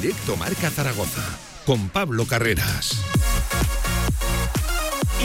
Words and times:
Directo 0.00 0.34
Marca 0.34 0.70
Zaragoza, 0.70 1.20
con 1.66 1.90
Pablo 1.90 2.24
Carreras. 2.24 3.02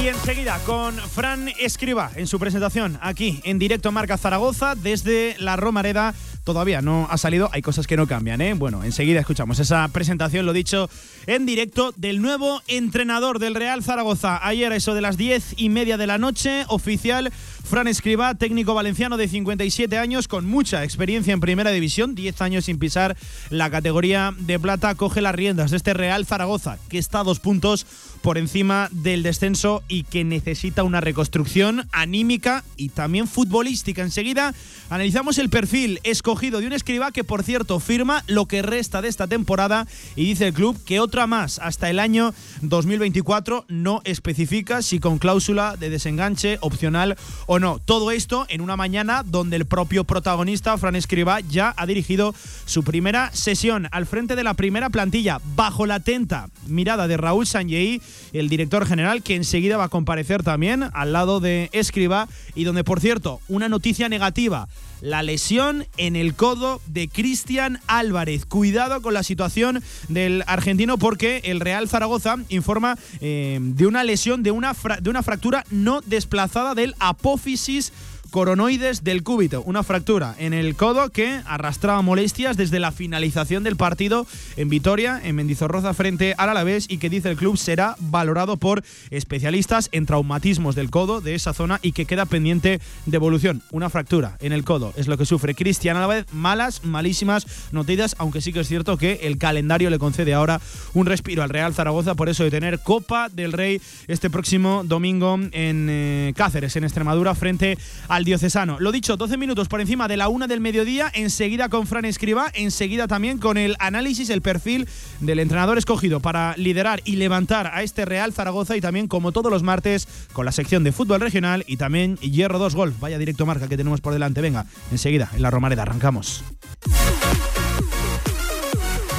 Y 0.04 0.10
enseguida 0.10 0.60
con 0.66 0.98
Fran 0.98 1.48
Escriba 1.58 2.12
en 2.16 2.28
su 2.28 2.40
presentación 2.40 3.00
aquí 3.02 3.40
en 3.46 3.58
directo 3.58 3.94
Marca 3.94 4.18
Zaragoza 4.18 4.76
desde 4.76 5.38
la 5.40 5.56
Romareda. 5.56 6.14
Todavía 6.44 6.82
no 6.82 7.08
ha 7.10 7.18
salido, 7.18 7.50
hay 7.54 7.62
cosas 7.62 7.88
que 7.88 7.96
no 7.96 8.06
cambian, 8.06 8.42
¿eh? 8.42 8.54
Bueno, 8.54 8.84
enseguida 8.84 9.22
escuchamos 9.22 9.60
esa 9.60 9.88
presentación, 9.88 10.46
lo 10.46 10.52
dicho, 10.52 10.90
en 11.26 11.46
directo 11.46 11.94
del 11.96 12.22
nuevo 12.22 12.62
entrenador 12.68 13.40
del 13.40 13.56
Real 13.56 13.82
Zaragoza. 13.82 14.46
Ayer, 14.46 14.74
eso 14.74 14.94
de 14.94 15.02
las 15.02 15.16
diez 15.16 15.54
y 15.56 15.70
media 15.70 15.98
de 15.98 16.06
la 16.06 16.18
noche, 16.18 16.66
oficial 16.68 17.32
Fran 17.66 17.88
Escriba, 17.88 18.36
técnico 18.36 18.76
valenciano 18.76 19.18
de 19.18 19.28
57 19.28 19.98
años, 19.98 20.28
con 20.28 20.46
mucha 20.46 20.84
experiencia 20.84 21.34
en 21.34 21.40
primera 21.40 21.72
división, 21.72 22.14
10 22.14 22.42
años 22.42 22.66
sin 22.66 22.78
pisar 22.78 23.18
la 23.50 23.72
categoría 23.72 24.36
de 24.38 24.60
plata, 24.60 24.94
coge 24.94 25.20
las 25.20 25.34
riendas 25.34 25.72
de 25.72 25.78
este 25.78 25.96
Real 25.96 26.28
Zaragoza, 26.28 26.78
que 26.90 27.00
está 27.00 27.22
a 27.22 27.24
dos 27.24 27.40
puntos 27.40 27.88
por 28.22 28.38
encima 28.38 28.90
del 28.92 29.24
descenso 29.24 29.84
y 29.88 30.04
que 30.04 30.24
necesita 30.24 30.84
una 30.84 31.02
reconstrucción 31.02 31.88
anímica 31.92 32.64
y 32.78 32.90
también 32.90 33.28
futbolística. 33.28 34.04
Enseguida 34.04 34.54
analizamos 34.90 35.38
el 35.40 35.50
perfil 35.50 36.00
escogido 36.04 36.60
de 36.60 36.68
un 36.68 36.74
escriba 36.74 37.12
que, 37.12 37.24
por 37.24 37.44
cierto, 37.44 37.80
firma 37.80 38.24
lo 38.28 38.46
que 38.46 38.62
resta 38.62 39.02
de 39.02 39.10
esta 39.10 39.28
temporada 39.28 39.88
y 40.16 40.26
dice 40.26 40.48
el 40.48 40.54
club 40.54 40.78
que 40.86 41.00
otra 41.00 41.26
más 41.26 41.60
hasta 41.60 41.90
el 41.90 42.00
año 42.00 42.34
2024 42.62 43.66
no 43.70 44.02
especifica 44.06 44.82
si 44.82 45.00
con 45.00 45.18
cláusula 45.18 45.78
de 45.78 45.90
desenganche 45.90 46.58
opcional 46.62 47.18
o 47.48 47.55
no. 47.60 47.80
Todo 47.80 48.12
esto 48.12 48.46
en 48.50 48.62
una 48.62 48.76
mañana 48.76 49.24
donde 49.24 49.56
el 49.56 49.66
propio 49.66 50.04
protagonista, 50.04 50.78
Fran 50.78 50.96
Escriba, 50.96 51.40
ya 51.42 51.74
ha 51.78 51.86
dirigido 51.86 52.34
su 52.66 52.84
primera 52.84 53.32
sesión 53.34 53.88
al 53.92 54.06
frente 54.06 54.36
de 54.36 54.44
la 54.44 54.54
primera 54.54 54.90
plantilla 54.90 55.40
bajo 55.56 55.86
la 55.86 55.96
atenta 55.96 56.50
mirada 56.68 57.08
de 57.08 57.18
Raúl 57.18 57.46
Sanjei 57.46 58.02
el 58.34 58.50
director 58.50 58.86
general, 58.86 59.24
que 59.24 59.36
enseguida 59.36 59.78
va 59.78 59.86
a 59.86 59.90
comparecer 59.90 60.44
también 60.44 60.86
al 60.94 61.14
lado 61.14 61.40
de 61.40 61.70
Escriba 61.72 62.28
y 62.54 62.64
donde, 62.64 62.84
por 62.84 63.00
cierto, 63.00 63.40
una 63.48 63.70
noticia 63.70 64.10
negativa. 64.10 64.68
La 65.06 65.22
lesión 65.22 65.86
en 65.98 66.16
el 66.16 66.34
codo 66.34 66.82
de 66.88 67.08
Cristian 67.08 67.80
Álvarez. 67.86 68.48
Cuidado 68.48 69.04
con 69.04 69.14
la 69.14 69.22
situación 69.22 69.84
del 70.08 70.44
argentino 70.48 70.98
porque 70.98 71.42
el 71.44 71.60
Real 71.60 71.88
Zaragoza 71.88 72.38
informa 72.50 72.98
eh, 73.22 73.60
de 73.62 73.86
una 73.86 74.04
lesión, 74.04 74.42
de 74.42 74.50
una, 74.50 74.76
de 75.00 75.10
una 75.12 75.22
fractura 75.22 75.64
no 75.70 76.02
desplazada 76.02 76.74
del 76.74 76.96
apófisis 76.98 77.94
coronoides 78.36 79.06
del 79.06 79.24
cúbito, 79.24 79.62
una 79.62 79.82
fractura 79.82 80.36
en 80.38 80.54
el 80.54 80.76
codo 80.76 81.10
que 81.10 81.40
arrastraba 81.46 82.02
molestias 82.02 82.58
desde 82.58 82.82
la 82.82 82.92
finalización 82.92 83.64
del 83.64 83.78
partido 83.78 84.28
en 84.58 84.68
Vitoria, 84.68 85.22
en 85.24 85.38
Mendizorroza 85.38 85.94
frente 85.94 86.36
al 86.38 86.50
Alavés 86.50 86.86
y 86.90 86.98
que 86.98 87.10
dice 87.10 87.30
el 87.30 87.38
club 87.38 87.56
será 87.56 87.96
valorado 87.98 88.58
por 88.58 88.84
especialistas 89.10 89.88
en 89.94 90.06
traumatismos 90.06 90.76
del 90.76 90.90
codo 90.90 91.22
de 91.22 91.34
esa 91.34 91.54
zona 91.54 91.80
y 91.82 91.94
que 91.94 92.06
queda 92.06 92.26
pendiente 92.26 92.82
de 93.06 93.16
evolución. 93.16 93.64
Una 93.72 93.90
fractura 93.90 94.36
en 94.42 94.52
el 94.52 94.66
codo 94.66 94.92
es 94.98 95.08
lo 95.08 95.18
que 95.18 95.26
sufre 95.26 95.56
Cristian 95.56 95.96
Alavés, 95.96 96.26
malas, 96.34 96.84
malísimas 96.84 97.72
noticias, 97.72 98.18
aunque 98.20 98.42
sí 98.42 98.52
que 98.52 98.60
es 98.60 98.68
cierto 98.68 98.98
que 98.98 99.22
el 99.24 99.38
calendario 99.38 99.90
le 99.90 99.98
concede 99.98 100.34
ahora 100.34 100.60
un 100.94 101.06
respiro 101.06 101.42
al 101.42 101.50
Real 101.50 101.74
Zaragoza 101.74 102.16
por 102.16 102.28
eso 102.28 102.44
de 102.44 102.52
tener 102.52 102.80
Copa 102.80 103.30
del 103.30 103.54
Rey 103.54 103.80
este 104.10 104.30
próximo 104.30 104.84
domingo 104.84 105.40
en 105.54 105.88
eh, 105.90 106.34
Cáceres, 106.36 106.76
en 106.76 106.84
Extremadura, 106.84 107.34
frente 107.34 107.78
al 108.10 108.25
diocesano. 108.26 108.78
Lo 108.80 108.92
dicho, 108.92 109.16
12 109.16 109.38
minutos 109.38 109.70
por 109.70 109.80
encima 109.80 110.10
de 110.10 110.18
la 110.18 110.28
una 110.28 110.48
del 110.48 110.60
mediodía, 110.60 111.10
enseguida 111.14 111.70
con 111.70 111.88
Fran 111.88 112.04
Escriba, 112.04 112.52
enseguida 112.54 113.08
también 113.08 113.38
con 113.38 113.58
el 113.58 113.78
análisis, 113.80 114.30
el 114.30 114.42
perfil 114.42 114.90
del 115.22 115.40
entrenador 115.40 115.78
escogido 115.78 116.20
para 116.20 116.56
liderar 116.58 117.02
y 117.06 117.16
levantar 117.16 117.68
a 117.68 117.84
este 117.84 118.04
Real 118.04 118.34
Zaragoza 118.34 118.76
y 118.76 118.82
también, 118.82 119.08
como 119.08 119.32
todos 119.32 119.52
los 119.52 119.64
martes, 119.64 120.08
con 120.34 120.46
la 120.46 120.52
sección 120.52 120.84
de 120.84 120.92
fútbol 120.92 121.22
regional 121.22 121.64
y 121.68 121.78
también 121.78 122.18
Hierro 122.18 122.60
2 122.60 122.76
Golf. 122.76 123.00
Vaya 123.00 123.18
directo 123.18 123.46
marca 123.46 123.70
que 123.70 123.78
tenemos 123.78 124.02
por 124.02 124.12
delante. 124.12 124.42
Venga, 124.42 124.66
enseguida, 124.92 125.30
en 125.34 125.42
la 125.42 125.52
Romareda, 125.52 125.84
arrancamos. 125.84 126.44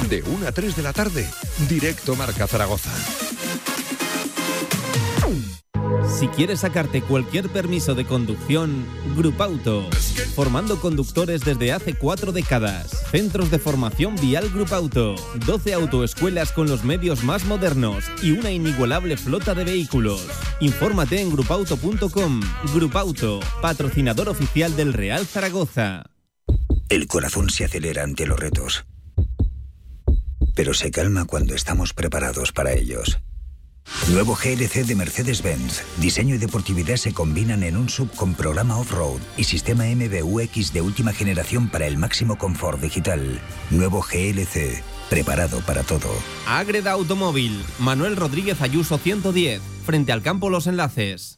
De 0.09 0.21
1 0.21 0.47
a 0.47 0.51
3 0.51 0.75
de 0.75 0.83
la 0.83 0.93
tarde, 0.93 1.27
directo 1.67 2.15
Marca 2.15 2.47
Zaragoza. 2.47 2.91
Si 6.17 6.27
quieres 6.29 6.61
sacarte 6.61 7.01
cualquier 7.01 7.49
permiso 7.49 7.93
de 7.93 8.05
conducción, 8.05 8.85
Grupauto. 9.15 9.87
Formando 10.35 10.79
conductores 10.79 11.41
desde 11.41 11.71
hace 11.71 11.95
cuatro 11.95 12.31
décadas. 12.31 13.05
Centros 13.11 13.51
de 13.51 13.59
formación 13.59 14.15
vial 14.15 14.49
Grupauto. 14.49 15.15
12 15.45 15.73
autoescuelas 15.73 16.51
con 16.51 16.67
los 16.67 16.83
medios 16.83 17.23
más 17.23 17.45
modernos 17.45 18.05
y 18.23 18.31
una 18.31 18.51
inigualable 18.51 19.17
flota 19.17 19.53
de 19.53 19.63
vehículos. 19.65 20.25
Infórmate 20.59 21.21
en 21.21 21.31
grupauto.com. 21.31 22.41
Grupauto, 22.73 23.39
patrocinador 23.61 24.29
oficial 24.29 24.75
del 24.75 24.93
Real 24.93 25.25
Zaragoza. 25.25 26.03
El 26.89 27.07
corazón 27.07 27.49
se 27.49 27.65
acelera 27.65 28.03
ante 28.03 28.25
los 28.25 28.39
retos, 28.39 28.85
pero 30.55 30.73
se 30.73 30.89
calma 30.89 31.25
cuando 31.25 31.53
estamos 31.53 31.93
preparados 31.93 32.53
para 32.53 32.71
ellos. 32.73 33.19
Nuevo 34.11 34.35
GLC 34.35 34.85
de 34.85 34.95
Mercedes-Benz. 34.95 35.83
Diseño 35.97 36.35
y 36.35 36.37
deportividad 36.37 36.95
se 36.95 37.13
combinan 37.13 37.63
en 37.63 37.75
un 37.75 37.89
sub 37.89 38.09
con 38.15 38.35
programa 38.35 38.77
off-road 38.77 39.19
y 39.37 39.43
sistema 39.43 39.83
MBUX 39.85 40.73
de 40.73 40.81
última 40.81 41.13
generación 41.13 41.69
para 41.69 41.87
el 41.87 41.97
máximo 41.97 42.37
confort 42.37 42.79
digital. 42.81 43.41
Nuevo 43.69 44.01
GLC. 44.01 44.81
Preparado 45.09 45.61
para 45.61 45.83
todo. 45.83 46.09
Agreda 46.47 46.91
Automóvil. 46.91 47.63
Manuel 47.79 48.15
Rodríguez 48.15 48.61
Ayuso 48.61 48.97
110. 48.97 49.61
Frente 49.85 50.11
al 50.11 50.21
campo 50.21 50.49
Los 50.49 50.67
Enlaces. 50.67 51.36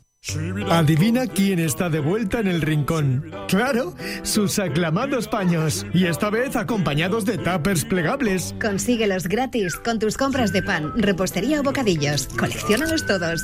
Adivina 0.69 1.27
quién 1.27 1.59
está 1.59 1.89
de 1.89 1.99
vuelta 1.99 2.39
en 2.39 2.47
el 2.47 2.61
rincón. 2.61 3.31
Claro, 3.47 3.95
sus 4.23 4.59
aclamados 4.59 5.27
paños. 5.27 5.85
Y 5.93 6.05
esta 6.05 6.29
vez 6.29 6.55
acompañados 6.55 7.25
de 7.25 7.37
tuppers 7.37 7.85
plegables. 7.85 8.53
Consíguelos 8.61 9.27
gratis 9.27 9.75
con 9.77 9.97
tus 9.97 10.17
compras 10.17 10.51
de 10.51 10.61
pan, 10.61 10.91
repostería 10.97 11.61
o 11.61 11.63
bocadillos. 11.63 12.27
Colecciónalos 12.37 13.05
todos. 13.05 13.43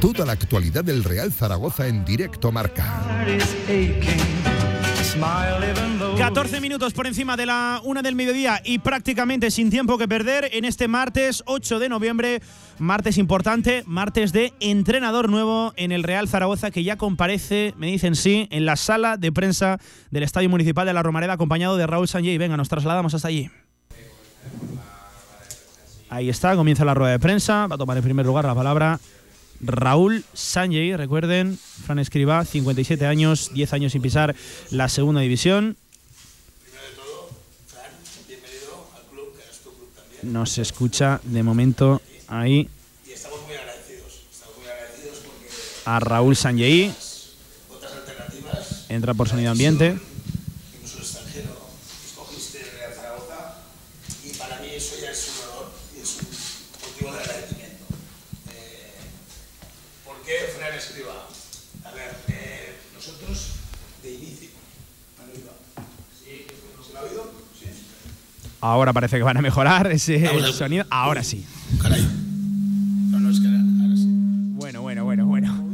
Toda 0.00 0.24
la 0.24 0.32
actualidad 0.32 0.82
del 0.82 1.04
Real 1.04 1.30
Zaragoza 1.30 1.86
en 1.86 2.06
directo 2.06 2.50
marca. 2.50 3.02
14 6.16 6.60
minutos 6.62 6.94
por 6.94 7.06
encima 7.06 7.36
de 7.36 7.44
la 7.44 7.82
una 7.84 8.00
del 8.00 8.14
mediodía 8.14 8.62
y 8.64 8.78
prácticamente 8.78 9.50
sin 9.50 9.68
tiempo 9.68 9.98
que 9.98 10.08
perder 10.08 10.48
en 10.52 10.64
este 10.64 10.88
martes 10.88 11.42
8 11.44 11.78
de 11.78 11.90
noviembre. 11.90 12.40
Martes 12.78 13.18
importante, 13.18 13.82
martes 13.84 14.32
de 14.32 14.54
entrenador 14.60 15.28
nuevo 15.28 15.74
en 15.76 15.92
el 15.92 16.02
Real 16.02 16.28
Zaragoza 16.28 16.70
que 16.70 16.82
ya 16.82 16.96
comparece, 16.96 17.74
me 17.76 17.88
dicen 17.88 18.16
sí, 18.16 18.48
en 18.50 18.64
la 18.64 18.76
sala 18.76 19.18
de 19.18 19.32
prensa 19.32 19.78
del 20.10 20.22
Estadio 20.22 20.48
Municipal 20.48 20.86
de 20.86 20.94
la 20.94 21.02
Romareda 21.02 21.34
acompañado 21.34 21.76
de 21.76 21.86
Raúl 21.86 22.08
Sanjay. 22.08 22.38
Venga, 22.38 22.56
nos 22.56 22.70
trasladamos 22.70 23.12
hasta 23.12 23.28
allí. 23.28 23.50
Ahí 26.08 26.30
está, 26.30 26.56
comienza 26.56 26.86
la 26.86 26.94
rueda 26.94 27.12
de 27.12 27.18
prensa. 27.18 27.66
Va 27.66 27.74
a 27.74 27.78
tomar 27.78 27.98
en 27.98 28.02
primer 28.02 28.24
lugar 28.24 28.46
la 28.46 28.54
palabra 28.54 28.98
Raúl 29.60 30.24
Sanjay, 30.32 30.96
recuerden, 30.96 31.58
Fran 31.58 31.98
Escriba, 31.98 32.44
57 32.44 33.06
años, 33.06 33.50
10 33.52 33.72
años 33.72 33.92
sin 33.92 34.02
pisar 34.02 34.34
la 34.70 34.88
segunda 34.88 35.20
división. 35.20 35.76
No 40.22 40.44
se 40.46 40.62
escucha 40.62 41.20
de 41.24 41.42
momento 41.42 42.02
ahí 42.28 42.68
a 45.84 45.98
Raúl 45.98 46.36
Sanjay. 46.36 46.94
Entra 48.88 49.14
por 49.14 49.28
sonido 49.28 49.50
ambiente. 49.50 49.96
incluso 50.74 50.98
el 50.98 51.02
extranjero, 51.02 51.56
escogiste 52.04 52.60
el 52.60 52.70
Real 52.72 52.92
Zaragoza 52.94 53.54
y 54.24 54.30
para 54.34 54.60
mí 54.60 54.68
eso 54.74 54.96
ya 55.00 55.10
es 55.10 55.30
un 55.30 55.48
honor 55.48 55.72
y 55.96 56.00
es 56.00 56.18
un 56.18 56.90
motivo 56.90 57.12
de 57.12 57.18
agradecimiento. 57.18 57.84
Eh, 58.52 58.98
¿Por 60.04 60.22
qué 60.22 60.52
Fran 60.56 60.74
Escriba? 60.74 61.28
A 61.84 61.90
ver, 61.92 62.16
eh, 62.28 62.74
nosotros 62.94 63.52
de 64.02 64.10
inicio, 64.10 64.48
¿han 65.18 65.30
oído? 65.30 65.52
Sí, 66.22 66.46
¿se 66.86 66.92
lo 66.92 66.98
ha 66.98 67.02
oído? 67.02 67.32
Sí. 67.58 67.66
Ahora 68.60 68.92
parece 68.92 69.16
que 69.16 69.22
van 69.22 69.36
a 69.36 69.42
mejorar 69.42 69.86
ese 69.92 70.52
sonido. 70.52 70.84
Ahora 70.90 71.22
sí. 71.22 71.44
Caray. 71.82 72.02
No, 73.10 73.20
no, 73.20 73.30
es 73.30 73.40
que 73.40 73.46
ahora 73.46 73.96
sí. 73.96 74.06
Bueno, 74.08 74.82
bueno, 74.82 75.04
bueno, 75.04 75.26
bueno. 75.26 75.66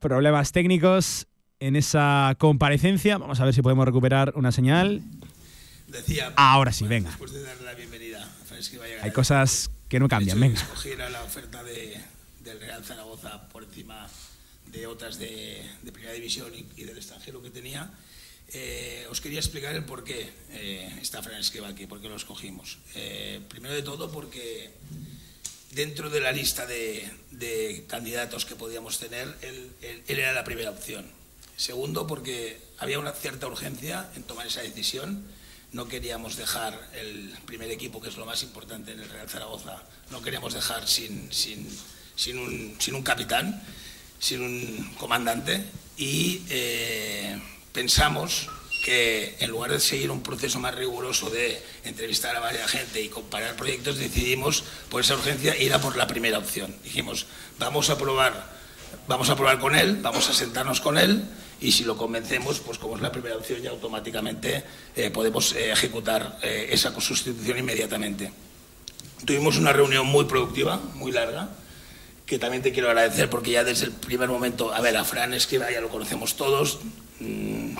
Problemas 0.00 0.52
técnicos 0.52 1.26
en 1.60 1.76
esa 1.76 2.34
comparecencia. 2.38 3.18
Vamos 3.18 3.40
a 3.40 3.44
ver 3.44 3.54
si 3.54 3.62
podemos 3.62 3.86
recuperar 3.86 4.32
una 4.36 4.52
señal. 4.52 5.02
Decía. 5.88 6.32
Ahora 6.36 6.72
sí, 6.72 6.86
venga. 6.86 7.10
Después 7.10 7.32
de 7.32 7.42
darle 7.42 7.64
la 7.64 7.74
bienvenida 7.74 8.28
Hay 9.02 9.12
cosas 9.12 9.70
que 9.88 10.00
no 10.00 10.08
cambian, 10.08 10.40
venga. 10.40 10.60
escogiera 10.60 11.08
la 11.08 11.22
oferta 11.22 11.62
de, 11.62 11.96
del 12.42 12.60
Real 12.60 12.82
Zaragoza 12.84 13.48
por 13.48 13.62
encima 13.62 14.06
de 14.72 14.86
otras 14.88 15.18
de, 15.18 15.62
de 15.82 15.92
Primera 15.92 16.12
División 16.14 16.48
y, 16.52 16.66
y 16.80 16.84
del 16.84 16.96
extranjero 16.96 17.40
que 17.40 17.50
tenía, 17.50 17.88
eh, 18.54 19.06
os 19.10 19.20
quería 19.20 19.38
explicar 19.40 19.74
el 19.74 19.84
por 19.84 20.04
qué 20.04 20.30
eh, 20.50 21.02
Fran 21.04 21.40
Escriba 21.40 21.68
aquí, 21.68 21.86
por 21.86 22.00
qué 22.00 22.08
lo 22.08 22.16
escogimos. 22.16 22.78
Eh, 22.94 23.40
primero 23.48 23.74
de 23.74 23.82
todo 23.82 24.10
porque 24.10 24.70
dentro 25.72 26.08
de 26.08 26.20
la 26.20 26.32
lista 26.32 26.66
de, 26.66 27.10
de 27.32 27.84
candidatos 27.88 28.44
que 28.46 28.54
podíamos 28.56 28.98
tener, 28.98 29.26
él, 29.42 29.70
él- 29.82 30.02
él 30.06 30.18
era 30.18 30.32
la 30.32 30.44
primera 30.44 30.70
opción. 30.70 31.04
Segundo, 31.56 32.06
porque 32.06 32.58
había 32.78 32.98
una 32.98 33.12
cierta 33.12 33.46
urgencia 33.46 34.10
en 34.16 34.22
tomar 34.24 34.46
esa 34.46 34.62
decisión. 34.62 35.24
No 35.72 35.88
queríamos 35.88 36.36
dejar 36.36 36.90
el 36.94 37.34
primer 37.46 37.70
equipo, 37.70 38.00
que 38.00 38.08
es 38.08 38.16
lo 38.16 38.26
más 38.26 38.42
importante 38.44 38.92
en 38.92 39.00
el 39.00 39.08
Real 39.08 39.28
Zaragoza, 39.28 39.82
no 40.10 40.22
queríamos 40.22 40.54
dejar 40.54 40.86
sin, 40.86 41.32
sin, 41.32 41.68
sin, 42.14 42.38
un, 42.38 42.76
sin 42.78 42.94
un 42.94 43.02
capitán, 43.02 43.60
sin 44.20 44.40
un 44.42 44.94
comandante. 44.98 45.64
Y 45.96 46.42
eh, 46.48 47.40
pensamos 47.74 48.48
que 48.84 49.34
en 49.40 49.50
lugar 49.50 49.72
de 49.72 49.80
seguir 49.80 50.10
un 50.10 50.22
proceso 50.22 50.60
más 50.60 50.74
riguroso 50.74 51.28
de 51.28 51.60
entrevistar 51.84 52.36
a 52.36 52.40
varias 52.40 52.70
gente 52.70 53.02
y 53.02 53.08
comparar 53.08 53.56
proyectos, 53.56 53.98
decidimos 53.98 54.62
por 54.88 55.00
esa 55.00 55.14
urgencia 55.14 55.56
ir 55.60 55.74
a 55.74 55.80
por 55.80 55.96
la 55.96 56.06
primera 56.06 56.38
opción. 56.38 56.74
Dijimos, 56.84 57.26
vamos 57.58 57.90
a 57.90 57.98
probar, 57.98 58.52
vamos 59.08 59.28
a 59.28 59.36
probar 59.36 59.58
con 59.58 59.74
él, 59.74 59.98
vamos 60.02 60.28
a 60.30 60.34
sentarnos 60.34 60.80
con 60.80 60.98
él 60.98 61.24
y 61.60 61.72
si 61.72 61.84
lo 61.84 61.96
convencemos, 61.96 62.60
pues 62.60 62.78
como 62.78 62.96
es 62.96 63.02
la 63.02 63.10
primera 63.10 63.36
opción 63.36 63.60
ya 63.60 63.70
automáticamente 63.70 64.62
eh, 64.94 65.10
podemos 65.10 65.54
eh, 65.54 65.72
ejecutar 65.72 66.38
eh, 66.42 66.68
esa 66.70 66.98
sustitución 67.00 67.58
inmediatamente. 67.58 68.32
Tuvimos 69.24 69.56
una 69.56 69.72
reunión 69.72 70.06
muy 70.06 70.26
productiva, 70.26 70.78
muy 70.94 71.10
larga, 71.10 71.48
que 72.26 72.38
también 72.38 72.62
te 72.62 72.72
quiero 72.72 72.88
agradecer 72.88 73.30
porque 73.30 73.52
ya 73.52 73.64
desde 73.64 73.86
el 73.86 73.92
primer 73.92 74.28
momento, 74.28 74.72
a 74.72 74.80
ver, 74.80 74.96
a 74.96 75.04
Fran 75.04 75.32
Escriba 75.32 75.70
ya 75.70 75.80
lo 75.80 75.88
conocemos 75.88 76.36
todos, 76.36 76.80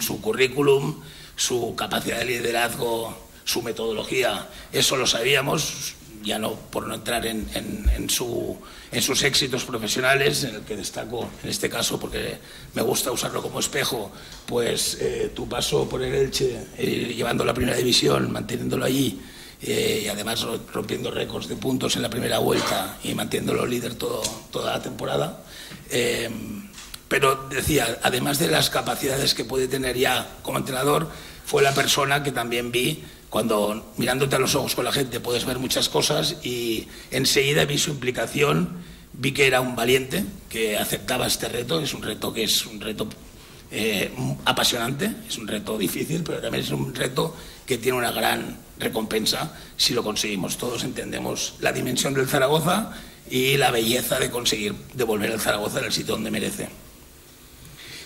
su 0.00 0.20
currículum, 0.20 1.00
su 1.36 1.74
capacidad 1.76 2.18
de 2.18 2.24
liderazgo, 2.26 3.16
su 3.44 3.62
metodología, 3.62 4.48
eso 4.72 4.96
lo 4.96 5.06
sabíamos, 5.06 5.94
ya 6.22 6.38
no 6.38 6.54
por 6.54 6.86
no 6.86 6.94
entrar 6.94 7.26
en, 7.26 8.08
su- 8.08 8.56
en 8.92 9.02
sus 9.02 9.22
éxitos 9.24 9.64
profesionales, 9.64 10.44
en 10.44 10.54
el 10.54 10.60
que 10.62 10.76
destaco 10.76 11.28
en 11.42 11.50
este 11.50 11.68
caso 11.68 12.00
porque 12.00 12.38
me 12.72 12.80
gusta 12.82 13.12
usarlo 13.12 13.42
como 13.42 13.60
espejo, 13.60 14.10
pues 14.46 14.96
eh, 15.00 15.32
tu 15.34 15.46
paso 15.48 15.86
por 15.88 16.02
el 16.02 16.14
Elche, 16.14 16.56
eh, 16.78 17.12
llevando 17.14 17.44
la 17.44 17.52
primera 17.52 17.76
división, 17.76 18.32
manteniéndolo 18.32 18.86
allí, 18.86 19.20
eh, 19.60 20.02
y 20.04 20.08
además 20.08 20.40
ro- 20.42 20.60
rompiendo 20.72 21.10
récords 21.10 21.48
de 21.48 21.56
puntos 21.56 21.96
en 21.96 22.02
la 22.02 22.08
primera 22.08 22.38
vuelta 22.38 22.98
y 23.04 23.12
manteniéndolo 23.14 23.66
líder 23.66 23.94
todo, 23.96 24.22
toda 24.50 24.72
la 24.72 24.82
temporada. 24.82 25.44
Eh, 25.90 26.30
pero 27.08 27.46
decía, 27.50 27.98
además 28.02 28.38
de 28.38 28.48
las 28.48 28.70
capacidades 28.70 29.34
que 29.34 29.44
puede 29.44 29.68
tener 29.68 29.96
ya 29.96 30.28
como 30.42 30.58
entrenador, 30.58 31.08
fue 31.44 31.62
la 31.62 31.74
persona 31.74 32.22
que 32.22 32.32
también 32.32 32.72
vi 32.72 33.04
cuando 33.28 33.92
mirándote 33.96 34.36
a 34.36 34.38
los 34.38 34.54
ojos 34.54 34.74
con 34.76 34.84
la 34.84 34.92
gente 34.92 35.18
puedes 35.18 35.44
ver 35.44 35.58
muchas 35.58 35.88
cosas 35.88 36.36
y 36.44 36.86
enseguida 37.10 37.64
vi 37.64 37.78
su 37.78 37.90
implicación, 37.90 38.78
vi 39.12 39.32
que 39.32 39.46
era 39.46 39.60
un 39.60 39.74
valiente, 39.74 40.24
que 40.48 40.78
aceptaba 40.78 41.26
este 41.26 41.48
reto, 41.48 41.80
es 41.80 41.94
un 41.94 42.02
reto 42.02 42.32
que 42.32 42.44
es 42.44 42.64
un 42.64 42.80
reto 42.80 43.08
eh, 43.72 44.12
apasionante, 44.44 45.10
es 45.28 45.36
un 45.36 45.48
reto 45.48 45.76
difícil, 45.76 46.22
pero 46.22 46.40
también 46.40 46.62
es 46.62 46.70
un 46.70 46.94
reto 46.94 47.34
que 47.66 47.76
tiene 47.76 47.98
una 47.98 48.12
gran 48.12 48.56
recompensa 48.78 49.52
si 49.76 49.94
lo 49.94 50.04
conseguimos. 50.04 50.56
Todos 50.56 50.84
entendemos 50.84 51.56
la 51.60 51.72
dimensión 51.72 52.14
del 52.14 52.28
Zaragoza 52.28 52.92
y 53.28 53.56
la 53.56 53.72
belleza 53.72 54.20
de 54.20 54.30
conseguir 54.30 54.74
devolver 54.94 55.32
al 55.32 55.40
Zaragoza 55.40 55.80
en 55.80 55.86
el 55.86 55.92
sitio 55.92 56.14
donde 56.14 56.30
merece. 56.30 56.83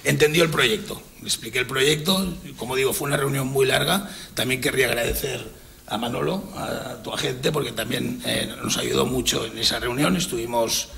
Entendió 0.05 0.45
el 0.45 0.51
proyecto, 0.51 1.01
le 1.21 1.27
expliqué 1.27 1.59
el 1.61 1.67
proyecto, 1.67 2.33
como 2.57 2.77
digo, 2.77 2.93
fue 2.93 3.09
una 3.09 3.17
reunión 3.17 3.49
muy 3.49 3.67
larga. 3.67 4.09
También 4.35 4.61
querría 4.61 4.87
agradecer 4.87 5.45
a 5.87 5.99
Manolo, 5.99 6.45
a 6.57 7.03
tu 7.03 7.13
agente, 7.13 7.51
porque 7.51 7.73
también 7.73 8.21
eh, 8.25 8.53
nos 8.63 8.77
ayudó 8.77 9.07
mucho 9.07 9.45
en 9.47 9.59
esa 9.59 9.81
reunión. 9.81 10.17
Estuvimos, 10.17 10.89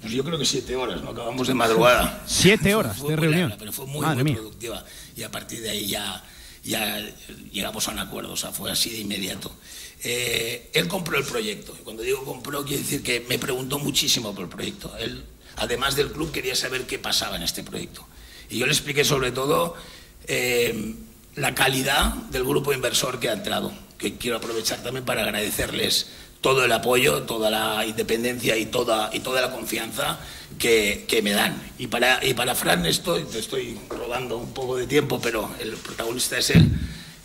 pues 0.00 0.12
yo 0.12 0.24
creo 0.24 0.38
que 0.38 0.44
siete 0.44 0.74
horas, 0.76 1.02
¿no? 1.02 1.10
Acabamos 1.10 1.46
de 1.46 1.54
madrugada. 1.54 2.22
Siete 2.26 2.74
horas 2.74 2.96
Fue 2.96 3.10
de 3.10 3.16
muy 3.16 3.22
reunión. 3.26 3.48
larga, 3.50 3.56
pero 3.58 3.72
fue 3.72 3.86
muy, 3.86 4.00
Madre 4.00 4.16
muy 4.16 4.24
mía. 4.24 4.34
productiva. 4.40 4.84
Y 5.16 5.22
a 5.22 5.30
partir 5.30 5.60
de 5.60 5.70
ahí 5.70 5.86
ya, 5.86 6.24
ya 6.64 6.98
llegamos 7.52 7.86
a 7.86 7.90
un 7.92 7.98
acuerdo, 7.98 8.32
o 8.32 8.36
sea, 8.36 8.50
fue 8.50 8.70
así 8.70 8.90
de 8.90 8.98
inmediato. 8.98 9.52
Eh, 10.02 10.70
él 10.72 10.88
compró 10.88 11.18
el 11.18 11.24
proyecto. 11.24 11.76
Y 11.78 11.82
cuando 11.84 12.02
digo 12.02 12.24
compró, 12.24 12.64
quiere 12.64 12.82
decir 12.82 13.02
que 13.02 13.24
me 13.28 13.38
preguntó 13.38 13.78
muchísimo 13.78 14.34
por 14.34 14.44
el 14.44 14.50
proyecto. 14.50 14.92
Él, 14.98 15.22
además 15.56 15.94
del 15.96 16.10
club, 16.10 16.32
quería 16.32 16.56
saber 16.56 16.86
qué 16.86 16.98
pasaba 16.98 17.36
en 17.36 17.42
este 17.42 17.62
proyecto. 17.62 18.06
Y 18.50 18.58
yo 18.58 18.66
le 18.66 18.72
expliqué 18.72 19.04
sobre 19.04 19.30
todo 19.32 19.74
eh, 20.26 20.94
la 21.36 21.54
calidad 21.54 22.14
del 22.30 22.44
grupo 22.44 22.72
inversor 22.72 23.20
que 23.20 23.28
ha 23.28 23.32
entrado, 23.32 23.72
que 23.96 24.16
quiero 24.16 24.36
aprovechar 24.36 24.82
también 24.82 25.04
para 25.04 25.22
agradecerles 25.22 26.08
todo 26.40 26.64
el 26.64 26.72
apoyo, 26.72 27.22
toda 27.22 27.50
la 27.50 27.86
independencia 27.86 28.56
y 28.56 28.66
toda, 28.66 29.10
y 29.12 29.20
toda 29.20 29.42
la 29.42 29.52
confianza 29.52 30.18
que, 30.58 31.04
que 31.06 31.22
me 31.22 31.32
dan. 31.32 31.60
Y 31.78 31.86
para, 31.86 32.24
y 32.24 32.34
para 32.34 32.54
Fran, 32.54 32.86
esto, 32.86 33.22
te 33.24 33.38
estoy 33.38 33.78
robando 33.88 34.36
un 34.38 34.52
poco 34.52 34.76
de 34.76 34.86
tiempo, 34.86 35.20
pero 35.20 35.50
el 35.60 35.72
protagonista 35.74 36.38
es 36.38 36.50
él. 36.50 36.66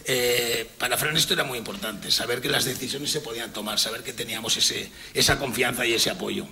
Eh, 0.08 0.70
para 0.78 0.98
Fran 0.98 1.18
esto 1.18 1.34
era 1.34 1.44
muy 1.44 1.58
importante, 1.58 2.12
saber 2.12 2.40
que 2.40 2.50
las 2.50 2.66
decisiones 2.66 3.10
se 3.10 3.22
podían 3.22 3.52
tomar, 3.52 3.80
saber 3.80 4.04
que 4.04 4.14
teníamos 4.14 4.56
ese, 4.58 4.92
esa 5.14 5.40
confianza 5.40 5.86
y 5.86 5.94
ese 5.94 6.12
apoyo. 6.12 6.46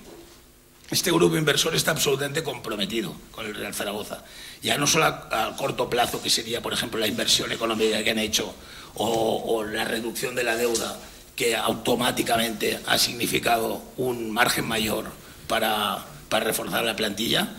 Este 0.91 1.11
grupo 1.11 1.37
inversor 1.37 1.75
está 1.75 1.91
absolutamente 1.91 2.43
comprometido 2.43 3.15
con 3.31 3.45
el 3.45 3.55
Real 3.55 3.73
Zaragoza. 3.73 4.23
Ya 4.61 4.77
no 4.77 4.85
solo 4.85 5.05
a, 5.05 5.55
corto 5.57 5.89
plazo, 5.89 6.21
que 6.21 6.29
sería, 6.29 6.61
por 6.61 6.73
ejemplo, 6.73 6.99
la 6.99 7.07
inversión 7.07 7.51
económica 7.51 8.03
que 8.03 8.11
han 8.11 8.19
hecho 8.19 8.53
o, 8.95 9.43
o 9.45 9.63
la 9.63 9.85
reducción 9.85 10.35
de 10.35 10.43
la 10.43 10.55
deuda, 10.55 10.99
que 11.35 11.55
automáticamente 11.55 12.79
ha 12.85 12.97
significado 12.97 13.81
un 13.97 14.31
margen 14.31 14.65
mayor 14.65 15.05
para, 15.47 16.05
para 16.29 16.45
reforzar 16.45 16.83
la 16.83 16.95
plantilla, 16.95 17.55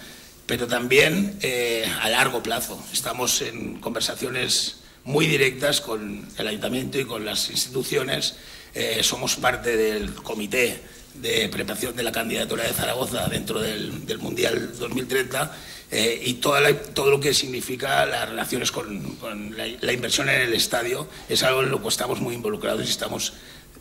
pero 0.46 0.66
también 0.66 1.38
eh, 1.40 1.90
a 2.02 2.08
largo 2.10 2.42
plazo. 2.42 2.82
Estamos 2.92 3.40
en 3.42 3.80
conversaciones 3.80 4.76
muy 5.04 5.26
directas 5.26 5.80
con 5.80 6.28
el 6.36 6.48
ayuntamiento 6.48 6.98
y 6.98 7.04
con 7.04 7.24
las 7.24 7.50
instituciones. 7.50 8.36
Eh, 8.74 9.00
somos 9.02 9.36
parte 9.36 9.76
del 9.76 10.14
comité 10.14 10.82
de 11.14 11.48
preparación 11.48 11.96
de 11.96 12.02
la 12.02 12.12
candidatura 12.12 12.64
de 12.64 12.72
Zaragoza 12.72 13.26
dentro 13.28 13.60
del, 13.60 14.18
Mundial 14.18 14.76
2030 14.78 15.52
eh, 15.90 16.22
y 16.24 16.34
toda 16.34 16.60
todo 16.94 17.10
lo 17.10 17.20
que 17.20 17.32
significa 17.34 18.04
las 18.06 18.28
relaciones 18.28 18.70
con, 18.72 19.16
la, 19.56 19.92
inversión 19.92 20.28
en 20.28 20.40
el 20.40 20.54
estadio 20.54 21.08
es 21.28 21.42
algo 21.42 21.62
en 21.62 21.70
lo 21.70 21.80
que 21.80 21.88
estamos 21.88 22.20
muy 22.20 22.34
involucrados 22.34 22.86
y 22.86 22.90
estamos 22.90 23.34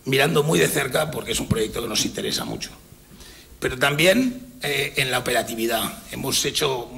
mirando 0.05 0.43
muy 0.43 0.59
de 0.59 0.67
cerca 0.67 1.11
porque 1.11 1.31
es 1.31 1.39
un 1.39 1.47
proyecto 1.47 1.81
que 1.81 1.87
nos 1.87 2.05
interesa 2.05 2.45
mucho 2.45 2.71
pero 3.63 3.79
también 3.79 4.53
eh, 4.61 4.93
en 4.97 5.09
la 5.09 5.19
operatividad. 5.19 6.03
Hemos 6.11 6.43
hecho 6.43 6.89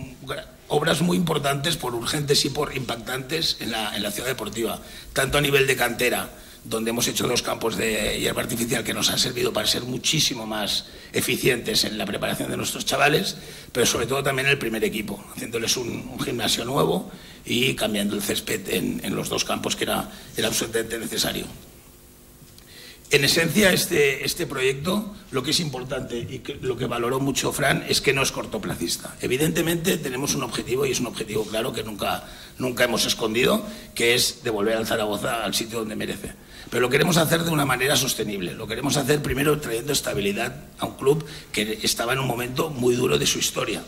obras 0.67 1.01
muy 1.01 1.15
importantes, 1.15 1.77
por 1.77 1.93
urgentes 1.93 2.43
y 2.43 2.49
por 2.49 2.75
impactantes, 2.75 3.57
en 3.59 3.69
la, 3.69 3.95
en 3.95 4.01
la 4.01 4.09
ciudad 4.09 4.29
deportiva, 4.29 4.79
tanto 5.13 5.37
a 5.37 5.41
nivel 5.41 5.67
de 5.67 5.75
cantera, 5.75 6.31
donde 6.65 6.89
hemos 6.89 7.07
hecho 7.07 7.27
dos 7.27 7.41
campos 7.41 7.77
de 7.77 8.19
hierba 8.19 8.41
artificial 8.41 8.83
que 8.83 8.93
nos 8.93 9.09
han 9.11 9.19
servido 9.19 9.53
para 9.53 9.67
ser 9.67 9.83
muchísimo 9.83 10.45
más 10.47 10.85
eficientes 11.13 11.83
en 11.83 11.97
la 11.97 12.05
preparación 12.05 12.49
de 12.49 12.57
nuestros 12.57 12.85
chavales, 12.85 13.37
pero 13.71 13.85
sobre 13.85 14.07
todo 14.07 14.23
también 14.23 14.47
el 14.47 14.57
primer 14.57 14.83
equipo, 14.83 15.23
haciéndoles 15.35 15.77
un, 15.77 16.19
gimnasio 16.19 16.65
nuevo 16.65 17.11
y 17.45 17.75
cambiando 17.75 18.15
el 18.15 18.21
césped 18.21 18.67
en, 18.69 19.15
los 19.15 19.29
dos 19.29 19.45
campos 19.45 19.75
que 19.75 19.83
era, 19.83 20.09
absolutamente 20.43 20.97
necesario. 20.97 21.45
En 23.11 23.23
esencia, 23.23 23.71
este, 23.71 24.25
este 24.25 24.47
proyecto, 24.47 25.13
lo 25.29 25.43
que 25.43 25.51
es 25.51 25.59
importante 25.59 26.17
y 26.17 26.41
lo 26.61 26.75
que 26.75 26.87
valoró 26.87 27.19
mucho 27.19 27.53
Fran 27.53 27.85
es 27.87 28.01
que 28.01 28.13
no 28.13 28.23
es 28.23 28.31
cortoplacista. 28.31 29.15
Evidentemente 29.21 29.97
tenemos 29.97 30.33
un 30.33 30.41
objetivo 30.41 30.87
y 30.87 30.91
es 30.91 30.99
un 30.99 31.05
objetivo 31.05 31.45
claro 31.45 31.71
que 31.71 31.83
nunca, 31.83 32.27
nunca 32.57 32.85
hemos 32.85 33.05
escondido, 33.05 33.63
que 33.93 34.15
es 34.15 34.43
devolver 34.43 34.75
al 34.75 34.87
Zaragoza 34.87 35.45
al 35.45 35.53
sitio 35.53 35.79
donde 35.79 35.95
merece. 35.95 36.33
Pero 36.69 36.81
lo 36.81 36.89
queremos 36.89 37.17
hacer 37.17 37.43
de 37.43 37.51
una 37.51 37.65
manera 37.65 37.95
sostenible. 37.95 38.53
Lo 38.53 38.67
queremos 38.67 38.97
hacer 38.97 39.21
primero 39.21 39.59
trayendo 39.59 39.93
estabilidad 39.93 40.55
a 40.79 40.85
un 40.85 40.95
club 40.95 41.25
que 41.51 41.79
estaba 41.83 42.13
en 42.13 42.19
un 42.19 42.27
momento 42.27 42.69
muy 42.69 42.95
duro 42.95 43.17
de 43.17 43.25
su 43.25 43.39
historia. 43.39 43.83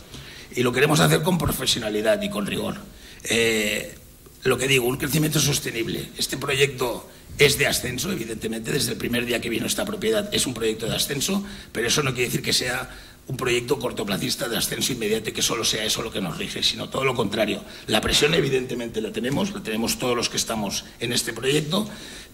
Y 0.56 0.64
lo 0.64 0.72
queremos 0.72 1.00
hacer 1.00 1.22
con 1.22 1.38
profesionalidad 1.38 2.22
y 2.22 2.30
con 2.30 2.46
rigor. 2.46 2.76
Eh, 3.24 3.96
lo 4.44 4.58
que 4.58 4.68
digo, 4.68 4.86
un 4.86 4.98
crecimiento 4.98 5.40
sostenible. 5.40 6.10
Este 6.18 6.38
proyecto 6.38 7.10
es 7.38 7.58
de 7.58 7.68
ascenso, 7.68 8.12
evidentemente, 8.12 8.72
desde 8.72 8.94
el 8.94 8.98
primer 8.98 9.26
día 9.26 9.42
que 9.42 9.50
vino 9.50 9.66
esta 9.66 9.86
propiedad 9.86 10.30
es 10.34 10.48
un 10.48 10.54
proyecto 10.54 10.88
de 10.88 10.96
ascenso, 10.96 11.44
pero 11.72 11.88
eso 11.88 12.02
no 12.02 12.14
quiere 12.14 12.30
decir 12.30 12.42
que 12.42 12.54
sea 12.54 12.90
un 13.28 13.36
proyecto 13.36 13.78
cortoplacista 13.78 14.48
de 14.48 14.58
ascenso 14.58 14.94
inmediato 14.94 15.34
que 15.34 15.42
solo 15.42 15.64
sea 15.64 15.84
eso 15.84 16.02
lo 16.02 16.12
que 16.12 16.22
nos 16.22 16.38
rige, 16.38 16.64
sino 16.64 16.90
todo 16.90 17.04
lo 17.04 17.14
contrario. 17.14 17.62
La 17.88 18.00
presión 18.00 18.34
evidentemente 18.34 19.02
la 19.02 19.12
tenemos, 19.12 19.52
la 19.54 19.62
tenemos 19.62 20.00
todos 20.00 20.16
los 20.16 20.30
que 20.30 20.38
estamos 20.38 20.86
en 21.00 21.12
este 21.12 21.34
proyecto, 21.34 21.90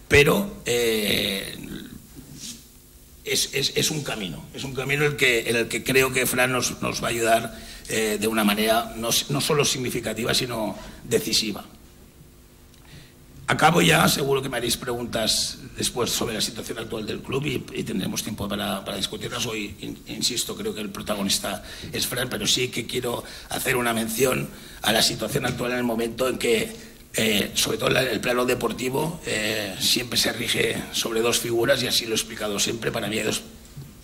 pero 0.06 0.62
eh, 0.64 1.56
es, 3.24 3.90
un 3.90 4.04
camino, 4.04 4.44
es 4.54 4.62
un 4.62 4.74
camino 4.74 5.04
el 5.04 5.16
que, 5.16 5.50
en 5.50 5.56
el 5.56 5.68
que 5.68 5.82
creo 5.82 6.12
que 6.12 6.26
Fran 6.26 6.52
nos, 6.52 6.72
va 6.80 7.08
a 7.08 7.10
ayudar 7.10 7.58
eh, 7.88 8.18
de 8.20 8.28
una 8.28 8.44
manera 8.44 8.94
no, 8.96 9.10
no 9.30 9.40
solo 9.40 9.64
significativa, 9.64 10.32
sino 10.32 10.76
decisiva. 11.02 11.64
Acabo 13.46 13.82
ya, 13.82 14.08
seguro 14.08 14.40
que 14.40 14.48
me 14.48 14.56
haréis 14.56 14.78
preguntas 14.78 15.58
después 15.76 16.08
sobre 16.08 16.32
la 16.32 16.40
situación 16.40 16.78
actual 16.78 17.04
del 17.04 17.20
club 17.20 17.44
y, 17.44 17.82
tendremos 17.82 18.22
tiempo 18.22 18.48
para, 18.48 18.82
discutirlas. 18.96 19.44
Hoy, 19.44 19.76
insisto, 20.06 20.56
creo 20.56 20.74
que 20.74 20.80
el 20.80 20.88
protagonista 20.88 21.62
es 21.92 22.06
Fran, 22.06 22.30
pero 22.30 22.46
sí 22.46 22.68
que 22.68 22.86
quiero 22.86 23.22
hacer 23.50 23.76
una 23.76 23.92
mención 23.92 24.48
a 24.80 24.92
la 24.92 25.02
situación 25.02 25.44
actual 25.44 25.72
en 25.72 25.78
el 25.78 25.84
momento 25.84 26.26
en 26.26 26.38
que, 26.38 26.74
eh, 27.16 27.50
sobre 27.52 27.76
todo 27.76 27.90
el 27.90 28.20
plano 28.20 28.46
deportivo, 28.46 29.20
eh, 29.26 29.74
siempre 29.78 30.18
se 30.18 30.32
rige 30.32 30.82
sobre 30.92 31.20
dos 31.20 31.38
figuras 31.38 31.82
y 31.82 31.86
así 31.86 32.06
lo 32.06 32.12
he 32.12 32.16
explicado 32.16 32.58
siempre. 32.58 32.90
Para 32.90 33.08
mí 33.08 33.18
hay 33.18 33.24
dos 33.24 33.42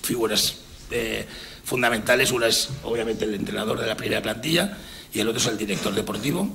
figuras 0.03 0.57
eh, 0.91 1.25
fundamentales. 1.65 2.31
Una 2.31 2.47
es, 2.47 2.69
obviamente, 2.85 3.25
el 3.25 3.33
entrenador 3.33 3.81
de 3.81 3.87
la 3.87 3.97
primera 3.97 4.21
plantilla 4.21 4.77
y 5.15 5.21
el 5.21 5.29
otro 5.29 5.41
es 5.41 5.47
el 5.47 5.57
director 5.57 5.95
deportivo. 5.95 6.55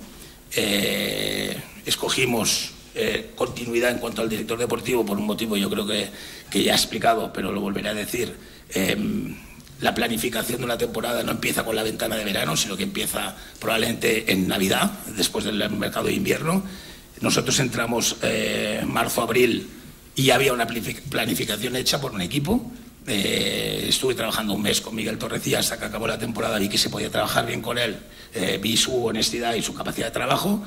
escogimos 1.86 2.75
eh, 2.98 3.32
continuidad 3.36 3.92
en 3.92 3.98
cuanto 3.98 4.22
al 4.22 4.30
director 4.30 4.58
deportivo 4.58 5.06
por 5.06 5.18
un 5.18 5.25
motivo 5.25 5.58
yo 5.58 5.70
creo 5.70 5.86
que, 5.86 6.10
que 6.50 6.64
ya 6.64 6.72
he 6.72 6.75
explicado, 6.75 7.34
pero 7.34 7.52
lo 7.52 7.60
volveré 7.60 7.90
a 7.90 7.94
decir. 7.94 8.34
Em, 8.70 9.36
la 9.82 9.94
planificación 9.94 10.60
de 10.60 10.64
una 10.64 10.78
temporada 10.78 11.22
no 11.22 11.32
empieza 11.32 11.66
con 11.66 11.75
la 11.75 11.84
ventana 11.84 12.16
de 12.16 12.24
verano, 12.24 12.56
sino 12.56 12.78
que 12.78 12.84
empieza 12.84 13.36
probablemente 13.60 14.32
en 14.32 14.48
Navidad, 14.48 14.90
después 15.18 15.44
del 15.44 15.70
mercado 15.72 16.06
de 16.06 16.14
invierno. 16.14 16.64
Nosotros 17.20 17.60
entramos 17.60 18.16
eh, 18.22 18.82
marzo-abril 18.88 19.68
y 20.16 20.24
ya 20.24 20.36
había 20.36 20.54
una 20.54 20.66
planificación 20.66 21.75
hecha 21.75 22.00
por 22.00 22.14
un 22.14 22.22
equipo. 22.22 22.72
Eh, 23.08 23.88
estuve 23.90 24.16
trabajando 24.16 24.54
un 24.54 24.62
mes 24.62 24.80
con 24.80 24.96
Miguel 24.96 25.18
Torrecilla 25.18 25.60
hasta 25.60 25.78
que 25.78 25.84
acabó 25.84 26.08
la 26.08 26.18
temporada, 26.18 26.58
vi 26.60 26.70
que 26.70 26.78
se 26.78 26.90
podía 26.90 27.10
trabajar 27.10 27.46
bien 27.46 27.62
con 27.62 27.78
él, 27.78 27.98
vi 28.62 28.78
su 28.78 29.06
honestidad 29.06 29.54
y 29.56 29.62
su 29.62 29.74
capacidad 29.74 30.08
de 30.08 30.14
trabajo 30.14 30.64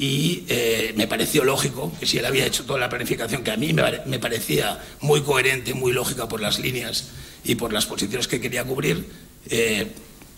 y 0.00 0.44
eh, 0.48 0.94
me 0.96 1.06
pareció 1.06 1.44
lógico 1.44 1.92
que 2.00 2.06
si 2.06 2.16
él 2.16 2.24
había 2.24 2.46
hecho 2.46 2.64
toda 2.64 2.78
la 2.78 2.88
planificación, 2.88 3.44
que 3.44 3.50
a 3.50 3.58
mí 3.58 3.74
me, 3.74 4.18
parecía 4.18 4.80
muy 5.02 5.20
coherente, 5.20 5.74
muy 5.74 5.92
lógica 5.92 6.26
por 6.26 6.40
las 6.40 6.58
líneas 6.58 7.10
y 7.44 7.56
por 7.56 7.70
las 7.70 7.84
posiciones 7.84 8.26
que 8.26 8.40
quería 8.40 8.64
cubrir, 8.64 9.10
eh, 9.50 9.88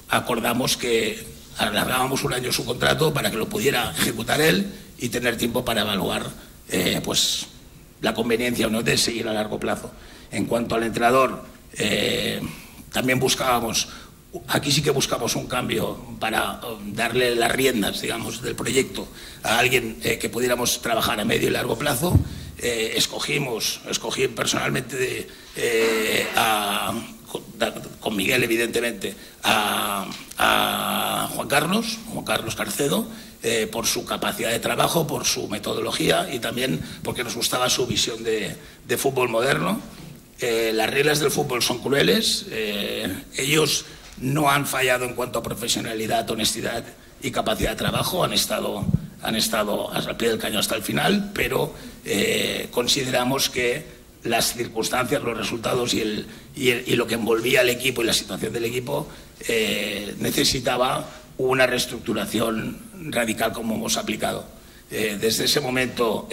acordamos 0.09 0.77
que 0.77 1.25
alargábamos 1.59 2.25
un 2.25 2.33
año 2.33 2.51
su 2.51 2.65
contrato 2.65 3.15
para 3.15 3.31
que 3.31 3.37
lo 3.37 3.49
pudiera 3.49 3.95
ejecutar 3.97 4.41
él 4.41 4.67
y 4.99 5.11
tener 5.11 5.37
tiempo 5.37 5.65
para 5.65 5.83
evaluar 5.83 6.29
eh, 6.69 7.01
pues, 7.05 7.47
la 8.01 8.15
conveniencia 8.15 8.67
o 8.67 8.71
no 8.71 8.83
de 8.83 8.99
seguir 8.99 9.29
a 9.29 9.33
largo 9.33 9.61
plazo. 9.61 9.93
En 10.33 10.47
cuanto 10.47 10.75
al 10.75 10.83
entrenador, 10.83 11.45
también 12.91 13.21
buscábamos 13.21 13.87
Aquí 14.49 14.73
sí 14.73 14.81
que 14.81 14.91
buscamos 14.91 15.37
un 15.37 15.47
cambio 15.47 15.99
para 16.19 16.61
um, 16.65 16.95
darle 16.95 17.35
las 17.35 17.53
riendas, 17.53 18.01
digamos, 18.01 18.41
del 18.41 18.55
proyecto 18.55 19.07
a 19.43 19.59
alguien 19.59 19.99
eh, 20.03 20.19
que 20.19 20.31
pudiéramos 20.31 20.81
trabajar 20.81 21.21
a 21.21 21.25
medio 21.25 21.49
y 21.49 21.51
largo 21.51 21.77
plazo. 21.77 22.19
Eh, 22.57 22.95
escogimos, 22.97 23.81
escogí 23.91 24.29
personalmente 24.29 25.29
eh, 25.57 26.27
con, 28.01 28.17
Miguel, 28.17 28.43
evidentemente, 28.45 29.15
a, 29.43 30.09
Juan 31.35 31.49
Carlos, 31.49 31.99
Juan 32.13 32.25
Carlos 32.25 32.55
Carcedo, 32.57 33.07
por 33.71 33.87
su 33.87 34.05
capacidad 34.05 34.51
de 34.51 34.61
trabajo, 34.61 35.07
por 35.07 35.25
su 35.25 35.49
metodología 35.49 36.33
y 36.33 36.39
también 36.39 36.81
porque 37.03 37.25
nos 37.25 37.35
gustaba 37.35 37.69
su 37.69 37.87
visión 37.87 38.23
de, 38.23 38.57
de 38.87 38.97
fútbol 38.99 39.29
moderno. 39.29 39.81
las 40.41 40.91
reglas 40.91 41.21
del 41.21 41.31
fútbol 41.31 41.63
son 41.63 41.79
crueles. 41.79 42.47
ellos 43.37 43.85
no 44.19 44.51
han 44.51 44.67
fallado 44.67 45.05
en 45.05 45.15
cuanto 45.15 45.39
a 45.39 45.43
profesionalidad, 45.43 46.29
honestidad 46.31 46.85
y 47.23 47.31
capacidad 47.31 47.71
de 47.71 47.77
trabajo, 47.77 48.25
han 48.25 48.33
estado, 48.33 48.85
han 49.23 49.37
estado 49.37 49.93
al 49.93 50.17
pie 50.17 50.29
del 50.29 50.39
cañón 50.39 50.59
hasta 50.59 50.75
el 50.75 50.83
final, 50.83 51.31
pero 51.35 51.73
eh, 52.05 52.69
consideramos 52.71 53.49
que 53.49 54.03
las 54.25 54.55
circunstancias, 54.55 55.23
los 55.23 55.37
resultados 55.37 55.95
y, 55.95 56.05
lo 56.95 57.07
que 57.07 57.15
envolvía 57.15 57.61
al 57.61 57.71
equipo 57.71 58.03
y 58.03 58.07
la 58.07 58.13
situación 58.13 58.53
del 58.53 58.65
equipo 58.65 59.09
eh, 59.49 60.15
necesitaba 60.19 61.09
una 61.39 61.67
reestructuración 61.67 62.79
radical 63.11 63.53
como 63.53 63.75
hemos 63.75 63.97
aplicado. 63.97 64.45
Eh, 64.91 65.17
desde 65.21 65.47
ese 65.47 65.61
momento 65.61 66.29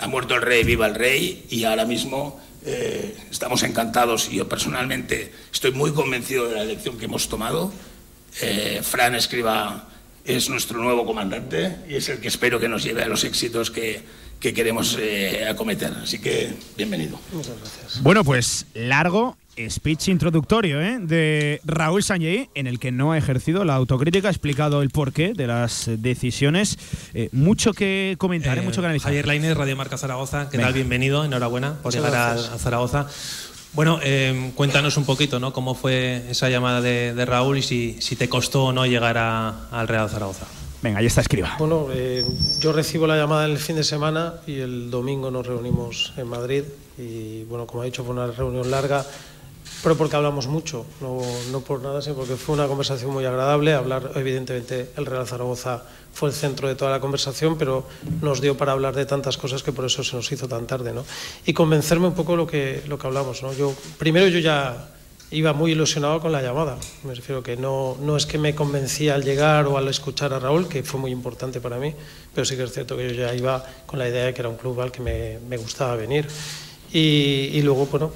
ha 0.00 0.06
muerto 0.06 0.34
el 0.34 0.42
rey, 0.42 0.64
viva 0.64 0.86
el 0.86 0.94
rey, 0.94 1.46
y 1.50 1.64
ahora 1.64 1.84
mismo 1.84 2.40
eh, 2.64 3.16
estamos 3.30 3.62
encantados 3.62 4.28
y 4.30 4.36
yo 4.36 4.48
personalmente 4.48 5.32
estoy 5.52 5.72
muy 5.72 5.92
convencido 5.92 6.48
de 6.48 6.54
la 6.56 6.62
elección 6.62 6.98
que 6.98 7.04
hemos 7.04 7.28
tomado. 7.28 7.72
Eh, 8.40 8.80
Fran 8.82 9.14
Escriba 9.14 9.88
es 10.24 10.48
nuestro 10.48 10.82
nuevo 10.82 11.04
comandante 11.04 11.76
y 11.88 11.96
es 11.96 12.08
el 12.08 12.20
que 12.20 12.28
espero 12.28 12.58
que 12.58 12.68
nos 12.68 12.82
lleve 12.82 13.02
a 13.02 13.08
los 13.08 13.24
éxitos 13.24 13.70
que, 13.70 14.02
que 14.40 14.54
queremos 14.54 14.96
eh, 14.98 15.46
acometer. 15.48 15.92
Así 16.02 16.18
que 16.18 16.54
bienvenido. 16.76 17.20
Muchas 17.32 17.58
gracias. 17.58 18.02
Bueno, 18.02 18.24
pues 18.24 18.66
largo 18.72 19.36
speech 19.68 20.08
introductorio 20.08 20.80
¿eh? 20.80 20.98
de 21.00 21.60
Raúl 21.64 22.02
Sanjay, 22.02 22.50
en 22.54 22.66
el 22.66 22.78
que 22.78 22.92
no 22.92 23.12
ha 23.12 23.18
ejercido 23.18 23.64
la 23.64 23.74
autocrítica, 23.74 24.28
ha 24.28 24.30
explicado 24.30 24.82
el 24.82 24.90
porqué 24.90 25.32
de 25.32 25.46
las 25.46 25.90
decisiones. 25.98 26.78
Eh, 27.14 27.28
mucho 27.32 27.72
que 27.72 28.16
comentar, 28.18 28.58
¿eh? 28.58 28.62
mucho 28.62 28.80
que 28.80 28.86
analizar. 28.86 29.10
Javier 29.10 29.26
Lainez, 29.26 29.56
Radio 29.56 29.76
Marca 29.76 29.98
Zaragoza, 29.98 30.48
¿qué 30.50 30.58
tal? 30.58 30.72
Bienvenido, 30.72 31.24
enhorabuena 31.24 31.74
por 31.82 31.92
llegar 31.92 32.14
a, 32.14 32.36
Zaragoza. 32.58 33.06
Bueno, 33.72 33.98
cuéntanos 34.54 34.96
un 34.96 35.04
poquito, 35.04 35.40
¿no? 35.40 35.52
¿Cómo 35.52 35.74
fue 35.74 36.24
esa 36.30 36.48
llamada 36.48 36.80
de, 36.80 37.24
Raúl 37.24 37.58
y 37.58 37.62
si, 37.62 37.96
si, 38.00 38.14
te 38.14 38.28
costó 38.28 38.66
o 38.66 38.72
no 38.72 38.86
llegar 38.86 39.18
al 39.18 39.88
Real 39.88 40.08
Zaragoza? 40.08 40.46
Venga, 40.80 41.00
ahí 41.00 41.06
está, 41.06 41.22
escriba. 41.22 41.56
Bueno, 41.58 41.88
yo 42.60 42.72
recibo 42.72 43.06
la 43.06 43.16
llamada 43.16 43.46
el 43.46 43.58
fin 43.58 43.76
de 43.76 43.84
semana 43.84 44.34
y 44.46 44.60
el 44.60 44.90
domingo 44.90 45.30
nos 45.30 45.46
reunimos 45.46 46.12
en 46.16 46.28
Madrid 46.28 46.62
y, 46.98 47.44
bueno, 47.44 47.66
como 47.66 47.82
ha 47.82 47.84
dicho, 47.86 48.04
fue 48.04 48.14
una 48.14 48.26
reunión 48.28 48.70
larga 48.70 49.04
pero 49.84 49.98
porque 49.98 50.16
hablamos 50.16 50.46
mucho, 50.46 50.86
no, 51.02 51.20
no, 51.52 51.60
por 51.60 51.82
nada, 51.82 52.00
sino 52.00 52.16
porque 52.16 52.36
fue 52.36 52.54
una 52.54 52.66
conversación 52.66 53.12
muy 53.12 53.26
agradable. 53.26 53.74
Hablar, 53.74 54.12
evidentemente, 54.14 54.88
el 54.96 55.04
Real 55.04 55.26
Zaragoza 55.26 55.82
fue 56.10 56.30
el 56.30 56.34
centro 56.34 56.68
de 56.68 56.74
toda 56.74 56.90
la 56.90 57.00
conversación, 57.00 57.58
pero 57.58 57.84
nos 58.22 58.40
dio 58.40 58.56
para 58.56 58.72
hablar 58.72 58.94
de 58.94 59.04
tantas 59.04 59.36
cosas 59.36 59.62
que 59.62 59.72
por 59.72 59.84
eso 59.84 60.02
se 60.02 60.16
nos 60.16 60.32
hizo 60.32 60.48
tan 60.48 60.66
tarde. 60.66 60.94
¿no? 60.94 61.04
Y 61.44 61.52
convencerme 61.52 62.06
un 62.06 62.14
poco 62.14 62.34
lo 62.34 62.46
que, 62.46 62.82
lo 62.88 62.98
que 62.98 63.06
hablamos. 63.06 63.42
¿no? 63.42 63.52
Yo, 63.52 63.74
primero, 63.98 64.26
yo 64.28 64.38
ya 64.38 64.88
iba 65.30 65.52
muy 65.52 65.72
ilusionado 65.72 66.18
con 66.18 66.32
la 66.32 66.40
llamada. 66.40 66.78
Me 67.02 67.14
refiero 67.14 67.42
que 67.42 67.58
no, 67.58 67.98
no 68.00 68.16
es 68.16 68.24
que 68.24 68.38
me 68.38 68.54
convencía 68.54 69.14
al 69.14 69.22
llegar 69.22 69.66
o 69.66 69.76
al 69.76 69.86
escuchar 69.88 70.32
a 70.32 70.38
Raúl, 70.38 70.66
que 70.66 70.82
fue 70.82 70.98
muy 70.98 71.10
importante 71.10 71.60
para 71.60 71.76
mí, 71.76 71.92
pero 72.34 72.46
sí 72.46 72.56
que 72.56 72.62
es 72.62 72.72
cierto 72.72 72.96
que 72.96 73.08
yo 73.08 73.14
ya 73.14 73.34
iba 73.34 73.62
con 73.84 73.98
la 73.98 74.08
idea 74.08 74.24
de 74.24 74.32
que 74.32 74.40
era 74.40 74.48
un 74.48 74.56
club 74.56 74.80
al 74.80 74.90
que 74.90 75.02
me, 75.02 75.40
me 75.46 75.58
gustaba 75.58 75.94
venir. 75.94 76.26
Y, 76.96 77.60
luego, 77.62 77.86
bueno, 77.86 78.12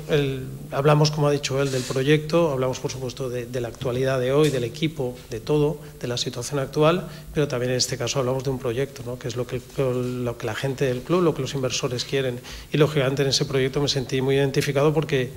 hablamos, 0.71 1.11
como 1.11 1.27
ha 1.27 1.33
dicho 1.33 1.61
él, 1.61 1.73
del 1.73 1.83
proyecto, 1.83 2.53
hablamos, 2.53 2.79
por 2.79 2.93
supuesto, 2.93 3.29
de, 3.29 3.61
la 3.61 3.67
actualidad 3.67 4.21
de 4.21 4.31
hoy, 4.31 4.51
del 4.51 4.63
equipo, 4.63 5.17
de 5.31 5.41
todo, 5.41 5.79
de 6.01 6.07
la 6.07 6.17
situación 6.17 6.61
actual, 6.61 7.09
pero 7.35 7.49
también 7.49 7.73
en 7.73 7.79
este 7.79 7.99
caso 7.99 8.21
hablamos 8.21 8.45
de 8.45 8.51
un 8.51 8.61
proyecto, 8.61 9.03
¿no? 9.05 9.19
que 9.19 9.27
es 9.27 9.35
lo 9.35 9.49
que, 9.49 9.61
lo 9.79 10.39
que 10.39 10.47
la 10.47 10.55
gente 10.55 10.85
del 10.85 11.01
club, 11.01 11.23
lo 11.23 11.35
que 11.35 11.43
los 11.43 11.55
inversores 11.55 12.05
quieren. 12.05 12.39
Y 12.73 12.77
lógicamente 12.77 13.23
en 13.23 13.31
ese 13.31 13.47
proyecto 13.47 13.81
me 13.81 13.89
sentí 13.89 14.23
muy 14.23 14.37
identificado 14.37 14.95
porque 14.95 15.33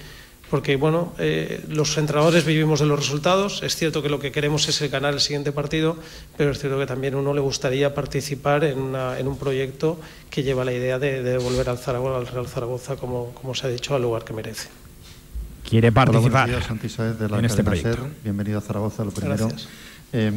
porque 0.52 0.76
bueno, 0.76 1.14
eh, 1.18 1.64
los 1.70 1.98
entrenadores 1.98 2.46
vivimos 2.46 2.82
de 2.82 2.86
los 2.86 3.00
resultados. 3.00 3.64
Es 3.64 3.78
cierto 3.78 4.04
que 4.04 4.10
lo 4.10 4.20
que 4.20 4.34
queremos 4.34 4.68
es 4.68 4.92
ganar 4.92 5.14
el 5.14 5.22
siguiente 5.22 5.54
partido, 5.54 5.96
pero 6.36 6.52
es 6.52 6.60
cierto 6.60 6.78
que 6.78 6.86
también 6.86 7.14
a 7.14 7.18
uno 7.18 7.34
le 7.34 7.40
gustaría 7.40 7.96
participar 7.96 8.66
en, 8.66 8.94
un 9.28 9.38
proyecto 9.40 9.98
que 10.30 10.44
lleva 10.44 10.66
la 10.66 10.74
idea 10.74 11.00
de, 11.00 11.24
devolver 11.24 11.70
al, 11.70 11.78
Zaragoza, 11.78 12.18
al 12.18 12.28
Real 12.28 12.48
Zaragoza, 12.48 12.98
como, 12.98 13.32
como 13.34 13.56
se 13.56 13.66
ha 13.66 13.70
dicho, 13.70 13.96
al 13.96 14.02
lugar 14.02 14.26
que 14.26 14.34
merece. 14.34 14.68
Quiere 15.68 15.90
participar 15.94 16.50
de 16.50 17.30
la 17.30 17.40
en 17.40 17.46
este 17.46 17.64
proyecto. 17.64 18.10
Bienvenido 18.22 18.58
a 18.58 18.62
Zaragoza, 18.62 19.06
lo 19.06 19.12
primero. 19.12 19.48
Gracias. 19.48 19.70
Eh, 20.14 20.32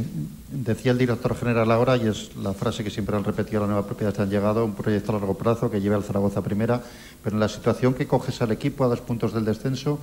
decía 0.52 0.92
el 0.92 0.98
director 0.98 1.36
general 1.36 1.70
ahora, 1.72 1.96
y 1.96 2.06
es 2.06 2.36
la 2.36 2.52
frase 2.52 2.84
que 2.84 2.90
siempre 2.90 3.16
han 3.16 3.24
repetido 3.24 3.62
la 3.62 3.66
nueva 3.66 3.84
propiedad 3.84 4.18
han 4.20 4.30
llegado, 4.30 4.64
un 4.64 4.74
proyecto 4.74 5.10
a 5.10 5.18
largo 5.18 5.34
plazo 5.36 5.68
que 5.68 5.80
lleve 5.80 5.96
al 5.96 6.04
Zaragoza 6.04 6.42
primera, 6.42 6.80
pero 7.24 7.34
en 7.34 7.40
la 7.40 7.48
situación 7.48 7.94
que 7.94 8.06
coges 8.06 8.40
al 8.40 8.52
equipo 8.52 8.84
a 8.84 8.88
dos 8.88 9.00
puntos 9.00 9.34
del 9.34 9.44
descenso, 9.44 9.98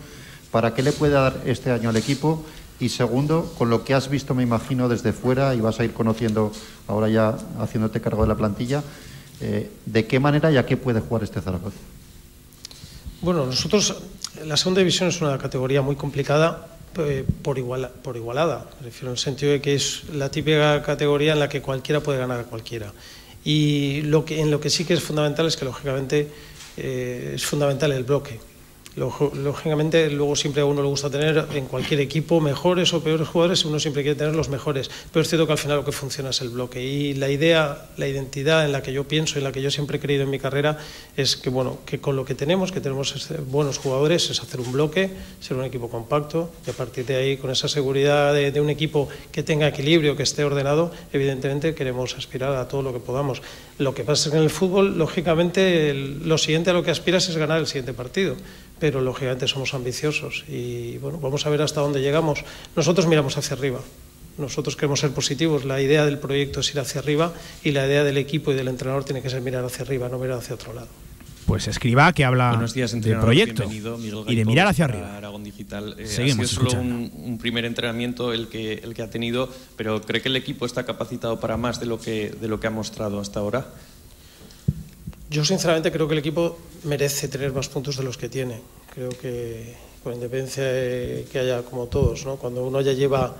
¿para 0.51 0.73
qué 0.73 0.83
le 0.83 0.91
puede 0.91 1.13
dar 1.13 1.41
este 1.45 1.71
año 1.71 1.89
al 1.89 1.97
equipo 1.97 2.43
Y 2.81 2.89
segundo, 2.89 3.53
con 3.59 3.69
lo 3.69 3.83
que 3.83 3.93
has 3.93 4.09
visto, 4.09 4.33
me 4.33 4.41
imagino, 4.41 4.89
desde 4.89 5.13
fuera 5.13 5.53
y 5.53 5.61
vas 5.61 5.79
a 5.79 5.85
ir 5.85 5.93
conociendo 5.93 6.51
ahora 6.87 7.09
ya 7.09 7.37
haciéndote 7.59 8.01
cargo 8.01 8.23
de 8.23 8.27
la 8.27 8.35
plantilla, 8.35 8.81
eh, 9.39 9.69
¿de 9.85 10.07
qué 10.07 10.19
manera 10.19 10.51
y 10.51 10.57
a 10.57 10.65
qué 10.65 10.77
puede 10.77 10.99
jugar 10.99 11.23
este 11.23 11.41
Zaragoza? 11.41 11.77
Bueno, 13.21 13.45
nosotros, 13.45 14.01
la 14.43 14.57
segunda 14.57 14.79
división 14.79 15.09
es 15.09 15.21
una 15.21 15.37
categoría 15.37 15.83
muy 15.83 15.95
complicada 15.95 16.71
eh, 16.98 17.25
por, 17.41 17.57
igual, 17.57 17.89
por 18.03 18.17
igualada, 18.17 18.69
refiero 18.83 19.07
en 19.07 19.13
el 19.13 19.17
sentido 19.17 19.51
de 19.51 19.62
que 19.62 19.75
es 19.75 20.03
la 20.13 20.29
típica 20.29 20.81
categoría 20.83 21.33
en 21.33 21.39
la 21.39 21.50
que 21.50 21.62
cualquiera 21.62 22.01
puede 22.01 22.19
ganar 22.19 22.39
a 22.39 22.43
cualquiera. 22.43 22.91
Y 23.43 24.01
lo 24.03 24.25
que, 24.25 24.41
en 24.41 24.51
lo 24.51 24.60
que 24.60 24.69
sí 24.69 24.86
que 24.86 24.93
es 24.93 25.01
fundamental 25.01 25.48
es 25.48 25.57
que, 25.57 25.65
lógicamente, 25.65 26.27
eh, 26.77 27.33
es 27.36 27.45
fundamental 27.45 27.91
el 27.91 28.03
bloque 28.03 28.50
Lógicamente, 28.98 30.10
luego 30.10 30.36
siempre 30.36 30.62
a 30.62 30.65
uno 30.65 30.81
le 30.81 30.88
gusta 30.89 31.10
tener 31.10 31.48
en 31.53 31.65
cualquier 31.67 32.01
equipo 32.01 32.41
mejores 32.41 32.93
o 32.93 33.01
peores 33.01 33.25
jugadores, 33.25 33.63
uno 33.63 33.79
siempre 33.79 34.03
quiere 34.03 34.17
tener 34.17 34.36
los 34.36 34.50
mejores, 34.50 34.91
pero 35.13 35.21
es 35.21 35.29
cierto 35.29 35.48
que 35.48 35.53
al 35.53 35.57
final 35.57 35.77
lo 35.77 35.86
que 35.86 35.93
funciona 35.93 36.31
es 36.31 36.41
el 36.41 36.50
bloque. 36.50 36.83
Y 36.83 37.13
la 37.13 37.29
idea, 37.29 37.89
la 37.95 38.07
identidad 38.10 38.65
en 38.65 38.74
la 38.74 38.83
que 38.83 38.91
yo 38.91 39.07
pienso, 39.07 39.38
en 39.38 39.45
la 39.45 39.53
que 39.53 39.62
yo 39.62 39.71
siempre 39.71 39.98
he 39.98 40.00
creído 40.01 40.24
en 40.24 40.29
mi 40.29 40.39
carrera, 40.39 40.77
es 41.15 41.38
que, 41.38 41.50
bueno, 41.50 41.77
que 41.86 42.01
con 42.01 42.17
lo 42.17 42.25
que 42.25 42.36
tenemos, 42.36 42.74
que 42.74 42.81
tenemos 42.81 43.29
buenos 43.50 43.77
jugadores, 43.77 44.29
es 44.29 44.41
hacer 44.41 44.60
un 44.60 44.74
bloque, 44.74 45.10
ser 45.39 45.55
un 45.55 45.63
equipo 45.63 45.89
compacto, 45.89 46.51
y 46.67 46.71
a 46.71 46.74
partir 46.74 47.05
de 47.05 47.15
ahí, 47.15 47.38
con 47.38 47.50
esa 47.50 47.69
seguridad 47.69 48.33
de, 48.33 48.60
un 48.60 48.69
equipo 48.69 49.07
que 49.31 49.41
tenga 49.41 49.69
equilibrio, 49.69 50.17
que 50.17 50.24
esté 50.24 50.43
ordenado, 50.43 50.91
evidentemente 51.13 51.74
queremos 51.75 52.17
aspirar 52.17 52.55
a 52.55 52.67
todo 52.67 52.81
lo 52.81 52.91
que 52.91 53.00
podamos. 53.00 53.41
Lo 53.77 53.95
que 53.95 54.03
pasa 54.03 54.27
es 54.27 54.31
que 54.31 54.38
en 54.38 54.43
el 54.43 54.50
fútbol, 54.50 54.98
lógicamente, 54.98 55.93
lo 55.93 56.38
siguiente 56.38 56.71
a 56.71 56.74
lo 56.74 56.83
que 56.83 56.91
aspiras 56.91 57.29
es 57.29 57.38
ganar 57.38 57.57
el 57.57 57.67
siguiente 57.67 57.93
partido 57.93 58.36
pero 58.81 59.00
lógicamente 59.00 59.47
somos 59.47 59.75
ambiciosos 59.75 60.43
y 60.50 60.97
bueno, 60.97 61.19
vamos 61.19 61.45
a 61.45 61.50
ver 61.51 61.61
hasta 61.61 61.81
dónde 61.81 62.01
llegamos. 62.01 62.43
Nosotros 62.75 63.05
miramos 63.05 63.38
hacia 63.38 63.55
arriba, 63.55 63.79
nosotros 64.39 64.75
queremos 64.75 65.00
ser 65.00 65.11
positivos, 65.11 65.65
la 65.65 65.79
idea 65.79 66.03
del 66.03 66.17
proyecto 66.17 66.61
es 66.61 66.73
ir 66.73 66.79
hacia 66.79 67.00
arriba 67.00 67.31
y 67.63 67.71
la 67.71 67.85
idea 67.85 68.03
del 68.03 68.17
equipo 68.17 68.51
y 68.51 68.55
del 68.55 68.67
entrenador 68.67 69.03
tiene 69.03 69.21
que 69.21 69.29
ser 69.29 69.41
mirar 69.41 69.63
hacia 69.63 69.85
arriba, 69.85 70.09
no 70.09 70.17
mirar 70.17 70.39
hacia 70.39 70.55
otro 70.55 70.73
lado. 70.73 70.88
Pues 71.45 71.67
escriba 71.67 72.11
que 72.13 72.25
habla 72.25 72.57
del 72.73 73.19
proyecto 73.19 73.65
y 73.71 74.35
de 74.35 74.45
mirar 74.45 74.67
hacia 74.67 74.85
arriba. 74.85 75.17
Aragón 75.17 75.43
Digital. 75.43 75.95
Eh, 76.00 76.07
Seguimos 76.07 76.45
ha 76.45 76.50
sido 76.50 76.69
solo 76.69 76.81
un, 76.81 77.11
un, 77.13 77.38
primer 77.38 77.65
entrenamiento 77.65 78.33
el 78.33 78.47
que, 78.47 78.75
el 78.75 78.93
que 78.93 79.01
ha 79.01 79.09
tenido, 79.09 79.50
pero 79.75 80.01
¿cree 80.01 80.21
que 80.21 80.29
el 80.29 80.35
equipo 80.38 80.65
está 80.65 80.85
capacitado 80.85 81.39
para 81.39 81.57
más 81.57 81.79
de 81.79 81.85
lo 81.85 82.00
que, 82.00 82.29
de 82.29 82.47
lo 82.47 82.59
que 82.59 82.67
ha 82.67 82.71
mostrado 82.71 83.19
hasta 83.19 83.41
ahora? 83.41 83.67
Yo 85.31 85.45
sinceramente 85.45 85.93
creo 85.93 86.09
que 86.09 86.13
el 86.13 86.19
equipo 86.19 86.59
merece 86.83 87.29
tener 87.29 87.53
más 87.53 87.69
puntos 87.69 87.95
de 87.95 88.03
los 88.03 88.17
que 88.17 88.27
tiene. 88.27 88.59
Creo 88.93 89.07
que 89.07 89.77
con 90.03 90.13
independencia 90.13 90.61
de 90.61 91.25
que 91.31 91.39
haya 91.39 91.61
como 91.63 91.88
todos, 91.88 92.25
¿no? 92.25 92.35
cuando 92.35 92.65
uno 92.67 92.81
ya 92.81 92.91
lleva 92.91 93.33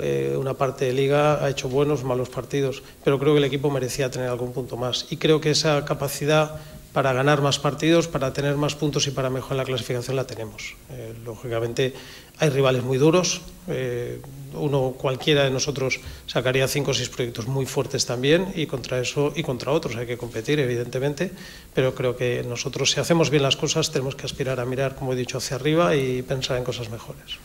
eh, 0.00 0.34
una 0.36 0.54
parte 0.54 0.86
de 0.86 0.92
liga 0.92 1.44
ha 1.44 1.48
hecho 1.48 1.68
buenos, 1.68 2.02
malos 2.02 2.30
partidos, 2.30 2.82
pero 3.04 3.20
creo 3.20 3.34
que 3.34 3.38
el 3.38 3.44
equipo 3.44 3.70
merecía 3.70 4.10
tener 4.10 4.28
algún 4.28 4.52
punto 4.52 4.76
más. 4.76 5.06
Y 5.08 5.18
creo 5.18 5.40
que 5.40 5.52
esa 5.52 5.84
capacidad 5.84 6.56
para 6.92 7.12
ganar 7.12 7.40
más 7.42 7.60
partidos, 7.60 8.08
para 8.08 8.32
tener 8.32 8.56
más 8.56 8.74
puntos 8.74 9.06
y 9.06 9.12
para 9.12 9.30
mejorar 9.30 9.58
la 9.58 9.64
clasificación 9.64 10.16
la 10.16 10.26
tenemos. 10.26 10.74
Eh, 10.90 11.14
lógicamente 11.24 11.94
hay 12.38 12.48
rivales 12.50 12.82
muy 12.82 12.98
duros, 12.98 13.42
eh, 13.68 14.20
uno 14.54 14.94
cualquiera 14.96 15.44
de 15.44 15.50
nosotros 15.50 16.00
sacaría 16.26 16.68
cinco 16.68 16.90
o 16.90 16.94
seis 16.94 17.08
proyectos 17.08 17.46
muy 17.46 17.66
fuertes 17.66 18.06
también 18.06 18.52
y 18.54 18.66
contra 18.66 19.00
eso 19.00 19.32
y 19.34 19.42
contra 19.42 19.72
otros 19.72 19.96
hay 19.96 20.06
que 20.06 20.16
competir 20.16 20.60
evidentemente, 20.60 21.32
pero 21.74 21.94
creo 21.94 22.16
que 22.16 22.44
nosotros 22.46 22.90
si 22.90 23.00
hacemos 23.00 23.30
bien 23.30 23.42
las 23.42 23.56
cosas 23.56 23.90
tenemos 23.90 24.14
que 24.14 24.26
aspirar 24.26 24.60
a 24.60 24.64
mirar, 24.64 24.94
como 24.94 25.12
he 25.12 25.16
dicho, 25.16 25.38
hacia 25.38 25.56
arriba 25.56 25.96
y 25.96 26.22
pensar 26.22 26.56
en 26.58 26.64
cosas 26.64 26.90
mejores. 26.90 27.38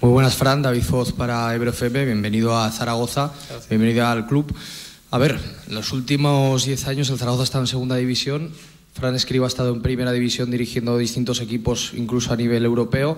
Muy 0.00 0.12
buenas, 0.12 0.36
Fran. 0.36 0.62
David 0.62 0.82
Foz 0.82 1.12
para 1.12 1.52
EbroFM. 1.54 2.04
Bienvenido 2.04 2.56
a 2.56 2.70
Zaragoza. 2.70 3.32
Bienvenido 3.68 4.06
al 4.06 4.28
club. 4.28 4.54
A 5.10 5.18
ver, 5.18 5.40
los 5.66 5.92
últimos 5.92 6.64
diez 6.66 6.86
años 6.86 7.10
el 7.10 7.18
Zaragoza 7.18 7.42
está 7.42 7.58
en 7.58 7.66
segunda 7.66 7.96
división. 7.96 8.52
Fran 8.94 9.16
Escriba 9.16 9.46
ha 9.46 9.48
estado 9.48 9.74
en 9.74 9.82
primera 9.82 10.12
división 10.12 10.50
dirigiendo 10.50 10.96
distintos 10.98 11.40
equipos, 11.40 11.92
incluso 11.94 12.32
a 12.32 12.36
nivel 12.36 12.64
europeo. 12.64 13.16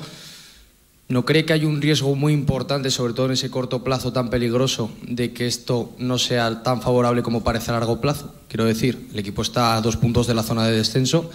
¿No 1.10 1.24
cree 1.24 1.44
que 1.44 1.52
hay 1.52 1.64
un 1.64 1.82
riesgo 1.82 2.14
muy 2.14 2.32
importante, 2.32 2.88
sobre 2.88 3.14
todo 3.14 3.26
en 3.26 3.32
ese 3.32 3.50
corto 3.50 3.82
plazo 3.82 4.12
tan 4.12 4.30
peligroso, 4.30 4.92
de 5.02 5.32
que 5.32 5.48
esto 5.48 5.90
no 5.98 6.18
sea 6.18 6.62
tan 6.62 6.80
favorable 6.80 7.24
como 7.24 7.42
parece 7.42 7.72
a 7.72 7.74
largo 7.74 8.00
plazo? 8.00 8.32
Quiero 8.46 8.64
decir, 8.64 9.08
el 9.12 9.18
equipo 9.18 9.42
está 9.42 9.74
a 9.74 9.80
dos 9.80 9.96
puntos 9.96 10.28
de 10.28 10.34
la 10.34 10.44
zona 10.44 10.64
de 10.66 10.76
descenso. 10.76 11.28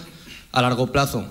A 0.52 0.62
largo 0.62 0.86
plazo, 0.92 1.26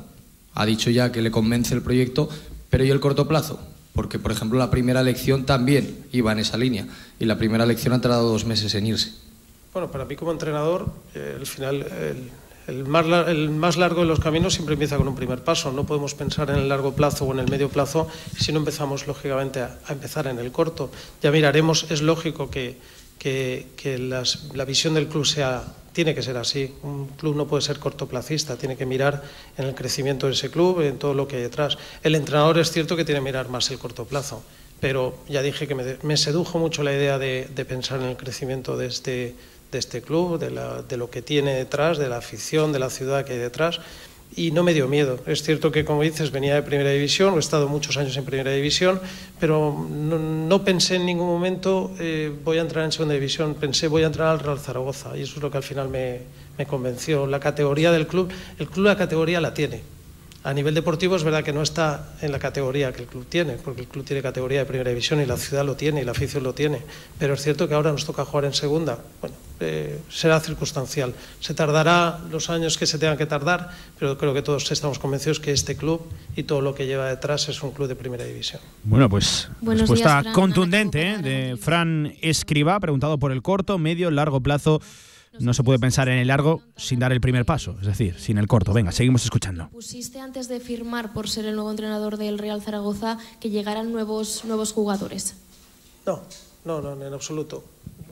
ha 0.53 0.63
dicho 0.63 0.91
ya 0.91 1.11
que 1.11 1.23
le 1.23 1.31
convence 1.31 1.73
el 1.73 1.81
proyecto, 1.81 2.29
pero 2.69 2.83
¿y 2.83 2.91
el 2.91 2.99
corto 2.99 3.27
plazo? 3.27 3.59
Porque, 3.93 4.19
por 4.19 4.31
ejemplo, 4.31 4.59
la 4.59 4.69
primera 4.69 5.01
elección 5.01 5.47
también 5.47 6.05
iba 6.11 6.31
en 6.31 6.37
esa 6.37 6.55
línea 6.55 6.87
y 7.19 7.25
la 7.25 7.39
primera 7.39 7.63
elección 7.63 7.95
ha 7.95 8.01
tardado 8.01 8.29
dos 8.29 8.45
meses 8.45 8.75
en 8.75 8.85
irse. 8.85 9.11
Bueno, 9.73 9.89
para 9.89 10.05
mí 10.05 10.15
como 10.15 10.31
entrenador, 10.31 10.91
eh, 11.15 11.37
al 11.39 11.47
final 11.47 11.81
el 11.81 12.29
el 12.67 12.83
más, 12.83 13.77
largo 13.77 14.01
de 14.01 14.07
los 14.07 14.19
caminos 14.19 14.53
siempre 14.53 14.73
empieza 14.73 14.97
con 14.97 15.07
un 15.07 15.15
primer 15.15 15.43
paso. 15.43 15.71
No 15.71 15.85
podemos 15.85 16.15
pensar 16.15 16.49
en 16.49 16.57
el 16.57 16.69
largo 16.69 16.93
plazo 16.93 17.25
o 17.25 17.33
en 17.33 17.39
el 17.39 17.49
medio 17.49 17.69
plazo 17.69 18.07
si 18.37 18.51
no 18.51 18.59
empezamos, 18.59 19.07
lógicamente, 19.07 19.61
a, 19.61 19.77
empezar 19.89 20.27
en 20.27 20.39
el 20.39 20.51
corto. 20.51 20.89
Ya 21.21 21.31
miraremos, 21.31 21.85
es 21.91 22.01
lógico 22.01 22.49
que, 22.49 22.77
la 23.23 24.65
visión 24.65 24.95
del 24.95 25.07
club 25.07 25.25
sea, 25.25 25.63
tiene 25.93 26.15
que 26.15 26.23
ser 26.23 26.37
así. 26.37 26.73
Un 26.81 27.07
club 27.09 27.35
no 27.35 27.47
puede 27.47 27.61
ser 27.61 27.79
cortoplacista, 27.79 28.55
tiene 28.57 28.75
que 28.75 28.85
mirar 28.85 29.23
en 29.57 29.65
el 29.65 29.75
crecimiento 29.75 30.25
de 30.25 30.33
ese 30.33 30.49
club, 30.49 30.81
en 30.81 30.97
todo 30.97 31.13
lo 31.13 31.27
que 31.27 31.37
hay 31.37 31.43
detrás. 31.43 31.77
El 32.03 32.15
entrenador 32.15 32.57
es 32.57 32.71
cierto 32.71 32.95
que 32.95 33.05
tiene 33.05 33.19
que 33.19 33.25
mirar 33.25 33.49
más 33.49 33.69
el 33.69 33.77
corto 33.77 34.05
plazo, 34.05 34.43
pero 34.79 35.17
ya 35.29 35.41
dije 35.43 35.67
que 35.67 35.75
me, 35.75 36.17
sedujo 36.17 36.57
mucho 36.57 36.81
la 36.83 36.93
idea 36.93 37.19
de, 37.19 37.47
de 37.53 37.65
pensar 37.65 38.01
en 38.01 38.07
el 38.07 38.17
crecimiento 38.17 38.75
de 38.75 38.87
este 38.87 39.35
de 39.75 39.79
este 39.79 40.01
club, 40.01 40.39
de, 40.39 40.97
lo 40.97 41.09
que 41.09 41.21
tiene 41.21 41.53
detrás, 41.53 41.97
de 41.97 42.09
la 42.09 42.17
afición, 42.17 42.71
de 42.71 42.79
la 42.79 42.89
ciudad 42.89 43.25
que 43.25 43.33
hay 43.33 43.39
detrás. 43.39 43.79
Y 44.37 44.51
no 44.51 44.63
me 44.63 44.73
dio 44.73 44.87
miedo. 44.87 45.19
Es 45.27 45.43
cierto 45.43 45.71
que, 45.71 45.85
como 45.85 46.01
dices, 46.01 46.31
venía 46.31 46.55
de 46.55 46.63
Primera 46.63 46.89
División, 46.89 47.35
he 47.35 47.39
estado 47.39 47.67
muchos 47.67 47.95
años 47.97 48.17
en 48.17 48.25
Primera 48.25 48.51
División, 48.51 48.99
pero 49.39 49.87
no, 49.89 50.63
pensé 50.63 50.95
en 50.95 51.05
ningún 51.05 51.27
momento 51.27 51.91
eh, 51.99 52.33
voy 52.43 52.57
a 52.57 52.61
entrar 52.61 52.83
en 52.85 52.91
Segunda 52.91 53.13
División, 53.13 53.53
pensé 53.53 53.87
voy 53.87 54.03
a 54.03 54.07
entrar 54.07 54.29
al 54.29 54.39
Real 54.39 54.59
Zaragoza 54.59 55.15
y 55.15 55.21
eso 55.21 55.35
es 55.35 55.41
lo 55.41 55.51
que 55.51 55.57
al 55.57 55.63
final 55.63 55.89
me, 55.89 56.21
me 56.57 56.65
convenció. 56.65 57.27
La 57.27 57.39
categoría 57.39 57.91
del 57.91 58.07
club, 58.07 58.29
el 58.57 58.67
club 58.67 58.87
la 58.87 58.97
categoría 58.97 59.39
la 59.39 59.53
tiene, 59.53 59.83
a 60.45 60.53
nivel 60.53 60.75
deportivo 60.75 61.15
es 61.15 61.23
verdad 61.23 61.43
que 61.43 61.51
no 61.51 61.63
está 61.63 62.13
en 62.21 62.31
la 62.31 62.37
categoría 62.37 62.93
que 62.93 63.01
el 63.01 63.07
club 63.07 63.25
tiene, 63.27 63.53
porque 63.53 63.81
el 63.81 63.87
club 63.87 64.05
tiene 64.05 64.21
categoría 64.21 64.59
de 64.59 64.65
primera 64.65 64.91
división 64.91 65.19
y 65.19 65.25
la 65.25 65.37
ciudad 65.37 65.65
lo 65.65 65.75
tiene 65.75 66.03
y 66.03 66.05
la 66.05 66.11
afición 66.11 66.43
lo 66.43 66.53
tiene. 66.53 66.83
Pero 67.17 67.33
es 67.33 67.41
cierto 67.41 67.67
que 67.67 67.73
ahora 67.73 67.91
nos 67.91 68.05
toca 68.05 68.23
jugar 68.25 68.45
en 68.45 68.53
segunda. 68.53 68.99
Bueno, 69.21 69.35
eh, 69.59 69.99
será 70.07 70.39
circunstancial. 70.39 71.15
Se 71.39 71.55
tardará 71.55 72.19
los 72.29 72.51
años 72.51 72.77
que 72.77 72.85
se 72.85 72.99
tengan 72.99 73.17
que 73.17 73.25
tardar, 73.25 73.71
pero 73.97 74.19
creo 74.19 74.35
que 74.35 74.43
todos 74.43 74.71
estamos 74.71 74.99
convencidos 74.99 75.39
que 75.39 75.51
este 75.51 75.75
club 75.75 76.01
y 76.35 76.43
todo 76.43 76.61
lo 76.61 76.75
que 76.75 76.85
lleva 76.85 77.07
detrás 77.07 77.49
es 77.49 77.63
un 77.63 77.71
club 77.71 77.87
de 77.87 77.95
primera 77.95 78.23
división. 78.23 78.61
Bueno, 78.83 79.09
pues 79.09 79.49
respuesta 79.63 80.25
contundente 80.31 81.13
¿eh? 81.13 81.17
de 81.17 81.57
Fran 81.57 82.13
Escriba, 82.21 82.79
preguntado 82.79 83.17
por 83.17 83.31
el 83.31 83.41
corto, 83.41 83.79
medio, 83.79 84.11
largo 84.11 84.41
plazo 84.41 84.79
no 85.39 85.53
se 85.53 85.63
puede 85.63 85.79
pensar 85.79 86.09
en 86.09 86.17
el 86.17 86.27
largo 86.27 86.61
sin 86.75 86.99
dar 86.99 87.11
el 87.11 87.21
primer 87.21 87.45
paso, 87.45 87.75
es 87.81 87.87
decir, 87.87 88.19
sin 88.19 88.37
el 88.37 88.47
corto. 88.47 88.73
Venga, 88.73 88.91
seguimos 88.91 89.23
escuchando. 89.23 89.69
¿Pusiste 89.69 90.19
antes 90.19 90.47
de 90.47 90.59
firmar 90.59 91.13
por 91.13 91.29
ser 91.29 91.45
el 91.45 91.55
nuevo 91.55 91.71
entrenador 91.71 92.17
del 92.17 92.37
Real 92.37 92.61
Zaragoza 92.61 93.17
que 93.39 93.49
llegaran 93.49 93.91
nuevos, 93.91 94.43
nuevos 94.45 94.73
jugadores? 94.73 95.35
No, 96.05 96.21
no, 96.65 96.81
no, 96.81 97.05
en 97.05 97.13
absoluto. 97.13 97.63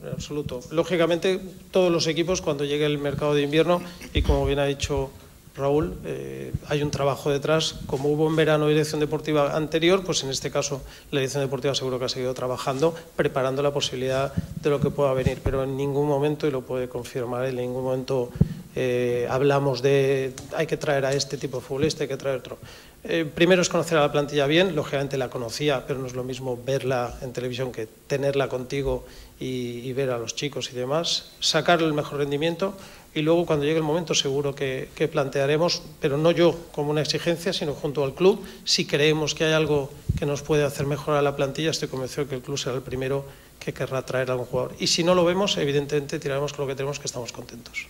En 0.02 0.12
absoluto. 0.12 0.60
Lógicamente, 0.70 1.40
todos 1.70 1.90
los 1.90 2.06
equipos, 2.06 2.42
cuando 2.42 2.64
llegue 2.64 2.86
el 2.86 2.98
mercado 2.98 3.34
de 3.34 3.42
invierno, 3.42 3.80
y 4.12 4.22
como 4.22 4.44
bien 4.46 4.58
ha 4.58 4.64
dicho 4.64 5.10
Raúl, 5.56 5.96
eh, 6.04 6.52
hay 6.68 6.82
un 6.82 6.90
trabajo 6.90 7.30
detrás. 7.30 7.76
Como 7.86 8.08
hubo 8.08 8.26
en 8.28 8.34
verano 8.34 8.66
dirección 8.66 9.00
deportiva 9.00 9.56
anterior, 9.56 10.02
pues 10.04 10.24
en 10.24 10.30
este 10.30 10.50
caso 10.50 10.82
la 11.12 11.20
dirección 11.20 11.44
deportiva 11.44 11.74
seguro 11.74 11.98
que 11.98 12.06
ha 12.06 12.08
seguido 12.08 12.34
trabajando, 12.34 12.94
preparando 13.14 13.62
la 13.62 13.72
posibilidad 13.72 14.32
de 14.34 14.70
lo 14.70 14.80
que 14.80 14.90
pueda 14.90 15.12
venir. 15.12 15.40
Pero 15.44 15.62
en 15.62 15.76
ningún 15.76 16.08
momento, 16.08 16.48
y 16.48 16.50
lo 16.50 16.62
puede 16.62 16.88
confirmar, 16.88 17.44
en 17.46 17.56
ningún 17.56 17.84
momento 17.84 18.30
eh, 18.74 19.28
hablamos 19.30 19.80
de 19.80 20.34
hay 20.56 20.66
que 20.66 20.76
traer 20.76 21.06
a 21.06 21.12
este 21.12 21.36
tipo 21.36 21.58
de 21.58 21.62
futbolista, 21.62 22.02
hay 22.02 22.08
que 22.08 22.16
traer 22.16 22.38
otro. 22.38 22.58
Eh, 23.04 23.24
primero 23.32 23.62
es 23.62 23.68
conocer 23.68 23.98
a 23.98 24.00
la 24.00 24.10
plantilla 24.10 24.46
bien, 24.46 24.74
lógicamente 24.74 25.16
la 25.16 25.30
conocía, 25.30 25.86
pero 25.86 26.00
no 26.00 26.06
es 26.06 26.14
lo 26.14 26.24
mismo 26.24 26.58
verla 26.64 27.14
en 27.22 27.32
televisión 27.32 27.70
que 27.70 27.86
tenerla 27.86 28.48
contigo 28.48 29.04
y, 29.38 29.88
y 29.88 29.92
ver 29.92 30.10
a 30.10 30.18
los 30.18 30.34
chicos 30.34 30.70
y 30.72 30.74
demás. 30.74 31.30
Sacar 31.38 31.80
el 31.80 31.92
mejor 31.92 32.18
rendimiento 32.18 32.74
y 33.14 33.22
luego 33.22 33.46
cuando 33.46 33.64
llegue 33.64 33.78
el 33.78 33.84
momento 33.84 34.14
seguro 34.14 34.54
que, 34.54 34.88
plantearemos, 35.10 35.82
pero 36.00 36.18
no 36.18 36.30
yo 36.30 36.58
como 36.72 36.90
una 36.90 37.02
exigencia, 37.02 37.52
sino 37.52 37.72
junto 37.74 38.02
al 38.04 38.14
club, 38.14 38.42
si 38.64 38.86
creemos 38.86 39.34
que 39.34 39.44
hay 39.44 39.52
algo 39.52 39.90
que 40.18 40.26
nos 40.26 40.42
puede 40.42 40.64
hacer 40.64 40.86
mejorar 40.86 41.22
la 41.22 41.36
plantilla, 41.36 41.70
estoy 41.70 41.88
convencido 41.88 42.26
que 42.26 42.34
el 42.34 42.42
club 42.42 42.58
será 42.58 42.74
el 42.74 42.82
primero 42.82 43.24
que 43.60 43.72
querrá 43.72 44.04
traer 44.04 44.30
a 44.30 44.32
algún 44.32 44.46
jugador. 44.46 44.74
Y 44.78 44.88
si 44.88 45.04
no 45.04 45.14
lo 45.14 45.24
vemos, 45.24 45.56
evidentemente 45.56 46.18
tiraremos 46.18 46.52
con 46.52 46.64
lo 46.64 46.68
que 46.68 46.76
tenemos, 46.76 46.98
que 46.98 47.06
estamos 47.06 47.30
contentos. 47.32 47.86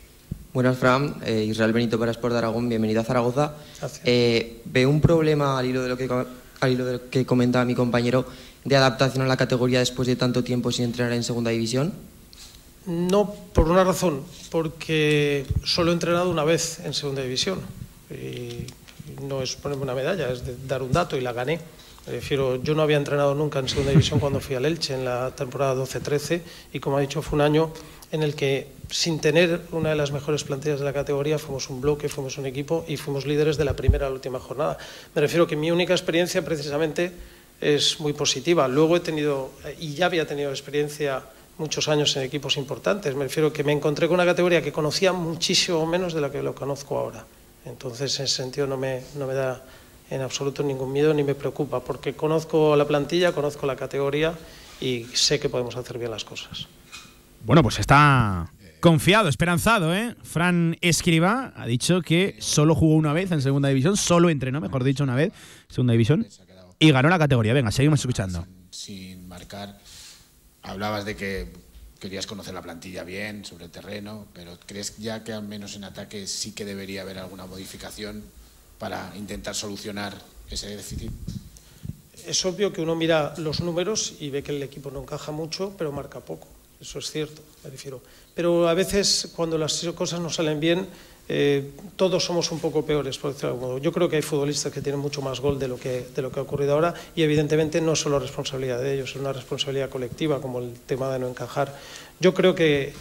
Buenas, 0.52 0.78
Fran. 0.78 1.16
Eh, 1.24 1.46
Israel 1.48 1.72
Benito 1.72 1.98
para 1.98 2.12
Sport 2.12 2.32
de 2.32 2.38
Aragón. 2.38 2.68
Bienvenido 2.68 3.00
a 3.00 3.04
Zaragoza. 3.04 3.54
Eh, 4.04 4.60
¿Ve 4.66 4.86
un 4.86 5.00
problema 5.00 5.58
al 5.58 5.66
hilo 5.66 5.82
de 5.82 5.88
lo 5.88 5.96
que 5.96 6.08
al 6.60 6.72
hilo 6.72 6.84
de 6.84 6.92
lo 6.92 7.10
que 7.10 7.26
comentaba 7.26 7.64
mi 7.64 7.74
compañero, 7.74 8.24
de 8.64 8.76
adaptación 8.76 9.24
a 9.24 9.28
la 9.28 9.36
categoría 9.36 9.80
después 9.80 10.06
de 10.06 10.16
tanto 10.16 10.44
tiempo 10.44 10.70
sin 10.70 10.84
entrenar 10.84 11.12
en 11.12 11.24
segunda 11.24 11.50
división? 11.50 11.92
No, 12.86 13.34
por 13.52 13.68
una 13.68 13.82
razón, 13.82 14.22
porque 14.50 15.46
solo 15.64 15.90
he 15.90 15.94
entrenado 15.94 16.30
una 16.30 16.44
vez 16.44 16.80
en 16.80 16.92
segunda 16.92 17.22
división. 17.22 17.60
Y 18.10 18.66
no 19.22 19.42
es 19.42 19.56
ponerme 19.56 19.84
una 19.84 19.94
medalla, 19.94 20.30
es 20.30 20.42
dar 20.68 20.82
un 20.82 20.92
dato 20.92 21.16
y 21.16 21.20
la 21.20 21.32
gané. 21.32 21.60
refiero, 22.06 22.62
yo 22.62 22.74
no 22.74 22.82
había 22.82 22.98
entrenado 22.98 23.34
nunca 23.34 23.58
en 23.58 23.68
segunda 23.68 23.92
división 23.92 24.20
cuando 24.20 24.40
fui 24.40 24.56
al 24.56 24.66
Elche 24.66 24.94
en 24.94 25.04
la 25.04 25.30
temporada 25.34 25.74
12-13 25.74 26.42
y 26.74 26.80
como 26.80 26.98
ha 26.98 27.00
dicho 27.00 27.22
fue 27.22 27.36
un 27.36 27.40
año 27.42 27.72
en 28.12 28.22
el 28.22 28.34
que 28.34 28.68
sin 28.90 29.20
tener 29.20 29.62
una 29.72 29.90
de 29.90 29.96
las 29.96 30.12
mejores 30.12 30.44
plantillas 30.44 30.78
de 30.78 30.84
la 30.84 30.92
categoría 30.92 31.38
fuimos 31.38 31.70
un 31.70 31.80
bloque, 31.80 32.08
fuimos 32.08 32.36
un 32.36 32.46
equipo 32.46 32.84
y 32.86 32.96
fuimos 32.96 33.26
líderes 33.26 33.56
de 33.56 33.64
la 33.64 33.74
primera 33.74 34.06
a 34.06 34.10
la 34.10 34.14
última 34.14 34.38
jornada. 34.38 34.76
Me 35.14 35.20
refiero 35.22 35.46
que 35.46 35.56
mi 35.56 35.70
única 35.70 35.94
experiencia 35.94 36.44
precisamente 36.44 37.12
es 37.60 37.98
muy 37.98 38.12
positiva. 38.12 38.68
Luego 38.68 38.96
he 38.96 39.00
tenido, 39.00 39.50
y 39.80 39.94
ya 39.94 40.06
había 40.06 40.26
tenido 40.26 40.50
experiencia 40.50 41.24
muchos 41.58 41.88
años 41.88 42.16
en 42.16 42.22
equipos 42.22 42.56
importantes, 42.56 43.14
me 43.14 43.24
refiero 43.24 43.52
que 43.52 43.64
me 43.64 43.72
encontré 43.72 44.08
con 44.08 44.14
una 44.14 44.24
categoría 44.24 44.62
que 44.62 44.72
conocía 44.72 45.12
muchísimo 45.12 45.86
menos 45.86 46.12
de 46.14 46.20
la 46.20 46.30
que 46.30 46.42
lo 46.42 46.54
conozco 46.54 46.98
ahora. 46.98 47.24
Entonces, 47.64 48.18
en 48.18 48.26
ese 48.26 48.36
sentido, 48.36 48.66
no 48.66 48.76
me, 48.76 49.02
no 49.16 49.26
me 49.26 49.34
da 49.34 49.62
en 50.10 50.20
absoluto 50.20 50.62
ningún 50.62 50.92
miedo 50.92 51.14
ni 51.14 51.22
me 51.22 51.34
preocupa, 51.34 51.80
porque 51.80 52.14
conozco 52.14 52.76
la 52.76 52.86
plantilla, 52.86 53.32
conozco 53.32 53.66
la 53.66 53.76
categoría 53.76 54.34
y 54.80 55.04
sé 55.14 55.40
que 55.40 55.48
podemos 55.48 55.76
hacer 55.76 55.98
bien 55.98 56.10
las 56.10 56.24
cosas. 56.24 56.68
Bueno, 57.44 57.62
pues 57.62 57.78
está 57.78 58.50
confiado, 58.80 59.28
esperanzado, 59.28 59.94
¿eh? 59.94 60.14
Fran 60.22 60.76
Escriba 60.82 61.52
ha 61.56 61.66
dicho 61.66 62.02
que 62.02 62.36
solo 62.38 62.74
jugó 62.74 62.96
una 62.96 63.12
vez 63.12 63.32
en 63.32 63.40
segunda 63.40 63.68
división, 63.70 63.96
solo 63.96 64.28
entrenó, 64.28 64.60
mejor 64.60 64.84
dicho, 64.84 65.04
una 65.04 65.14
vez 65.14 65.28
en 65.28 65.74
segunda 65.74 65.92
división 65.92 66.26
y 66.78 66.90
ganó 66.90 67.08
la 67.08 67.18
categoría. 67.18 67.54
Venga, 67.54 67.70
seguimos 67.70 68.00
escuchando. 68.00 68.46
Sin 68.70 69.26
marcar, 69.26 69.78
hablabas 70.64 71.04
de 71.04 71.14
que 71.14 71.48
querías 72.00 72.26
conocer 72.26 72.52
la 72.52 72.62
plantilla 72.62 73.04
bien 73.04 73.44
sobre 73.44 73.66
el 73.66 73.70
terreno, 73.70 74.26
pero 74.34 74.58
¿crees 74.66 74.96
ya 74.98 75.22
que 75.24 75.32
al 75.32 75.44
menos 75.44 75.76
en 75.76 75.84
ataque 75.84 76.26
sí 76.26 76.52
que 76.52 76.64
debería 76.64 77.02
haber 77.02 77.18
alguna 77.18 77.46
modificación 77.46 78.22
para 78.78 79.12
intentar 79.16 79.54
solucionar 79.54 80.14
ese 80.50 80.76
déficit? 80.76 81.10
Es 82.26 82.44
obvio 82.44 82.72
que 82.72 82.80
uno 82.80 82.94
mira 82.94 83.34
los 83.38 83.60
números 83.60 84.14
y 84.20 84.30
ve 84.30 84.42
que 84.42 84.52
el 84.52 84.62
equipo 84.62 84.90
no 84.90 85.02
encaja 85.02 85.32
mucho, 85.32 85.74
pero 85.76 85.92
marca 85.92 86.20
poco. 86.20 86.48
Eso 86.80 86.98
es 86.98 87.10
cierto, 87.10 87.42
me 87.62 87.70
refiero. 87.70 88.02
Pero 88.34 88.68
a 88.68 88.74
veces, 88.74 89.30
cuando 89.36 89.56
las 89.56 89.82
cosas 89.94 90.20
no 90.20 90.28
salen 90.28 90.60
bien, 90.60 90.86
eh, 91.28 91.70
todos 91.96 92.24
somos 92.24 92.50
un 92.52 92.60
poco 92.60 92.84
peores, 92.84 93.18
por 93.18 93.32
decirlo 93.32 93.50
de 93.50 93.54
algún 93.54 93.68
modo. 93.68 93.78
Yo 93.78 93.92
creo 93.92 94.08
que 94.08 94.16
hay 94.16 94.22
futbolistas 94.22 94.72
que 94.72 94.80
tienen 94.80 95.00
mucho 95.00 95.22
más 95.22 95.40
gol 95.40 95.58
de 95.58 95.68
lo 95.68 95.76
que, 95.76 96.06
de 96.14 96.22
lo 96.22 96.30
que 96.30 96.40
ha 96.40 96.42
ocurrido 96.42 96.74
ahora 96.74 96.94
y 97.16 97.22
evidentemente 97.22 97.80
no 97.80 97.92
es 97.92 98.00
solo 98.00 98.18
responsabilidad 98.18 98.80
de 98.80 98.94
ellos, 98.94 99.10
es 99.10 99.16
una 99.16 99.32
responsabilidad 99.32 99.88
colectiva, 99.88 100.40
como 100.40 100.58
el 100.58 100.74
tema 100.86 101.10
de 101.12 101.18
no 101.18 101.28
encajar. 101.28 101.74
Yo 102.20 102.34
creo 102.34 102.54
que, 102.54 102.92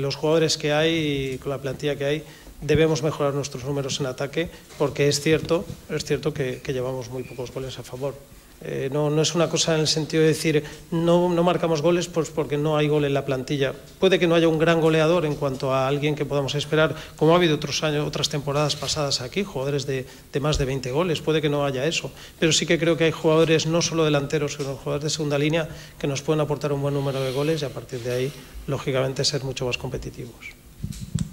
los 0.00 0.16
jugadores 0.16 0.58
que 0.58 0.72
hay 0.72 1.34
y 1.34 1.38
con 1.38 1.50
la 1.50 1.58
plantilla 1.58 1.96
que 1.96 2.04
hay 2.04 2.24
debemos 2.60 3.02
mejorar 3.02 3.34
nuestros 3.34 3.64
números 3.64 4.00
en 4.00 4.06
ataque 4.06 4.50
porque 4.78 5.06
es 5.08 5.20
cierto, 5.20 5.64
es 5.88 6.04
cierto 6.04 6.34
que 6.34 6.60
llevamos 6.66 7.08
muy 7.08 7.22
pocos 7.22 7.52
goles 7.52 7.78
a 7.78 7.82
favor. 7.82 8.14
Eh, 8.60 8.90
no, 8.92 9.08
no, 9.08 9.22
es 9.22 9.36
una 9.36 9.48
cosa 9.48 9.74
en 9.74 9.80
el 9.80 9.86
sentido 9.86 10.22
de 10.22 10.30
decir 10.30 10.64
no, 10.90 11.28
no, 11.28 11.44
marcamos 11.44 11.80
goles 11.80 12.08
pues 12.08 12.30
porque 12.30 12.56
no 12.56 12.76
hay 12.76 12.88
gol 12.88 13.04
en 13.04 13.14
la 13.14 13.24
plantilla. 13.24 13.72
Puede 14.00 14.18
que 14.18 14.26
no 14.26 14.34
haya 14.34 14.48
un 14.48 14.58
gran 14.58 14.80
goleador 14.80 15.24
en 15.26 15.36
cuanto 15.36 15.72
a 15.72 15.86
alguien 15.86 16.16
que 16.16 16.24
podamos 16.24 16.54
esperar, 16.56 16.94
como 17.16 17.32
ha 17.32 17.36
habido 17.36 17.54
otros 17.54 17.82
años, 17.84 18.06
otras 18.06 18.28
temporadas 18.28 18.74
pasadas 18.74 19.20
aquí, 19.20 19.44
jugadores 19.44 19.86
de, 19.86 20.06
más 20.40 20.58
de 20.58 20.64
20 20.64 20.90
goles. 20.90 21.20
Puede 21.20 21.40
que 21.40 21.48
no 21.48 21.64
haya 21.64 21.86
eso, 21.86 22.10
pero 22.38 22.52
sí 22.52 22.66
que 22.66 22.78
creo 22.78 22.96
que 22.96 23.04
hay 23.04 23.12
jugadores 23.12 23.66
no 23.66 23.80
solo 23.80 24.04
delanteros, 24.04 24.54
sino 24.54 24.74
jugadores 24.74 25.04
de 25.04 25.10
segunda 25.10 25.38
línea 25.38 25.68
que 25.98 26.06
nos 26.06 26.22
pueden 26.22 26.40
aportar 26.40 26.72
un 26.72 26.82
buen 26.82 26.94
número 26.94 27.20
de 27.20 27.32
goles 27.32 27.62
y 27.62 27.64
a 27.64 27.70
partir 27.70 28.00
de 28.00 28.12
ahí, 28.12 28.32
lógicamente, 28.66 29.24
ser 29.24 29.44
mucho 29.44 29.66
más 29.66 29.78
competitivos. 29.78 30.46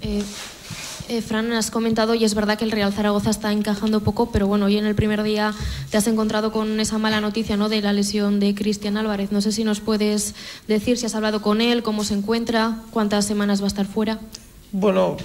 Eh, 0.00 0.22
eh, 1.08 1.22
Fran, 1.22 1.52
has 1.52 1.70
comentado 1.70 2.14
y 2.14 2.24
es 2.24 2.34
verdad 2.34 2.58
que 2.58 2.64
el 2.64 2.70
Real 2.70 2.92
Zaragoza 2.92 3.30
está 3.30 3.52
encajando 3.52 4.00
poco, 4.00 4.30
pero 4.30 4.46
bueno, 4.46 4.66
hoy 4.66 4.76
en 4.76 4.86
el 4.86 4.94
primer 4.94 5.22
día 5.22 5.54
te 5.90 5.96
has 5.96 6.06
encontrado 6.06 6.52
con 6.52 6.80
esa 6.80 6.98
mala 6.98 7.20
noticia 7.20 7.56
¿no? 7.56 7.68
de 7.68 7.80
la 7.80 7.92
lesión 7.92 8.40
de 8.40 8.54
Cristian 8.54 8.96
Álvarez. 8.96 9.32
No 9.32 9.40
sé 9.40 9.52
si 9.52 9.64
nos 9.64 9.80
puedes 9.80 10.34
decir 10.68 10.98
si 10.98 11.06
has 11.06 11.14
hablado 11.14 11.42
con 11.42 11.60
él, 11.60 11.82
cómo 11.82 12.04
se 12.04 12.14
encuentra, 12.14 12.82
cuántas 12.90 13.26
semanas 13.26 13.60
va 13.60 13.64
a 13.64 13.68
estar 13.68 13.86
fuera. 13.86 14.20
Bueno, 14.72 15.16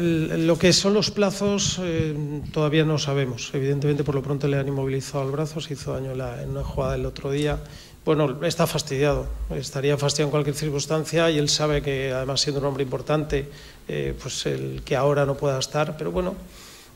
lo 0.00 0.58
que 0.58 0.72
son 0.72 0.94
los 0.94 1.10
plazos 1.10 1.80
eh, 1.82 2.14
todavía 2.52 2.84
no 2.84 2.98
sabemos. 2.98 3.50
Evidentemente, 3.54 4.04
por 4.04 4.14
lo 4.14 4.22
pronto 4.22 4.46
le 4.46 4.58
han 4.58 4.68
inmovilizado 4.68 5.24
el 5.24 5.30
brazo, 5.30 5.60
se 5.60 5.72
hizo 5.72 5.94
daño 5.94 6.14
la, 6.14 6.42
en 6.42 6.50
una 6.50 6.62
jugada 6.62 6.94
el 6.94 7.06
otro 7.06 7.30
día 7.30 7.60
bueno, 8.04 8.44
está 8.44 8.66
fastidiado, 8.66 9.26
estaría 9.50 9.96
fastidiado 9.98 10.28
en 10.28 10.30
cualquier 10.30 10.56
circunstancia 10.56 11.30
y 11.30 11.38
él 11.38 11.50
sabe 11.50 11.82
que 11.82 12.12
además 12.12 12.40
siendo 12.40 12.60
un 12.60 12.66
hombre 12.66 12.82
importante, 12.82 13.48
eh, 13.92 14.14
pues 14.22 14.46
el 14.46 14.82
que 14.84 14.94
ahora 14.94 15.26
no 15.26 15.34
pueda 15.36 15.58
estar, 15.58 15.96
pero 15.96 16.12
bueno, 16.12 16.36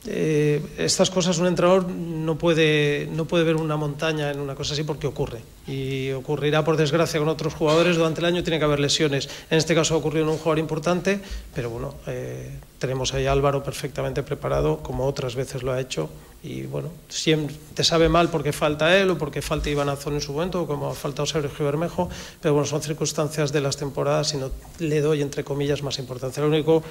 eh, 0.07 0.63
estas 0.77 1.11
cosas 1.11 1.39
un 1.39 1.47
entrenador 1.47 1.89
no 1.89 2.37
puede, 2.37 3.09
no 3.13 3.25
puede 3.25 3.45
ver 3.45 3.57
una 3.57 3.77
montaña 3.77 4.31
en 4.31 4.39
una 4.39 4.55
cosa 4.55 4.75
así 4.75 4.85
porque 4.85 5.07
ocurre. 5.07 5.41
Y 5.67 6.11
ocurrirá, 6.13 6.65
por 6.65 6.77
desgracia, 6.77 7.19
con 7.19 7.29
otros 7.29 7.55
jugadores. 7.55 7.97
Durante 7.97 8.21
el 8.21 8.27
año 8.27 8.43
tiene 8.43 8.59
que 8.59 8.65
haber 8.65 8.81
lesiones. 8.81 9.29
En 9.51 9.59
este 9.59 9.75
caso 9.75 9.95
ha 9.95 9.97
ocurrido 9.97 10.25
en 10.25 10.31
un 10.33 10.39
jugador 10.39 10.59
importante, 10.59 11.21
pero 11.55 11.71
bueno, 11.71 11.95
eh, 12.07 12.59
tenemos 12.79 13.15
ahí 13.15 13.27
a 13.27 13.33
Álvaro 13.33 13.63
perfectamente 13.63 14.23
preparado, 14.23 14.83
como 14.83 15.07
otras 15.07 15.35
veces 15.35 15.63
lo 15.63 15.73
ha 15.73 15.81
hecho. 15.81 16.11
Y 16.43 16.65
bueno, 16.65 16.91
siempre 17.09 17.57
te 17.73 17.83
sabe 17.83 18.11
mal 18.11 18.29
porque 18.29 18.53
falta 18.53 18.95
él 18.99 19.09
o 19.09 19.17
porque 19.17 19.41
falta 19.41 19.71
Iván 19.71 19.89
Azón 19.89 20.13
en 20.13 20.21
su 20.21 20.35
momento 20.35 20.61
o 20.61 20.67
como 20.67 20.91
ha 20.91 20.95
faltado 20.95 21.25
Sergio 21.25 21.65
Bermejo, 21.65 22.11
pero 22.43 22.53
bueno, 22.53 22.67
son 22.67 22.83
circunstancias 22.83 23.51
de 23.51 23.63
las 23.63 23.79
temporadas 23.79 24.35
y 24.35 24.37
no 24.37 24.51
le 24.79 25.01
doy, 25.01 25.23
entre 25.23 25.43
comillas, 25.43 25.83
más 25.83 25.99
importancia. 25.99 26.43
Lo 26.43 26.51
único 26.51 26.83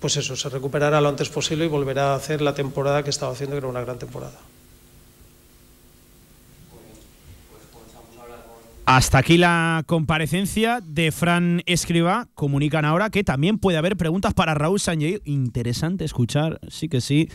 pues 0.00 0.16
eso, 0.16 0.36
se 0.36 0.48
recuperará 0.48 1.00
lo 1.00 1.08
antes 1.08 1.28
posible 1.28 1.64
y 1.64 1.68
volverá 1.68 2.12
a 2.12 2.16
hacer 2.16 2.40
la 2.40 2.54
temporada 2.54 3.02
que 3.02 3.10
estaba 3.10 3.32
haciendo, 3.32 3.54
que 3.54 3.58
era 3.58 3.68
una 3.68 3.80
gran 3.80 3.98
temporada. 3.98 4.38
Hasta 8.90 9.18
aquí 9.18 9.36
la 9.36 9.82
comparecencia 9.84 10.80
de 10.82 11.12
Fran 11.12 11.62
Escriba. 11.66 12.26
Comunican 12.32 12.86
ahora 12.86 13.10
que 13.10 13.22
también 13.22 13.58
puede 13.58 13.76
haber 13.76 13.98
preguntas 13.98 14.32
para 14.32 14.54
Raúl 14.54 14.80
Sánchez. 14.80 15.20
Interesante 15.26 16.06
escuchar, 16.06 16.58
sí 16.70 16.88
que 16.88 17.02
sí, 17.02 17.28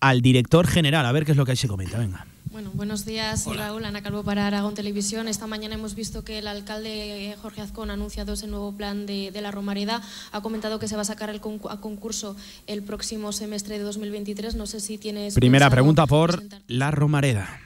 al 0.00 0.22
director 0.22 0.66
general. 0.66 1.06
A 1.06 1.12
ver 1.12 1.24
qué 1.24 1.32
es 1.32 1.36
lo 1.36 1.44
que 1.44 1.52
ahí 1.52 1.56
se 1.56 1.68
comenta. 1.68 1.98
Venga. 1.98 2.26
Bueno, 2.56 2.70
buenos 2.72 3.04
días, 3.04 3.44
Raúl. 3.44 3.84
Ana 3.84 4.02
Calvo 4.02 4.22
para 4.22 4.46
Aragón 4.46 4.74
Televisión. 4.74 5.28
Esta 5.28 5.46
mañana 5.46 5.74
hemos 5.74 5.94
visto 5.94 6.24
que 6.24 6.38
el 6.38 6.46
alcalde 6.46 7.32
eh, 7.32 7.36
Jorge 7.42 7.60
Azcón 7.60 7.90
ha 7.90 7.92
anunciado 7.92 8.32
ese 8.32 8.46
nuevo 8.46 8.74
plan 8.74 9.04
de, 9.04 9.30
de 9.30 9.40
la 9.42 9.50
Romareda. 9.50 10.00
Ha 10.32 10.40
comentado 10.40 10.78
que 10.78 10.88
se 10.88 10.96
va 10.96 11.02
a 11.02 11.04
sacar 11.04 11.28
el 11.28 11.36
a 11.68 11.76
concurso 11.80 12.34
el 12.66 12.82
próximo 12.82 13.32
semestre 13.32 13.76
de 13.76 13.84
2023. 13.84 14.54
No 14.54 14.66
sé 14.66 14.80
si 14.80 14.96
tienes. 14.96 15.34
Primera 15.34 15.68
pregunta 15.68 16.06
por 16.06 16.42
la 16.66 16.90
Romareda. 16.90 17.60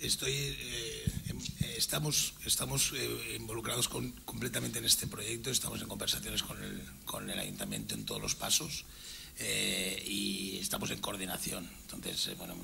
Estoy. 0.00 0.32
Eh, 0.32 1.12
em, 1.28 1.38
estamos 1.76 2.32
estamos 2.46 2.94
eh, 2.96 3.36
involucrados 3.36 3.88
con, 3.88 4.10
completamente 4.24 4.78
en 4.78 4.86
este 4.86 5.06
proyecto. 5.06 5.50
Estamos 5.50 5.82
en 5.82 5.88
conversaciones 5.88 6.42
con 6.42 6.62
el, 6.62 6.80
con 7.04 7.28
el 7.28 7.38
ayuntamiento 7.38 7.94
en 7.94 8.06
todos 8.06 8.22
los 8.22 8.34
pasos. 8.34 8.86
Eh, 9.38 10.02
y 10.06 10.58
estamos 10.58 10.90
en 10.90 11.00
coordinación. 11.00 11.68
Entonces, 11.82 12.28
eh, 12.28 12.34
bueno, 12.38 12.54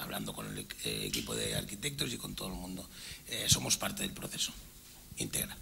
hablando 0.00 0.32
con 0.32 0.46
el 0.46 0.58
eh, 0.58 1.06
equipo 1.06 1.34
de 1.34 1.54
arquitectos 1.54 2.12
y 2.12 2.16
con 2.18 2.34
todo 2.34 2.48
el 2.48 2.54
mundo, 2.54 2.88
eh, 3.28 3.46
somos 3.48 3.76
parte 3.76 4.02
del 4.02 4.12
proceso. 4.12 4.52
Integra. 5.16 5.56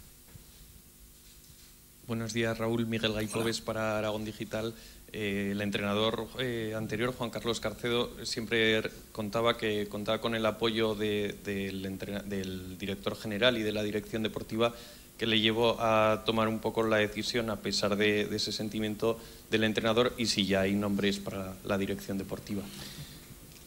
Buenos 2.07 2.33
días, 2.33 2.57
Raúl. 2.57 2.87
Miguel 2.87 3.13
Gaitobes 3.13 3.61
para 3.61 3.97
Aragón 3.97 4.25
Digital. 4.25 4.73
Eh, 5.11 5.49
el 5.51 5.61
entrenador 5.61 6.27
eh, 6.39 6.73
anterior, 6.75 7.13
Juan 7.15 7.31
Carlos 7.31 7.59
Carcedo, 7.59 8.25
siempre 8.25 8.81
contaba 9.11 9.57
que 9.57 9.87
contaba 9.87 10.21
con 10.21 10.35
el 10.35 10.45
apoyo 10.45 10.93
de, 10.93 11.35
del, 11.43 11.97
del 12.25 12.77
director 12.77 13.15
general 13.15 13.57
y 13.57 13.63
de 13.63 13.71
la 13.71 13.81
dirección 13.81 14.21
deportiva 14.21 14.75
que 15.19 15.27
le 15.27 15.41
llevó 15.41 15.75
a 15.79 16.23
tomar 16.25 16.47
un 16.47 16.59
poco 16.59 16.81
la 16.81 16.97
decisión 16.97 17.49
a 17.49 17.57
pesar 17.57 17.97
de, 17.97 18.25
de, 18.25 18.37
ese 18.37 18.53
sentimiento 18.53 19.19
del 19.51 19.65
entrenador 19.65 20.15
y 20.17 20.27
si 20.27 20.45
ya 20.45 20.61
hay 20.61 20.73
nombres 20.73 21.19
para 21.19 21.55
la 21.65 21.77
dirección 21.77 22.17
deportiva. 22.17 22.63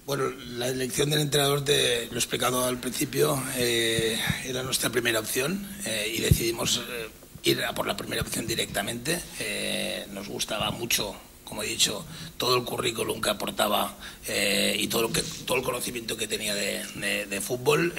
Bueno, 0.07 0.31
la 0.57 0.67
elección 0.69 1.11
del 1.11 1.21
entrenador, 1.21 1.63
te 1.63 2.07
lo 2.07 2.15
he 2.15 2.19
explicado 2.19 2.65
al 2.65 2.79
principio, 2.79 3.41
eh, 3.57 4.19
era 4.47 4.63
nuestra 4.63 4.91
primera 4.91 5.21
opción 5.21 5.65
eh, 5.85 6.13
y 6.17 6.21
decidimos 6.23 6.79
eh, 6.79 7.09
ir 7.45 7.63
a 7.63 7.75
por 7.75 7.87
la 7.87 7.97
primera 7.97 8.23
opción 8.23 8.47
directamente. 8.47 9.21
Eh, 9.39 10.07
nos 10.11 10.29
gustaba 10.29 10.71
mucho, 10.71 11.15
como 11.45 11.63
he 11.63 11.67
dicho, 11.67 12.05
todo 12.39 12.57
el 12.57 12.65
currículum 12.65 13.21
que 13.21 13.31
aportaba 13.31 13.95
eh, 14.27 14.75
y 14.79 14.89
todo, 14.89 15.03
lo 15.03 15.13
que, 15.13 15.23
todo 15.45 15.59
el 15.59 15.63
conocimiento 15.63 16.17
que 16.17 16.27
tenía 16.27 16.55
de, 16.55 16.83
de, 16.97 17.27
de 17.27 17.41
fútbol 17.41 17.93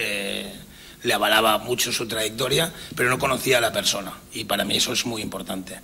le 1.04 1.14
avalaba 1.14 1.58
mucho 1.58 1.92
su 1.92 2.08
trayectoria, 2.08 2.72
pero 2.96 3.10
no 3.10 3.20
conocía 3.20 3.58
a 3.58 3.62
la 3.62 3.72
persona 3.72 4.14
y 4.34 4.46
para 4.46 4.66
mí 4.66 4.78
eso 4.78 4.94
es 4.94 5.06
muy 5.06 5.22
importante. 5.22 5.80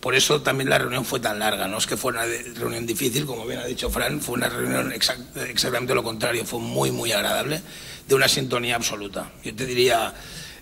por 0.00 0.14
eso 0.14 0.42
también 0.42 0.70
la 0.70 0.78
reunión 0.78 1.04
fue 1.04 1.18
tan 1.18 1.40
larga. 1.40 1.66
No 1.66 1.78
es 1.78 1.86
que 1.86 1.96
fue 1.96 2.12
una 2.12 2.24
reunión 2.54 2.86
difícil, 2.86 3.26
como 3.26 3.44
bien 3.46 3.58
ha 3.58 3.66
dicho 3.66 3.90
Fran, 3.90 4.20
fue 4.20 4.36
una 4.36 4.48
reunión 4.48 4.92
exactamente 4.92 5.94
lo 5.94 6.04
contrario, 6.04 6.44
fue 6.44 6.60
muy, 6.60 6.92
muy 6.92 7.10
agradable, 7.10 7.60
de 8.06 8.14
una 8.14 8.28
sintonía 8.28 8.76
absoluta. 8.76 9.32
Yo 9.42 9.54
te 9.54 9.66
diría, 9.66 10.14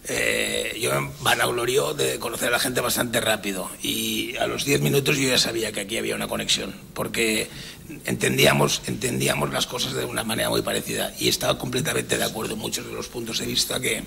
eh, 0.09 0.79
yo 0.81 1.01
me 1.01 1.11
vanaglorio 1.21 1.92
de 1.95 2.19
conocer 2.19 2.49
a 2.49 2.53
la 2.53 2.59
gente 2.59 2.81
bastante 2.81 3.21
rápido 3.21 3.69
y 3.83 4.37
a 4.37 4.47
los 4.47 4.64
10 4.64 4.81
minutos 4.81 5.16
yo 5.16 5.29
ya 5.29 5.38
sabía 5.38 5.73
que 5.73 5.81
aquí 5.81 5.99
había 5.99 6.14
una 6.14 6.29
conexión, 6.29 6.75
porque 6.95 7.49
entendíamos, 8.05 8.83
entendíamos 8.87 9.53
las 9.53 9.66
cosas 9.66 9.95
de 9.95 10.05
una 10.05 10.23
manera 10.23 10.49
muy 10.49 10.62
parecida 10.62 11.12
y 11.19 11.29
estaba 11.29 11.59
completamente 11.59 12.19
de 12.19 12.25
acuerdo 12.25 12.55
en 12.55 12.61
muchos 12.61 12.87
de 12.87 12.92
los 12.92 13.09
puntos 13.09 13.38
de 13.38 13.47
vista 13.47 13.81
que, 13.81 14.05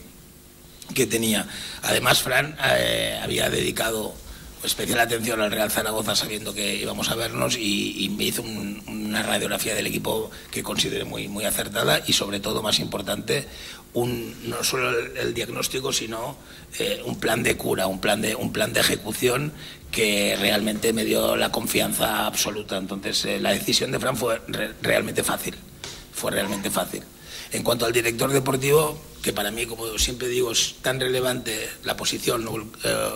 que 0.94 1.06
tenía. 1.06 1.48
Además, 1.84 2.22
Fran 2.22 2.58
eh, 2.64 3.20
había 3.22 3.50
dedicado 3.50 4.14
especial 4.63 5.00
atención 5.00 5.41
al 5.41 5.52
Real 5.52 5.72
Zaragoza 5.72 6.15
sabiendo 6.15 6.54
que 6.54 6.76
íbamos 6.76 7.10
a 7.10 7.15
vernos 7.15 7.58
y, 7.58 8.13
me 8.17 8.26
hizo 8.26 8.41
una 8.41 9.24
radiografía 9.24 9.74
del 9.74 9.88
equipo 9.88 10.30
que 10.52 10.63
consideré 10.63 11.06
muy, 11.06 11.28
muy 11.28 11.45
acertada 11.45 12.02
y 12.06 12.13
sobre 12.13 12.39
todo, 12.39 12.62
más 12.62 12.80
importante, 12.80 13.48
un, 13.93 14.50
no 14.50 14.63
solo 14.63 14.89
el, 14.89 15.34
diagnóstico, 15.34 15.93
sino 15.93 16.38
eh, 16.78 17.02
un 17.06 17.19
plan 17.19 17.43
de 17.43 17.56
cura, 17.56 17.88
un 17.88 18.02
plan 18.02 18.22
de, 18.22 18.36
un 18.36 18.52
plan 18.52 18.74
de 18.74 18.82
ejecución 18.82 19.54
que 19.91 20.36
realmente 20.39 20.93
me 20.93 21.06
dio 21.06 21.36
la 21.36 21.52
confianza 21.52 22.26
absoluta. 22.26 22.78
Entonces, 22.78 23.26
eh, 23.26 23.39
la 23.39 23.52
decisión 23.52 23.91
de 23.91 24.00
Fran 24.00 24.17
fue 24.17 24.41
realmente 24.82 25.24
fácil, 25.24 25.56
fue 26.13 26.32
realmente 26.32 26.69
fácil. 26.69 27.04
En 27.52 27.63
cuanto 27.63 27.86
al 27.86 27.93
director 27.93 28.32
deportivo, 28.32 29.00
que 29.24 29.34
para 29.34 29.52
mí, 29.52 29.65
como 29.65 29.98
siempre 29.98 30.28
digo, 30.28 30.52
es 30.52 30.76
tan 30.82 31.00
relevante 31.00 31.69
la 31.84 31.98
posición 31.98 32.72
eh, 32.84 33.10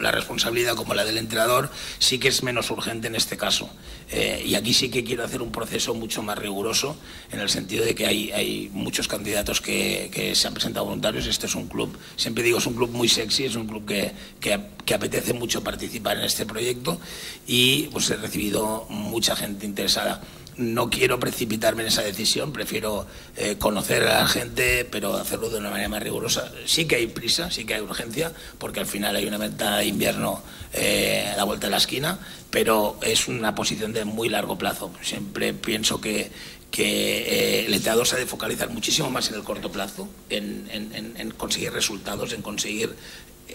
la 0.00 0.10
responsabilidad 0.10 0.74
como 0.74 0.94
la 0.94 1.04
del 1.04 1.18
entrenador, 1.18 1.70
sí 1.98 2.18
que 2.18 2.28
es 2.28 2.42
menos 2.42 2.70
urgente 2.70 3.08
en 3.08 3.14
este 3.14 3.36
caso. 3.36 3.70
Eh, 4.10 4.42
y 4.44 4.54
aquí 4.54 4.74
sí 4.74 4.90
que 4.90 5.04
quiero 5.04 5.24
hacer 5.24 5.42
un 5.42 5.52
proceso 5.52 5.94
mucho 5.94 6.22
más 6.22 6.36
riguroso, 6.38 6.96
en 7.30 7.40
el 7.40 7.48
sentido 7.48 7.84
de 7.84 7.94
que 7.94 8.06
hay, 8.06 8.32
hay 8.32 8.70
muchos 8.72 9.06
candidatos 9.06 9.60
que, 9.60 10.10
que, 10.12 10.34
se 10.34 10.48
han 10.48 10.54
presentado 10.54 10.86
voluntarios. 10.86 11.26
Este 11.26 11.46
es 11.46 11.54
un 11.54 11.68
club, 11.68 11.96
siempre 12.16 12.42
digo, 12.42 12.58
es 12.58 12.66
un 12.66 12.74
club 12.74 12.90
muy 12.90 13.08
sexy, 13.08 13.44
es 13.44 13.56
un 13.56 13.66
club 13.66 13.86
que, 13.86 14.12
que, 14.40 14.60
que 14.84 14.94
apetece 14.94 15.32
mucho 15.32 15.62
participar 15.62 16.18
en 16.18 16.24
este 16.24 16.46
proyecto 16.46 17.00
y 17.46 17.84
pues 17.92 18.10
he 18.10 18.16
recibido 18.16 18.86
mucha 18.88 19.36
gente 19.36 19.66
interesada 19.66 20.20
no 20.60 20.90
quiero 20.90 21.18
precipitarme 21.18 21.82
en 21.82 21.88
esa 21.88 22.02
decisión, 22.02 22.52
prefiero 22.52 23.06
eh, 23.36 23.56
conocer 23.58 24.04
a 24.04 24.20
la 24.20 24.28
gente, 24.28 24.84
pero 24.84 25.16
hacerlo 25.16 25.48
de 25.50 25.58
una 25.58 25.70
manera 25.70 25.88
más 25.88 26.02
rigurosa. 26.02 26.52
Sí 26.66 26.86
que 26.86 26.96
hay 26.96 27.06
prisa, 27.06 27.50
sí 27.50 27.64
que 27.64 27.74
hay 27.74 27.80
urgencia, 27.80 28.32
porque 28.58 28.80
al 28.80 28.86
final 28.86 29.16
hay 29.16 29.26
una 29.26 29.38
venta 29.38 29.78
de 29.78 29.86
invierno 29.86 30.42
eh, 30.72 31.30
a 31.32 31.36
la 31.36 31.44
vuelta 31.44 31.66
de 31.66 31.70
la 31.72 31.78
esquina, 31.78 32.18
pero 32.50 32.98
es 33.02 33.26
una 33.26 33.54
posición 33.54 33.92
de 33.92 34.04
muy 34.04 34.28
largo 34.28 34.58
plazo. 34.58 34.92
Siempre 35.02 35.54
pienso 35.54 36.00
que, 36.00 36.30
que 36.70 37.62
eh, 37.62 37.66
el 37.66 37.74
entrenador 37.74 38.06
se 38.06 38.16
ha 38.16 38.18
de 38.18 38.26
focalizar 38.26 38.70
muchísimo 38.70 39.10
más 39.10 39.28
en 39.30 39.36
el 39.36 39.42
corto 39.42 39.72
plazo, 39.72 40.08
en 40.28 41.34
conseguir 41.36 41.72
resultados, 41.72 42.32
en 42.32 42.42
conseguir 42.42 42.94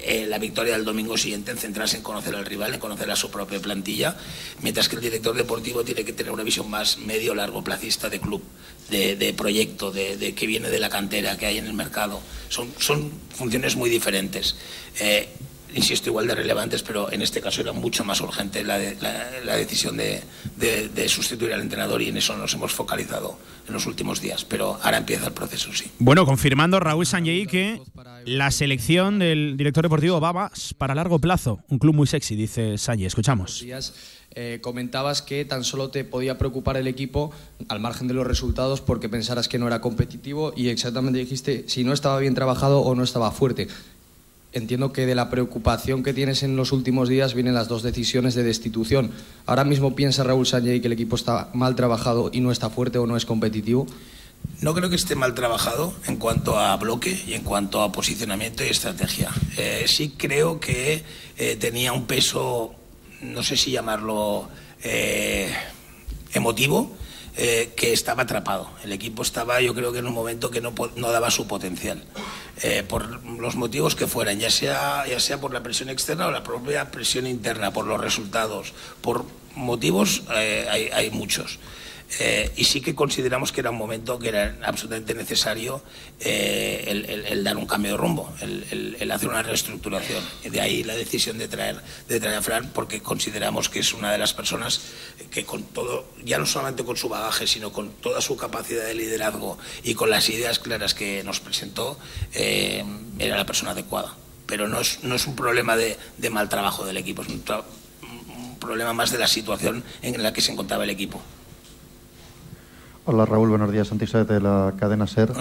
eh, 0.03 0.25
la 0.27 0.37
victoria 0.37 0.73
del 0.73 0.85
domingo 0.85 1.17
siguiente 1.17 1.51
en 1.51 1.57
centrarse 1.57 1.97
en 1.97 2.03
conocer 2.03 2.35
al 2.35 2.45
rival, 2.45 2.73
en 2.73 2.79
conocer 2.79 3.09
a 3.11 3.15
su 3.15 3.29
propia 3.29 3.59
plantilla, 3.59 4.17
mientras 4.61 4.89
que 4.89 4.95
el 4.95 5.01
director 5.01 5.35
deportivo 5.35 5.83
tiene 5.83 6.03
que 6.03 6.13
tener 6.13 6.31
una 6.31 6.43
visión 6.43 6.69
más 6.69 6.97
medio-largo 6.97 7.63
placista 7.63 8.09
de 8.09 8.19
club, 8.19 8.43
de, 8.89 9.33
proyecto, 9.37 9.91
de, 9.91 10.33
que 10.35 10.47
viene 10.47 10.69
de 10.69 10.79
la 10.79 10.89
cantera 10.89 11.37
que 11.37 11.45
hay 11.45 11.57
en 11.57 11.67
el 11.67 11.73
mercado. 11.73 12.21
Son, 12.49 12.71
son 12.79 13.11
funciones 13.35 13.75
muy 13.75 13.89
diferentes. 13.89 14.55
Eh, 14.99 15.27
insisto, 15.75 16.09
igual 16.09 16.27
de 16.27 16.35
relevantes, 16.35 16.81
pero 16.81 17.11
en 17.11 17.21
este 17.21 17.41
caso 17.41 17.61
era 17.61 17.73
mucho 17.73 18.03
más 18.03 18.21
urgente 18.21 18.63
la, 18.63 18.77
la, 18.79 19.55
decisión 19.55 19.97
de, 19.97 20.23
sustituir 21.07 21.53
al 21.53 21.61
entrenador 21.61 22.01
y 22.01 22.09
en 22.09 22.17
eso 22.17 22.35
nos 22.35 22.53
hemos 22.53 22.73
focalizado 22.73 23.37
en 23.67 23.73
los 23.73 23.85
últimos 23.85 24.21
días. 24.21 24.45
Pero 24.45 24.79
ahora 24.81 24.97
empieza 24.97 25.27
el 25.27 25.33
proceso, 25.33 25.71
sí. 25.73 25.85
Bueno, 25.99 26.25
confirmando 26.25 26.79
Raúl 26.79 27.05
Sanjei 27.05 27.45
que 27.45 27.81
la 28.25 28.51
selección 28.51 29.19
del 29.19 29.57
director 29.57 29.83
deportivo 29.83 30.19
va 30.19 30.51
para 30.77 30.95
largo 30.95 31.19
plazo. 31.19 31.59
Un 31.69 31.77
club 31.77 31.93
muy 31.93 32.07
sexy, 32.07 32.35
dice 32.35 32.77
Sanjei. 32.77 33.05
Escuchamos. 33.05 33.63
Eh, 34.37 34.59
comentabas 34.61 35.21
que 35.21 35.45
tan 35.45 35.63
solo 35.63 35.91
te 35.91 36.03
podía 36.03 36.37
preocupar 36.37 36.75
el 36.75 36.87
equipo 36.87 37.31
al 37.69 37.79
margen 37.79 38.09
de 38.09 38.13
los 38.13 38.27
resultados 38.27 38.81
porque 38.81 39.07
pensaras 39.07 39.47
que 39.47 39.57
no 39.57 39.67
era 39.67 39.79
competitivo 39.79 40.51
y 40.57 40.67
exactamente 40.67 41.19
dijiste 41.19 41.63
si 41.67 41.85
no 41.85 41.93
estaba 41.93 42.19
bien 42.19 42.35
trabajado 42.35 42.81
o 42.81 42.95
no 42.95 43.03
estaba 43.03 43.31
fuerte 43.31 43.69
entiendo 44.55 44.93
que 44.93 45.05
de 45.05 45.15
la 45.15 45.29
preocupación 45.29 46.01
que 46.01 46.13
tienes 46.13 46.41
en 46.41 46.55
los 46.55 46.71
últimos 46.71 47.09
días 47.09 47.33
vienen 47.33 47.53
las 47.53 47.67
dos 47.67 47.83
decisiones 47.83 48.35
de 48.35 48.43
destitución. 48.43 49.11
¿Ahora 49.45 49.65
mismo 49.65 49.95
piensa 49.95 50.23
Raúl 50.23 50.47
Sánchez 50.47 50.81
que 50.81 50.87
el 50.87 50.93
equipo 50.93 51.17
está 51.17 51.49
mal 51.53 51.75
trabajado 51.75 52.29
y 52.31 52.39
no 52.39 52.51
está 52.51 52.69
fuerte 52.69 52.97
o 52.97 53.05
no 53.05 53.17
es 53.17 53.25
competitivo? 53.25 53.85
No 54.61 54.73
creo 54.73 54.89
que 54.89 54.95
esté 54.95 55.15
mal 55.15 55.35
trabajado 55.35 55.93
en 56.07 56.15
cuanto 56.17 56.57
a 56.57 56.75
bloque 56.77 57.21
y 57.27 57.33
en 57.33 57.43
cuanto 57.43 57.81
a 57.81 57.91
posicionamiento 57.91 58.63
y 58.63 58.67
estrategia. 58.67 59.29
Eh, 59.57 59.85
sí 59.87 60.13
creo 60.17 60.59
que 60.59 61.03
eh, 61.37 61.55
tenía 61.57 61.91
un 61.91 62.05
peso, 62.05 62.73
no 63.21 63.43
sé 63.43 63.57
si 63.57 63.71
llamarlo 63.71 64.47
eh, 64.83 65.49
emotivo, 66.33 66.95
eh, 67.37 67.73
que 67.75 67.91
estaba 67.91 68.23
atrapado. 68.23 68.69
El 68.83 68.93
equipo 68.93 69.21
estaba, 69.21 69.59
yo 69.59 69.75
creo 69.75 69.91
que 69.91 69.99
en 69.99 70.07
un 70.07 70.13
momento 70.13 70.49
que 70.49 70.61
no, 70.61 70.73
no 70.95 71.11
daba 71.11 71.29
su 71.31 71.47
potencial, 71.47 72.01
eh, 72.61 72.83
por 72.87 73.25
los 73.25 73.55
motivos 73.55 73.95
que 73.95 74.07
fueran, 74.07 74.39
ya 74.39 74.49
sea, 74.49 75.05
ya 75.05 75.19
sea 75.19 75.41
por 75.41 75.53
la 75.53 75.61
presión 75.61 75.89
externa 75.89 76.27
o 76.27 76.31
la 76.31 76.43
propia 76.43 76.91
presión 76.91 77.27
interna, 77.27 77.71
por 77.71 77.85
los 77.85 77.99
resultados, 77.99 78.73
por 79.01 79.25
motivos 79.55 80.23
eh, 80.33 80.65
hay, 80.69 80.89
hay 80.93 81.11
muchos. 81.11 81.59
Eh, 82.19 82.51
y 82.55 82.63
sí 82.63 82.81
que 82.81 82.95
consideramos 82.95 83.51
que 83.51 83.61
era 83.61 83.71
un 83.71 83.77
momento 83.77 84.19
que 84.19 84.29
era 84.29 84.57
absolutamente 84.63 85.13
necesario 85.15 85.81
eh, 86.19 87.25
el, 87.29 87.43
dar 87.43 87.57
un 87.57 87.65
cambio 87.65 87.91
de 87.91 87.97
rumbo, 87.97 88.31
el, 88.41 89.11
hacer 89.11 89.27
una 89.27 89.43
reestructuración. 89.43 90.23
De 90.43 90.61
ahí 90.61 90.83
la 90.83 90.95
decisión 90.95 91.37
de 91.37 91.47
traer, 91.47 91.81
de 92.07 92.19
traer 92.19 92.37
a 92.37 92.41
Fran, 92.41 92.69
porque 92.73 93.01
consideramos 93.01 93.69
que 93.69 93.79
es 93.79 93.93
una 93.93 94.11
de 94.11 94.17
las 94.17 94.33
personas 94.33 94.81
que 95.31 95.45
con 95.45 95.63
todo, 95.63 96.05
ya 96.23 96.37
no 96.37 96.45
solamente 96.45 96.83
con 96.85 96.95
su 96.95 97.09
bagaje, 97.09 97.47
sino 97.47 97.73
con 97.73 97.89
toda 97.89 98.21
su 98.21 98.37
capacidad 98.37 98.85
de 98.85 98.95
liderazgo 98.95 99.57
y 99.83 99.95
con 99.95 100.09
las 100.09 100.29
ideas 100.29 100.59
claras 100.59 100.93
que 100.93 101.23
nos 101.23 101.39
presentó, 101.39 101.97
eh, 102.33 102.83
era 103.19 103.35
la 103.35 103.45
persona 103.45 103.71
adecuada. 103.71 104.15
Pero 104.45 104.67
no 104.67 104.79
es, 104.79 105.03
no 105.03 105.15
es 105.15 105.25
un 105.25 105.35
problema 105.35 105.75
de, 105.75 105.97
mal 106.29 106.49
trabajo 106.49 106.85
del 106.85 106.97
equipo, 106.97 107.23
es 107.23 107.29
un 107.29 108.59
problema 108.59 108.93
más 108.93 109.11
de 109.11 109.17
la 109.17 109.27
situación 109.27 109.83
en 110.03 110.21
la 110.21 110.33
que 110.33 110.41
se 110.41 110.51
encontraba 110.51 110.83
el 110.83 110.91
equipo. 110.91 111.21
Hola 113.07 113.23
Raúl, 113.27 113.49
buenos 113.49 113.71
días. 113.71 113.87
Santi 113.87 114.05
de 114.05 114.41
la 114.41 114.73
cadena 114.79 115.05
SER. 115.05 115.31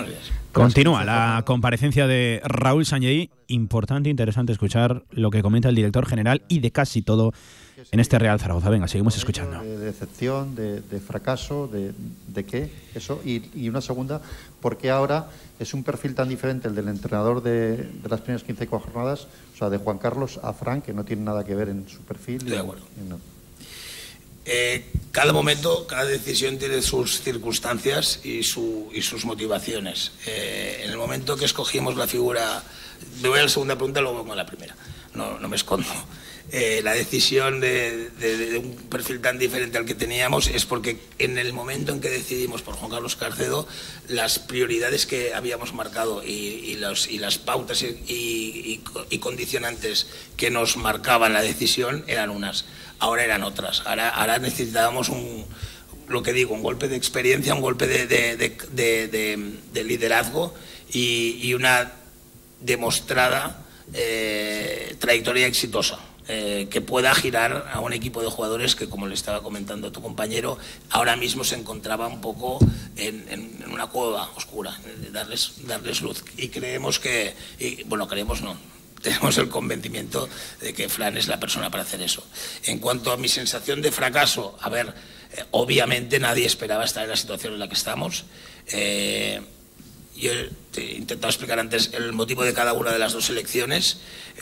Continúa 0.52 1.02
la 1.02 1.42
comparecencia 1.46 2.06
de 2.06 2.42
Raúl 2.44 2.84
Sanjei. 2.84 3.30
Importante 3.46 4.10
e 4.10 4.12
interesante 4.12 4.52
escuchar 4.52 5.04
lo 5.10 5.30
que 5.30 5.40
comenta 5.40 5.70
el 5.70 5.74
director 5.74 6.04
general 6.04 6.42
y 6.48 6.58
de 6.58 6.70
casi 6.72 7.00
todo 7.00 7.32
en 7.90 8.00
este 8.00 8.18
Real 8.18 8.38
Zaragoza. 8.38 8.68
Venga, 8.68 8.86
seguimos 8.86 9.16
escuchando. 9.16 9.62
De 9.62 9.78
decepción, 9.78 10.54
de, 10.54 10.82
fracaso, 11.00 11.66
de, 11.66 12.44
qué? 12.44 12.70
Eso. 12.94 13.22
Y, 13.24 13.66
una 13.66 13.80
segunda, 13.80 14.20
¿por 14.60 14.76
qué 14.76 14.90
ahora 14.90 15.28
es 15.58 15.72
un 15.72 15.84
perfil 15.84 16.14
tan 16.14 16.28
diferente 16.28 16.68
el 16.68 16.74
del 16.74 16.88
entrenador 16.88 17.42
de, 17.42 17.88
las 18.06 18.20
primeras 18.20 18.44
15 18.44 18.66
jornadas, 18.66 19.26
o 19.54 19.56
sea, 19.56 19.70
de 19.70 19.78
Juan 19.78 19.96
Carlos 19.96 20.38
a 20.42 20.52
Frank, 20.52 20.84
que 20.84 20.92
no 20.92 21.04
tiene 21.04 21.22
nada 21.22 21.44
que 21.44 21.54
ver 21.54 21.70
en 21.70 21.88
su 21.88 22.02
perfil? 22.02 22.44
De 22.44 22.58
acuerdo. 22.58 22.84
Eh, 24.44 24.84
cada 25.10 25.32
momento, 25.32 25.86
cada 25.86 26.04
decisión 26.04 26.58
tiene 26.58 26.82
sus 26.82 27.20
circunstancias 27.22 28.20
y, 28.24 28.42
sus 28.42 29.24
motivaciones. 29.24 30.12
Eh, 30.26 30.82
en 30.84 30.90
el 30.90 30.96
momento 30.96 31.36
que 31.36 31.44
escogimos 31.44 31.96
la 31.96 32.06
figura, 32.06 32.62
me 33.22 33.28
voy 33.28 33.38
a 33.38 33.42
la 33.42 33.48
segunda 33.48 33.76
pregunta, 33.76 34.00
luego 34.00 34.18
vengo 34.18 34.32
a 34.32 34.36
la 34.36 34.46
primera, 34.46 34.74
no, 35.14 35.38
me 35.48 35.56
escondo. 35.56 35.88
Eh, 36.50 36.82
la 36.84 36.92
decisión 36.92 37.58
de, 37.60 38.60
un 38.62 38.74
perfil 38.90 39.20
tan 39.20 39.38
diferente 39.38 39.78
al 39.78 39.86
que 39.86 39.94
teníamos 39.94 40.48
es 40.48 40.66
porque 40.66 40.98
en 41.18 41.38
el 41.38 41.54
momento 41.54 41.92
en 41.92 42.00
que 42.00 42.10
decidimos 42.10 42.60
por 42.60 42.74
Juan 42.74 42.90
Carlos 42.90 43.16
Carcedo, 43.16 43.66
las 44.08 44.40
prioridades 44.40 45.06
que 45.06 45.32
habíamos 45.32 45.72
marcado 45.72 46.22
y, 46.22 46.76
las 46.76 47.38
pautas 47.38 47.82
y 47.82 49.18
condicionantes 49.20 50.08
que 50.36 50.50
nos 50.50 50.76
marcaban 50.76 51.32
la 51.32 51.40
decisión 51.40 52.04
eran 52.08 52.28
unas 52.30 52.66
ahora 52.98 53.24
eran 53.24 53.42
otras. 53.42 53.82
Ahora, 53.86 54.08
ahora 54.08 54.38
necesitábamos 54.38 55.08
un, 55.08 55.44
lo 56.08 56.22
que 56.22 56.32
digo, 56.32 56.54
un 56.54 56.62
golpe 56.62 56.88
de 56.88 56.96
experiencia, 56.96 57.54
un 57.54 57.60
golpe 57.60 57.86
de, 57.86 59.84
liderazgo 59.84 60.54
y, 60.92 61.52
una 61.54 61.92
demostrada 62.60 63.62
eh, 63.92 64.96
trayectoria 64.98 65.46
exitosa. 65.46 65.98
Eh, 66.26 66.68
que 66.70 66.80
pueda 66.80 67.14
girar 67.14 67.70
a 67.70 67.80
un 67.80 67.92
equipo 67.92 68.22
de 68.22 68.30
jugadores 68.30 68.74
que, 68.74 68.88
como 68.88 69.06
le 69.06 69.12
estaba 69.12 69.42
comentando 69.42 69.92
tu 69.92 70.00
compañero, 70.00 70.56
ahora 70.88 71.16
mismo 71.16 71.44
se 71.44 71.54
encontraba 71.54 72.06
un 72.06 72.22
poco 72.22 72.58
en, 72.96 73.62
una 73.70 73.88
cueva 73.88 74.30
oscura, 74.34 74.74
darles, 75.12 75.66
darles 75.66 76.00
luz. 76.00 76.24
Y 76.38 76.48
creemos 76.48 76.98
que, 76.98 77.34
bueno, 77.84 78.08
creemos 78.08 78.40
no, 78.40 78.56
tenemos 79.04 79.36
el 79.36 79.48
convencimiento 79.48 80.28
de 80.60 80.72
que 80.72 80.88
Fran 80.88 81.16
es 81.18 81.28
la 81.28 81.38
persona 81.38 81.70
para 81.70 81.82
hacer 81.82 82.00
eso. 82.00 82.26
En 82.64 82.78
cuanto 82.78 83.12
a 83.12 83.18
mi 83.18 83.28
sensación 83.28 83.82
de 83.82 83.92
fracaso, 83.92 84.56
a 84.60 84.70
ver, 84.70 84.88
eh, 85.36 85.44
obviamente 85.50 86.18
nadie 86.18 86.46
esperaba 86.46 86.84
estar 86.84 87.04
en 87.04 87.10
la 87.10 87.16
situación 87.16 87.52
en 87.52 87.58
la 87.58 87.68
que 87.68 87.74
estamos. 87.74 88.24
Eh, 88.68 89.42
yo 90.16 90.32
te 90.72 90.80
he 90.80 90.94
intentado 90.94 91.28
explicar 91.28 91.58
antes 91.58 91.90
el 91.92 92.12
motivo 92.14 92.44
de 92.44 92.54
cada 92.54 92.72
una 92.72 92.92
de 92.92 92.98
las 92.98 93.12
dos 93.12 93.28
elecciones, 93.28 93.98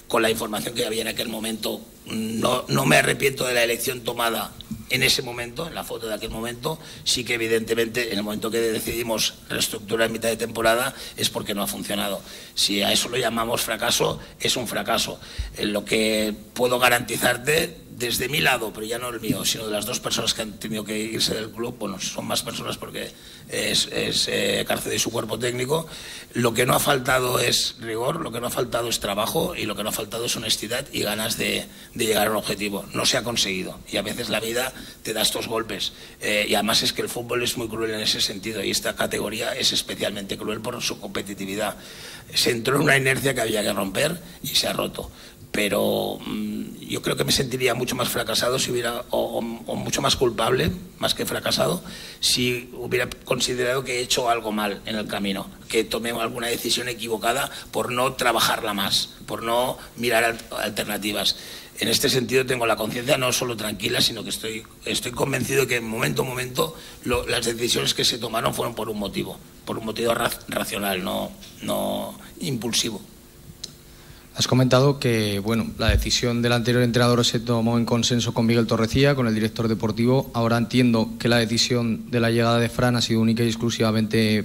con 0.06 0.22
la 0.22 0.30
información 0.30 0.74
que 0.74 0.86
había 0.86 1.02
en 1.02 1.08
aquel 1.08 1.28
momento. 1.28 1.80
No, 2.06 2.64
no 2.68 2.84
me 2.84 2.96
arrepiento 2.96 3.46
de 3.46 3.54
la 3.54 3.62
elección 3.62 4.00
tomada 4.00 4.52
en 4.90 5.02
ese 5.02 5.22
momento, 5.22 5.66
en 5.66 5.74
la 5.74 5.84
foto 5.84 6.06
de 6.06 6.14
aquel 6.14 6.30
momento. 6.30 6.78
Sí 7.04 7.24
que 7.24 7.34
evidentemente 7.34 8.12
en 8.12 8.18
el 8.18 8.24
momento 8.24 8.50
que 8.50 8.60
decidimos 8.60 9.34
reestructurar 9.48 10.06
en 10.06 10.12
mitad 10.12 10.28
de 10.28 10.36
temporada 10.36 10.94
es 11.16 11.30
porque 11.30 11.54
no 11.54 11.62
ha 11.62 11.66
funcionado. 11.66 12.20
Si 12.54 12.82
a 12.82 12.92
eso 12.92 13.08
lo 13.08 13.16
llamamos 13.16 13.62
fracaso, 13.62 14.20
es 14.38 14.56
un 14.56 14.68
fracaso. 14.68 15.18
En 15.56 15.72
lo 15.72 15.84
que 15.84 16.34
puedo 16.54 16.78
garantizarte 16.78 17.81
desde 18.02 18.28
mi 18.28 18.40
lado, 18.40 18.72
pero 18.74 18.84
ya 18.84 18.98
no 18.98 19.10
el 19.10 19.20
mío, 19.20 19.44
sino 19.44 19.66
de 19.66 19.70
las 19.70 19.86
dos 19.86 20.00
personas 20.00 20.34
que 20.34 20.42
han 20.42 20.58
tenido 20.58 20.84
que 20.84 20.98
irse 20.98 21.34
del 21.34 21.50
club, 21.50 21.76
bueno, 21.78 22.00
son 22.00 22.26
más 22.26 22.42
personas 22.42 22.76
porque 22.76 23.12
es, 23.48 23.86
es 23.92 24.26
eh, 24.28 24.64
Cárcel 24.66 24.94
y 24.94 24.98
su 24.98 25.12
cuerpo 25.12 25.38
técnico, 25.38 25.86
lo 26.34 26.52
que 26.52 26.66
no 26.66 26.74
ha 26.74 26.80
faltado 26.80 27.38
es 27.38 27.76
rigor, 27.78 28.20
lo 28.20 28.32
que 28.32 28.40
no 28.40 28.48
ha 28.48 28.50
faltado 28.50 28.88
es 28.88 28.98
trabajo 28.98 29.54
y 29.54 29.66
lo 29.66 29.76
que 29.76 29.84
no 29.84 29.90
ha 29.90 29.92
faltado 29.92 30.24
es 30.24 30.36
honestidad 30.36 30.84
y 30.92 31.02
ganas 31.02 31.38
de, 31.38 31.66
llegar 31.94 32.26
a 32.26 32.30
un 32.32 32.38
objetivo. 32.38 32.84
No 32.92 33.06
se 33.06 33.18
ha 33.18 33.22
conseguido 33.22 33.78
y 33.88 33.98
a 33.98 34.02
veces 34.02 34.30
la 34.30 34.40
vida 34.40 34.72
te 35.04 35.12
da 35.12 35.22
estos 35.22 35.46
golpes 35.46 35.92
eh, 36.20 36.46
y 36.48 36.54
además 36.54 36.82
es 36.82 36.92
que 36.92 37.02
el 37.02 37.08
fútbol 37.08 37.44
es 37.44 37.56
muy 37.56 37.68
cruel 37.68 37.92
en 37.92 38.00
ese 38.00 38.20
sentido 38.20 38.64
y 38.64 38.72
esta 38.72 38.96
categoría 38.96 39.52
es 39.52 39.72
especialmente 39.72 40.36
cruel 40.36 40.60
por 40.60 40.82
su 40.82 40.98
competitividad. 40.98 41.76
Se 42.34 42.50
entró 42.50 42.76
en 42.76 42.82
una 42.82 42.96
inercia 42.96 43.32
que 43.32 43.42
había 43.42 43.62
que 43.62 43.72
romper 43.72 44.20
y 44.42 44.48
se 44.48 44.66
ha 44.66 44.72
roto 44.72 45.08
pero 45.52 46.18
mm, 46.24 46.80
yo 46.80 47.02
creo 47.02 47.16
que 47.16 47.24
me 47.24 47.32
sentiría 47.32 47.74
mucho 47.74 47.94
más 47.94 48.08
fracasado 48.08 48.58
si 48.58 48.70
hubiera, 48.70 49.04
o, 49.10 49.40
mucho 49.42 50.00
más 50.00 50.16
culpable, 50.16 50.72
más 50.98 51.14
que 51.14 51.26
fracasado, 51.26 51.82
si 52.20 52.70
hubiera 52.72 53.08
considerado 53.24 53.84
que 53.84 53.98
he 53.98 54.00
hecho 54.00 54.30
algo 54.30 54.50
mal 54.50 54.80
en 54.86 54.96
el 54.96 55.06
camino, 55.06 55.46
que 55.68 55.84
tomé 55.84 56.10
alguna 56.10 56.48
decisión 56.48 56.88
equivocada 56.88 57.50
por 57.70 57.92
no 57.92 58.14
trabajarla 58.14 58.72
más, 58.72 59.10
por 59.26 59.42
no 59.42 59.78
mirar 59.96 60.38
alternativas. 60.58 61.36
En 61.80 61.88
este 61.88 62.08
sentido 62.08 62.46
tengo 62.46 62.66
la 62.66 62.76
conciencia 62.76 63.18
no 63.18 63.32
solo 63.32 63.56
tranquila, 63.56 64.00
sino 64.00 64.22
que 64.22 64.30
estoy, 64.30 64.62
estoy 64.84 65.12
convencido 65.12 65.66
que 65.66 65.76
en 65.76 65.84
momento 65.84 66.22
a 66.22 66.24
momento 66.24 66.76
las 67.04 67.44
decisiones 67.44 67.92
que 67.92 68.04
se 68.04 68.18
tomaron 68.18 68.54
fueron 68.54 68.74
por 68.74 68.88
un 68.88 68.98
motivo, 68.98 69.38
por 69.64 69.78
un 69.78 69.86
motivo 69.86 70.14
racional, 70.48 71.02
no, 71.02 71.32
no 71.62 72.18
impulsivo. 72.40 73.00
Has 74.34 74.46
comentado 74.46 74.98
que 74.98 75.40
bueno, 75.40 75.66
la 75.78 75.90
decisión 75.90 76.40
del 76.40 76.52
anterior 76.52 76.82
entrenador 76.82 77.22
se 77.24 77.38
tomó 77.38 77.76
en 77.76 77.84
consenso 77.84 78.32
con 78.32 78.46
Miguel 78.46 78.66
Torrecía, 78.66 79.14
con 79.14 79.26
el 79.26 79.34
director 79.34 79.68
deportivo. 79.68 80.30
Ahora 80.32 80.56
entiendo 80.56 81.10
que 81.18 81.28
la 81.28 81.36
decisión 81.36 82.10
de 82.10 82.18
la 82.20 82.30
llegada 82.30 82.58
de 82.58 82.70
Fran 82.70 82.96
ha 82.96 83.02
sido 83.02 83.20
única 83.20 83.42
y 83.42 83.48
exclusivamente 83.48 84.44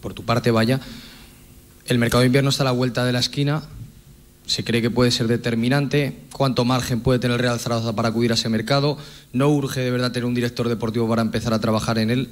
por, 0.00 0.14
tu 0.14 0.24
parte, 0.24 0.52
vaya. 0.52 0.80
El 1.86 1.98
mercado 1.98 2.20
de 2.20 2.26
invierno 2.26 2.50
está 2.50 2.62
a 2.62 2.66
la 2.66 2.70
vuelta 2.70 3.04
de 3.04 3.12
la 3.12 3.18
esquina. 3.18 3.64
Se 4.46 4.62
cree 4.62 4.80
que 4.80 4.90
puede 4.90 5.10
ser 5.10 5.26
determinante. 5.26 6.20
¿Cuánto 6.32 6.64
margen 6.64 7.00
puede 7.00 7.18
tener 7.18 7.34
el 7.34 7.42
Real 7.42 7.58
Zaragoza 7.58 7.96
para 7.96 8.10
acudir 8.10 8.30
a 8.30 8.34
ese 8.34 8.48
mercado? 8.48 8.96
¿No 9.32 9.48
urge 9.48 9.80
de 9.80 9.90
verdad 9.90 10.12
tener 10.12 10.26
un 10.26 10.34
director 10.34 10.68
deportivo 10.68 11.08
para 11.08 11.22
empezar 11.22 11.52
a 11.52 11.58
trabajar 11.58 11.98
en 11.98 12.10
él? 12.10 12.28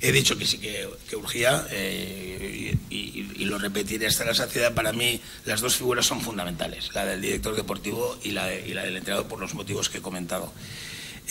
He 0.00 0.12
dicho 0.12 0.36
que 0.36 0.46
sí 0.46 0.58
que, 0.58 1.16
urgía 1.16 1.66
eh, 1.70 2.76
y, 2.90 3.44
lo 3.46 3.58
repetiré 3.58 4.06
hasta 4.06 4.24
la 4.24 4.34
saciedad. 4.34 4.74
Para 4.74 4.92
mí 4.92 5.20
las 5.44 5.60
dos 5.60 5.76
figuras 5.76 6.04
son 6.04 6.20
fundamentales, 6.20 6.90
la 6.94 7.04
del 7.04 7.20
director 7.20 7.54
deportivo 7.54 8.18
y 8.24 8.32
la, 8.32 8.52
y 8.52 8.74
la 8.74 8.82
del 8.82 8.96
entrenador 8.96 9.26
por 9.28 9.38
los 9.38 9.54
motivos 9.54 9.88
que 9.88 9.98
he 9.98 10.02
comentado. 10.02 10.52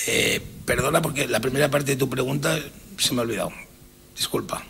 Eh, 0.07 0.41
perdona 0.65 1.01
porque 1.01 1.27
la 1.27 1.39
primera 1.39 1.69
parte 1.69 1.91
de 1.91 1.97
tu 1.97 2.09
pregunta 2.09 2.57
se 2.97 3.13
me 3.13 3.19
ha 3.19 3.23
olvidado. 3.23 3.51
Disculpa. 4.15 4.63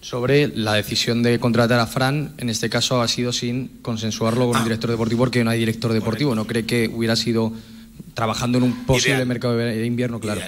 Sobre 0.00 0.48
la 0.48 0.74
decisión 0.74 1.22
de 1.22 1.38
contratar 1.38 1.78
a 1.78 1.86
Fran, 1.86 2.34
en 2.38 2.48
este 2.48 2.68
caso 2.68 3.00
ha 3.02 3.08
sido 3.08 3.32
sin 3.32 3.68
consensuarlo 3.82 4.46
con 4.46 4.56
el 4.56 4.62
ah. 4.62 4.64
director 4.64 4.90
deportivo 4.90 5.20
porque 5.20 5.44
no 5.44 5.50
hay 5.50 5.60
director 5.60 5.92
deportivo. 5.92 6.34
¿No 6.34 6.46
cree 6.46 6.66
que 6.66 6.88
hubiera 6.88 7.14
sido 7.14 7.52
trabajando 8.14 8.58
en 8.58 8.64
un 8.64 8.86
posible 8.86 9.24
mercado 9.24 9.56
de 9.56 9.84
invierno, 9.86 10.20
claro. 10.20 10.40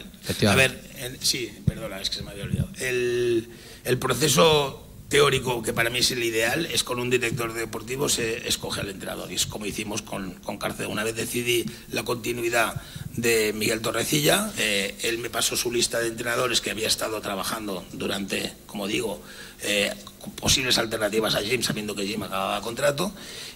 A 0.48 0.54
ver, 0.54 0.80
sí, 1.20 1.50
perdona, 1.66 2.00
es 2.00 2.10
que 2.10 2.16
se 2.16 2.22
me 2.22 2.30
había 2.30 2.44
olvidado. 2.44 2.68
El, 2.80 3.48
el, 3.84 3.98
proceso 3.98 4.84
teórico, 5.08 5.62
que 5.62 5.72
para 5.72 5.90
mí 5.90 5.98
es 6.00 6.10
el 6.10 6.22
ideal, 6.22 6.66
es 6.66 6.82
con 6.82 6.98
un 6.98 7.10
director 7.10 7.52
deportivo 7.52 8.08
se 8.08 8.48
escoge 8.48 8.80
al 8.80 8.88
entrenador. 8.88 9.30
Y 9.30 9.36
es 9.36 9.46
como 9.46 9.66
hicimos 9.66 10.02
con, 10.02 10.34
con 10.42 10.58
Cárcel. 10.58 10.86
Una 10.86 11.04
vez 11.04 11.14
decidí 11.14 11.64
la 11.90 12.04
continuidad 12.04 12.80
de 13.16 13.52
Miguel 13.52 13.80
Torrecilla, 13.80 14.50
eh, 14.58 14.96
él 15.02 15.18
me 15.18 15.30
pasó 15.30 15.56
su 15.56 15.70
lista 15.70 16.00
de 16.00 16.08
entrenadores 16.08 16.60
que 16.60 16.70
había 16.70 16.88
estado 16.88 17.20
trabajando 17.20 17.84
durante, 17.92 18.52
como 18.66 18.88
digo, 18.88 19.22
eh, 19.62 19.92
posibles 20.40 20.78
alternativas 20.78 21.34
a 21.34 21.40
Jim, 21.40 21.62
sabiendo 21.62 21.94
que 21.94 22.06
Jim 22.06 22.22
acababa 22.22 22.60
contrato, 22.60 23.12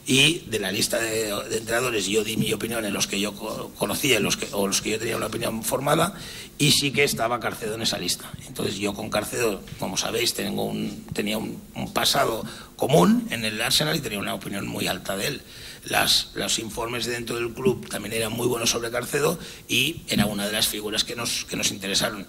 y 0.07 0.41
de 0.47 0.59
la 0.59 0.73
lista 0.73 0.99
de, 0.99 1.31
entrenadores 1.53 2.07
yo 2.07 2.25
di 2.25 2.37
mi 2.37 2.53
opinión 2.53 2.85
en 2.85 2.93
los 2.93 3.07
que 3.07 3.21
yo 3.21 3.35
conocía 3.79 4.21
los 4.21 4.37
que, 4.37 4.49
o 4.53 4.67
los 4.67 4.81
que 4.81 4.91
yo 4.91 4.99
tenía 4.99 5.17
una 5.17 5.27
opinión 5.27 5.63
formada, 5.63 6.15
y 6.57 6.73
sí 6.73 6.91
que 6.91 7.05
estaba 7.05 7.41
Carcedo 7.41 7.75
en 7.75 7.83
esa 7.83 7.99
lista. 7.99 8.31
Entonces 8.47 8.77
yo 8.77 8.95
con 8.95 9.11
Carcedo, 9.11 9.63
como 9.79 9.97
sabéis, 9.97 10.35
tengo 10.35 10.65
un, 10.65 11.05
tenía 11.13 11.39
un, 11.39 11.61
pasado 11.93 12.45
común 12.77 13.27
en 13.31 13.45
el 13.45 13.61
Arsenal 13.61 13.97
y 13.97 14.01
tenía 14.01 14.19
una 14.19 14.35
opinión 14.35 14.67
muy 14.67 14.87
alta 14.87 15.17
de 15.17 15.27
él. 15.27 15.43
Las, 15.85 16.31
los 16.35 16.59
informes 16.59 17.07
dentro 17.07 17.37
del 17.37 17.53
club 17.53 17.89
también 17.89 18.15
eran 18.15 18.33
muy 18.33 18.47
buenos 18.47 18.71
sobre 18.71 18.91
Carcedo 18.91 19.39
y 19.69 20.03
era 20.09 20.27
una 20.27 20.47
de 20.47 20.53
las 20.53 20.69
figuras 20.69 21.05
que 21.05 21.17
nos, 21.17 21.45
que 21.45 21.57
nos 21.57 21.71
interesaron 21.71 22.27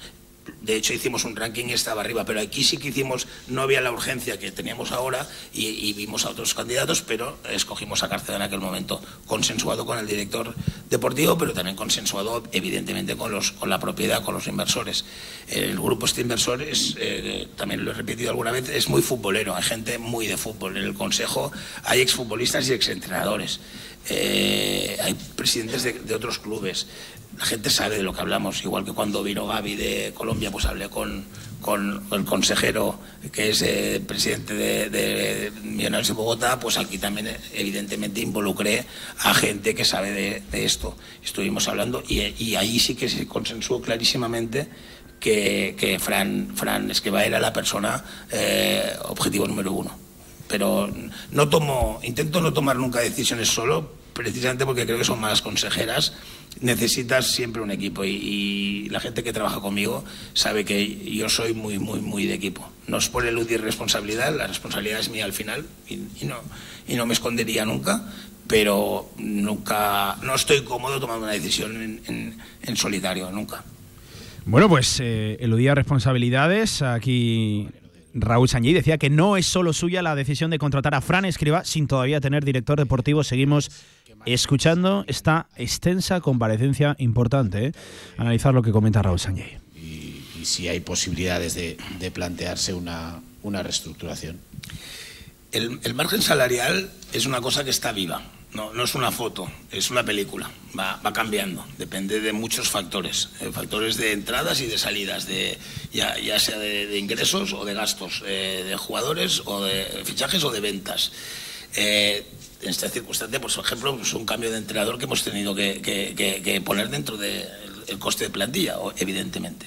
de 0.62 0.75
hecho 0.75 0.93
hicimos 0.93 1.25
un 1.25 1.35
ranking 1.35 1.65
y 1.67 1.73
estaba 1.73 2.01
arriba, 2.01 2.25
pero 2.25 2.39
aquí 2.39 2.63
sí 2.63 2.77
que 2.77 2.89
hicimos, 2.89 3.27
no 3.47 3.62
había 3.62 3.81
la 3.81 3.91
urgencia 3.91 4.38
que 4.39 4.51
teníamos 4.51 4.91
ahora 4.91 5.27
y, 5.53 5.93
vimos 5.93 6.25
a 6.25 6.29
otros 6.29 6.53
candidatos, 6.53 7.01
pero 7.01 7.38
escogimos 7.49 8.03
a 8.03 8.09
Carcedo 8.09 8.38
en 8.38 8.43
aquel 8.43 8.59
momento, 8.59 9.01
consensuado 9.25 9.85
con 9.85 9.97
el 9.97 10.07
director 10.07 10.53
deportivo, 10.89 11.38
pero 11.38 11.53
también 11.53 11.75
consensuado 11.75 12.43
evidentemente 12.51 13.15
con, 13.15 13.31
los, 13.31 13.51
con 13.51 13.69
la 13.69 13.79
propiedad, 13.79 14.23
con 14.23 14.33
los 14.33 14.47
inversores. 14.47 15.05
El 15.47 15.73
grupo 15.79 16.05
este 16.05 16.21
inversor 16.21 16.62
es, 16.62 16.95
eh, 16.99 17.47
también 17.55 17.83
lo 17.83 17.91
he 17.91 17.93
repetido 17.93 18.29
alguna 18.29 18.51
vez, 18.51 18.69
es 18.69 18.88
muy 18.89 19.01
futbolero, 19.01 19.55
hay 19.55 19.63
gente 19.63 19.97
muy 19.97 20.27
de 20.27 20.38
fútbol. 20.38 20.77
En 20.77 20.83
el 20.83 20.93
consejo 20.93 21.51
hay 21.83 22.01
exfutbolistas 22.01 22.69
y 22.69 22.73
exentrenadores. 22.73 23.59
Eh, 24.09 24.97
hay 25.01 25.13
presidentes 25.35 25.83
de, 25.83 26.15
otros 26.15 26.39
clubes 26.39 26.88
la 27.37 27.45
gente 27.45 27.69
sabe 27.69 27.97
de 27.97 28.03
lo 28.03 28.13
que 28.13 28.21
hablamos, 28.21 28.63
igual 28.63 28.83
que 28.83 28.91
cuando 28.91 29.23
vino 29.23 29.47
Gaby 29.47 29.75
de 29.75 30.13
Colombia, 30.15 30.51
pues 30.51 30.65
hablé 30.65 30.89
con, 30.89 31.23
con 31.61 32.03
el 32.11 32.25
consejero 32.25 32.99
que 33.31 33.49
es 33.49 33.61
eh, 33.61 34.01
presidente 34.05 34.53
de, 34.53 34.89
de, 34.89 35.51
Millonarios 35.63 36.07
de 36.07 36.13
Bogotá, 36.13 36.59
pues 36.59 36.77
aquí 36.77 36.97
también 36.97 37.27
eh, 37.27 37.39
evidentemente 37.53 38.21
involucré 38.21 38.85
a 39.19 39.33
gente 39.33 39.75
que 39.75 39.85
sabe 39.85 40.11
de, 40.11 40.43
esto. 40.65 40.97
Estuvimos 41.23 41.67
hablando 41.67 42.03
y, 42.07 42.21
y, 42.43 42.55
ahí 42.55 42.79
sí 42.79 42.95
que 42.95 43.07
se 43.07 43.27
consensuó 43.27 43.81
clarísimamente 43.81 44.67
que, 45.19 45.75
que 45.77 45.99
Fran, 45.99 46.51
Fran 46.55 46.89
Esqueva 46.91 47.23
era 47.23 47.39
la 47.39 47.53
persona 47.53 48.03
eh, 48.31 48.93
objetivo 49.03 49.47
número 49.47 49.71
uno. 49.71 49.97
Pero 50.47 50.89
no 51.31 51.47
tomo, 51.47 51.99
intento 52.03 52.41
no 52.41 52.51
tomar 52.53 52.77
nunca 52.77 52.99
decisiones 52.99 53.49
solo, 53.49 53.93
precisamente 54.13 54.65
porque 54.65 54.85
creo 54.85 54.97
que 54.97 55.05
son 55.05 55.19
malas 55.19 55.41
consejeras 55.41 56.13
necesitas 56.62 57.31
siempre 57.31 57.62
un 57.62 57.71
equipo 57.71 58.03
y, 58.03 58.88
la 58.89 58.99
gente 58.99 59.23
que 59.23 59.31
trabaja 59.31 59.59
conmigo 59.59 60.03
sabe 60.33 60.65
que 60.65 61.15
yo 61.15 61.29
soy 61.29 61.53
muy, 61.53 61.77
muy, 61.77 61.99
muy 61.99 62.25
de 62.25 62.33
equipo. 62.33 62.67
No 62.88 62.97
es 62.97 63.07
por 63.07 63.25
eludir 63.25 63.62
responsabilidad, 63.62 64.35
la 64.35 64.47
responsabilidad 64.47 64.99
es 64.99 65.09
mía 65.09 65.25
al 65.25 65.33
final 65.33 65.65
y, 65.88 66.25
no, 66.25 66.38
y 66.88 66.95
no 66.95 67.05
me 67.05 67.13
escondería 67.13 67.65
nunca, 67.65 68.03
pero 68.47 69.12
nunca, 69.17 70.17
no 70.23 70.33
estoy 70.33 70.63
cómodo 70.63 71.00
tomando 71.00 71.25
una 71.25 71.33
decisión 71.33 72.02
en, 72.08 72.75
solitario, 72.75 73.29
nunca. 73.31 73.63
Bueno, 74.45 74.67
pues 74.67 75.00
eh, 75.00 75.37
eludía 75.39 75.75
responsabilidades. 75.75 76.81
Aquí 76.81 77.67
Raúl 78.13 78.49
Sanjay 78.49 78.73
decía 78.73 78.97
que 78.97 79.10
no 79.10 79.37
es 79.37 79.45
solo 79.45 79.73
suya 79.73 80.01
la 80.01 80.15
decisión 80.15 80.49
de 80.51 80.60
contratar 80.60 80.95
a 80.95 81.01
Fran 81.01 81.25
Escriba 81.25 81.63
sin 81.63 81.87
todavía 81.87 82.21
tener 82.21 82.43
director 82.43 82.77
deportivo. 82.77 83.23
Seguimos 83.23 83.71
escuchando 84.25 85.05
esta 85.07 85.47
extensa 85.55 86.19
comparecencia 86.21 86.95
importante. 86.99 87.67
¿eh? 87.67 87.71
Analizar 88.17 88.53
lo 88.53 88.62
que 88.62 88.71
comenta 88.71 89.01
Raúl 89.01 89.19
Sánchez. 89.19 89.60
Y, 89.75 90.23
si 90.43 90.67
hay 90.67 90.79
posibilidades 90.79 91.53
de, 91.53 92.12
plantearse 92.12 92.73
una, 92.73 93.19
una 93.43 93.62
reestructuración. 93.62 94.39
El, 95.51 95.93
margen 95.95 96.21
salarial 96.21 96.89
es 97.12 97.25
una 97.25 97.41
cosa 97.41 97.63
que 97.63 97.71
está 97.71 97.91
viva. 97.91 98.21
No, 98.54 98.73
no 98.73 98.83
es 98.83 98.95
una 98.95 99.12
foto, 99.12 99.50
es 99.71 99.91
una 99.91 100.04
película. 100.04 100.50
Va, 100.77 101.00
va 101.06 101.13
cambiando, 101.13 101.65
depende 101.77 102.19
de 102.19 102.31
muchos 102.33 102.69
factores. 102.69 103.29
eh, 103.41 103.52
factores 103.52 103.97
de 103.97 104.12
entradas 104.12 104.62
y 104.62 104.67
de 104.67 104.77
salidas, 104.77 105.25
de, 105.27 105.58
ya, 105.91 106.17
ya 106.19 106.39
sea 106.39 106.58
de, 106.58 106.97
ingresos 106.97 107.54
o 107.54 107.65
de 107.65 107.73
gastos, 107.73 108.23
eh, 108.25 108.63
de 108.67 108.75
jugadores 108.77 109.41
o 109.45 109.63
de 109.63 109.85
fichajes 110.06 110.43
o 110.43 110.52
de 110.52 110.60
ventas. 110.60 111.12
Eh, 111.75 112.25
en 112.62 112.69
esta 112.69 112.89
circunstancia, 112.89 113.39
pues, 113.39 113.56
por 113.56 113.65
ejemplo, 113.65 113.95
pues, 113.97 114.13
un 114.13 114.25
cambio 114.25 114.52
de 114.52 114.58
entrenador 114.58 114.97
que 114.97 115.06
hemos 115.06 115.23
tenido 115.23 115.56
que, 115.56 115.81
que- 115.81 116.13
que- 116.15 116.41
que 116.41 116.62
poner 116.62 116.89
dentro 116.89 117.17
del 117.17 117.47
el 117.87 117.97
coste 117.97 118.25
de 118.25 118.29
plantilla, 118.29 118.75
evidentemente. 118.97 119.65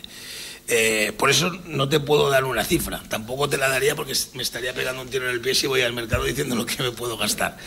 Eh, 0.69 1.13
por 1.19 1.29
eso 1.29 1.51
no 1.67 1.89
te 1.89 1.99
puedo 1.99 2.31
dar 2.31 2.45
una 2.45 2.65
cifra, 2.65 3.03
tampoco 3.09 3.49
te 3.49 3.59
la 3.59 3.69
daría 3.69 3.97
porque 3.97 4.15
me 4.35 4.43
estaría 4.43 4.73
pegando 4.73 5.03
un 5.03 5.09
tiro 5.09 5.29
en 5.29 5.33
el 5.33 5.41
pie 5.41 5.55
si 5.55 5.67
voy 5.67 5.83
al 5.83 5.93
mercado 5.93 6.25
diciendo 6.25 6.55
lo 6.55 6.65
que 6.65 6.83
me 6.83 6.93
puedo 6.93 7.17
gastar. 7.17 7.59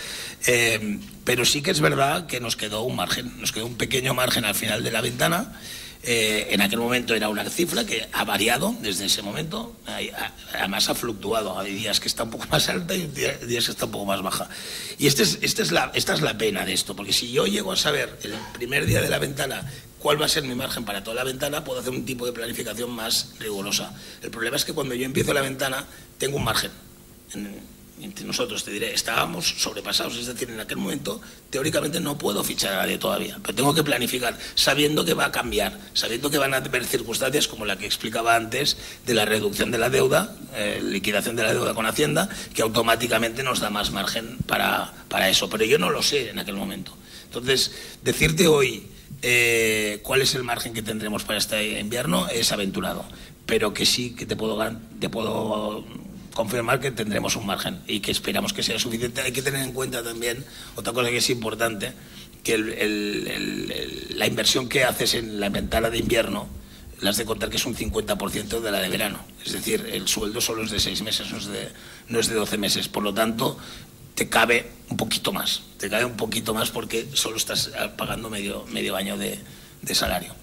Eh, 0.48 1.00
pero 1.24 1.43
sí 1.46 1.62
que 1.62 1.72
es 1.72 1.82
verdad 1.82 2.26
que 2.26 2.39
nos 2.39 2.56
quedó 2.56 2.84
un 2.84 2.96
margen, 2.96 3.39
nos 3.39 3.52
quedó 3.52 3.66
un 3.66 3.76
pequeño 3.76 4.14
margen 4.14 4.46
al 4.46 4.56
final 4.56 4.84
de 4.84 4.91
la 4.91 5.02
ventana. 5.02 5.60
Eh, 6.08 6.49
en 6.53 6.62
aquel 6.62 6.78
momento 6.80 7.16
era 7.16 7.30
una 7.30 7.43
cifra 7.49 7.84
que 7.84 8.08
ha 8.14 8.24
variado 8.26 8.76
desde 8.82 9.06
ese 9.06 9.24
momento, 9.24 9.76
además 10.53 10.88
ha 10.89 10.93
fluctuado. 10.95 11.58
Hay 11.60 11.74
días 11.74 11.99
que 11.99 12.08
está 12.08 12.24
un 12.24 12.30
poco 12.30 12.45
más 12.51 12.70
alta 12.70 12.93
y 12.93 13.08
día- 13.08 13.38
días 13.39 13.66
que 13.66 13.72
está 13.72 13.86
un 13.86 13.91
poco 13.91 14.06
más 14.06 14.22
baja. 14.22 14.47
Y 14.99 15.08
este 15.08 15.24
es, 15.24 15.39
este 15.41 15.64
es 15.64 15.72
la, 15.72 15.91
esta 15.95 16.14
es 16.14 16.22
la 16.22 16.38
pena 16.38 16.64
de 16.66 16.74
esto, 16.74 16.95
porque 16.95 17.12
si 17.14 17.32
yo 17.32 17.47
llego 17.47 17.72
a 17.72 17.76
saber 17.78 18.20
el 18.24 18.34
primer 18.53 18.86
día 18.86 19.01
de 19.01 19.10
la 19.10 19.18
ventana 19.20 19.64
cuál 19.99 20.22
va 20.22 20.26
a 20.28 20.30
ser 20.30 20.43
mi 20.43 20.53
margen 20.53 20.86
para 20.86 21.03
toda 21.03 21.16
la 21.16 21.24
ventana, 21.24 21.64
puedo 21.64 21.80
hacer 21.80 21.91
un 21.91 22.06
tipo 22.06 22.28
de 22.28 22.34
planificación 22.34 22.91
más 22.91 23.32
rigurosa. 23.39 23.91
El 24.22 24.30
problema 24.30 24.58
es 24.58 24.64
que 24.66 24.74
cuando 24.74 24.93
yo 24.93 25.06
empiezo 25.06 25.34
la 25.34 25.41
ventana 25.41 25.86
tengo 26.20 26.38
un 26.38 26.43
margen. 26.43 26.70
En- 27.34 27.74
nosotros, 28.26 28.64
te 28.64 28.72
diré, 28.72 28.93
estábamos 28.93 29.48
sobrepasados, 29.58 30.18
es 30.18 30.26
decir, 30.26 30.50
en 30.50 30.60
aquel 30.60 30.78
momento 30.78 31.22
teóricamente 31.50 32.00
no 32.00 32.18
puedo 32.18 32.43
fichar 32.43 32.74
a 32.74 32.78
nadie 32.78 32.98
todavía, 32.98 33.39
pero 33.41 33.56
tengo 33.56 33.74
que 33.74 33.84
planificar 33.84 34.38
sabiendo 34.56 35.06
que 35.06 35.14
va 35.14 35.26
a 35.26 35.32
cambiar, 35.32 35.80
sabiendo 35.93 36.30
que 36.30 36.38
van 36.38 36.54
a 36.54 36.58
haber 36.58 36.86
circunstancias 36.86 37.48
como 37.48 37.66
la 37.66 37.78
que 37.78 37.86
explicaba 37.86 38.36
antes 38.36 38.78
de 39.06 39.14
la 39.14 39.26
reducción 39.26 39.72
de 39.72 39.78
la 39.78 39.89
deuda, 39.89 40.36
eh, 40.54 40.82
liquidación 40.84 41.36
de 41.36 41.43
la 41.43 41.54
deuda 41.54 41.74
con 41.74 41.86
Hacienda, 41.86 42.30
que 42.54 42.62
automáticamente 42.62 43.43
nos 43.43 43.60
da 43.60 43.70
más 43.70 43.91
margen 43.91 44.38
para, 44.46 44.93
para 45.08 45.30
eso, 45.30 45.50
pero 45.50 45.64
yo 45.66 45.80
no 45.80 45.89
lo 45.89 46.02
sé 46.02 46.30
en 46.30 46.39
aquel 46.39 46.56
momento. 46.56 46.96
Entonces, 47.26 47.72
decirte 48.04 48.48
hoy 48.48 48.88
eh, 49.22 50.00
cuál 50.04 50.22
es 50.22 50.36
el 50.36 50.43
margen 50.43 50.74
que 50.74 50.82
tendremos 50.82 51.24
para 51.24 51.39
este 51.39 51.80
invierno 51.80 52.28
es 52.28 52.52
aventurado, 52.52 53.06
pero 53.46 53.74
que 53.74 53.86
sí 53.86 54.16
que 54.16 54.26
te 54.26 54.36
puedo, 54.36 54.58
te 55.00 55.10
puedo 55.10 55.86
confirmar 56.36 56.81
que 56.81 56.91
tendremos 56.91 57.36
un 57.38 57.47
margen 57.47 57.81
y 57.88 58.01
que 58.01 58.11
esperamos 58.11 58.53
que 58.53 58.61
sea 58.61 58.77
suficiente. 58.77 59.21
Hay 59.21 59.31
que 59.31 59.41
tener 59.41 59.61
en 59.61 59.71
cuenta 59.71 60.03
también 60.03 60.45
otra 60.75 60.93
cosa 60.93 61.09
que 61.09 61.17
es 61.17 61.29
importante, 61.31 61.93
que 62.43 62.57
la 64.09 64.27
inversión 64.27 64.69
que 64.69 64.83
haces 64.83 65.15
en 65.15 65.39
la 65.39 65.49
ventana 65.49 65.89
de 65.89 65.97
invierno, 65.97 66.47
las 66.99 67.17
de 67.17 67.25
contar 67.25 67.49
que 67.49 67.55
es 67.55 67.65
un 67.65 67.75
50% 67.75 68.59
de 68.59 68.71
la 68.71 68.79
de 68.81 68.89
verano. 68.89 69.19
Es 69.43 69.53
decir, 69.53 69.89
el 69.91 70.07
sueldo 70.07 70.41
solo 70.41 70.63
es 70.63 70.71
de 70.71 70.79
seis 70.79 71.01
meses, 71.01 71.31
no 71.31 71.38
es 71.38 71.47
de, 71.47 71.69
no 72.09 72.19
es 72.19 72.27
de 72.27 72.36
12 72.36 72.57
meses. 72.57 72.89
Por 72.89 73.03
lo 73.03 73.13
tanto, 73.13 73.57
te 74.13 74.27
cabe 74.27 74.69
un 74.89 74.97
poquito 74.97 75.31
más. 75.31 75.63
Te 75.79 75.89
cabe 75.89 76.03
un 76.03 76.17
poquito 76.17 76.53
más 76.53 76.69
porque 76.69 77.07
solo 77.13 77.38
estás 77.38 77.71
pagando 77.97 78.29
medio, 78.29 78.65
medio 78.71 78.97
año 78.97 79.17
de, 79.17 79.39
de 79.81 79.95
salario. 79.95 80.36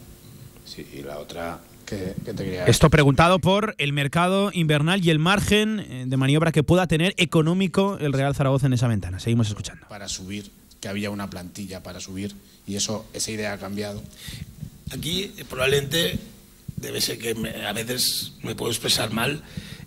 Sí, 0.65 0.87
y 0.91 1.03
la 1.03 1.19
otra 1.19 1.61
que, 1.97 2.15
que 2.25 2.35
te 2.35 2.45
quería 2.45 2.65
Esto 2.67 2.91
preguntado 2.91 3.39
por 3.39 3.75
el 3.79 3.93
mercado 3.93 4.51
invernal 4.53 5.05
y 5.05 5.11
el 5.11 5.19
margen 5.19 5.81
eh, 5.81 6.05
de 6.07 6.17
maniobra 6.17 6.53
que 6.53 6.63
pueda 6.63 6.87
tener 6.87 7.15
económico 7.17 7.99
el 8.01 8.13
Real 8.13 8.35
Zaragoza 8.35 8.67
en 8.67 8.73
esa 8.73 8.89
ventana. 8.89 9.21
Seguimos 9.21 9.49
escuchando. 9.49 9.87
para 9.89 10.09
subir, 10.09 10.51
que 10.81 10.89
había 10.89 11.11
una 11.11 11.29
plantilla 11.31 11.83
para 11.83 12.01
subir 12.01 12.35
y 12.67 12.77
eso 12.77 13.07
esa 13.13 13.31
idea 13.31 13.53
ha 13.53 13.59
cambiado. 13.59 14.03
Aquí 14.93 15.33
probablemente 15.49 16.19
debe 16.77 17.01
ser 17.01 17.19
que 17.19 17.35
me- 17.35 17.65
a 17.67 17.73
veces 17.73 18.33
me 18.43 18.55
puedo 18.55 18.71
expresar 18.71 19.11
mal. 19.13 19.43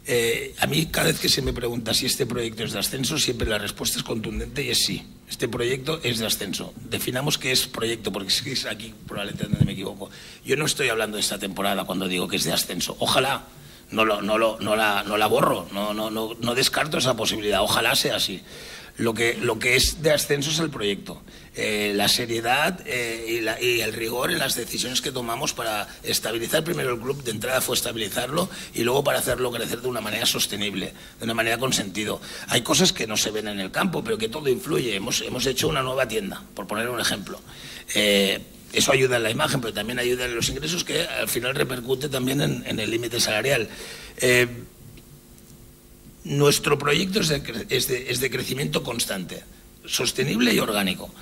Eh, 0.07 0.53
a 0.59 0.67
mí 0.67 0.85
cada 0.85 1.07
vez 1.07 1.19
que 1.19 1.29
se 1.29 1.41
me 1.41 1.51
pregunta 1.51 1.93
si 1.93 2.05
este 2.05 2.27
proyecto 2.27 2.63
es 2.63 2.73
de 2.73 2.79
ascenso, 2.79 3.17
siempre 3.17 3.49
la 3.49 3.57
respuesta 3.57 3.97
es 3.97 4.03
contundente 4.03 4.63
y 4.63 4.69
es 4.69 4.85
sí. 4.85 5.03
Este 5.27 5.47
proyecto 5.47 5.99
es 6.03 6.19
de 6.19 6.27
ascenso. 6.27 6.73
Definamos 6.89 7.39
qué 7.39 7.51
es 7.51 7.65
proyecto, 7.65 8.11
porque 8.11 8.29
es 8.29 8.65
aquí 8.65 8.93
probablemente 9.07 9.45
donde 9.45 9.65
me 9.65 9.71
equivoco. 9.71 10.09
Yo 10.45 10.55
no 10.57 10.65
estoy 10.65 10.89
hablando 10.89 11.17
de 11.17 11.21
esta 11.21 11.39
temporada 11.39 11.85
cuando 11.85 12.07
digo 12.07 12.27
que 12.27 12.35
es 12.35 12.43
de 12.43 12.53
ascenso. 12.53 12.95
Ojalá 12.99 13.45
no, 13.91 14.05
lo, 14.05 14.21
no, 14.21 14.37
lo, 14.37 14.59
no, 14.59 14.75
la, 14.75 15.03
no 15.03 15.17
la 15.17 15.27
borro, 15.27 15.67
no, 15.71 15.93
no, 15.93 16.11
no, 16.11 16.35
no 16.39 16.55
descarto 16.55 16.99
esa 16.99 17.15
posibilidad. 17.15 17.61
Ojalá 17.61 17.95
sea 17.95 18.17
así. 18.17 18.41
Lo 18.97 19.13
que, 19.13 19.37
lo 19.41 19.59
que 19.59 19.75
es 19.75 20.01
de 20.01 20.11
ascenso 20.11 20.51
es 20.51 20.59
el 20.59 20.69
proyecto. 20.69 21.21
Eh, 21.57 21.93
la 21.95 22.07
seriedad 22.09 22.79
eh, 22.85 23.25
y, 23.29 23.41
la- 23.41 23.61
y 23.61 23.79
el 23.81 23.93
rigor 23.93 24.31
en 24.31 24.39
las 24.39 24.55
decisiones 24.55 25.01
que 25.01 25.11
tomamos 25.11 25.53
para 25.53 25.87
estabilizar 26.03 26.63
primero 26.63 26.93
el 26.93 26.99
club, 26.99 27.23
de 27.23 27.31
entrada 27.31 27.61
fue 27.61 27.75
estabilizarlo 27.75 28.49
y 28.73 28.83
luego 28.83 29.03
para 29.03 29.19
hacerlo 29.19 29.51
crecer 29.51 29.81
de 29.81 29.87
una 29.87 30.01
manera 30.01 30.25
sostenible, 30.25 30.93
de 31.19 31.23
una 31.25 31.33
manera 31.33 31.57
con 31.57 31.71
sentido. 31.73 32.21
Hay 32.47 32.61
cosas 32.61 32.91
que 32.93 33.07
no 33.07 33.15
se 33.17 33.31
ven 33.31 33.47
en 33.47 33.59
el 33.59 33.71
campo, 33.71 34.03
pero 34.03 34.17
que 34.17 34.27
todo 34.29 34.49
influye. 34.49 34.95
Hemos, 34.95 35.21
hemos 35.21 35.45
hecho 35.45 35.67
una 35.67 35.81
nueva 35.81 36.07
tienda, 36.07 36.41
por 36.53 36.67
poner 36.67 36.89
un 36.89 36.99
ejemplo. 36.99 37.39
Eh, 37.93 38.39
eso 38.73 38.91
ayuda 38.91 39.15
en 39.17 39.23
la 39.23 39.29
imagen, 39.31 39.61
pero 39.61 39.73
también 39.73 39.99
ayuda 39.99 40.25
en 40.25 40.35
los 40.35 40.49
ingresos 40.49 40.83
que 40.83 41.01
al 41.03 41.29
final 41.29 41.55
repercute 41.55 42.09
también 42.09 42.41
en, 42.41 42.79
el 42.79 42.91
límite 42.91 43.21
salarial. 43.21 43.69
Nuestro 46.25 46.77
proyecto 46.77 47.21
es 47.21 47.29
de, 47.29 47.39
de- 47.39 48.17
de 48.19 48.29
crecimiento 48.29 48.83
constante, 48.83 49.43
sostenible 49.85 50.53
y 50.53 50.59
orgánico. 50.59 51.13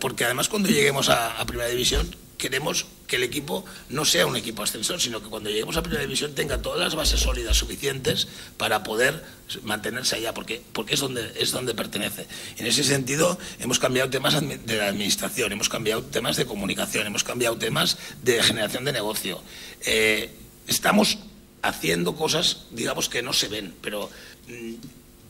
Porque 0.00 0.24
además 0.26 0.48
cuando 0.48 0.68
lleguemos 0.68 1.08
a, 1.08 1.42
Primera 1.46 1.68
División 1.70 2.14
queremos 2.36 2.86
que 3.06 3.16
el 3.16 3.22
equipo 3.22 3.64
no 3.88 4.04
sea 4.04 4.26
un 4.26 4.34
equipo 4.36 4.64
ascensor, 4.64 5.00
sino 5.00 5.22
que 5.22 5.28
cuando 5.28 5.48
lleguemos 5.48 5.76
a 5.76 5.82
Primera 5.82 6.02
División 6.02 6.34
tenga 6.34 6.60
todas 6.60 6.80
las 6.80 6.96
bases 6.96 7.20
sólidas 7.20 7.56
suficientes 7.56 8.26
para 8.56 8.82
poder 8.82 9.22
mantenerse 9.62 10.16
allá, 10.16 10.34
porque, 10.34 10.60
porque 10.72 10.94
es, 10.94 11.00
donde, 11.00 11.32
es 11.38 11.52
donde 11.52 11.72
pertenece. 11.72 12.26
En 12.58 12.66
ese 12.66 12.82
sentido, 12.82 13.38
hemos 13.60 13.78
cambiado 13.78 14.10
temas 14.10 14.34
de 14.40 14.76
la 14.76 14.88
administración, 14.88 15.52
hemos 15.52 15.68
cambiado 15.68 16.02
temas 16.02 16.36
de 16.36 16.44
comunicación, 16.44 17.06
hemos 17.06 17.22
cambiado 17.22 17.56
temas 17.58 17.96
de 18.24 18.42
generación 18.42 18.84
de 18.84 18.92
negocio. 18.92 19.40
Eh, 19.86 20.34
estamos 20.66 21.18
haciendo 21.62 22.16
cosas, 22.16 22.64
digamos, 22.72 23.08
que 23.08 23.22
no 23.22 23.32
se 23.32 23.46
ven, 23.46 23.72
pero 23.82 24.10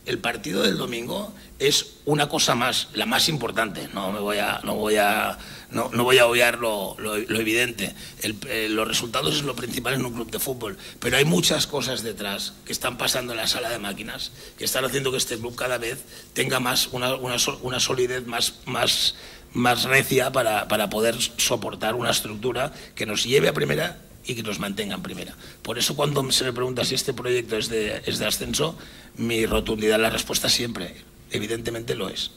el 0.05 0.19
partido 0.19 0.63
del 0.63 0.77
domingo 0.77 1.33
es 1.59 1.93
una 2.05 2.27
cosa 2.27 2.55
más, 2.55 2.89
la 2.93 3.05
más 3.05 3.29
importante. 3.29 3.87
No 3.93 4.11
me 4.11 4.19
voy 4.19 4.37
a, 4.37 4.59
no 4.63 4.75
voy 4.75 4.97
a, 4.97 5.37
no, 5.71 5.89
no 5.93 6.03
voy 6.03 6.17
a 6.17 6.25
obviar 6.27 6.59
lo, 6.59 6.95
lo- 6.99 7.15
evidente. 7.15 7.95
Eh, 8.21 8.67
los 8.69 8.85
resultados 8.85 9.35
es 9.35 9.43
lo 9.43 9.55
principal 9.55 9.93
en 9.93 10.05
un 10.05 10.13
club 10.13 10.29
de 10.29 10.39
fútbol, 10.39 10.77
pero 10.99 11.15
hay 11.15 11.23
muchas 11.23 11.67
cosas 11.67 12.03
detrás 12.03 12.53
que 12.65 12.73
están 12.73 12.97
pasando 12.97 13.31
en 13.31 13.37
la 13.37 13.47
sala 13.47 13.69
de 13.69 13.79
máquinas, 13.79 14.31
que 14.57 14.65
están 14.65 14.83
haciendo 14.83 15.09
que 15.11 15.17
este 15.17 15.37
club 15.37 15.55
cada 15.55 15.77
vez 15.77 16.03
tenga 16.33 16.59
más 16.59 16.89
una, 16.91 17.15
una, 17.15 17.37
una 17.61 17.79
solidez 17.79 18.27
más, 18.27 18.55
más, 18.65 19.15
más 19.53 19.83
recia 19.83 20.33
para, 20.33 20.67
para 20.67 20.89
poder 20.89 21.15
soportar 21.37 21.95
una 21.95 22.11
estructura 22.11 22.73
que 22.95 23.05
nos 23.05 23.23
lleve 23.23 23.47
a 23.47 23.53
primera 23.53 24.01
y 24.25 24.35
que 24.35 24.43
nos 24.43 24.59
mantenga 24.59 24.95
en 24.95 25.03
primera. 25.03 25.35
Por 25.61 25.77
eso 25.77 25.95
cuando 25.95 26.29
se 26.31 26.43
me 26.43 26.53
pregunta 26.53 26.85
si 26.85 26.95
este 26.95 27.13
proyecto 27.13 27.57
es 27.57 27.69
de, 27.69 28.01
es 28.05 28.19
de 28.19 28.25
ascenso, 28.25 28.77
mi 29.17 29.45
rotundidad 29.45 29.99
la 29.99 30.09
respuesta 30.09 30.49
siempre, 30.49 30.95
evidentemente 31.31 31.95
lo 31.95 32.09
es. 32.09 32.31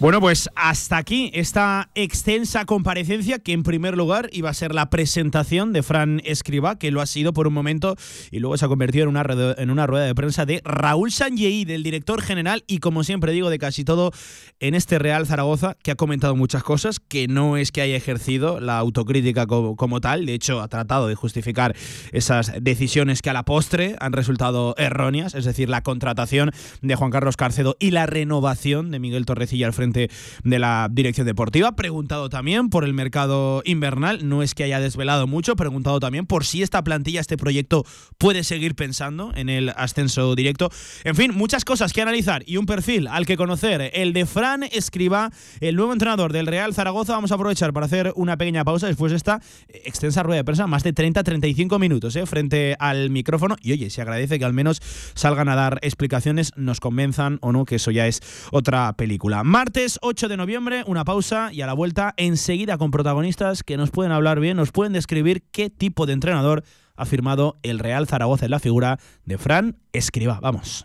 Bueno, 0.00 0.20
pues 0.20 0.48
hasta 0.54 0.96
aquí 0.96 1.32
esta 1.34 1.90
extensa 1.96 2.64
comparecencia 2.66 3.40
que 3.40 3.52
en 3.52 3.64
primer 3.64 3.96
lugar 3.96 4.30
iba 4.32 4.48
a 4.48 4.54
ser 4.54 4.72
la 4.72 4.90
presentación 4.90 5.72
de 5.72 5.82
Fran 5.82 6.22
Escriba, 6.24 6.78
que 6.78 6.92
lo 6.92 7.00
ha 7.00 7.06
sido 7.06 7.32
por 7.32 7.48
un 7.48 7.52
momento 7.52 7.96
y 8.30 8.38
luego 8.38 8.56
se 8.56 8.64
ha 8.64 8.68
convertido 8.68 9.02
en 9.02 9.08
una, 9.08 9.26
en 9.58 9.70
una 9.70 9.88
rueda 9.88 10.04
de 10.04 10.14
prensa 10.14 10.46
de 10.46 10.62
Raúl 10.64 11.10
Sanjei, 11.10 11.64
del 11.64 11.82
director 11.82 12.22
general 12.22 12.62
y 12.68 12.78
como 12.78 13.02
siempre 13.02 13.32
digo 13.32 13.50
de 13.50 13.58
casi 13.58 13.82
todo 13.82 14.12
en 14.60 14.76
este 14.76 15.00
Real 15.00 15.26
Zaragoza, 15.26 15.76
que 15.82 15.90
ha 15.90 15.96
comentado 15.96 16.36
muchas 16.36 16.62
cosas, 16.62 17.00
que 17.00 17.26
no 17.26 17.56
es 17.56 17.72
que 17.72 17.80
haya 17.80 17.96
ejercido 17.96 18.60
la 18.60 18.78
autocrítica 18.78 19.48
como, 19.48 19.74
como 19.74 20.00
tal, 20.00 20.26
de 20.26 20.34
hecho 20.34 20.60
ha 20.60 20.68
tratado 20.68 21.08
de 21.08 21.16
justificar 21.16 21.74
esas 22.12 22.52
decisiones 22.60 23.20
que 23.20 23.30
a 23.30 23.32
la 23.32 23.44
postre 23.44 23.96
han 23.98 24.12
resultado 24.12 24.76
erróneas, 24.78 25.34
es 25.34 25.44
decir, 25.44 25.68
la 25.68 25.82
contratación 25.82 26.52
de 26.82 26.94
Juan 26.94 27.10
Carlos 27.10 27.36
Carcedo 27.36 27.74
y 27.80 27.90
la 27.90 28.06
renovación 28.06 28.92
de 28.92 29.00
Miguel 29.00 29.26
Torrecilla 29.26 29.66
al 29.66 29.72
frente 29.72 29.87
de 29.92 30.58
la 30.58 30.88
dirección 30.90 31.26
deportiva. 31.26 31.72
Preguntado 31.72 32.28
también 32.28 32.70
por 32.70 32.84
el 32.84 32.94
mercado 32.94 33.62
invernal, 33.64 34.28
no 34.28 34.42
es 34.42 34.54
que 34.54 34.64
haya 34.64 34.80
desvelado 34.80 35.26
mucho, 35.26 35.56
preguntado 35.56 36.00
también 36.00 36.26
por 36.26 36.44
si 36.44 36.62
esta 36.62 36.82
plantilla, 36.82 37.20
este 37.20 37.36
proyecto 37.36 37.84
puede 38.18 38.44
seguir 38.44 38.74
pensando 38.74 39.32
en 39.34 39.48
el 39.48 39.70
ascenso 39.70 40.34
directo. 40.34 40.70
En 41.04 41.14
fin, 41.14 41.32
muchas 41.34 41.64
cosas 41.64 41.92
que 41.92 42.02
analizar 42.02 42.42
y 42.46 42.56
un 42.56 42.66
perfil 42.66 43.08
al 43.08 43.26
que 43.26 43.36
conocer, 43.36 43.90
el 43.94 44.12
de 44.12 44.26
Fran 44.26 44.64
Escriba, 44.64 45.30
el 45.60 45.76
nuevo 45.76 45.92
entrenador 45.92 46.32
del 46.32 46.46
Real 46.46 46.74
Zaragoza. 46.74 47.12
Vamos 47.12 47.32
a 47.32 47.34
aprovechar 47.34 47.72
para 47.72 47.86
hacer 47.86 48.12
una 48.16 48.36
pequeña 48.36 48.64
pausa 48.64 48.86
después 48.86 49.12
de 49.12 49.16
esta 49.16 49.40
extensa 49.68 50.22
rueda 50.22 50.38
de 50.38 50.44
prensa, 50.44 50.66
más 50.66 50.82
de 50.82 50.94
30-35 50.94 51.78
minutos 51.78 52.16
¿eh? 52.16 52.26
frente 52.26 52.76
al 52.78 53.10
micrófono. 53.10 53.56
Y 53.62 53.72
oye, 53.72 53.90
se 53.90 54.02
agradece 54.02 54.38
que 54.38 54.44
al 54.44 54.52
menos 54.52 54.80
salgan 55.14 55.48
a 55.48 55.56
dar 55.56 55.78
explicaciones, 55.82 56.52
nos 56.56 56.80
convenzan 56.80 57.38
o 57.40 57.52
no, 57.52 57.64
que 57.64 57.76
eso 57.76 57.90
ya 57.90 58.06
es 58.06 58.20
otra 58.50 58.92
película. 58.94 59.44
Martes 59.44 59.77
8 60.00 60.28
de 60.28 60.36
noviembre, 60.36 60.82
una 60.86 61.04
pausa 61.04 61.52
y 61.52 61.60
a 61.60 61.66
la 61.66 61.72
vuelta 61.72 62.12
enseguida 62.16 62.78
con 62.78 62.90
protagonistas 62.90 63.62
que 63.62 63.76
nos 63.76 63.92
pueden 63.92 64.10
hablar 64.10 64.40
bien, 64.40 64.56
nos 64.56 64.72
pueden 64.72 64.92
describir 64.92 65.44
qué 65.52 65.70
tipo 65.70 66.04
de 66.04 66.14
entrenador 66.14 66.64
ha 66.96 67.04
firmado 67.04 67.58
el 67.62 67.78
Real 67.78 68.08
Zaragoza 68.08 68.46
en 68.46 68.50
la 68.50 68.58
figura 68.58 68.98
de 69.24 69.38
Fran 69.38 69.76
Escriba. 69.92 70.40
Vamos. 70.40 70.84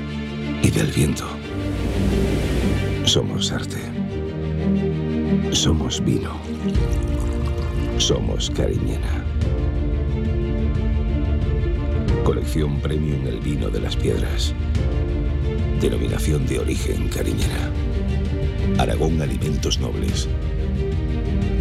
y 0.61 0.69
del 0.69 0.87
viento. 0.87 1.25
Somos 3.05 3.51
arte. 3.51 3.79
Somos 5.51 6.03
vino. 6.03 6.39
Somos 7.97 8.49
Cariñena. 8.51 9.25
Colección 12.23 12.79
Premium 12.79 13.25
El 13.27 13.39
Vino 13.39 13.69
de 13.69 13.79
las 13.79 13.95
Piedras. 13.95 14.53
Denominación 15.79 16.45
de 16.45 16.59
origen 16.59 17.09
Cariñena. 17.09 17.71
Aragón 18.77 19.21
Alimentos 19.21 19.79
Nobles. 19.79 20.29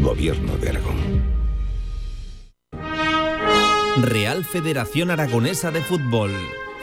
Gobierno 0.00 0.56
de 0.58 0.68
Aragón. 0.70 1.40
Real 4.02 4.44
Federación 4.44 5.10
Aragonesa 5.10 5.70
de 5.70 5.82
Fútbol. 5.82 6.30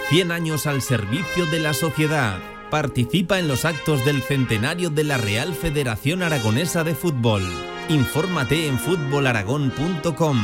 100 0.09 0.31
años 0.31 0.67
al 0.67 0.81
servicio 0.81 1.45
de 1.47 1.59
la 1.59 1.73
sociedad. 1.73 2.39
Participa 2.71 3.39
en 3.39 3.47
los 3.49 3.65
actos 3.65 4.05
del 4.05 4.21
centenario 4.21 4.89
de 4.89 5.03
la 5.03 5.17
Real 5.17 5.53
Federación 5.53 6.23
Aragonesa 6.23 6.85
de 6.85 6.95
Fútbol. 6.95 7.43
Infórmate 7.89 8.67
en 8.67 8.79
fútbolaragón.com. 8.79 10.41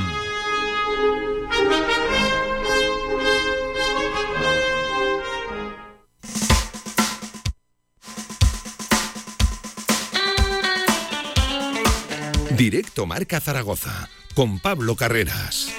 Directo 12.57 13.05
Marca 13.05 13.39
Zaragoza 13.39 14.09
con 14.35 14.59
Pablo 14.59 14.95
Carreras. 14.95 15.73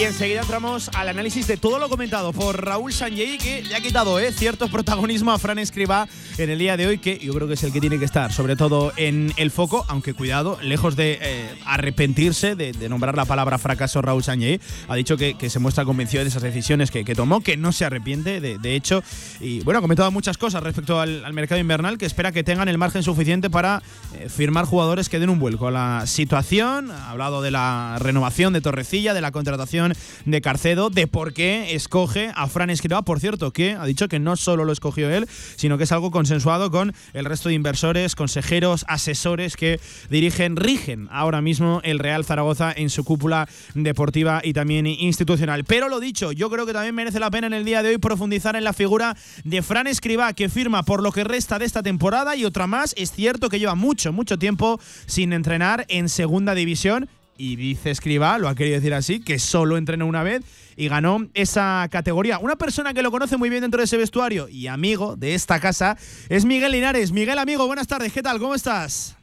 Y 0.00 0.04
enseguida 0.04 0.40
entramos 0.40 0.90
al 0.94 1.10
análisis 1.10 1.46
de 1.46 1.58
todo 1.58 1.78
lo 1.78 1.90
comentado 1.90 2.32
por 2.32 2.64
Raúl 2.64 2.90
Sanjei, 2.90 3.36
que 3.36 3.62
le 3.62 3.76
ha 3.76 3.82
quitado 3.82 4.18
¿eh? 4.18 4.32
cierto 4.32 4.66
protagonismo 4.68 5.30
a 5.30 5.38
Fran 5.38 5.58
Escriba 5.58 6.08
en 6.38 6.48
el 6.48 6.58
día 6.58 6.78
de 6.78 6.86
hoy, 6.86 6.96
que 6.96 7.18
yo 7.18 7.34
creo 7.34 7.46
que 7.46 7.52
es 7.52 7.62
el 7.64 7.70
que 7.70 7.82
tiene 7.82 7.98
que 7.98 8.06
estar, 8.06 8.32
sobre 8.32 8.56
todo 8.56 8.94
en 8.96 9.30
el 9.36 9.50
foco, 9.50 9.84
aunque 9.88 10.14
cuidado, 10.14 10.56
lejos 10.62 10.96
de 10.96 11.18
eh, 11.20 11.50
arrepentirse 11.66 12.56
de, 12.56 12.72
nombrar 12.88 13.14
la 13.14 13.26
palabra 13.26 13.58
fracaso, 13.58 14.00
Raúl 14.00 14.24
Sanjei 14.24 14.58
ha 14.88 14.96
dicho 14.96 15.18
que, 15.18 15.36
se 15.50 15.58
muestra 15.58 15.84
convencido 15.84 16.22
de 16.22 16.30
esas 16.30 16.42
decisiones 16.42 16.90
que, 16.90 17.04
tomó, 17.14 17.42
que 17.42 17.58
no 17.58 17.70
se 17.70 17.84
arrepiente, 17.84 18.40
de, 18.40 18.74
hecho, 18.74 19.02
y 19.38 19.60
bueno, 19.64 19.80
ha 19.80 19.82
comentado 19.82 20.10
muchas 20.10 20.38
cosas 20.38 20.62
respecto 20.62 20.98
al, 20.98 21.26
al, 21.26 21.34
mercado 21.34 21.60
invernal, 21.60 21.98
que 21.98 22.06
espera 22.06 22.32
que 22.32 22.42
tengan 22.42 22.68
el 22.68 22.78
margen 22.78 23.02
suficiente 23.02 23.50
para 23.50 23.82
eh, 24.14 24.30
firmar 24.30 24.64
jugadores 24.64 25.10
que 25.10 25.18
den 25.18 25.28
un 25.28 25.38
vuelco 25.38 25.68
a 25.68 25.70
la 25.70 26.06
situación, 26.06 26.90
ha 26.90 27.10
hablado 27.10 27.42
de 27.42 27.50
la 27.50 27.98
renovación 28.00 28.54
de 28.54 28.62
Torrecilla, 28.62 29.12
de 29.12 29.20
la 29.20 29.30
contratación 29.30 29.89
de 30.24 30.40
Carcedo, 30.40 30.90
de 30.90 31.06
por 31.06 31.32
qué 31.32 31.74
escoge 31.74 32.30
a 32.34 32.46
Fran 32.48 32.70
Escriba, 32.70 33.02
por 33.02 33.20
cierto, 33.20 33.52
que 33.52 33.74
ha 33.74 33.84
dicho 33.84 34.08
que 34.08 34.18
no 34.18 34.36
solo 34.36 34.64
lo 34.64 34.72
escogió 34.72 35.10
él, 35.10 35.28
sino 35.56 35.78
que 35.78 35.84
es 35.84 35.92
algo 35.92 36.10
consensuado 36.10 36.70
con 36.70 36.94
el 37.12 37.24
resto 37.24 37.48
de 37.48 37.54
inversores, 37.54 38.14
consejeros, 38.14 38.84
asesores 38.88 39.56
que 39.56 39.80
dirigen, 40.08 40.56
rigen 40.56 41.08
ahora 41.10 41.40
mismo 41.40 41.80
el 41.84 41.98
Real 41.98 42.24
Zaragoza 42.24 42.72
en 42.74 42.90
su 42.90 43.04
cúpula 43.04 43.48
deportiva 43.74 44.40
y 44.44 44.52
también 44.52 44.86
institucional. 44.86 45.64
Pero 45.64 45.88
lo 45.88 46.00
dicho, 46.00 46.32
yo 46.32 46.50
creo 46.50 46.66
que 46.66 46.72
también 46.72 46.94
merece 46.94 47.20
la 47.20 47.30
pena 47.30 47.46
en 47.46 47.54
el 47.54 47.64
día 47.64 47.82
de 47.82 47.90
hoy 47.90 47.98
profundizar 47.98 48.56
en 48.56 48.64
la 48.64 48.72
figura 48.72 49.16
de 49.44 49.62
Fran 49.62 49.86
Escriba, 49.86 50.32
que 50.32 50.48
firma 50.48 50.82
por 50.82 51.02
lo 51.02 51.12
que 51.12 51.24
resta 51.24 51.58
de 51.58 51.64
esta 51.64 51.82
temporada 51.82 52.36
y 52.36 52.44
otra 52.44 52.66
más. 52.66 52.94
Es 52.96 53.12
cierto 53.12 53.48
que 53.48 53.58
lleva 53.58 53.74
mucho, 53.74 54.12
mucho 54.12 54.38
tiempo 54.38 54.80
sin 55.06 55.32
entrenar 55.32 55.84
en 55.88 56.08
segunda 56.08 56.54
división 56.54 57.08
y 57.40 57.56
dice 57.56 57.90
Escriba, 57.90 58.36
lo 58.36 58.48
ha 58.48 58.54
querido 58.54 58.76
decir 58.76 58.92
así, 58.92 59.18
que 59.18 59.38
solo 59.38 59.78
entrenó 59.78 60.06
una 60.06 60.22
vez 60.22 60.42
y 60.76 60.88
ganó 60.88 61.26
esa 61.32 61.88
categoría. 61.90 62.38
Una 62.38 62.56
persona 62.56 62.92
que 62.92 63.00
lo 63.00 63.10
conoce 63.10 63.38
muy 63.38 63.48
bien 63.48 63.62
dentro 63.62 63.78
de 63.78 63.86
ese 63.86 63.96
vestuario 63.96 64.46
y 64.46 64.66
amigo 64.66 65.16
de 65.16 65.34
esta 65.34 65.58
casa 65.58 65.96
es 66.28 66.44
Miguel 66.44 66.72
Linares. 66.72 67.12
Miguel, 67.12 67.38
amigo, 67.38 67.66
buenas 67.66 67.86
tardes, 67.86 68.12
¿qué 68.12 68.22
tal? 68.22 68.38
¿Cómo 68.38 68.54
estás? 68.54 69.16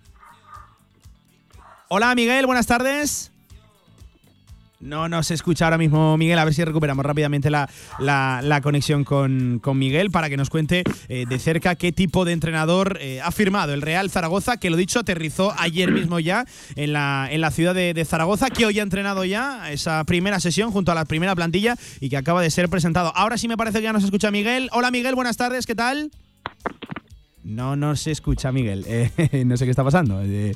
Hola, 1.89 2.15
Miguel, 2.15 2.47
buenas 2.47 2.65
tardes. 2.65 3.31
No 4.79 5.09
nos 5.09 5.31
escucha 5.31 5.65
ahora 5.65 5.79
mismo 5.79 6.17
Miguel, 6.17 6.37
a 6.37 6.45
ver 6.45 6.53
si 6.53 6.63
recuperamos 6.63 7.03
rápidamente 7.03 7.49
la, 7.49 7.67
la, 7.99 8.61
conexión 8.61 9.03
con, 9.03 9.59
con, 9.59 9.79
Miguel 9.79 10.11
para 10.11 10.29
que 10.29 10.37
nos 10.37 10.51
cuente 10.51 10.83
eh, 11.09 11.25
de 11.27 11.39
cerca 11.39 11.75
qué 11.75 11.91
tipo 11.91 12.25
de 12.25 12.33
entrenador 12.33 12.99
eh, 13.01 13.19
ha 13.21 13.31
firmado 13.31 13.73
el 13.73 13.81
Real 13.81 14.11
Zaragoza, 14.11 14.57
que 14.57 14.69
lo 14.69 14.77
dicho, 14.77 14.99
aterrizó 14.99 15.51
ayer 15.57 15.91
mismo 15.91 16.19
ya 16.19 16.45
en 16.75 16.93
la, 16.93 17.27
en 17.31 17.41
la 17.41 17.49
ciudad 17.49 17.73
de, 17.73 18.05
Zaragoza, 18.05 18.51
que 18.51 18.65
hoy 18.65 18.79
ha 18.79 18.83
entrenado 18.83 19.25
ya 19.25 19.71
esa 19.71 20.03
primera 20.03 20.39
sesión 20.39 20.71
junto 20.71 20.91
a 20.91 20.95
la 20.95 21.05
primera 21.05 21.35
plantilla 21.35 21.75
y 21.99 22.09
que 22.09 22.17
acaba 22.17 22.41
de 22.41 22.51
ser 22.51 22.69
presentado. 22.69 23.11
Ahora 23.15 23.37
sí 23.37 23.47
me 23.47 23.57
parece 23.57 23.79
que 23.79 23.85
ya 23.85 23.93
nos 23.93 24.03
escucha 24.03 24.29
Miguel. 24.29 24.69
Hola 24.73 24.91
Miguel, 24.91 25.15
buenas 25.15 25.37
tardes, 25.37 25.65
¿qué 25.65 25.75
tal? 25.75 26.11
No, 27.47 27.77
no 27.77 27.95
se 27.95 28.11
escucha 28.11 28.51
Miguel. 28.51 28.85
Eh, 29.17 29.45
no 29.45 29.57
sé 29.57 29.65
qué 29.65 29.71
está 29.71 29.83
pasando. 29.83 30.21
Eh, 30.21 30.53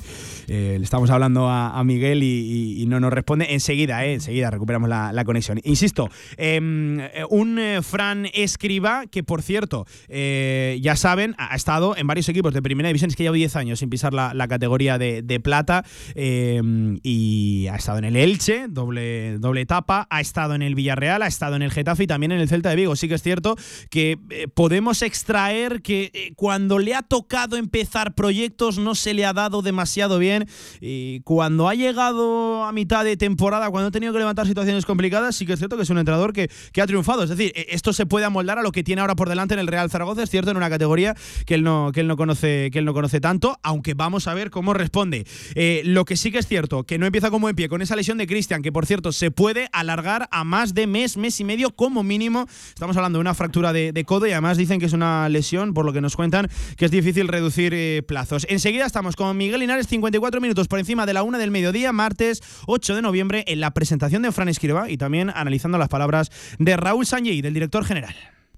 eh, 0.48 0.76
le 0.78 0.84
estamos 0.84 1.10
hablando 1.10 1.48
a, 1.48 1.82
Miguel 1.84 2.22
y, 2.22 2.84
no 2.86 3.00
nos 3.00 3.12
responde. 3.12 3.52
Enseguida, 3.52 4.04
enseguida 4.04 4.50
recuperamos 4.50 4.88
la, 4.88 5.24
conexión. 5.24 5.60
Insisto, 5.64 6.08
em, 6.36 7.00
un 7.28 7.58
Fran 7.82 8.26
Escriba 8.32 9.04
que, 9.10 9.22
por 9.22 9.42
cierto, 9.42 9.86
ya 10.08 10.96
saben, 10.96 11.34
ha 11.38 11.54
estado 11.54 11.96
en 11.96 12.06
varios 12.06 12.28
equipos 12.28 12.54
de 12.54 12.62
primera 12.62 12.88
división. 12.88 13.10
Es 13.10 13.16
que 13.16 13.24
lleva 13.24 13.34
10 13.34 13.56
años 13.56 13.78
sin 13.78 13.90
pisar 13.90 14.14
la, 14.14 14.34
la 14.34 14.48
categoría 14.48 14.98
de, 14.98 15.22
de 15.22 15.40
plata. 15.40 15.84
Em, 16.14 16.98
y 17.02 17.66
ha 17.68 17.76
estado 17.76 17.98
en 17.98 18.04
el 18.04 18.16
Elche, 18.16 18.66
doble, 18.68 19.38
doble 19.38 19.62
etapa. 19.62 20.06
Ha 20.10 20.20
estado 20.20 20.54
en 20.54 20.62
el 20.62 20.74
Villarreal, 20.74 21.22
ha 21.22 21.28
estado 21.28 21.56
en 21.56 21.62
el 21.62 21.70
Getafe 21.70 22.04
y 22.04 22.06
también 22.06 22.32
en 22.32 22.40
el 22.40 22.48
Celta 22.48 22.70
de 22.70 22.76
Vigo. 22.76 22.96
Sí 22.96 23.08
que 23.08 23.14
es 23.14 23.22
cierto 23.22 23.56
que 23.90 24.18
podemos 24.54 25.02
extraer 25.02 25.82
que 25.82 26.32
cuando 26.36 26.78
le 26.82 26.94
ha 26.94 27.02
tocado 27.02 27.56
empezar 27.56 28.14
proyectos 28.14 28.78
no 28.78 28.94
se 28.94 29.14
le 29.14 29.24
ha 29.24 29.32
dado 29.32 29.62
demasiado 29.62 30.18
bien 30.18 30.48
y 30.80 31.20
cuando 31.20 31.68
ha 31.68 31.74
llegado 31.74 32.64
a 32.64 32.72
mitad 32.72 33.04
de 33.04 33.16
temporada, 33.16 33.70
cuando 33.70 33.88
ha 33.88 33.90
tenido 33.90 34.12
que 34.12 34.18
levantar 34.18 34.46
situaciones 34.46 34.86
complicadas, 34.86 35.36
sí 35.36 35.46
que 35.46 35.54
es 35.54 35.58
cierto 35.58 35.76
que 35.76 35.82
es 35.82 35.90
un 35.90 35.98
entrenador 35.98 36.32
que, 36.32 36.50
que 36.72 36.82
ha 36.82 36.86
triunfado. 36.86 37.22
Es 37.22 37.30
decir, 37.30 37.52
esto 37.54 37.92
se 37.92 38.06
puede 38.06 38.26
amoldar 38.26 38.58
a 38.58 38.62
lo 38.62 38.72
que 38.72 38.82
tiene 38.82 39.00
ahora 39.00 39.14
por 39.14 39.28
delante 39.28 39.54
en 39.54 39.60
el 39.60 39.66
Real 39.66 39.90
Zaragoza, 39.90 40.22
es 40.22 40.30
cierto, 40.30 40.50
en 40.50 40.56
una 40.56 40.70
categoría 40.70 41.14
que 41.46 41.54
él 41.54 41.62
no, 41.62 41.90
que 41.92 42.00
él 42.00 42.08
no, 42.08 42.16
conoce, 42.16 42.70
que 42.72 42.78
él 42.78 42.84
no 42.84 42.94
conoce 42.94 43.20
tanto, 43.20 43.58
aunque 43.62 43.94
vamos 43.94 44.26
a 44.26 44.34
ver 44.34 44.50
cómo 44.50 44.74
responde. 44.74 45.26
Eh, 45.54 45.82
lo 45.84 46.04
que 46.04 46.16
sí 46.16 46.30
que 46.30 46.38
es 46.38 46.46
cierto, 46.46 46.84
que 46.84 46.98
no 46.98 47.06
empieza 47.06 47.30
como 47.30 47.48
en 47.48 47.56
pie 47.56 47.68
con 47.68 47.82
esa 47.82 47.96
lesión 47.96 48.18
de 48.18 48.26
Cristian, 48.26 48.62
que 48.62 48.72
por 48.72 48.86
cierto 48.86 49.12
se 49.12 49.30
puede 49.30 49.68
alargar 49.72 50.28
a 50.30 50.44
más 50.44 50.74
de 50.74 50.86
mes, 50.86 51.16
mes 51.16 51.40
y 51.40 51.44
medio 51.44 51.70
como 51.70 52.02
mínimo. 52.02 52.46
Estamos 52.68 52.96
hablando 52.96 53.18
de 53.18 53.20
una 53.20 53.34
fractura 53.34 53.72
de 53.72 54.04
codo 54.04 54.26
y 54.26 54.32
además 54.32 54.56
dicen 54.56 54.80
que 54.80 54.86
es 54.86 54.92
una 54.92 55.28
lesión, 55.28 55.74
por 55.74 55.84
lo 55.84 55.92
que 55.92 56.00
nos 56.00 56.16
cuentan, 56.16 56.48
que 56.76 56.84
es 56.84 56.90
difícil 56.90 57.28
reducir 57.28 57.72
eh, 57.74 58.02
plazos. 58.06 58.46
Enseguida 58.48 58.86
estamos 58.86 59.16
con 59.16 59.36
Miguel 59.36 59.60
Linares, 59.60 59.86
54 59.86 60.40
minutos 60.40 60.68
por 60.68 60.78
encima 60.78 61.06
de 61.06 61.14
la 61.14 61.22
una 61.22 61.38
del 61.38 61.50
mediodía, 61.50 61.92
martes 61.92 62.42
8 62.66 62.96
de 62.96 63.02
noviembre, 63.02 63.44
en 63.46 63.60
la 63.60 63.72
presentación 63.72 64.22
de 64.22 64.32
Fran 64.32 64.48
Escriba 64.48 64.90
y 64.90 64.96
también 64.96 65.30
analizando 65.30 65.78
las 65.78 65.88
palabras 65.88 66.30
de 66.58 66.76
Raúl 66.76 67.06
Sanjei, 67.06 67.42
del 67.42 67.54
director 67.54 67.84
general. 67.84 68.14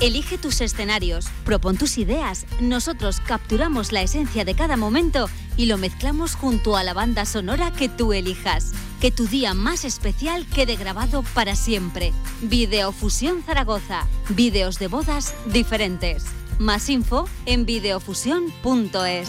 Elige 0.00 0.38
tus 0.38 0.62
escenarios, 0.62 1.26
propon 1.44 1.76
tus 1.76 1.98
ideas. 1.98 2.46
Nosotros 2.58 3.20
capturamos 3.20 3.92
la 3.92 4.00
esencia 4.00 4.46
de 4.46 4.54
cada 4.54 4.78
momento 4.78 5.28
y 5.58 5.66
lo 5.66 5.76
mezclamos 5.76 6.36
junto 6.36 6.78
a 6.78 6.82
la 6.82 6.94
banda 6.94 7.26
sonora 7.26 7.70
que 7.70 7.90
tú 7.90 8.14
elijas. 8.14 8.72
Que 8.98 9.10
tu 9.10 9.26
día 9.26 9.52
más 9.52 9.84
especial 9.84 10.46
quede 10.46 10.76
grabado 10.76 11.22
para 11.34 11.54
siempre. 11.54 12.14
Videofusión 12.40 13.42
Zaragoza. 13.42 14.06
Videos 14.30 14.78
de 14.78 14.88
bodas 14.88 15.34
diferentes. 15.52 16.24
Más 16.58 16.88
info 16.88 17.28
en 17.44 17.66
videofusión.es. 17.66 19.28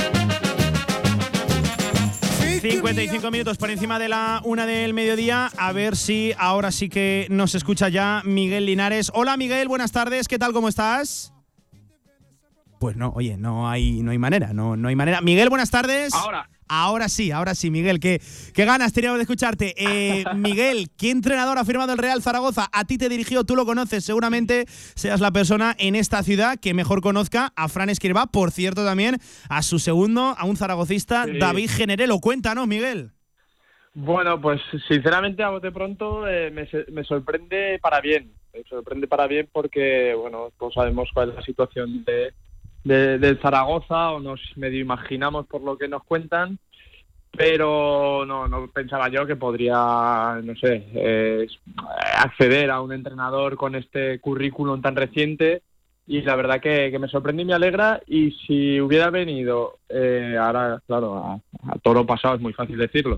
55 2.61 3.31
minutos 3.31 3.57
por 3.57 3.71
encima 3.71 3.97
de 3.97 4.07
la 4.07 4.39
una 4.43 4.67
del 4.67 4.93
mediodía. 4.93 5.49
A 5.57 5.71
ver 5.71 5.95
si 5.95 6.31
ahora 6.37 6.71
sí 6.71 6.89
que 6.89 7.25
nos 7.31 7.55
escucha 7.55 7.89
ya 7.89 8.21
Miguel 8.23 8.67
Linares. 8.67 9.11
Hola 9.15 9.35
Miguel, 9.35 9.67
buenas 9.67 9.91
tardes. 9.91 10.27
¿Qué 10.27 10.37
tal? 10.37 10.53
¿Cómo 10.53 10.67
estás? 10.67 11.33
Pues 12.79 12.95
no, 12.95 13.13
oye, 13.15 13.35
no 13.35 13.67
hay, 13.67 14.03
no 14.03 14.11
hay 14.11 14.19
manera, 14.19 14.53
no, 14.53 14.77
no 14.77 14.89
hay 14.89 14.95
manera. 14.95 15.21
Miguel, 15.21 15.49
buenas 15.49 15.71
tardes. 15.71 16.13
Ahora. 16.13 16.51
Ahora 16.73 17.09
sí, 17.09 17.31
ahora 17.31 17.53
sí, 17.53 17.69
Miguel. 17.69 17.99
Qué, 17.99 18.21
qué 18.53 18.63
ganas 18.63 18.93
teníamos 18.93 19.17
de 19.17 19.23
escucharte. 19.23 19.73
Eh, 19.75 20.23
Miguel, 20.35 20.87
¿qué 20.97 21.09
entrenador 21.09 21.57
ha 21.57 21.65
firmado 21.65 21.91
el 21.91 21.97
Real 21.97 22.21
Zaragoza? 22.21 22.69
A 22.71 22.85
ti 22.85 22.97
te 22.97 23.09
dirigió, 23.09 23.43
tú 23.43 23.57
lo 23.57 23.65
conoces. 23.65 24.05
Seguramente 24.05 24.63
seas 24.95 25.19
la 25.19 25.31
persona 25.31 25.75
en 25.77 25.95
esta 25.95 26.23
ciudad 26.23 26.57
que 26.57 26.73
mejor 26.73 27.01
conozca 27.01 27.51
a 27.57 27.67
Fran 27.67 27.89
Escriba. 27.89 28.27
Por 28.27 28.51
cierto, 28.51 28.85
también 28.85 29.17
a 29.49 29.63
su 29.63 29.79
segundo, 29.79 30.33
a 30.37 30.45
un 30.45 30.55
zaragocista, 30.55 31.25
Sí. 31.25 31.39
David 31.39 31.69
Generelo. 31.69 32.19
Cuéntanos, 32.19 32.67
Miguel. 32.67 33.11
Bueno, 33.93 34.39
pues 34.39 34.61
sinceramente 34.87 35.43
a 35.43 35.49
bote 35.49 35.71
pronto 35.73 36.25
eh, 36.25 36.51
me, 36.51 36.69
me 36.93 37.03
sorprende 37.03 37.79
para 37.81 37.99
bien. 37.99 38.31
Me 38.53 38.63
sorprende 38.63 39.07
para 39.07 39.27
bien 39.27 39.49
porque, 39.51 40.15
bueno, 40.15 40.51
todos 40.57 40.73
sabemos 40.75 41.09
cuál 41.13 41.31
es 41.31 41.35
la 41.35 41.41
situación 41.41 42.05
de, 42.05 42.33
de- 42.83 43.17
del 43.19 43.39
Zaragoza 43.39 44.11
o 44.11 44.19
nos 44.19 44.39
medio 44.55 44.79
imaginamos 44.79 45.45
por 45.47 45.61
lo 45.61 45.77
que 45.77 45.87
nos 45.87 46.03
cuentan, 46.03 46.57
pero 47.35 48.25
no, 48.25 48.47
no 48.47 48.67
pensaba 48.67 49.07
yo 49.09 49.25
que 49.25 49.35
podría, 49.37 50.39
no 50.43 50.55
sé, 50.55 50.83
eh, 50.93 51.47
acceder 52.17 52.69
a 52.69 52.81
un 52.81 52.91
entrenador 52.91 53.55
con 53.55 53.75
este 53.75 54.19
currículum 54.19 54.81
tan 54.81 54.95
reciente 54.95 55.61
y 56.07 56.21
la 56.23 56.35
verdad 56.35 56.59
que, 56.59 56.97
me 56.99 57.07
sorprende 57.07 57.43
y 57.43 57.45
me 57.45 57.53
alegra 57.53 58.01
y 58.07 58.31
si 58.45 58.81
hubiera 58.81 59.09
venido 59.11 59.77
eh, 59.87 60.35
ahora 60.37 60.81
claro 60.85 61.15
a, 61.15 61.39
a 61.71 61.79
toro 61.79 62.05
pasado 62.05 62.35
es 62.35 62.41
muy 62.41 62.53
fácil 62.53 62.77
decirlo 62.77 63.15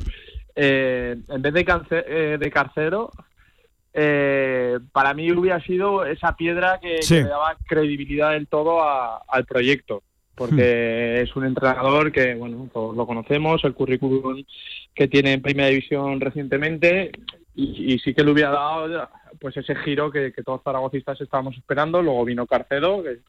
eh, 0.56 1.16
en 1.30 1.42
vez 1.42 1.54
de, 1.54 1.66
cance- 1.66 2.04
eh, 2.06 2.38
de 2.40 2.52
carcero 2.52 3.10
eh, 3.94 4.80
para 4.92 5.14
mí 5.14 5.32
hubiera 5.32 5.62
sido 5.62 6.06
esa 6.06 6.36
piedra 6.36 6.80
que, 6.82 7.02
Sí. 7.04 7.16
que 7.16 7.24
le 7.24 7.30
daba 7.30 7.56
credibilidad 7.68 8.32
del 8.32 8.48
todo 8.48 8.82
a- 8.82 9.22
al 9.28 9.46
proyecto 9.46 10.04
porque 10.36 11.22
es 11.22 11.36
un 11.36 11.46
entrenador 11.46 12.12
que 12.12 12.34
bueno 12.34 12.68
todos 12.74 12.96
lo 12.98 13.06
conocemos 13.06 13.64
el 13.66 13.76
currículum 13.76 14.44
que 14.96 15.08
tiene 15.08 15.34
en 15.34 15.44
primera 15.44 15.70
división 15.70 16.20
recientemente 16.20 17.12
y, 17.54 17.94
y 17.94 18.00
sí 18.00 18.16
que 18.16 18.24
le 18.24 18.32
hubiera 18.32 18.50
dado 18.50 19.10
pues 19.40 19.56
ese 19.58 19.76
giro 19.76 20.10
que, 20.10 20.34
que 20.34 20.42
todos 20.42 20.62
zaragocistas 20.64 21.22
estábamos 21.22 21.56
esperando 21.56 22.02
luego 22.02 22.26
vino 22.26 22.48
Carcedo 22.48 23.04
que 23.04 23.20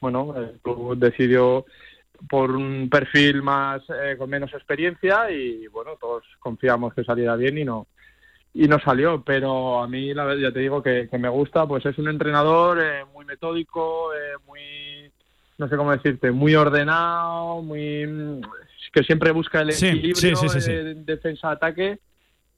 bueno 0.00 0.34
el 0.38 0.58
club 0.62 0.96
decidió 0.96 1.66
por 2.30 2.50
un 2.52 2.88
perfil 2.88 3.42
más 3.42 3.82
eh, 3.90 4.16
con 4.16 4.30
menos 4.30 4.50
experiencia 4.54 5.30
y 5.30 5.66
bueno 5.66 5.98
todos 6.00 6.24
confiamos 6.38 6.94
que 6.94 7.04
saliera 7.04 7.36
bien 7.36 7.58
y 7.58 7.64
no 7.64 7.88
y 8.54 8.68
no 8.68 8.78
salió 8.78 9.22
pero 9.24 9.82
a 9.82 9.88
mí 9.88 10.14
la 10.14 10.24
verdad 10.24 10.42
ya 10.48 10.52
te 10.52 10.60
digo 10.60 10.80
que, 10.82 11.08
que 11.10 11.18
me 11.18 11.28
gusta 11.28 11.66
pues 11.66 11.84
es 11.84 11.98
un 11.98 12.08
entrenador 12.08 12.80
eh, 12.80 13.04
muy 13.12 13.24
metódico 13.24 14.14
eh, 14.14 14.36
muy 14.46 15.10
no 15.58 15.68
sé 15.68 15.76
cómo 15.76 15.90
decirte 15.90 16.30
muy 16.30 16.54
ordenado 16.54 17.60
muy 17.62 18.06
mm, 18.06 18.40
que 18.92 19.02
siempre 19.02 19.32
busca 19.32 19.60
el 19.62 19.72
Sí, 19.72 19.88
equilibrio 19.88 20.14
sí, 20.14 20.34
sí, 20.36 20.48
sí, 20.48 20.60
sí. 20.60 20.72
de 20.72 20.94
defensa 20.94 21.50
ataque 21.50 21.98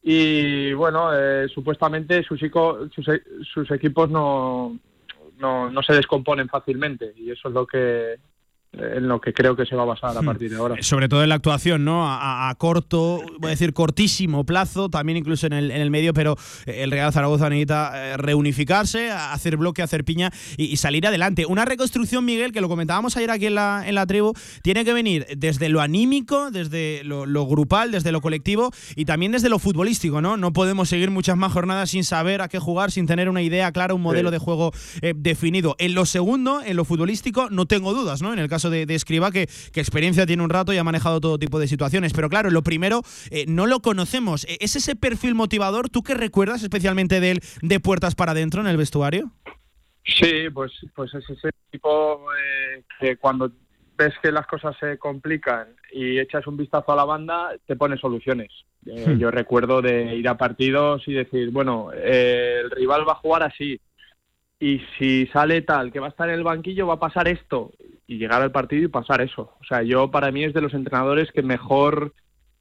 y 0.03 0.75
bueno 0.75 1.11
eh, 1.15 1.49
supuestamente 1.49 2.23
sus, 2.25 2.39
sus, 2.41 3.07
sus 3.53 3.71
equipos 3.71 4.11
no, 4.11 4.79
no 5.39 5.71
no 5.71 5.83
se 5.83 5.95
descomponen 5.95 6.49
fácilmente 6.49 7.15
y 7.17 7.31
eso 7.31 7.49
es 7.49 7.55
lo 7.55 7.67
que 7.67 8.17
en 8.77 9.09
lo 9.09 9.21
que 9.21 9.33
creo 9.33 9.57
que 9.57 9.65
se 9.67 9.75
va 9.75 9.83
a 9.83 9.87
basar 9.87 10.17
a 10.17 10.23
Hmm. 10.23 10.27
partir 10.27 10.51
de 10.51 10.57
ahora. 10.57 10.77
Sobre 10.81 11.09
todo 11.09 11.23
en 11.23 11.29
la 11.29 11.37
actuación, 11.37 11.85
¿no? 11.85 12.05
A, 12.09 12.55
corto, 12.59 13.23
voy 13.39 13.49
a 13.49 13.51
decir 13.51 13.73
cortísimo 13.73 14.45
plazo, 14.45 14.89
también 14.89 15.17
incluso 15.19 15.47
en 15.47 15.53
el, 15.53 15.71
en 15.71 15.81
el 15.81 15.91
medio, 15.91 16.13
pero 16.15 16.37
eh, 16.67 16.83
el 16.83 16.91
Real 16.91 17.13
Zaragoza 17.13 17.49
necesita 17.49 17.93
eh, 18.13 18.17
reunificarse, 18.17 19.11
hacer 19.11 19.57
bloque, 19.57 19.83
hacer 19.83 20.05
piña 20.05 20.31
y, 20.57 20.65
y 20.65 20.77
salir 20.77 21.07
adelante. 21.07 21.47
Una 21.47 21.65
reconstrucción, 21.65 22.25
Miguel, 22.25 22.53
que 22.53 22.61
lo 22.61 22.69
comentábamos 22.69 23.17
ayer 23.17 23.31
aquí 23.31 23.47
en 23.47 23.55
la, 23.57 23.85
en 23.87 23.95
la 23.95 24.07
tribu, 24.07 24.33
tiene 24.63 24.85
que 24.85 24.93
venir 24.93 25.27
desde 25.37 25.69
lo 25.69 25.81
anímico, 25.81 26.51
desde 26.51 27.03
lo, 27.05 27.27
lo 27.27 27.47
grupal, 27.47 27.91
desde 27.91 28.13
lo 28.13 28.21
colectivo 28.21 28.71
y 28.95 29.05
también 29.05 29.33
desde 29.33 29.49
lo 29.49 29.59
futbolístico, 29.59 30.21
¿no? 30.21 30.37
No 30.37 30.53
podemos 30.53 30.89
seguir 30.89 31.11
muchas 31.11 31.37
más 31.37 31.53
jornadas 31.53 31.91
sin 31.91 32.05
saber 32.05 32.41
a 32.43 32.49
qué 32.49 32.59
jugar, 32.59 32.91
sin 32.91 33.07
tener 33.07 33.29
una 33.29 33.43
idea 33.43 33.73
clara, 33.73 33.95
un 33.95 34.03
modelo 34.03 34.29
Sí. 34.29 34.33
de 34.33 34.39
juego 34.39 34.73
eh, 35.03 35.13
definido. 35.17 35.77
En 35.79 35.95
lo 35.95 36.07
segundo, 36.07 36.63
en 36.65 36.77
lo 36.77 36.85
futbolístico, 36.85 37.49
no 37.51 37.67
tengo 37.67 37.93
dudas, 37.95 38.23
¿no? 38.23 38.33
En 38.33 38.39
el 38.39 38.49
caso 38.49 38.66
de, 38.71 38.87
de 38.87 38.95
Escriba, 38.95 39.31
que, 39.31 39.49
que 39.73 39.81
experiencia 39.81 40.27
tiene 40.27 40.43
un 40.43 40.51
rato 40.51 40.73
y 40.73 40.79
ha 40.79 40.85
manejado 40.85 41.21
todo 41.21 41.39
tipo 41.39 41.59
de 41.59 41.69
situaciones. 41.69 42.13
Pero 42.13 42.29
claro, 42.29 42.51
lo 42.51 42.63
primero, 42.63 43.03
eh, 43.31 43.45
no 43.49 43.67
lo 43.67 43.81
conocemos. 43.81 44.45
Eh, 44.45 44.59
¿Es 44.61 44.77
ese 44.77 44.97
perfil 44.97 45.35
motivador? 45.35 45.89
¿Tú 45.89 46.03
qué 46.03 46.15
recuerdas 46.15 46.63
especialmente 46.63 47.21
de 47.21 47.33
él 47.33 47.41
de 47.63 47.81
puertas 47.81 48.15
para 48.15 48.33
adentro 48.33 48.61
en 48.61 48.67
el 48.67 48.77
vestuario? 48.77 49.33
Sí, 50.05 50.51
pues, 50.55 50.73
pues 50.95 51.13
es 51.15 51.29
ese 51.29 51.51
tipo 51.71 52.21
eh, 52.33 52.83
que 53.01 53.17
cuando 53.17 53.51
ves 53.99 54.15
que 54.23 54.31
las 54.31 54.47
cosas 54.47 54.77
se 54.79 54.99
complican 54.99 55.69
y 55.93 56.19
echas 56.19 56.47
un 56.47 56.57
vistazo 56.57 56.93
a 56.93 56.97
la 56.97 57.05
banda, 57.05 57.57
te 57.67 57.77
pone 57.77 57.97
soluciones. 57.97 58.51
Eh, 58.85 59.07
Hmm. 59.07 59.19
Yo 59.19 59.31
recuerdo 59.31 59.83
de 59.83 60.15
ir 60.15 60.29
a 60.29 60.37
partidos 60.37 61.03
y 61.09 61.13
decir, 61.13 61.51
bueno, 61.51 61.91
eh, 61.93 62.61
el 62.63 62.71
rival 62.71 63.09
va 63.09 63.13
a 63.13 63.17
jugar 63.17 63.43
así. 63.43 63.81
Y 64.59 64.81
si 64.99 65.27
sale 65.27 65.63
tal, 65.63 65.93
que 65.93 66.01
va 66.01 66.07
a 66.07 66.11
estar 66.11 66.29
en 66.29 66.37
el 66.37 66.45
banquillo, 66.45 66.87
va 66.87 66.95
a 66.95 67.01
pasar 67.01 67.29
esto. 67.29 67.73
Y 68.07 68.19
llegar 68.19 68.43
al 68.43 68.53
partido 68.53 68.85
y 68.85 68.89
pasar 68.89 69.21
eso. 69.21 69.57
O 69.61 69.65
sea, 69.65 69.83
yo 69.83 70.11
para 70.11 70.31
mí 70.31 70.45
es 70.45 70.55
de 70.55 70.61
los 70.61 70.75
entrenadores 70.75 71.33
que 71.33 71.43
mejor 71.43 72.13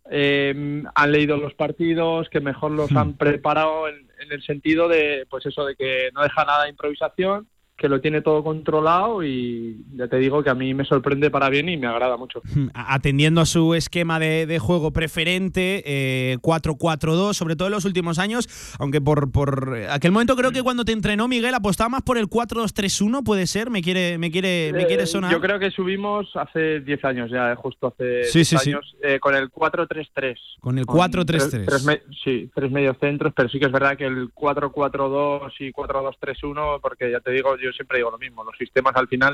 eh, 0.10 0.84
han 0.93 1.12
leído 1.12 1.38
los 1.38 1.54
partidos, 1.54 2.30
que 2.30 2.39
mejor 2.39 2.72
los 2.72 2.91
han 2.93 3.14
preparado 3.18 3.88
en, 3.88 4.08
en 4.20 4.32
el 4.32 4.41
sentido 4.43 4.88
de, 4.88 5.26
pues 5.30 5.46
eso, 5.46 5.66
de 5.66 5.76
que 5.76 6.10
no 6.14 6.24
deja 6.24 6.46
nada 6.46 6.64
de 6.64 6.70
improvisación, 6.70 7.48
que 7.78 7.90
lo 7.90 8.00
tiene 8.00 8.22
todo 8.22 8.42
controlado 8.42 9.22
y 9.24 9.84
ya 9.96 10.08
te 10.08 10.18
digo 10.18 10.42
que 10.44 10.50
a 10.50 10.56
mí 10.56 10.74
me 10.74 10.86
sorprende 10.86 11.30
para 11.30 11.50
bien 11.50 11.68
y 11.68 11.76
me 11.76 11.88
agrada 11.88 12.16
mucho. 12.16 12.42
Atendiendo 12.74 13.42
a 13.42 13.46
su 13.46 13.74
esquema 13.76 14.18
de, 14.18 14.46
de 14.46 14.60
juego 14.60 14.92
preferente, 14.92 15.84
eh, 15.86 16.38
4-4-2, 16.42 17.34
sobre 17.34 17.56
todo 17.58 17.68
en 17.68 17.74
los 17.74 17.84
últimos 17.84 18.18
años, 18.18 18.48
aunque 18.80 19.02
por, 19.02 19.30
por 19.32 19.76
aquel 19.90 20.12
momento 20.14 20.36
creo 20.38 20.52
que 20.54 20.64
cuando 20.64 20.86
te 20.86 20.94
entrenó 20.94 21.28
Miguel 21.28 21.54
apostaba 21.54 21.90
más 21.90 22.02
por 22.04 22.18
el 22.18 22.28
4-2-3-1, 22.28 23.24
puede 23.26 23.46
ser, 23.46 23.70
me 23.70 23.82
quiere, 23.82 24.18
me 24.18 24.32
quiere, 24.32 24.72
me 24.74 24.86
quiere 24.88 25.04
Eh, 25.04 25.08
sonar. 25.08 25.32
Yo 25.32 25.42
creo 25.42 25.60
que 25.60 25.70
subimos 25.72 26.30
hace 26.36 26.80
10 26.80 27.04
años 27.04 27.30
ya, 27.30 27.52
eh, 27.52 27.56
justo 27.56 27.88
hace 27.88 28.24
Sí, 28.26 28.40
10 28.40 28.48
sí, 28.48 28.58
sí. 28.58 28.70
años, 28.72 28.96
eh, 29.04 29.20
con 29.20 29.36
el 29.36 29.50
4-3-3. 29.52 30.38
Con 30.62 30.80
el 30.80 30.86
Con 30.86 30.98
4-3-3. 30.98 31.26
tres- 31.50 31.66
tres 31.66 31.84
me- 31.84 32.02
sí, 32.24 32.50
tres 32.56 32.72
mediocentros, 32.72 33.34
pero 33.36 33.50
sí 33.50 33.60
que 33.60 33.66
es 33.66 33.72
verdad 33.72 33.98
que 33.98 34.06
el 34.06 34.30
4-4-2 34.34 35.52
y 35.60 35.72
4-2-3-1, 35.74 36.80
porque 36.82 37.12
ya 37.12 37.20
te 37.20 37.32
digo, 37.32 37.58
yo 37.58 37.64
siempre 37.72 37.97
digo 37.97 38.11
lo 38.11 38.18
mismo, 38.18 38.43
los 38.43 38.57
sistemas 38.57 38.95
al 38.95 39.07
final, 39.07 39.34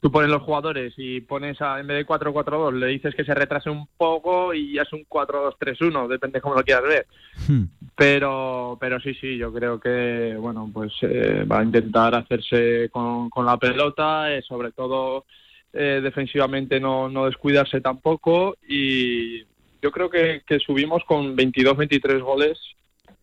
tú 0.00 0.10
pones 0.10 0.30
los 0.30 0.42
jugadores 0.42 0.94
y 0.96 1.20
pones 1.20 1.60
a, 1.60 1.80
en 1.80 1.86
vez 1.86 1.98
de 1.98 2.06
4-4-2, 2.06 2.72
le 2.72 2.86
dices 2.88 3.14
que 3.14 3.24
se 3.24 3.34
retrase 3.34 3.70
un 3.70 3.86
poco 3.96 4.54
y 4.54 4.74
ya 4.74 4.82
es 4.82 4.92
un 4.92 5.04
4-2-3-1, 5.06 6.08
depende 6.08 6.40
cómo 6.40 6.54
lo 6.54 6.64
quieras 6.64 6.84
ver. 6.84 7.06
Hmm. 7.48 7.64
pero 7.96 8.76
pero 8.80 9.00
sí 9.00 9.14
sí 9.14 9.36
yo 9.36 9.52
creo 9.52 9.78
que 9.80 10.34
bueno 10.38 10.70
pues 10.72 10.92
eh, 11.02 11.44
va 11.44 11.60
a 11.60 11.64
intentar 11.64 12.14
hacerse 12.14 12.88
con, 12.90 13.30
con 13.30 13.44
la 13.46 13.56
pelota 13.56 14.32
eh, 14.32 14.42
sobre 14.42 14.72
todo 14.72 15.24
eh, 15.72 16.00
defensivamente 16.02 16.78
no, 16.78 17.08
no 17.08 17.26
descuidarse 17.26 17.80
tampoco 17.80 18.56
y 18.66 19.40
yo 19.80 19.90
creo 19.90 20.10
que, 20.10 20.42
que 20.46 20.58
subimos 20.58 21.02
con 21.04 21.34
22 21.34 21.76
23 21.76 22.20
goles 22.22 22.58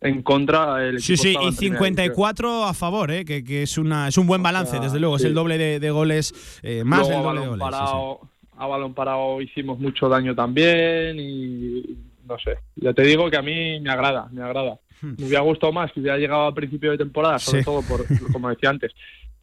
en 0.02 0.22
contra 0.22 0.86
el 0.86 1.02
sí 1.02 1.18
sí 1.18 1.36
y 1.42 1.52
54 1.52 2.64
a 2.64 2.74
favor 2.74 3.12
eh, 3.12 3.26
que, 3.26 3.44
que, 3.44 3.64
es 3.64 3.78
una 3.78 4.08
es 4.08 4.18
un 4.18 4.28
buen 4.28 4.42
balance 4.42 4.80
desde 4.80 5.00
luego 5.00 5.18
es 5.18 5.26
el 5.26 5.34
doble 5.34 5.58
de, 5.58 5.80
de 5.80 5.92
goles 5.92 6.60
eh, 6.64 6.84
más 6.86 7.08
del 7.08 7.22
doble 7.22 7.42
de 7.42 7.48
goles 7.48 7.60
parado, 7.60 8.20
sí, 8.22 8.28
sí. 8.28 8.50
a 8.58 8.68
balón 8.68 8.94
parado 8.94 9.42
hicimos 9.42 9.78
mucho 9.80 10.08
daño 10.08 10.34
también 10.34 11.20
y 11.20 11.84
no 12.30 12.38
sé. 12.38 12.60
Ya 12.76 12.94
te 12.94 13.02
digo 13.02 13.30
que 13.30 13.38
a 13.38 13.42
mí 13.42 13.80
me 13.80 13.90
agrada 13.90 14.30
me 14.32 14.44
agrada. 14.44 14.80
Hmm. 15.02 15.16
me 15.18 15.26
hubiera 15.26 15.42
gustado 15.42 15.74
más 15.74 15.92
que 15.92 16.00
hubiera 16.00 16.18
llegado 16.18 16.44
a 16.44 16.54
principio 16.54 16.92
de 16.92 16.98
temporada, 16.98 17.40
sobre 17.40 17.64
todo 17.64 17.82
por, 17.82 18.06
como 18.32 18.50
decía 18.50 18.70
antes, 18.70 18.94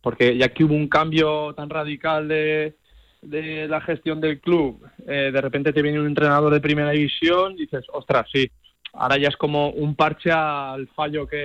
porque 0.00 0.36
ya 0.36 0.48
que 0.50 0.64
hubo 0.64 0.74
un 0.74 0.88
cambio 0.88 1.54
tan 1.54 1.68
radical 1.68 2.28
de, 2.28 2.76
de 3.22 3.66
la 3.66 3.80
gestión 3.80 4.20
del 4.20 4.40
club, 4.40 4.86
eh, 5.06 5.30
de 5.32 5.40
repente 5.40 5.72
te 5.72 5.82
viene 5.82 5.98
un 5.98 6.06
entrenador 6.06 6.52
de 6.52 6.60
primera 6.60 6.90
división, 6.90 7.56
dices, 7.56 7.84
ostras, 7.92 8.26
sí, 8.32 8.50
ahora 8.96 9.18
ya 9.18 9.28
es 9.28 9.36
como 9.36 9.70
un 9.70 9.94
parche 9.94 10.30
al 10.30 10.88
fallo 10.88 11.26
que 11.26 11.40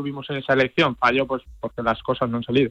tuvimos 0.00 0.24
en 0.30 0.36
esa 0.36 0.54
elección, 0.54 0.96
fallo 0.96 1.26
pues 1.26 1.42
porque 1.60 1.82
las 1.82 2.02
cosas 2.02 2.30
no 2.30 2.38
han 2.38 2.42
salido. 2.42 2.70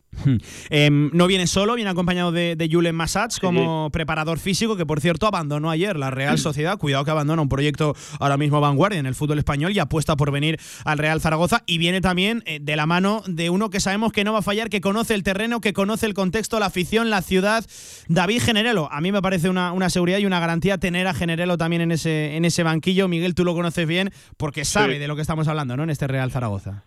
Eh, 0.70 0.90
no 0.92 1.28
viene 1.28 1.46
solo, 1.48 1.76
viene 1.76 1.92
acompañado 1.92 2.32
de, 2.32 2.56
de 2.56 2.70
Julen 2.72 2.96
Massats 2.96 3.40
como 3.40 3.90
preparador 3.92 4.40
físico, 4.40 4.76
que 4.76 4.86
por 4.86 5.00
cierto 5.00 5.28
abandonó 5.28 5.70
ayer 5.70 5.98
la 5.98 6.10
Real 6.10 6.38
Sociedad. 6.40 6.78
Cuidado 6.78 7.06
que 7.06 7.12
abandona 7.12 7.42
un 7.42 7.50
proyecto 7.50 7.96
ahora 8.20 8.38
mismo 8.38 8.60
vanguardia 8.62 9.00
en 9.00 9.06
el 9.06 9.14
fútbol 9.16 9.38
español 9.38 9.72
y 9.74 9.80
apuesta 9.80 10.16
por 10.16 10.32
venir 10.32 10.60
al 10.86 10.98
Real 10.98 11.22
Zaragoza. 11.22 11.64
Y 11.68 11.78
viene 11.78 12.02
también 12.02 12.42
eh, 12.46 12.60
de 12.62 12.76
la 12.76 12.86
mano 12.86 13.22
de 13.28 13.50
uno 13.50 13.70
que 13.70 13.80
sabemos 13.80 14.12
que 14.12 14.24
no 14.24 14.34
va 14.34 14.40
a 14.40 14.44
fallar, 14.44 14.70
que 14.70 14.82
conoce 14.82 15.14
el 15.14 15.24
terreno, 15.24 15.62
que 15.62 15.74
conoce 15.74 16.06
el 16.08 16.14
contexto, 16.16 16.60
la 16.60 16.66
afición, 16.68 17.10
la 17.12 17.22
ciudad. 17.22 17.64
David 18.08 18.42
Generelo. 18.42 18.90
A 18.92 19.02
mí 19.02 19.12
me 19.12 19.22
parece 19.22 19.50
una, 19.50 19.72
una 19.72 19.90
seguridad 19.90 20.18
y 20.18 20.26
una 20.26 20.40
garantía 20.40 20.78
tener 20.80 21.06
a 21.08 21.14
Generelo 21.14 21.58
también 21.58 21.84
en 21.84 21.92
ese, 21.92 22.36
en 22.36 22.46
ese 22.46 22.64
banquillo. 22.64 23.08
Miguel, 23.08 23.36
tú 23.36 23.46
lo 23.46 23.54
conoces 23.54 23.88
bien 23.88 24.12
porque 24.38 24.66
sabe 24.66 24.94
Sí. 24.94 25.00
de 25.00 25.08
lo 25.08 25.16
que 25.16 25.22
estamos 25.22 25.48
hablando 25.48 25.76
¿no? 25.78 25.84
en 25.84 25.90
este 25.92 26.08
Real 26.08 26.32
Zaragoza. 26.32 26.84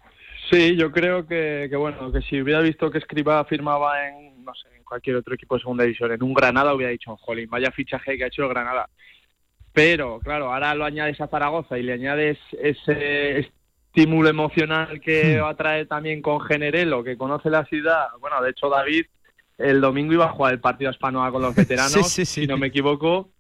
Sí, 0.53 0.76
yo 0.76 0.92
creo 0.92 1.26
que, 1.26 1.66
que, 1.70 1.76
bueno, 1.76 2.12
que 2.12 2.20
si 2.20 2.42
hubiera 2.42 2.61
visto 2.61 2.90
que 2.90 2.98
Escriba 2.98 3.42
firmaba 3.46 4.07
en, 4.07 4.44
no 4.44 4.55
sé, 4.55 4.68
en 4.76 4.84
cualquier 4.84 5.16
otro 5.16 5.34
equipo 5.34 5.55
de 5.55 5.62
segunda 5.62 5.84
división, 5.84 6.12
en 6.12 6.22
un 6.22 6.34
Granada, 6.34 6.74
hubiera 6.74 6.92
dicho, 6.92 7.16
jolín, 7.16 7.48
vaya 7.48 7.70
fichaje 7.70 8.18
que 8.18 8.24
ha 8.24 8.26
hecho 8.26 8.42
el 8.42 8.50
Granada. 8.50 8.90
Pero, 9.72 10.20
claro, 10.20 10.53
ahora 10.53 10.74
lo 10.74 10.84
añades 10.84 11.18
a 11.22 11.28
Zaragoza 11.28 11.78
y 11.78 11.82
le 11.82 11.94
añades 11.94 12.38
ese 12.61 13.38
estímulo 13.38 14.28
emocional 14.28 15.00
que 15.00 15.40
va 15.40 15.48
a 15.48 15.57
traer 15.57 15.86
también 15.86 16.20
con 16.20 16.40
Generelo, 16.42 17.03
que 17.03 17.16
conoce 17.16 17.48
la 17.48 17.64
ciudad. 17.64 18.09
Bueno, 18.20 18.42
de 18.42 18.50
hecho, 18.50 18.68
David 18.68 19.07
el 19.57 19.80
domingo 19.80 20.12
iba 20.12 20.26
a 20.26 20.32
jugar 20.32 20.53
el 20.53 20.61
partido 20.61 20.90
a 20.90 20.92
Espanoa 20.92 21.30
con 21.32 21.40
los 21.40 21.55
veteranos, 21.57 21.92
Sí, 21.92 22.03
sí, 22.03 22.24
sí. 22.26 22.40
si 22.42 22.46
no 22.46 22.59
me 22.59 22.66
equivoco, 22.66 23.30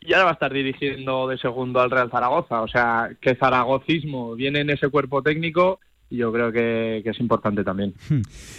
y 0.00 0.14
ahora 0.14 0.24
va 0.24 0.30
a 0.30 0.34
estar 0.34 0.52
dirigiendo 0.52 1.28
de 1.28 1.36
segundo 1.36 1.80
al 1.80 1.90
Real 1.90 2.10
Zaragoza. 2.10 2.62
O 2.62 2.68
sea, 2.68 3.10
que 3.20 3.34
zaragocismo 3.34 4.34
viene 4.34 4.60
en 4.60 4.70
ese 4.70 4.88
cuerpo 4.88 5.22
técnico 5.22 5.78
y 6.12 6.18
yo 6.18 6.30
creo 6.32 6.52
que, 6.52 7.00
que 7.02 7.10
es 7.10 7.20
importante 7.20 7.64
también. 7.64 7.94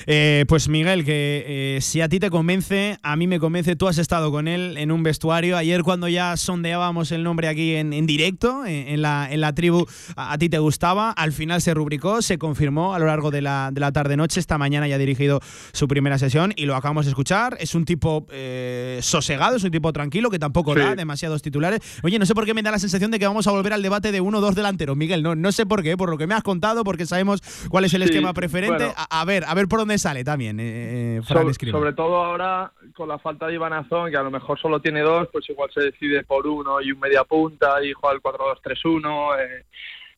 Eh, 0.08 0.46
pues 0.48 0.68
Miguel, 0.68 1.06
que 1.06 1.76
eh, 1.78 1.82
si 1.82 2.02
a 2.02 2.10
ti 2.10 2.20
te 2.20 2.30
convence, 2.30 2.98
a 3.04 3.16
mí 3.16 3.28
me 3.28 3.40
convence, 3.40 3.76
tú 3.76 3.88
has 3.88 3.98
estado 4.00 4.32
con 4.32 4.48
él 4.48 4.76
en 4.78 4.92
un 4.92 5.04
vestuario. 5.04 5.56
Ayer 5.56 5.84
cuando 5.84 6.08
ya 6.08 6.36
sondeábamos 6.36 7.12
el 7.12 7.24
nombre 7.24 7.48
aquí 7.48 7.76
en, 7.76 7.94
en 7.94 8.08
directo, 8.08 8.66
en, 8.66 8.88
en 8.88 9.02
la, 9.04 9.28
en 9.32 9.40
la 9.42 9.54
tribu, 9.54 9.86
a, 10.16 10.34
a, 10.34 10.38
ti 10.38 10.50
te 10.50 10.58
gustaba, 10.58 11.12
al 11.12 11.32
final 11.32 11.62
se 11.62 11.74
rubricó, 11.74 12.22
se 12.24 12.38
confirmó 12.40 12.96
a 12.96 13.00
lo 13.00 13.06
largo 13.06 13.30
de 13.30 13.42
la, 13.42 13.70
de 13.72 13.80
la 13.82 13.92
tarde-noche, 13.92 14.40
esta 14.40 14.58
mañana 14.58 14.88
ya 14.88 14.96
ha 14.96 15.00
dirigido 15.00 15.40
su 15.74 15.88
primera 15.88 16.18
sesión 16.18 16.54
y 16.56 16.66
lo 16.66 16.76
acabamos 16.76 17.06
de 17.06 17.12
escuchar. 17.12 17.56
Es 17.60 17.76
un 17.76 17.86
tipo 17.86 18.26
eh, 18.32 19.00
sosegado, 19.04 19.58
es 19.58 19.64
un 19.64 19.72
tipo 19.72 19.94
tranquilo, 19.94 20.30
que 20.32 20.40
tampoco 20.40 20.74
Sí. 20.74 20.80
da 20.80 20.96
demasiados 20.96 21.42
titulares. 21.44 21.82
Oye, 22.02 22.18
no 22.18 22.26
sé 22.26 22.34
por 22.34 22.46
qué 22.46 22.54
me 22.56 22.64
da 22.64 22.72
la 22.72 22.80
sensación 22.80 23.12
de 23.12 23.20
que 23.20 23.28
vamos 23.28 23.46
a 23.46 23.52
volver 23.52 23.74
al 23.74 23.84
debate 23.84 24.12
de 24.12 24.22
uno 24.22 24.40
o 24.40 24.42
dos 24.42 24.56
delanteros, 24.56 24.98
Miguel, 24.98 25.22
no, 25.22 25.36
no 25.36 25.52
sé 25.52 25.66
por 25.68 25.84
qué, 25.84 25.96
por 25.98 26.10
lo 26.10 26.18
que 26.18 26.26
me 26.26 26.34
has 26.34 26.42
contado, 26.42 26.84
porque 26.84 27.06
sabemos 27.06 27.43
cuál 27.70 27.86
es 27.86 27.94
el 27.94 28.02
Sí, 28.04 28.10
esquema 28.10 28.34
preferente. 28.34 28.86
bueno. 28.86 28.94
a, 28.96 29.22
a 29.22 29.26
ver, 29.26 29.44
a 29.46 29.54
ver 29.54 29.68
por 29.68 29.80
dónde 29.80 29.98
sale 29.98 30.24
también, 30.24 30.60
eh, 30.60 31.18
eh, 31.18 31.22
Fran 31.24 31.54
sobre, 31.54 31.94
todo 31.94 32.24
ahora 32.24 32.72
con 32.96 33.08
la 33.10 33.18
falta 33.20 33.48
de 33.48 33.54
Iván 33.56 33.74
Azón, 33.74 34.12
que 34.12 34.18
a 34.18 34.24
lo 34.24 34.32
mejor 34.32 34.60
solo 34.60 34.80
tiene 34.82 35.02
dos, 35.02 35.28
pues 35.32 35.50
igual 35.50 35.70
se 35.74 35.82
decide 35.82 36.24
por 36.24 36.46
uno 36.48 36.82
y 36.82 36.92
un 36.92 37.00
media 37.00 37.24
punta 37.24 37.84
y 37.84 37.94
juega 37.94 38.16
el 38.16 38.22
4-2-3-1. 38.22 39.36
eh, 39.40 39.66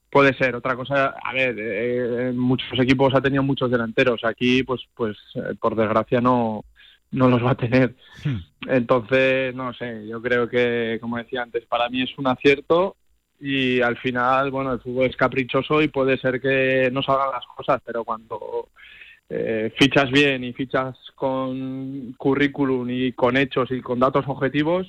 puede 0.09 0.33
ser. 0.35 0.55
Otra 0.55 0.75
cosa, 0.77 1.13
a 1.21 1.33
ver, 1.33 1.55
eh, 1.59 2.31
muchos 2.33 2.79
equipos 2.79 3.13
ha 3.13 3.21
tenido 3.21 3.43
muchos 3.43 3.69
delanteros. 3.69 4.23
Aquí, 4.23 4.63
pues, 4.63 4.81
pues 4.95 5.17
eh, 5.35 5.55
por 5.59 5.75
desgracia 5.75 6.21
no, 6.21 6.63
no 7.11 7.27
los 7.27 7.43
va 7.43 7.51
a 7.51 7.55
tener. 7.55 7.95
Entonces, 8.67 9.53
no 9.53 9.73
sé, 9.73 10.07
yo 10.07 10.21
creo 10.21 10.47
que, 10.49 10.97
como 11.01 11.17
decía 11.17 11.41
antes, 11.41 11.65
para 11.65 11.89
mí 11.89 12.01
es 12.01 12.17
un 12.17 12.27
acierto 12.27 12.95
y 13.39 13.81
al 13.81 13.97
final, 13.97 14.51
bueno, 14.51 14.73
el 14.73 14.79
fútbol 14.79 15.07
es 15.07 15.15
caprichoso 15.15 15.81
y 15.81 15.87
puede 15.87 16.17
ser 16.17 16.39
que 16.39 16.89
no 16.91 17.01
salgan 17.03 17.31
las 17.31 17.45
cosas, 17.45 17.81
pero 17.85 18.03
cuando 18.03 18.69
eh, 19.29 19.73
fichas 19.77 20.11
bien 20.11 20.43
y 20.43 20.53
fichas 20.53 20.95
con 21.15 22.13
currículum 22.17 22.89
y 22.89 23.11
con 23.13 23.37
hechos 23.37 23.71
y 23.71 23.81
con 23.81 23.99
datos 23.99 24.25
objetivos, 24.27 24.87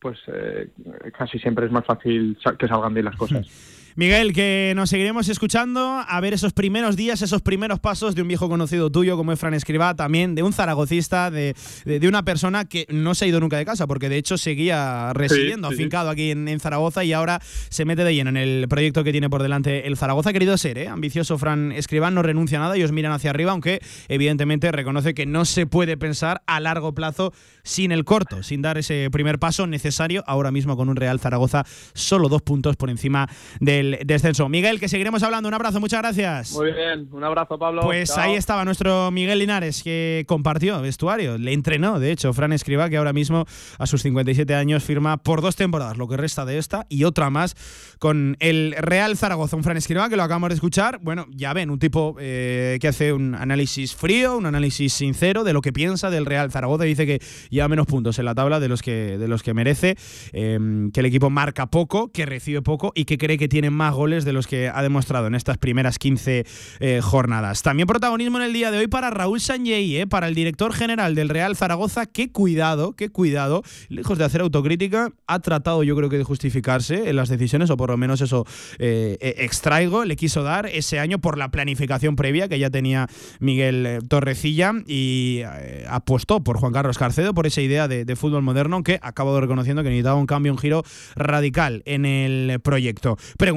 pues 0.00 0.18
eh, 0.28 0.68
casi 1.16 1.38
siempre 1.38 1.66
es 1.66 1.72
más 1.72 1.84
fácil 1.84 2.38
que 2.58 2.68
salgan 2.68 2.94
bien 2.94 3.06
las 3.06 3.16
cosas. 3.16 3.46
Miguel, 3.98 4.34
que 4.34 4.74
nos 4.76 4.90
seguiremos 4.90 5.26
escuchando 5.30 6.04
a 6.06 6.20
ver 6.20 6.34
esos 6.34 6.52
primeros 6.52 6.96
días, 6.96 7.22
esos 7.22 7.40
primeros 7.40 7.80
pasos 7.80 8.14
de 8.14 8.20
un 8.20 8.28
viejo 8.28 8.46
conocido 8.46 8.90
tuyo 8.90 9.16
como 9.16 9.32
es 9.32 9.38
Fran 9.40 9.54
Escribá, 9.54 9.94
también 9.94 10.34
de 10.34 10.42
un 10.42 10.52
zaragocista, 10.52 11.30
de, 11.30 11.54
de- 11.86 11.98
de 11.98 12.06
una 12.06 12.22
persona 12.22 12.66
que 12.66 12.84
no 12.90 13.14
se 13.14 13.24
ha 13.24 13.28
ido 13.28 13.40
nunca 13.40 13.56
de 13.56 13.64
casa, 13.64 13.86
porque 13.86 14.10
de 14.10 14.18
hecho 14.18 14.36
seguía 14.36 15.14
residiendo, 15.14 15.70
sí, 15.70 15.76
sí. 15.76 15.82
afincado 15.82 16.10
aquí 16.10 16.30
en, 16.30 16.46
en 16.46 16.60
Zaragoza 16.60 17.04
y 17.04 17.14
ahora 17.14 17.40
se 17.70 17.86
mete 17.86 18.04
de 18.04 18.14
lleno 18.14 18.28
en 18.28 18.36
el 18.36 18.66
proyecto 18.68 19.02
que 19.02 19.12
tiene 19.12 19.30
por 19.30 19.42
delante 19.42 19.86
el 19.86 19.96
Zaragoza. 19.96 20.28
Ha 20.28 20.32
querido 20.34 20.58
ser, 20.58 20.76
¿eh? 20.76 20.88
ambicioso 20.88 21.38
Fran 21.38 21.72
Escribá, 21.72 22.10
no 22.10 22.20
renuncia 22.20 22.58
a 22.58 22.60
nada, 22.60 22.76
ellos 22.76 22.92
miran 22.92 23.12
hacia 23.12 23.30
arriba, 23.30 23.52
aunque 23.52 23.80
evidentemente 24.08 24.70
reconoce 24.72 25.14
que 25.14 25.24
no 25.24 25.46
se 25.46 25.64
puede 25.66 25.96
pensar 25.96 26.42
a 26.46 26.60
largo 26.60 26.92
plazo 26.94 27.32
sin 27.62 27.92
el 27.92 28.04
corto, 28.04 28.42
sin 28.42 28.60
dar 28.60 28.76
ese 28.76 29.08
primer 29.10 29.38
paso 29.38 29.66
necesario 29.66 30.22
ahora 30.26 30.50
mismo 30.50 30.76
con 30.76 30.90
un 30.90 30.96
Real 30.96 31.18
Zaragoza 31.18 31.64
solo 31.94 32.28
dos 32.28 32.42
puntos 32.42 32.76
por 32.76 32.90
encima 32.90 33.26
del 33.58 33.85
descenso. 34.04 34.48
Miguel, 34.48 34.80
que 34.80 34.88
seguiremos 34.88 35.22
hablando. 35.22 35.48
Un 35.48 35.54
abrazo, 35.54 35.80
muchas 35.80 36.00
gracias. 36.00 36.52
Muy 36.52 36.72
bien, 36.72 37.08
un 37.12 37.24
abrazo 37.24 37.58
Pablo. 37.58 37.82
Pues 37.82 38.08
Chao. 38.08 38.24
ahí 38.24 38.34
estaba 38.34 38.64
nuestro 38.64 39.10
Miguel 39.10 39.38
Linares, 39.38 39.82
que 39.82 40.24
compartió 40.26 40.80
vestuario, 40.80 41.38
le 41.38 41.52
entrenó, 41.52 41.98
de 41.98 42.12
hecho, 42.12 42.32
Fran 42.32 42.52
Escriba, 42.52 42.88
que 42.88 42.96
ahora 42.96 43.12
mismo 43.12 43.46
a 43.78 43.86
sus 43.86 44.02
57 44.02 44.54
años 44.54 44.84
firma 44.84 45.16
por 45.16 45.42
dos 45.42 45.56
temporadas, 45.56 45.96
lo 45.96 46.08
que 46.08 46.16
resta 46.16 46.44
de 46.44 46.58
esta, 46.58 46.86
y 46.88 47.04
otra 47.04 47.30
más 47.30 47.54
con 47.98 48.36
el 48.40 48.74
Real 48.78 49.16
Zaragoza. 49.16 49.56
Un 49.56 49.64
Fran 49.64 49.76
Escriba 49.76 50.08
que 50.08 50.16
lo 50.16 50.22
acabamos 50.22 50.50
de 50.50 50.54
escuchar. 50.54 50.98
Bueno, 51.02 51.26
ya 51.30 51.52
ven, 51.52 51.70
un 51.70 51.78
tipo 51.78 52.16
eh, 52.18 52.78
que 52.80 52.88
hace 52.88 53.12
un 53.12 53.34
análisis 53.34 53.94
frío, 53.94 54.36
un 54.36 54.46
análisis 54.46 54.92
sincero 54.92 55.44
de 55.44 55.52
lo 55.52 55.60
que 55.60 55.72
piensa 55.72 56.10
del 56.10 56.26
Real 56.26 56.50
Zaragoza. 56.50 56.84
Dice 56.84 57.06
que 57.06 57.20
lleva 57.50 57.68
menos 57.68 57.86
puntos 57.86 58.18
en 58.18 58.24
la 58.24 58.34
tabla 58.34 58.60
de 58.60 58.68
los 58.68 58.82
que, 58.82 59.18
de 59.18 59.28
los 59.28 59.42
que 59.42 59.54
merece, 59.54 59.96
eh, 60.32 60.58
que 60.92 61.00
el 61.00 61.06
equipo 61.06 61.30
marca 61.30 61.66
poco, 61.66 62.10
que 62.12 62.26
recibe 62.26 62.62
poco 62.62 62.92
y 62.94 63.04
que 63.04 63.18
cree 63.18 63.38
que 63.38 63.48
tiene 63.48 63.70
más 63.70 63.75
goles 63.94 64.24
de 64.24 64.32
los 64.32 64.46
que 64.46 64.68
ha 64.68 64.82
demostrado 64.82 65.26
en 65.26 65.34
estas 65.34 65.58
primeras 65.58 65.98
15 65.98 66.44
eh, 66.80 67.00
jornadas. 67.02 67.62
También 67.62 67.86
protagonismo 67.86 68.38
en 68.38 68.44
el 68.44 68.52
día 68.52 68.70
de 68.70 68.78
hoy 68.78 68.86
para 68.88 69.10
Raúl 69.10 69.40
Sanjei, 69.40 69.98
eh, 69.98 70.06
para 70.06 70.28
el 70.28 70.34
director 70.34 70.72
general 70.72 71.14
del 71.14 71.28
Real 71.28 71.56
Zaragoza. 71.56 72.06
Qué 72.06 72.30
cuidado, 72.32 72.92
qué 72.92 73.10
cuidado. 73.10 73.62
Lejos 73.88 74.18
de 74.18 74.24
hacer 74.24 74.40
autocrítica, 74.40 75.10
ha 75.26 75.38
tratado 75.40 75.82
yo 75.82 75.94
creo 75.96 76.08
que 76.08 76.18
de 76.18 76.24
justificarse 76.24 77.08
en 77.08 77.16
las 77.16 77.28
decisiones, 77.28 77.70
o 77.70 77.76
por 77.76 77.90
lo 77.90 77.96
menos 77.96 78.20
eso 78.20 78.44
eh, 78.78 79.16
eh, 79.20 79.34
extraigo, 79.38 80.04
le 80.04 80.16
quiso 80.16 80.42
dar 80.42 80.66
ese 80.66 80.98
año 80.98 81.18
por 81.18 81.38
la 81.38 81.50
planificación 81.50 82.16
previa 82.16 82.48
que 82.48 82.58
ya 82.58 82.70
tenía 82.70 83.08
Miguel 83.40 84.00
Torrecilla 84.08 84.72
y 84.86 85.42
apostó 85.88 86.42
por 86.42 86.58
Juan 86.58 86.72
Carlos 86.72 86.98
Carcedo, 86.98 87.34
por 87.34 87.46
esa 87.46 87.60
idea 87.60 87.88
de, 87.88 88.04
de 88.04 88.16
fútbol 88.16 88.42
moderno 88.42 88.82
que 88.82 88.98
acabo 89.02 89.38
reconociendo 89.40 89.82
que 89.82 89.90
necesitaba 89.90 90.16
un 90.16 90.26
cambio, 90.26 90.52
un 90.52 90.58
giro 90.58 90.82
radical 91.14 91.82
en 91.84 92.06
el 92.06 92.60
proyecto. 92.60 93.16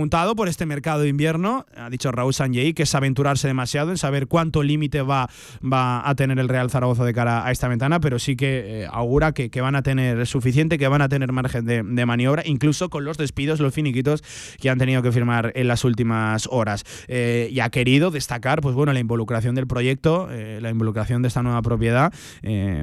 Por 0.10 0.50
este 0.50 0.66
mercado 0.66 1.02
de 1.02 1.08
invierno, 1.08 1.68
ha 1.78 1.88
dicho 1.90 2.12
Raúl 2.12 2.34
Sanjei 2.34 2.74
que 2.74 2.84
es 2.84 2.96
aventurarse 2.96 3.48
demasiado 3.48 3.92
en 3.92 3.98
saber 3.98 4.26
cuánto 4.26 4.64
límite 4.64 5.04
va, 5.04 5.30
va 5.62 6.08
a 6.08 6.16
tener 6.16 6.40
el 6.40 6.50
Real 6.50 6.72
Zaragoza 6.72 7.06
de 7.06 7.14
cara 7.14 7.46
a 7.46 7.52
esta 7.52 7.68
ventana, 7.68 8.00
pero 8.00 8.18
sí 8.18 8.36
que 8.36 8.84
eh, 8.84 8.88
augura 8.92 9.34
que, 9.34 9.50
van 9.62 9.76
a 9.76 9.84
tener 9.84 10.26
suficiente, 10.26 10.80
que 10.80 10.88
van 10.88 11.04
a 11.04 11.10
tener 11.10 11.32
margen 11.32 11.66
de, 11.66 12.06
maniobra, 12.06 12.42
incluso 12.46 12.90
con 12.90 13.06
los 13.06 13.18
despidos, 13.18 13.60
los 13.60 13.74
finiquitos 13.74 14.24
que 14.60 14.72
han 14.72 14.80
tenido 14.80 15.04
que 15.04 15.12
firmar 15.12 15.52
en 15.54 15.68
las 15.68 15.84
últimas 15.84 16.48
horas. 16.50 16.86
Eh, 17.08 17.50
y 17.52 17.60
ha 17.60 17.70
querido 17.70 18.10
destacar, 18.10 18.62
pues 18.62 18.74
bueno, 18.74 18.94
la 18.94 19.00
involucración 19.00 19.54
del 19.54 19.68
proyecto, 19.68 20.28
eh, 20.32 20.60
la 20.60 20.72
involucración 20.72 21.22
de 21.22 21.28
esta 21.28 21.44
nueva 21.44 21.62
propiedad, 21.62 22.12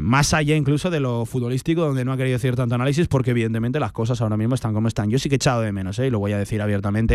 más 0.00 0.32
allá 0.32 0.54
incluso 0.54 0.90
de 0.90 1.00
lo 1.00 1.26
futbolístico, 1.26 1.82
donde 1.82 2.04
no 2.04 2.12
ha 2.12 2.16
querido 2.16 2.36
hacer 2.36 2.54
tanto 2.54 2.76
análisis, 2.76 3.08
porque 3.08 3.32
evidentemente 3.32 3.80
las 3.80 3.92
cosas 3.92 4.20
ahora 4.20 4.36
mismo 4.36 4.54
están 4.54 4.74
como 4.74 4.86
están. 4.86 5.10
Yo 5.10 5.18
sí 5.18 5.28
que 5.28 5.34
he 5.34 5.36
echado 5.36 5.62
de 5.62 5.72
menos, 5.72 5.98
y 5.98 6.10
lo 6.10 6.18
voy 6.18 6.32
a 6.32 6.38
decir 6.38 6.62
abiertamente 6.62 7.05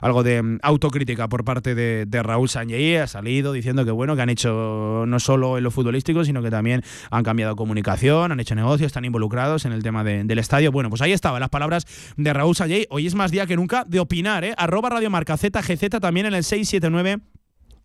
algo 0.00 0.22
de 0.22 0.42
mm, 0.42 0.58
autocrítica 0.62 1.28
por 1.28 1.44
parte 1.44 1.74
de, 1.74 2.22
Raúl 2.22 2.48
Sanjei. 2.48 2.96
Ha 2.96 3.06
salido 3.06 3.52
diciendo 3.52 3.84
que 3.84 3.90
bueno, 3.90 4.14
que 4.16 4.22
han 4.22 4.30
hecho 4.30 5.04
no 5.06 5.20
solo 5.20 5.58
en 5.58 5.64
lo 5.64 5.70
futbolístico, 5.70 6.24
sino 6.24 6.42
que 6.42 6.50
también 6.50 6.82
han 7.10 7.24
cambiado 7.24 7.56
comunicación, 7.56 8.32
han 8.32 8.40
hecho 8.40 8.54
negocios, 8.54 8.88
están 8.88 9.04
involucrados 9.04 9.64
en 9.64 9.72
el 9.72 9.82
tema 9.82 10.04
del 10.04 10.38
estadio. 10.38 10.72
Bueno, 10.72 10.90
pues 10.90 11.02
ahí 11.02 11.12
estaban 11.12 11.40
las 11.40 11.50
palabras 11.50 11.86
de 12.16 12.32
Raúl 12.32 12.54
Sanjei. 12.54 12.86
Hoy 12.90 13.06
es 13.06 13.14
más 13.14 13.30
día 13.30 13.46
que 13.46 13.56
nunca 13.56 13.84
de 13.86 14.00
opinar, 14.00 14.44
¿eh? 14.44 14.54
Arroba 14.56 14.90
Radio 14.90 15.10
Marca 15.10 15.36
ZGZ 15.36 16.00
también 16.00 16.26
en 16.26 16.34
el 16.34 16.44
679 16.44 17.20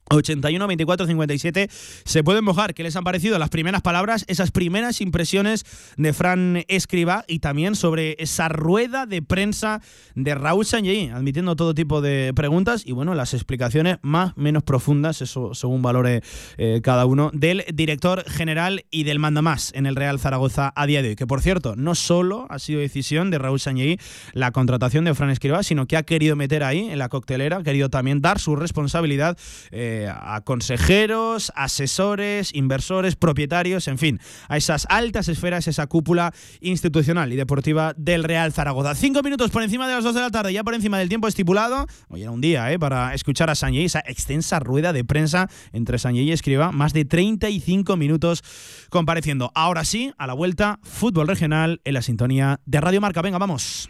81 0.10 0.68
24 0.68 1.08
57 1.08 1.70
se 1.70 2.24
pueden 2.24 2.43
mojar. 2.43 2.74
¿Qué 2.74 2.84
les 2.84 2.95
han 2.95 3.03
parecido 3.03 3.39
las 3.39 3.49
primeras 3.49 3.82
palabras, 3.82 4.26
esas 4.28 4.51
primeras 4.51 5.01
impresiones 5.01 5.66
de 5.97 6.14
Fran 6.14 6.64
Escriba 6.68 7.26
y 7.28 7.39
también 7.39 7.76
sobre 7.76 8.16
esa 8.20 8.49
rueda 8.49 9.06
de 9.06 9.22
prensa 9.22 9.82
de 10.14 10.36
Raúl 10.36 10.66
Sanjei, 10.66 11.10
admitiendo 11.10 11.56
todo 11.56 11.74
tipo 11.74 12.01
de 12.01 12.34
preguntas 12.36 12.84
y 12.86 12.91
bueno, 12.91 13.16
las 13.16 13.34
explicaciones 13.34 13.97
más 14.01 14.38
menos 14.38 14.64
profundas, 14.64 15.22
eso 15.22 15.53
según 15.53 15.82
valore 15.82 16.22
eh, 16.58 16.82
cada 16.84 17.06
uno, 17.06 17.32
del 17.34 17.66
director 17.74 18.24
general 18.30 18.86
y 18.91 19.03
del 19.03 19.20
mandamás 19.20 19.72
en 19.74 19.86
el 19.86 19.95
Real 19.95 20.20
Zaragoza 20.20 20.72
a 20.76 20.86
día 20.86 21.01
de 21.01 21.10
hoy. 21.10 21.16
Que 21.16 21.28
por 21.28 21.41
cierto, 21.41 21.76
no 21.76 21.95
solo 21.95 22.45
ha 22.49 22.60
sido 22.60 22.80
decisión 22.80 23.32
de 23.32 23.39
Raúl 23.39 23.60
Sanjei 23.60 23.97
la 24.34 24.51
contratación 24.51 25.06
de 25.06 25.16
Fran 25.16 25.30
Escriba, 25.32 25.64
sino 25.64 25.88
que 25.88 25.97
ha 25.97 26.03
querido 26.03 26.36
meter 26.36 26.64
ahí 26.64 26.89
en 26.89 26.99
la 26.99 27.10
coctelera, 27.10 27.58
ha 27.58 27.64
querido 27.64 27.89
también 27.89 28.22
dar 28.22 28.39
su 28.39 28.56
responsabilidad. 28.56 29.38
Eh, 29.72 29.94
a 30.09 30.41
consejeros, 30.41 31.51
asesores, 31.55 32.53
inversores, 32.53 33.15
propietarios, 33.15 33.87
en 33.87 33.97
fin, 33.97 34.19
a 34.47 34.57
esas 34.57 34.85
altas 34.89 35.27
esferas, 35.27 35.67
esa 35.67 35.87
cúpula 35.87 36.33
institucional 36.61 37.31
y 37.31 37.35
deportiva 37.35 37.93
del 37.97 38.23
Real 38.23 38.53
Zaragoza. 38.53 38.95
Cinco 38.95 39.21
minutos 39.23 39.51
por 39.51 39.63
encima 39.63 39.87
de 39.87 39.95
las 39.95 40.03
dos 40.03 40.15
de 40.15 40.21
la 40.21 40.29
tarde, 40.29 40.53
ya 40.53 40.63
por 40.63 40.73
encima 40.73 40.99
del 40.99 41.09
tiempo 41.09 41.27
estipulado. 41.27 41.85
Hoy 42.09 42.21
era 42.21 42.31
un 42.31 42.41
día 42.41 42.71
¿eh? 42.71 42.79
para 42.79 43.13
escuchar 43.13 43.49
a 43.49 43.55
Sanjay, 43.55 43.85
esa 43.85 44.03
extensa 44.05 44.59
rueda 44.59 44.93
de 44.93 45.03
prensa 45.03 45.49
entre 45.73 45.97
Sanjay 45.97 46.29
y 46.29 46.31
Escriba, 46.31 46.71
más 46.71 46.93
de 46.93 47.05
35 47.05 47.97
minutos 47.97 48.43
compareciendo. 48.89 49.51
Ahora 49.55 49.85
sí, 49.85 50.13
a 50.17 50.27
la 50.27 50.33
vuelta, 50.33 50.79
fútbol 50.83 51.27
regional 51.27 51.81
en 51.83 51.93
la 51.93 52.01
sintonía 52.01 52.59
de 52.65 52.81
Radio 52.81 53.01
Marca. 53.01 53.21
Venga, 53.21 53.37
vamos. 53.37 53.89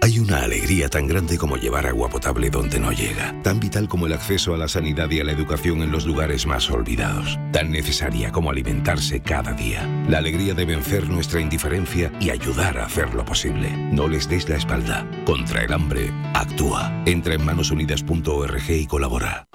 Hay 0.00 0.18
una 0.18 0.42
alegría 0.42 0.88
tan 0.88 1.06
grande 1.06 1.38
como 1.38 1.56
llevar 1.56 1.86
agua 1.86 2.08
potable 2.08 2.50
donde 2.50 2.80
no 2.80 2.92
llega, 2.92 3.40
tan 3.42 3.60
vital 3.60 3.88
como 3.88 4.06
el 4.06 4.12
acceso 4.12 4.54
a 4.54 4.58
la 4.58 4.68
sanidad 4.68 5.10
y 5.10 5.20
a 5.20 5.24
la 5.24 5.32
educación 5.32 5.82
en 5.82 5.92
los 5.92 6.06
lugares 6.06 6.46
más 6.46 6.70
olvidados, 6.70 7.38
tan 7.52 7.70
necesaria 7.70 8.32
como 8.32 8.50
alimentarse 8.50 9.20
cada 9.20 9.52
día. 9.52 9.86
La 10.08 10.18
alegría 10.18 10.54
de 10.54 10.64
vencer 10.64 11.08
nuestra 11.08 11.40
indiferencia 11.40 12.12
y 12.20 12.30
ayudar 12.30 12.78
a 12.78 12.86
hacerlo 12.86 13.24
posible. 13.24 13.70
No 13.92 14.08
les 14.08 14.28
des 14.28 14.48
la 14.48 14.56
espalda. 14.56 15.08
Contra 15.24 15.62
el 15.62 15.72
hambre, 15.72 16.10
actúa. 16.34 16.92
Entra 17.06 17.34
en 17.34 17.44
manosunidas.org 17.44 18.70
y 18.70 18.86
colabora. 18.86 19.46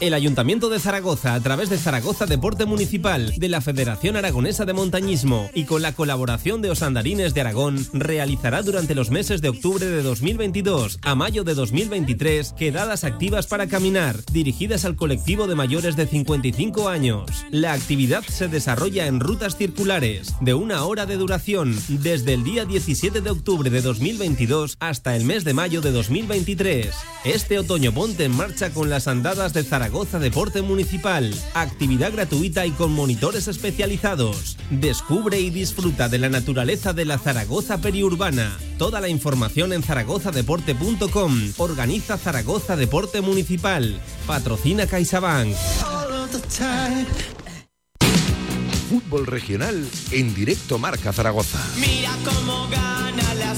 El 0.00 0.12
Ayuntamiento 0.12 0.68
de 0.68 0.78
Zaragoza, 0.78 1.32
a 1.32 1.40
través 1.40 1.70
de 1.70 1.78
Zaragoza 1.78 2.26
Deporte 2.26 2.66
Municipal, 2.66 3.32
de 3.36 3.48
la 3.48 3.62
Federación 3.62 4.16
Aragonesa 4.16 4.66
de 4.66 4.74
Montañismo 4.74 5.48
y 5.54 5.64
con 5.64 5.80
la 5.80 5.92
colaboración 5.92 6.60
de 6.60 6.70
Osandarines 6.70 7.32
de 7.32 7.40
Aragón, 7.40 7.86
realizará 7.94 8.62
durante 8.62 8.94
los 8.94 9.10
meses 9.10 9.40
de 9.40 9.48
octubre 9.48 9.67
de 9.76 10.02
2022 10.02 10.98
a 11.02 11.14
mayo 11.14 11.44
de 11.44 11.54
2023 11.54 12.54
quedadas 12.54 13.04
activas 13.04 13.46
para 13.46 13.66
caminar, 13.66 14.16
dirigidas 14.32 14.86
al 14.86 14.96
colectivo 14.96 15.46
de 15.46 15.54
mayores 15.54 15.94
de 15.94 16.06
55 16.06 16.88
años. 16.88 17.28
La 17.50 17.74
actividad 17.74 18.24
se 18.24 18.48
desarrolla 18.48 19.06
en 19.06 19.20
rutas 19.20 19.56
circulares 19.56 20.34
de 20.40 20.54
una 20.54 20.84
hora 20.84 21.04
de 21.04 21.16
duración 21.16 21.78
desde 21.88 22.32
el 22.32 22.44
día 22.44 22.64
17 22.64 23.20
de 23.20 23.30
octubre 23.30 23.68
de 23.68 23.82
2022 23.82 24.76
hasta 24.80 25.14
el 25.14 25.24
mes 25.24 25.44
de 25.44 25.52
mayo 25.52 25.82
de 25.82 25.92
2023. 25.92 26.88
Este 27.24 27.58
otoño 27.58 27.92
ponte 27.92 28.24
en 28.24 28.34
marcha 28.34 28.70
con 28.70 28.88
las 28.88 29.06
andadas 29.06 29.52
de 29.52 29.64
Zaragoza 29.64 30.18
Deporte 30.18 30.62
Municipal. 30.62 31.34
Actividad 31.52 32.12
gratuita 32.12 32.64
y 32.64 32.70
con 32.70 32.92
monitores 32.92 33.48
especializados. 33.48 34.56
Descubre 34.70 35.38
y 35.38 35.50
disfruta 35.50 36.08
de 36.08 36.18
la 36.18 36.30
naturaleza 36.30 36.94
de 36.94 37.04
la 37.04 37.18
Zaragoza 37.18 37.82
periurbana. 37.82 38.56
Toda 38.78 39.00
la 39.00 39.08
información 39.08 39.57
en 39.58 39.82
zaragozadeporte.com. 39.82 41.52
Organiza 41.58 42.16
Zaragoza 42.16 42.76
Deporte 42.76 43.20
Municipal. 43.20 44.00
Patrocina 44.26 44.86
CaixaBank. 44.86 45.54
Fútbol 48.88 49.26
regional 49.26 49.86
en 50.12 50.34
directo 50.34 50.78
Marca 50.78 51.12
Zaragoza. 51.12 51.58
Mira 51.76 52.12
cómo 52.24 52.68
gana 52.70 53.34
la 53.34 53.54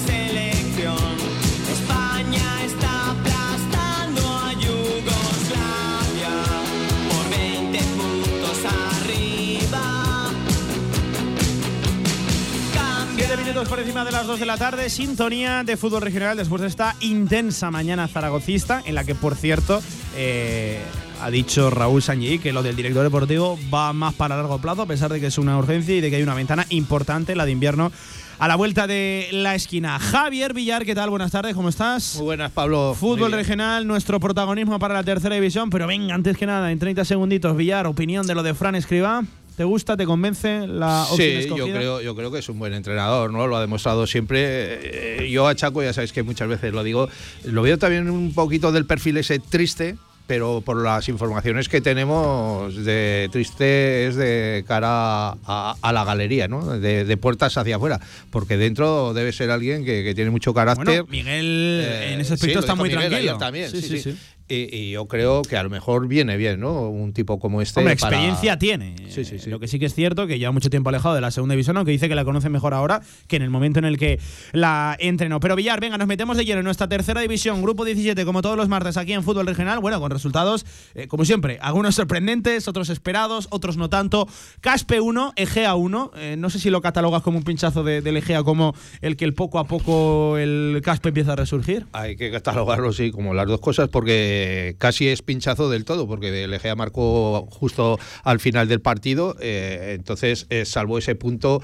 minutos 13.60 13.76
por 13.76 13.80
encima 13.80 14.06
de 14.06 14.12
las 14.12 14.26
2 14.26 14.40
de 14.40 14.46
la 14.46 14.56
tarde, 14.56 14.88
sintonía 14.88 15.64
de 15.64 15.76
fútbol 15.76 16.00
regional 16.00 16.34
después 16.34 16.62
de 16.62 16.68
esta 16.68 16.96
intensa 17.00 17.70
mañana 17.70 18.08
zaragocista, 18.08 18.82
en 18.86 18.94
la 18.94 19.04
que, 19.04 19.14
por 19.14 19.34
cierto, 19.34 19.82
eh, 20.16 20.80
ha 21.20 21.30
dicho 21.30 21.68
Raúl 21.68 22.00
Sanyi 22.00 22.38
que 22.38 22.54
lo 22.54 22.62
del 22.62 22.74
director 22.74 23.02
deportivo 23.02 23.58
va 23.72 23.92
más 23.92 24.14
para 24.14 24.36
largo 24.36 24.58
plazo, 24.62 24.82
a 24.82 24.86
pesar 24.86 25.12
de 25.12 25.20
que 25.20 25.26
es 25.26 25.36
una 25.36 25.58
urgencia 25.58 25.94
y 25.94 26.00
de 26.00 26.08
que 26.08 26.16
hay 26.16 26.22
una 26.22 26.34
ventana 26.34 26.64
importante, 26.70 27.34
la 27.34 27.44
de 27.44 27.50
invierno, 27.50 27.92
a 28.38 28.48
la 28.48 28.56
vuelta 28.56 28.86
de 28.86 29.28
la 29.32 29.54
esquina. 29.54 29.98
Javier 29.98 30.54
Villar, 30.54 30.86
¿qué 30.86 30.94
tal? 30.94 31.10
Buenas 31.10 31.32
tardes, 31.32 31.54
¿cómo 31.54 31.68
estás? 31.68 32.14
Muy 32.16 32.24
buenas, 32.24 32.52
Pablo. 32.52 32.94
Fútbol 32.98 33.32
regional, 33.32 33.86
nuestro 33.86 34.20
protagonismo 34.20 34.78
para 34.78 34.94
la 34.94 35.04
tercera 35.04 35.34
división, 35.34 35.68
pero 35.68 35.86
venga, 35.86 36.14
antes 36.14 36.38
que 36.38 36.46
nada, 36.46 36.72
en 36.72 36.78
30 36.78 37.04
segunditos, 37.04 37.54
Villar, 37.54 37.86
opinión 37.86 38.26
de 38.26 38.34
lo 38.34 38.42
de 38.42 38.54
Fran 38.54 38.74
Escriba. 38.74 39.22
¿Te 39.56 39.64
gusta, 39.64 39.96
te 39.96 40.06
convence 40.06 40.66
la 40.66 41.02
opción 41.10 41.42
Sí, 41.42 41.48
yo 41.48 41.66
creo, 41.66 42.00
yo 42.00 42.16
creo 42.16 42.30
que 42.32 42.38
es 42.38 42.48
un 42.48 42.58
buen 42.58 42.72
entrenador, 42.72 43.30
¿no? 43.32 43.46
Lo 43.46 43.56
ha 43.56 43.60
demostrado 43.60 44.06
siempre. 44.06 45.24
Eh, 45.24 45.30
Yo 45.30 45.46
a 45.46 45.54
Chaco, 45.54 45.82
ya 45.82 45.92
sabéis 45.92 46.12
que 46.12 46.22
muchas 46.22 46.48
veces 46.48 46.72
lo 46.72 46.82
digo, 46.82 47.08
lo 47.44 47.62
veo 47.62 47.76
también 47.78 48.08
un 48.08 48.32
poquito 48.32 48.72
del 48.72 48.86
perfil 48.86 49.18
ese 49.18 49.38
triste, 49.38 49.96
pero 50.26 50.62
por 50.64 50.82
las 50.82 51.08
informaciones 51.10 51.68
que 51.68 51.80
tenemos 51.80 52.74
de 52.84 53.28
triste 53.32 54.06
es 54.06 54.16
de 54.16 54.64
cara 54.66 55.30
a, 55.44 55.74
a 55.82 55.92
la 55.92 56.04
galería, 56.04 56.48
¿no? 56.48 56.78
De, 56.78 57.04
de 57.04 57.16
puertas 57.18 57.58
hacia 57.58 57.76
afuera, 57.76 58.00
porque 58.30 58.56
dentro 58.56 59.12
debe 59.12 59.32
ser 59.32 59.50
alguien 59.50 59.84
que, 59.84 60.04
que 60.04 60.14
tiene 60.14 60.30
mucho 60.30 60.54
carácter. 60.54 61.02
Bueno, 61.02 61.06
Miguel 61.10 61.80
Eh, 61.84 62.12
en 62.14 62.20
ese 62.20 62.28
sí, 62.28 62.34
aspecto 62.34 62.60
está 62.60 62.74
muy 62.76 62.88
Miguel 62.88 63.08
tranquilo. 63.10 63.38
también, 63.38 63.70
Sí, 63.70 63.82
sí, 63.82 63.88
sí, 63.88 63.98
sí. 63.98 64.10
sí. 64.12 64.18
Y, 64.50 64.74
y 64.76 64.90
yo 64.90 65.06
creo 65.06 65.42
que 65.42 65.56
a 65.56 65.62
lo 65.62 65.70
mejor 65.70 66.08
viene 66.08 66.36
bien, 66.36 66.60
¿no? 66.60 66.88
Un 66.90 67.12
tipo 67.12 67.38
como 67.38 67.62
este. 67.62 67.80
Hombre, 67.80 67.96
para- 67.96 68.16
experiencia 68.16 68.58
tiene. 68.58 68.96
Sí, 69.08 69.24
sí, 69.24 69.38
sí. 69.38 69.48
Lo 69.50 69.60
que 69.60 69.68
sí 69.68 69.78
que 69.78 69.86
es 69.86 69.94
cierto 69.94 70.26
que 70.26 70.38
lleva 70.38 70.52
mucho 70.52 70.70
tiempo 70.70 70.88
alejado 70.90 71.14
de 71.14 71.20
la 71.20 71.30
segunda 71.30 71.52
división, 71.54 71.76
aunque 71.76 71.92
dice 71.92 72.08
que 72.08 72.14
la 72.14 72.24
conoce 72.24 72.48
mejor 72.48 72.74
ahora 72.74 73.00
que 73.28 73.36
en 73.36 73.42
el 73.42 73.50
momento 73.50 73.78
en 73.78 73.84
el 73.84 73.96
que 73.98 74.18
la 74.52 74.96
entrenó. 74.98 75.40
Pero 75.40 75.56
Villar, 75.56 75.80
venga, 75.80 75.96
nos 75.98 76.08
metemos 76.08 76.36
de 76.36 76.44
lleno 76.44 76.58
en 76.60 76.64
nuestra 76.64 76.88
tercera 76.88 77.20
división, 77.20 77.62
grupo 77.62 77.84
17, 77.84 78.24
como 78.24 78.42
todos 78.42 78.56
los 78.56 78.68
martes 78.68 78.96
aquí 78.96 79.12
en 79.12 79.22
Fútbol 79.22 79.46
Regional. 79.46 79.78
Bueno, 79.80 80.00
con 80.00 80.10
resultados, 80.10 80.66
eh, 80.94 81.06
como 81.06 81.24
siempre, 81.24 81.58
algunos 81.62 81.94
sorprendentes, 81.94 82.66
otros 82.68 82.88
esperados, 82.90 83.46
otros 83.50 83.76
no 83.76 83.88
tanto. 83.88 84.26
Caspe 84.60 85.00
1, 85.00 85.32
Egea 85.36 85.74
1. 85.76 86.10
Eh, 86.16 86.34
no 86.38 86.50
sé 86.50 86.58
si 86.58 86.70
lo 86.70 86.80
catalogas 86.80 87.22
como 87.22 87.38
un 87.38 87.44
pinchazo 87.44 87.84
de- 87.84 88.00
del 88.02 88.16
Egea, 88.16 88.42
como 88.42 88.74
el 89.00 89.16
que 89.16 89.24
el 89.24 89.34
poco 89.34 89.58
a 89.58 89.64
poco 89.64 90.38
el 90.38 90.80
Caspe 90.84 91.08
empieza 91.10 91.32
a 91.34 91.36
resurgir. 91.36 91.86
Hay 91.92 92.16
que 92.16 92.30
catalogarlo, 92.30 92.92
sí, 92.92 93.10
como 93.10 93.34
las 93.34 93.46
dos 93.46 93.60
cosas, 93.60 93.88
porque 93.88 94.39
casi 94.78 95.08
es 95.08 95.22
pinchazo 95.22 95.68
del 95.70 95.84
todo, 95.84 96.06
porque 96.06 96.44
el 96.44 96.52
Egea 96.54 96.74
marcó 96.76 97.46
justo 97.50 97.98
al 98.24 98.40
final 98.40 98.68
del 98.68 98.80
partido, 98.80 99.36
eh, 99.40 99.94
entonces, 99.96 100.46
eh, 100.50 100.64
salvo 100.64 100.98
ese 100.98 101.14
punto, 101.14 101.62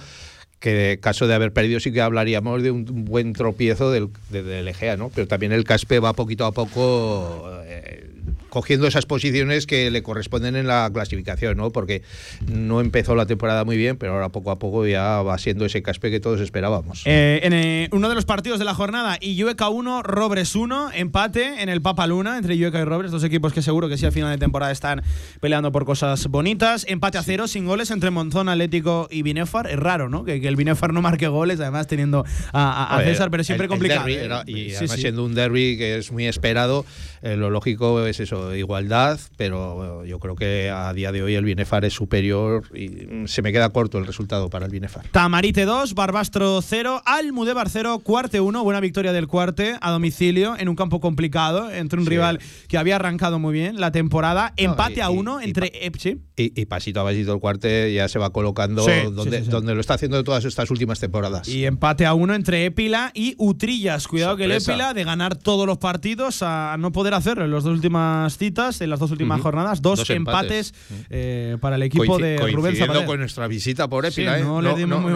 que 0.58 0.98
caso 1.02 1.26
de 1.26 1.34
haber 1.34 1.52
perdido 1.52 1.80
sí 1.80 1.92
que 1.92 2.00
hablaríamos 2.00 2.62
de 2.62 2.70
un 2.70 3.04
buen 3.04 3.34
tropiezo 3.34 3.90
del, 3.90 4.08
de- 4.30 4.42
del 4.42 4.66
Egea, 4.68 4.96
¿no? 4.96 5.10
Pero 5.14 5.28
también 5.28 5.52
el 5.52 5.64
Caspe 5.64 5.98
va 6.00 6.14
poquito 6.14 6.46
a 6.46 6.52
poco 6.52 7.50
eh, 7.64 8.10
cogiendo 8.56 8.86
esas 8.86 9.04
posiciones 9.04 9.66
que 9.66 9.90
le 9.90 10.02
corresponden 10.02 10.56
en 10.56 10.66
la 10.66 10.88
clasificación, 10.90 11.58
¿no? 11.58 11.72
Porque 11.72 12.00
no 12.50 12.80
empezó 12.80 13.14
la 13.14 13.26
temporada 13.26 13.64
muy 13.66 13.76
bien, 13.76 13.98
pero 13.98 14.14
ahora 14.14 14.30
poco 14.30 14.50
a 14.50 14.58
poco 14.58 14.86
ya 14.86 15.20
va 15.20 15.36
siendo 15.36 15.66
ese 15.66 15.82
caspe 15.82 16.10
que 16.10 16.20
todos 16.20 16.40
esperábamos. 16.40 17.02
Eh, 17.04 17.40
en 17.42 17.52
eh, 17.52 17.90
uno 17.92 18.08
de 18.08 18.14
los 18.14 18.24
partidos 18.24 18.58
de 18.58 18.64
la 18.64 18.72
jornada, 18.72 19.18
Illueca 19.20 19.68
1, 19.68 20.02
Robres 20.02 20.56
1, 20.56 20.92
empate 20.94 21.60
en 21.62 21.68
el 21.68 21.82
Papa 21.82 22.06
Luna 22.06 22.38
entre 22.38 22.54
Illueca 22.54 22.80
y 22.80 22.84
Robres, 22.84 23.10
dos 23.10 23.24
equipos 23.24 23.52
que 23.52 23.60
seguro 23.60 23.90
que 23.90 23.98
sí 23.98 24.06
al 24.06 24.12
final 24.12 24.30
de 24.30 24.38
temporada 24.38 24.72
están 24.72 25.02
peleando 25.42 25.70
por 25.70 25.84
cosas 25.84 26.26
bonitas. 26.28 26.86
Empate 26.88 27.18
a 27.18 27.22
cero, 27.22 27.48
sin 27.48 27.66
goles 27.66 27.90
entre 27.90 28.10
Monzón, 28.10 28.48
Atlético 28.48 29.06
y 29.10 29.20
Binefar. 29.20 29.66
Es 29.66 29.78
raro, 29.78 30.08
¿no? 30.08 30.24
Que, 30.24 30.36
el 30.36 30.56
Binefar 30.56 30.94
no 30.94 31.02
marque 31.02 31.28
goles, 31.28 31.60
además 31.60 31.88
teniendo 31.88 32.24
a, 32.54 33.02
César, 33.04 33.30
pero 33.30 33.44
siempre 33.44 33.68
complicado. 33.68 34.08
¿eh? 34.08 34.30
y 34.46 34.74
además 34.74 34.98
siendo 34.98 35.26
un 35.26 35.34
derby 35.34 35.76
que 35.76 35.98
es 35.98 36.10
muy 36.10 36.26
esperado, 36.26 36.86
lo 37.22 37.50
lógico 37.50 38.04
es 38.06 38.20
eso, 38.20 38.54
igualdad, 38.54 39.18
pero 39.36 40.04
yo 40.04 40.18
creo 40.18 40.36
que 40.36 40.70
a 40.70 40.92
día 40.92 41.12
de 41.12 41.22
hoy 41.22 41.34
el 41.34 41.44
Binefar 41.44 41.84
es 41.84 41.94
superior 41.94 42.64
y 42.74 43.26
se 43.26 43.42
me 43.42 43.52
queda 43.52 43.70
corto 43.70 43.98
el 43.98 44.06
resultado 44.06 44.50
para 44.50 44.66
el 44.66 44.72
Binefar. 44.72 45.06
Tamarite 45.08 45.64
2, 45.64 45.94
Barbastro 45.94 46.60
0, 46.62 47.02
Almudebar 47.04 47.68
0, 47.68 48.00
Cuarte 48.00 48.40
1, 48.40 48.64
buena 48.64 48.80
victoria 48.80 49.12
del 49.12 49.28
Cuarte 49.28 49.76
a 49.80 49.90
domicilio 49.90 50.56
en 50.58 50.68
un 50.68 50.76
campo 50.76 51.00
complicado 51.00 51.70
entre 51.70 52.00
un 52.00 52.06
rival 52.06 52.40
que 52.68 52.78
había 52.78 52.96
arrancado 52.96 53.38
muy 53.38 53.52
bien 53.52 53.80
la 53.80 53.90
temporada, 53.90 54.52
empate 54.56 55.02
a 55.02 55.10
1 55.10 55.40
entre 55.40 55.72
Epsi. 55.86 56.08
Y, 56.08 56.25
pasito 56.68 57.00
a 57.00 57.04
pasito 57.04 57.32
el 57.32 57.40
Cuarte 57.40 57.92
ya 57.94 58.08
se 58.08 58.18
va 58.18 58.30
colocando 58.30 58.86
donde, 59.10 59.40
donde 59.40 59.74
lo 59.74 59.80
está 59.80 59.94
haciendo 59.94 60.22
todas 60.22 60.44
estas 60.44 60.70
últimas 60.70 61.00
temporadas. 61.00 61.48
Y 61.48 61.64
empate 61.64 62.04
a 62.04 62.12
1 62.14 62.34
entre 62.34 62.66
Épila 62.66 63.10
y 63.14 63.34
Utrillas. 63.38 64.06
Cuidado 64.06 64.36
que 64.36 64.44
el 64.44 64.52
Épila 64.52 64.92
de 64.92 65.04
ganar 65.04 65.36
todos 65.36 65.66
los 65.66 65.78
partidos 65.78 66.42
a 66.42 66.76
no 66.78 66.92
poder 66.92 67.14
hacerlo 67.14 67.44
en 67.44 67.50
las 67.50 67.64
dos 67.64 67.72
últimas 67.72 68.36
citas, 68.36 68.80
en 68.82 68.90
las 68.90 69.00
dos 69.00 69.10
últimas 69.10 69.40
jornadas, 69.40 69.80
dos, 69.80 70.08
empates, 70.10 70.74
eh, 71.08 71.56
para 71.60 71.76
el 71.76 71.82
equipo 71.82 72.18
de 72.18 72.38
Rubén 72.52 72.76
Zapatero. 72.76 73.06
con 73.06 73.18
nuestra 73.18 73.46
visita 73.46 73.88
por 73.88 74.04
Épila. 74.04 74.38
¿eh? 74.38 74.44
no, 74.44 74.62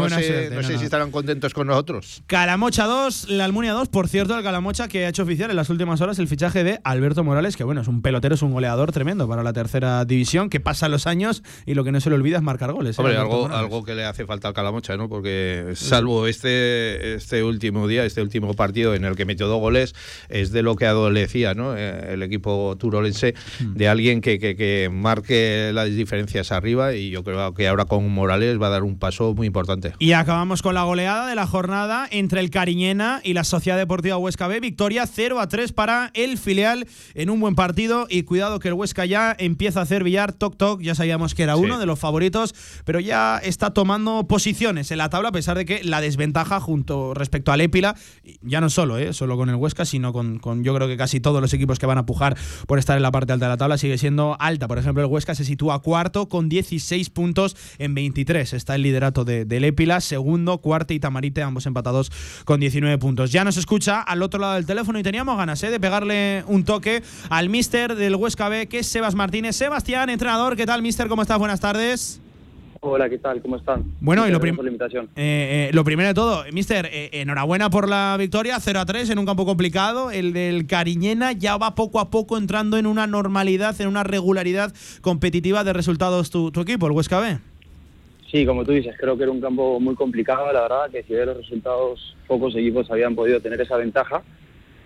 sé, 0.09 0.51
no 0.51 0.63
sé 0.63 0.79
si 0.79 0.85
estarán 0.85 1.11
contentos 1.11 1.53
con 1.53 1.67
nosotros. 1.67 2.23
Calamocha 2.27 2.87
2, 2.87 3.29
la 3.29 3.45
Almunia 3.45 3.73
2. 3.73 3.89
Por 3.89 4.09
cierto, 4.09 4.37
el 4.37 4.43
Calamocha 4.43 4.89
que 4.89 5.05
ha 5.05 5.09
hecho 5.11 5.25
oficial 5.25 5.51
en 5.51 5.57
las 5.57 5.69
últimas 5.69 6.01
horas 6.01 6.19
el 6.19 6.29
fichaje 6.29 6.65
de 6.65 6.81
Alberto 6.83 7.25
Morales, 7.25 7.57
que 7.57 7.65
bueno, 7.65 7.83
es 7.83 7.89
un 7.89 8.01
pelotero, 8.01 8.35
es 8.35 8.43
un 8.43 8.53
goleador 8.53 8.93
tremendo 8.93 9.29
para 9.29 9.43
la 9.43 9.53
tercera 9.53 10.05
división, 10.07 10.49
que 10.49 10.61
pasa 10.61 10.89
los 10.89 11.07
años 11.07 11.10
y 11.67 11.75
lo 11.75 11.85
que 11.85 11.93
no 11.93 12.01
se 12.01 12.11
le 12.11 12.17
olvida 12.17 12.37
es 12.37 12.43
marcar 12.43 12.73
goles. 12.73 12.99
¿eh? 12.99 13.01
Hombre, 13.01 13.17
algo, 13.17 13.49
algo 13.49 13.85
que 13.85 13.95
le 13.95 14.05
hace 14.05 14.27
falta 14.27 14.49
al 14.49 14.55
Calamocha, 14.55 14.97
¿no? 14.97 15.09
Porque 15.09 15.73
salvo 15.75 16.27
este, 16.27 17.15
este 17.15 17.43
último 17.43 17.89
día, 17.89 18.05
este 18.05 18.23
último 18.23 18.55
partido 18.55 18.95
en 18.95 19.05
el 19.05 19.17
que 19.17 19.25
metió 19.25 19.49
dos 19.49 19.61
goles, 19.61 19.95
es 20.29 20.53
de 20.53 20.63
lo 20.63 20.77
que 20.77 20.87
adolecía, 20.87 21.55
¿no? 21.55 21.77
Eh, 21.77 22.15
el 22.15 22.23
equipo 22.23 22.77
turolense, 22.79 23.35
hmm. 23.61 23.75
de 23.75 23.89
alguien 23.89 24.21
que, 24.21 24.39
que, 24.39 24.57
que 24.57 24.91
marque 24.93 25.71
las 25.75 25.87
diferencias 25.87 26.53
arriba 26.53 26.95
y 26.95 27.11
yo 27.11 27.25
creo 27.25 27.55
que 27.55 27.69
ahora 27.69 27.85
con 27.85 28.09
Morales 28.09 28.61
va 28.61 28.69
a 28.69 28.71
dar 28.71 28.83
un 28.83 28.99
paso 28.99 29.35
muy 29.35 29.47
importante. 29.47 29.95
Y 29.99 30.13
acabamos 30.13 30.63
con 30.63 30.75
la 30.75 30.83
goleada 30.83 31.27
de 31.27 31.35
la 31.35 31.47
jornada 31.47 32.07
entre 32.11 32.41
el 32.41 32.51
Cariñena 32.51 33.21
y 33.25 33.35
la 33.35 33.45
Sociedad 33.45 33.79
Deportiva 33.79 34.17
Huesca 34.17 34.49
B. 34.49 34.61
Victoria 34.61 35.07
0 35.07 35.41
a 35.41 35.49
3 35.49 35.73
para 35.73 36.11
el 36.15 36.39
filial 36.39 36.87
en 37.15 37.31
un 37.31 37.41
buen 37.41 37.55
partido. 37.55 38.07
Y 38.09 38.23
cuidado 38.23 38.59
que 38.59 38.69
el 38.69 38.75
Huesca 38.75 39.05
ya 39.07 39.35
empieza 39.39 39.81
a 39.81 39.83
hacer 39.85 40.05
billar 40.05 40.33
toc 40.33 40.57
toc. 40.57 40.81
Ya 40.81 40.95
sabíamos 41.01 41.35
que 41.35 41.45
era 41.45 41.57
uno 41.57 41.79
de 41.79 41.87
los 41.87 41.99
favoritos, 41.99 42.55
pero 42.85 43.01
ya 43.01 43.39
está 43.39 43.71
tomando 43.71 44.27
posiciones 44.29 44.91
en 44.91 44.99
la 44.99 45.09
tabla 45.09 45.31
a 45.31 45.33
pesar 45.33 45.57
de 45.57 45.65
que 45.65 45.83
la 45.83 46.03
desventaja 46.03 46.61
junto 46.61 47.15
respecto 47.15 47.53
al 47.53 47.63
Épila, 47.63 47.97
ya 48.43 48.61
no 48.61 48.69
solo, 48.69 48.99
¿eh? 48.99 49.15
solo 49.15 49.39
con 49.39 49.49
el 49.49 49.55
Huesca, 49.55 49.87
sino 49.87 50.13
con, 50.13 50.39
con 50.39 50.63
yo 50.63 50.75
creo 50.75 50.89
que 50.89 50.99
casi 50.99 51.19
todos 51.19 51.41
los 51.41 51.55
equipos 51.55 51.79
que 51.79 51.87
van 51.87 51.97
a 51.97 52.05
pujar 52.05 52.37
por 52.67 52.79
estar 52.79 52.99
en 52.99 53.03
la 53.03 53.11
parte 53.11 53.33
alta 53.33 53.47
de 53.47 53.49
la 53.49 53.57
tabla, 53.57 53.79
sigue 53.79 53.97
siendo 53.97 54.37
alta. 54.39 54.69
Por 54.69 54.77
ejemplo, 54.77 55.03
el 55.03 55.09
Huesca 55.09 55.35
se 55.35 55.47
sitúa 55.47 55.81
cuarto 55.81 56.29
con 56.29 56.51
16 56.51 57.09
puntos 57.09 57.57
en 57.79 57.95
23. 57.95 58.53
Está 58.53 58.75
el 58.75 58.83
liderato 58.83 59.25
de, 59.25 59.47
del 59.47 59.65
Épila, 59.65 60.03
segundo, 60.03 60.59
cuarto 60.59 60.93
y 60.93 61.01
Tamarite, 61.01 61.43
ambos 61.43 61.65
empatados 61.65 62.13
con 62.45 62.61
19 62.61 62.99
puntos. 62.99 63.33
Ya 63.33 63.43
nos 63.43 63.57
escucha 63.57 64.03
al 64.03 64.23
otro 64.23 64.39
lado 64.39 64.55
del 64.55 64.67
teléfono 64.67 64.99
y 64.99 65.03
teníamos 65.03 65.39
ganas 65.39 65.63
¿eh? 65.63 65.71
de 65.71 65.81
pegarle 65.81 66.45
un 66.47 66.65
toque 66.65 67.03
al 67.31 67.49
mister 67.49 67.95
del 67.95 68.17
Huesca 68.17 68.51
B, 68.51 68.69
que 68.69 68.81
es 68.81 68.87
Sebas 68.87 69.15
Martínez. 69.15 69.57
Sebastián, 69.57 70.11
entrenador, 70.11 70.57
¿qué 70.57 70.67
tal, 70.67 70.83
mister? 70.83 70.90
¿Cómo 70.91 71.23
estás? 71.23 71.39
Buenas 71.39 71.61
tardes. 71.61 72.21
Hola, 72.81 73.09
¿qué 73.09 73.19
tal? 73.19 73.41
¿Cómo 73.41 73.57
están? 73.57 73.85
Bueno, 74.01 74.27
y 74.27 74.33
lo, 74.33 74.45
eh, 74.45 75.09
eh, 75.17 75.71
lo 75.73 75.85
primero 75.85 76.09
de 76.09 76.15
todo, 76.15 76.43
mister, 76.53 76.87
eh, 76.87 77.11
enhorabuena 77.13 77.71
por 77.71 77.89
la 77.89 78.17
victoria, 78.19 78.59
0 78.59 78.81
a 78.81 78.87
3 78.87 79.11
en 79.11 79.21
un 79.21 79.27
campo 79.27 79.47
complicado. 79.47 80.11
El 80.11 80.33
del 80.33 80.67
Cariñena 80.67 81.31
ya 81.31 81.57
va 81.59 81.77
poco 81.77 82.01
a 82.01 82.11
poco 82.11 82.37
entrando 82.37 82.77
en 82.77 82.87
una 82.87 83.07
normalidad, 83.07 83.81
en 83.81 83.87
una 83.87 84.03
regularidad 84.03 84.75
competitiva 85.01 85.63
de 85.63 85.75
resultados 85.75 86.31
tu, 86.31 86.51
tu 86.51 86.63
equipo, 86.63 86.87
el 86.87 86.93
Huesca 86.93 87.21
B. 87.21 87.39
Sí, 88.29 88.45
como 88.45 88.65
tú 88.65 88.73
dices, 88.73 88.97
creo 88.99 89.17
que 89.17 89.23
era 89.23 89.33
un 89.33 89.41
campo 89.41 89.79
muy 89.79 89.95
complicado, 89.95 90.53
la 90.53 90.63
verdad, 90.63 90.91
que 90.91 91.05
si 91.05 91.13
ves 91.13 91.27
los 91.27 91.37
resultados, 91.37 92.17
pocos 92.27 92.57
equipos 92.57 92.91
habían 92.91 93.15
podido 93.15 93.41
tener 93.41 93.61
esa 93.61 93.77
ventaja. 93.77 94.23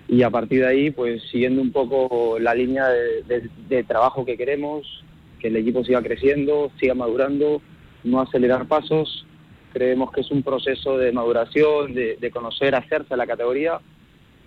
Y 0.06 0.22
a 0.22 0.30
partir 0.30 0.60
de 0.60 0.66
ahí, 0.66 0.90
pues 0.90 1.22
siguiendo 1.30 1.62
un 1.62 1.72
poco 1.72 2.38
la 2.38 2.54
línea 2.54 2.88
de, 2.88 3.84
trabajo 3.84 4.24
que 4.24 4.36
queremos, 4.36 5.02
el 5.48 5.56
equipo 5.56 5.84
siga 5.84 6.02
creciendo, 6.02 6.70
siga 6.80 6.94
madurando, 6.94 7.62
no 8.02 8.20
acelerar 8.20 8.66
pasos. 8.66 9.26
Creemos 9.72 10.12
que 10.12 10.20
es 10.20 10.30
un 10.30 10.42
proceso 10.42 10.98
de 10.98 11.12
maduración, 11.12 11.94
de, 11.94 12.16
de 12.20 12.30
conocer, 12.30 12.74
hacerse 12.74 13.14
a 13.14 13.16
la 13.16 13.26
categoría, 13.26 13.80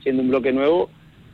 siendo 0.02 0.22
un 0.22 0.30
bloque 0.30 0.54
nuevo 0.54 0.90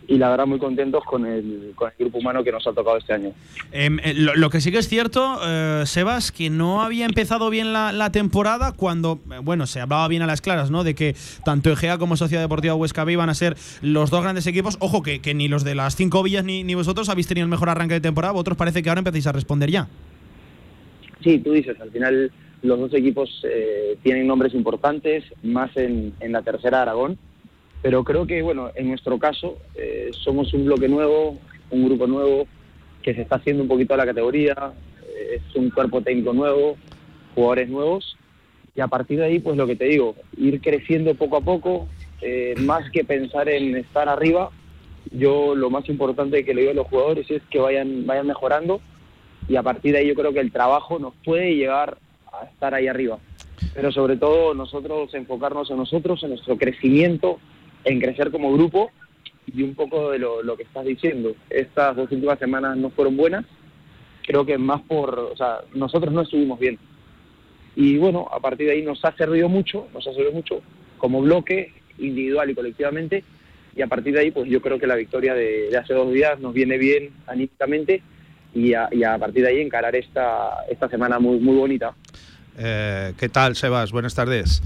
y 0.08 0.18
la 0.18 0.30
verdad 0.30 0.46
muy 0.46 0.60
contentos 0.60 1.04
con 1.06 1.26
el, 1.26 1.72
con 1.76 1.90
el 1.90 1.96
grupo 1.98 2.18
humano 2.18 2.44
que 2.44 2.52
nos 2.52 2.66
ha 2.68 2.74
tocado 2.74 2.98
este 2.98 3.14
año. 3.14 3.32
Em, 3.72 4.00
eh, 4.00 4.14
lo, 4.14 4.50
que 4.50 4.60
sí 4.60 4.72
que 4.72 4.80
es 4.80 4.88
cierto, 4.88 5.40
eh, 5.46 5.84
Sebas, 5.86 6.32
que 6.32 6.50
no 6.50 6.82
había 6.82 7.06
empezado 7.06 7.50
bien 7.50 7.74
la, 7.74 8.12
temporada 8.12 8.74
cuando, 8.74 9.20
eh, 9.32 9.40
bueno, 9.42 9.66
se 9.66 9.80
hablaba 9.80 10.08
bien 10.08 10.22
a 10.22 10.28
las 10.28 10.42
claras, 10.42 10.72
¿no? 10.72 10.84
De 10.84 10.94
que 10.94 11.16
tanto 11.46 11.72
Egea 11.72 11.98
como 11.98 12.18
Sociedad 12.18 12.44
Deportiva 12.44 12.76
Huesca 12.76 13.04
B 13.04 13.14
iban 13.14 13.30
a 13.30 13.34
ser 13.34 13.56
los 13.82 14.10
dos 14.10 14.22
grandes 14.24 14.46
equipos. 14.46 14.78
Ojo, 14.80 15.02
que, 15.02 15.20
que 15.20 15.34
ni 15.34 15.48
los 15.48 15.64
de 15.64 15.76
las 15.76 15.96
cinco 15.96 16.22
villas 16.22 16.44
ni, 16.44 16.64
ni 16.64 16.76
vosotros 16.76 17.10
habéis 17.10 17.28
tenido 17.28 17.46
el 17.46 17.50
mejor 17.50 17.70
arranque 17.70 17.96
de 17.96 18.02
temporada, 18.02 18.34
vosotros 18.34 18.58
parece 18.58 18.84
que 18.84 18.90
ahora 18.90 19.00
empecéis 19.00 19.28
a 19.28 19.32
responder 19.32 19.72
ya. 19.72 19.88
Sí, 21.24 21.40
tú 21.40 21.54
dices, 21.54 21.80
al 21.80 21.92
final 21.92 22.32
los 22.62 22.80
dos 22.80 22.94
equipos 22.94 23.30
tienen 24.04 24.28
nombres 24.28 24.54
importantes, 24.54 25.24
más 25.44 25.76
en, 25.76 26.14
en 26.20 26.32
la 26.32 26.42
tercera 26.42 26.82
Aragón 26.82 27.18
pero 27.84 28.04
creo 28.06 28.26
que, 28.26 28.42
bueno, 28.42 28.72
en 28.76 28.88
nuestro 28.88 29.20
caso 29.20 29.58
eh, 29.76 30.10
somos 30.14 30.54
un 30.54 30.66
bloque 30.66 30.88
nuevo, 30.88 31.38
un 31.70 31.86
grupo 31.86 32.08
nuevo 32.08 32.48
que 33.04 33.14
se 33.14 33.22
está 33.22 33.36
haciendo 33.36 33.62
un 33.62 33.68
poquito 33.68 33.94
a 33.94 33.98
la 33.98 34.06
categoría, 34.06 34.56
eh, 35.06 35.36
es 35.36 35.56
un 35.56 35.70
cuerpo 35.70 36.02
técnico 36.02 36.32
nuevo, 36.32 36.78
jugadores 37.36 37.68
nuevos, 37.68 38.18
y 38.74 38.80
a 38.80 38.88
partir 38.88 39.20
de 39.20 39.26
ahí, 39.26 39.40
pues 39.40 39.58
lo 39.58 39.68
que 39.68 39.76
te 39.76 39.84
digo, 39.84 40.16
ir 40.38 40.62
creciendo 40.62 41.14
poco 41.16 41.36
a 41.36 41.42
poco, 41.42 41.90
eh, 42.22 42.56
más 42.58 42.90
que 42.90 43.04
pensar 43.04 43.50
en 43.50 43.76
estar 43.76 44.08
arriba, 44.08 44.50
yo 45.12 45.54
lo 45.54 45.70
más 45.70 45.88
importante 45.90 46.46
que 46.46 46.54
le 46.54 46.62
digo 46.62 46.72
a 46.72 46.76
los 46.76 46.88
jugadores 46.88 47.30
es 47.30 47.42
que 47.52 47.60
vayan, 47.60 48.06
vayan 48.06 48.28
mejorando 48.28 48.80
y 49.50 49.58
a 49.58 49.62
partir 49.62 49.92
de 49.92 50.00
ahí 50.00 50.08
yo 50.08 50.16
creo 50.16 50.32
que 50.32 50.40
el 50.40 50.54
trabajo 50.54 51.00
nos 51.00 51.14
puede 51.26 51.54
llegar 51.54 51.98
a 52.32 52.46
estar 52.46 52.74
ahí 52.74 52.88
arriba. 52.88 53.20
Pero 53.74 53.92
sobre 53.92 54.16
todo 54.16 54.54
nosotros 54.54 55.14
enfocarnos 55.14 55.70
en 55.70 55.78
nosotros, 55.78 56.24
en 56.24 56.30
nuestro 56.30 56.58
crecimiento, 56.58 57.40
en 57.84 58.00
crecer 58.00 58.32
como 58.32 58.54
grupo 58.54 58.92
y 59.48 59.64
un 59.64 59.76
poco 59.76 60.12
de 60.12 60.20
lo, 60.20 60.58
que 60.58 60.64
estás 60.64 60.86
diciendo. 60.86 61.36
Estas 61.50 61.96
dos 61.96 62.12
últimas 62.12 62.40
semanas 62.40 62.78
no 62.78 62.90
fueron 62.90 63.18
buenas, 63.18 63.46
creo 64.26 64.46
que 64.46 64.58
más 64.58 64.82
por, 64.82 65.18
o 65.20 65.36
sea, 65.36 65.60
nosotros 65.74 66.14
no 66.14 66.22
estuvimos 66.22 66.60
bien. 66.60 66.80
Y 67.76 67.98
bueno, 67.98 68.28
a 68.32 68.40
partir 68.40 68.68
de 68.68 68.74
ahí 68.74 68.82
nos 68.84 69.04
ha 69.04 69.16
servido 69.16 69.50
mucho, 69.50 69.88
nos 69.94 70.08
ha 70.08 70.14
servido 70.14 70.32
mucho 70.32 70.62
como 70.98 71.22
bloque, 71.22 71.74
individual 71.98 72.50
y 72.50 72.56
colectivamente, 72.56 73.24
y 73.76 73.82
a 73.82 73.88
partir 73.88 74.14
de 74.14 74.22
ahí, 74.22 74.32
pues 74.32 74.50
yo 74.50 74.62
creo 74.62 74.80
que 74.80 74.88
la 74.88 74.96
victoria 74.96 75.34
de, 75.34 75.76
hace 75.78 75.94
dos 75.94 76.14
días 76.14 76.40
nos 76.40 76.54
viene 76.54 76.78
bien 76.78 77.10
anímicamente 77.26 78.04
y 78.54 78.74
a, 78.76 78.88
y 78.92 79.04
a, 79.04 79.18
partir 79.18 79.44
de 79.44 79.50
ahí 79.50 79.62
encarar 79.62 79.96
esta, 79.96 80.64
esta 80.70 80.88
semana 80.88 81.20
muy, 81.20 81.40
muy 81.40 81.56
bonita. 81.56 81.96
Eh, 82.58 83.14
¿Qué 83.18 83.30
tal, 83.30 83.56
Sebas? 83.56 83.92
Buenas 83.92 84.14
tardes. 84.14 84.62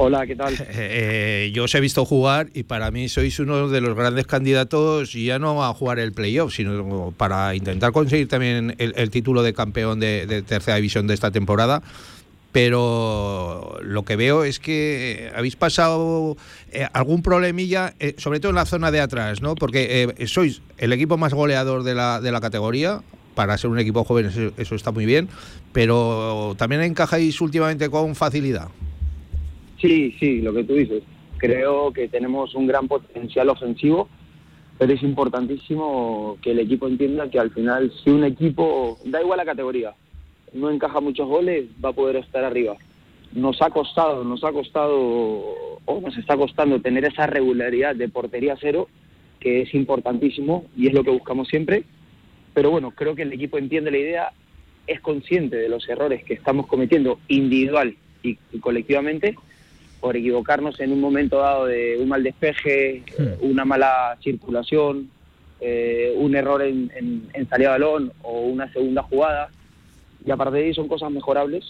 Hola, 0.00 0.28
¿qué 0.28 0.36
tal? 0.36 0.54
Eh, 0.54 0.56
eh, 0.70 1.50
yo 1.52 1.64
os 1.64 1.74
he 1.74 1.80
visto 1.80 2.04
jugar 2.04 2.50
y 2.54 2.62
para 2.62 2.92
mí 2.92 3.08
sois 3.08 3.36
uno 3.40 3.68
de 3.68 3.80
los 3.80 3.96
grandes 3.96 4.28
candidatos 4.28 5.12
ya 5.12 5.40
no 5.40 5.64
a 5.64 5.74
jugar 5.74 5.98
el 5.98 6.12
playoff, 6.12 6.54
sino 6.54 7.12
para 7.16 7.56
intentar 7.56 7.90
conseguir 7.90 8.28
también 8.28 8.76
el, 8.78 9.10
título 9.10 9.42
de 9.42 9.52
campeón 9.54 9.98
de, 9.98 10.44
tercera 10.46 10.76
división 10.76 11.08
de 11.08 11.14
esta 11.14 11.32
temporada. 11.32 11.82
Pero 12.52 13.78
lo 13.82 14.04
que 14.04 14.14
veo 14.14 14.44
es 14.44 14.60
que 14.60 15.32
habéis 15.34 15.56
pasado 15.56 16.36
eh, 16.70 16.86
algún 16.92 17.22
problemilla, 17.22 17.92
sobre 18.18 18.38
todo 18.38 18.50
en 18.50 18.56
la 18.56 18.66
zona 18.66 18.92
de 18.92 19.00
atrás, 19.00 19.42
¿no? 19.42 19.56
Porque 19.56 20.14
sois 20.28 20.62
el 20.78 20.92
equipo 20.92 21.18
más 21.18 21.34
goleador 21.34 21.82
de 21.82 21.96
la, 21.96 22.20
de 22.20 22.30
la 22.30 22.40
categoría, 22.40 23.00
para 23.34 23.58
ser 23.58 23.68
un 23.68 23.80
equipo 23.80 24.04
joven 24.04 24.26
eso, 24.26 24.52
eso, 24.56 24.74
está 24.76 24.92
muy 24.92 25.06
bien, 25.06 25.28
pero 25.72 26.54
también 26.56 26.82
encajáis 26.82 27.40
últimamente 27.40 27.90
con 27.90 28.14
facilidad. 28.14 28.68
Sí, 29.80 30.14
sí, 30.18 30.40
lo 30.40 30.52
que 30.52 30.64
tú 30.64 30.74
dices. 30.74 31.02
Creo 31.38 31.92
que 31.92 32.08
tenemos 32.08 32.54
un 32.54 32.66
gran 32.66 32.88
potencial 32.88 33.48
ofensivo 33.48 34.08
pero 34.78 34.92
es 34.92 35.02
importantísimo 35.02 36.38
que 36.40 36.52
el 36.52 36.60
equipo 36.60 36.86
entienda 36.86 37.28
que 37.28 37.40
al 37.40 37.50
final, 37.50 37.92
si 38.02 38.10
un 38.10 38.22
equipo, 38.22 38.98
da 39.04 39.20
igual 39.20 39.38
la 39.38 39.44
categoría, 39.44 39.94
no 40.52 40.70
encaja 40.70 41.00
muchos 41.00 41.26
goles, 41.26 41.66
va 41.84 41.88
a 41.88 41.94
poder 41.94 42.16
estar 42.16 42.44
arriba. 42.44 42.76
Nos 43.32 43.60
ha 43.60 43.70
costado, 43.70 44.22
nos 44.22 44.44
ha 44.44 44.52
costado, 44.52 44.96
o 45.84 46.00
nos 46.00 46.16
está 46.16 46.36
costando 46.36 46.80
tener 46.80 47.04
esa 47.04 47.26
regularidad 47.26 47.96
de 47.96 48.08
portería 48.08 48.56
cero, 48.60 48.88
que 49.40 49.62
es 49.62 49.74
importantísimo 49.74 50.64
y 50.76 50.86
es 50.86 50.94
lo 50.94 51.02
que 51.02 51.10
buscamos 51.10 51.48
siempre. 51.48 51.82
Pero 52.54 52.70
bueno, 52.70 52.92
creo 52.92 53.16
que 53.16 53.22
el 53.22 53.32
equipo 53.32 53.58
entiende 53.58 53.90
la 53.90 53.98
idea, 53.98 54.32
es 54.86 55.00
consciente 55.00 55.56
de 55.56 55.68
los 55.68 55.88
errores 55.88 56.22
que 56.22 56.34
estamos 56.34 56.68
cometiendo 56.68 57.18
individual 57.26 57.96
y, 58.22 58.38
y 58.52 58.60
colectivamente 58.60 59.34
por 60.00 60.16
equivocarnos 60.16 60.78
en 60.80 60.92
un 60.92 61.00
momento 61.00 61.38
dado 61.38 61.66
de 61.66 61.98
un 62.00 62.08
mal 62.08 62.22
despeje, 62.22 63.02
una 63.40 63.64
mala 63.64 64.16
circulación, 64.22 65.10
eh, 65.60 66.14
un 66.16 66.36
error 66.36 66.62
en, 66.62 66.90
en, 66.94 67.28
en 67.32 67.48
salida 67.48 67.72
de 67.72 67.78
balón 67.78 68.12
o 68.22 68.42
una 68.42 68.72
segunda 68.72 69.02
jugada. 69.02 69.50
Y 70.24 70.30
aparte 70.30 70.58
de 70.58 70.64
ahí 70.64 70.74
son 70.74 70.88
cosas 70.88 71.10
mejorables. 71.10 71.64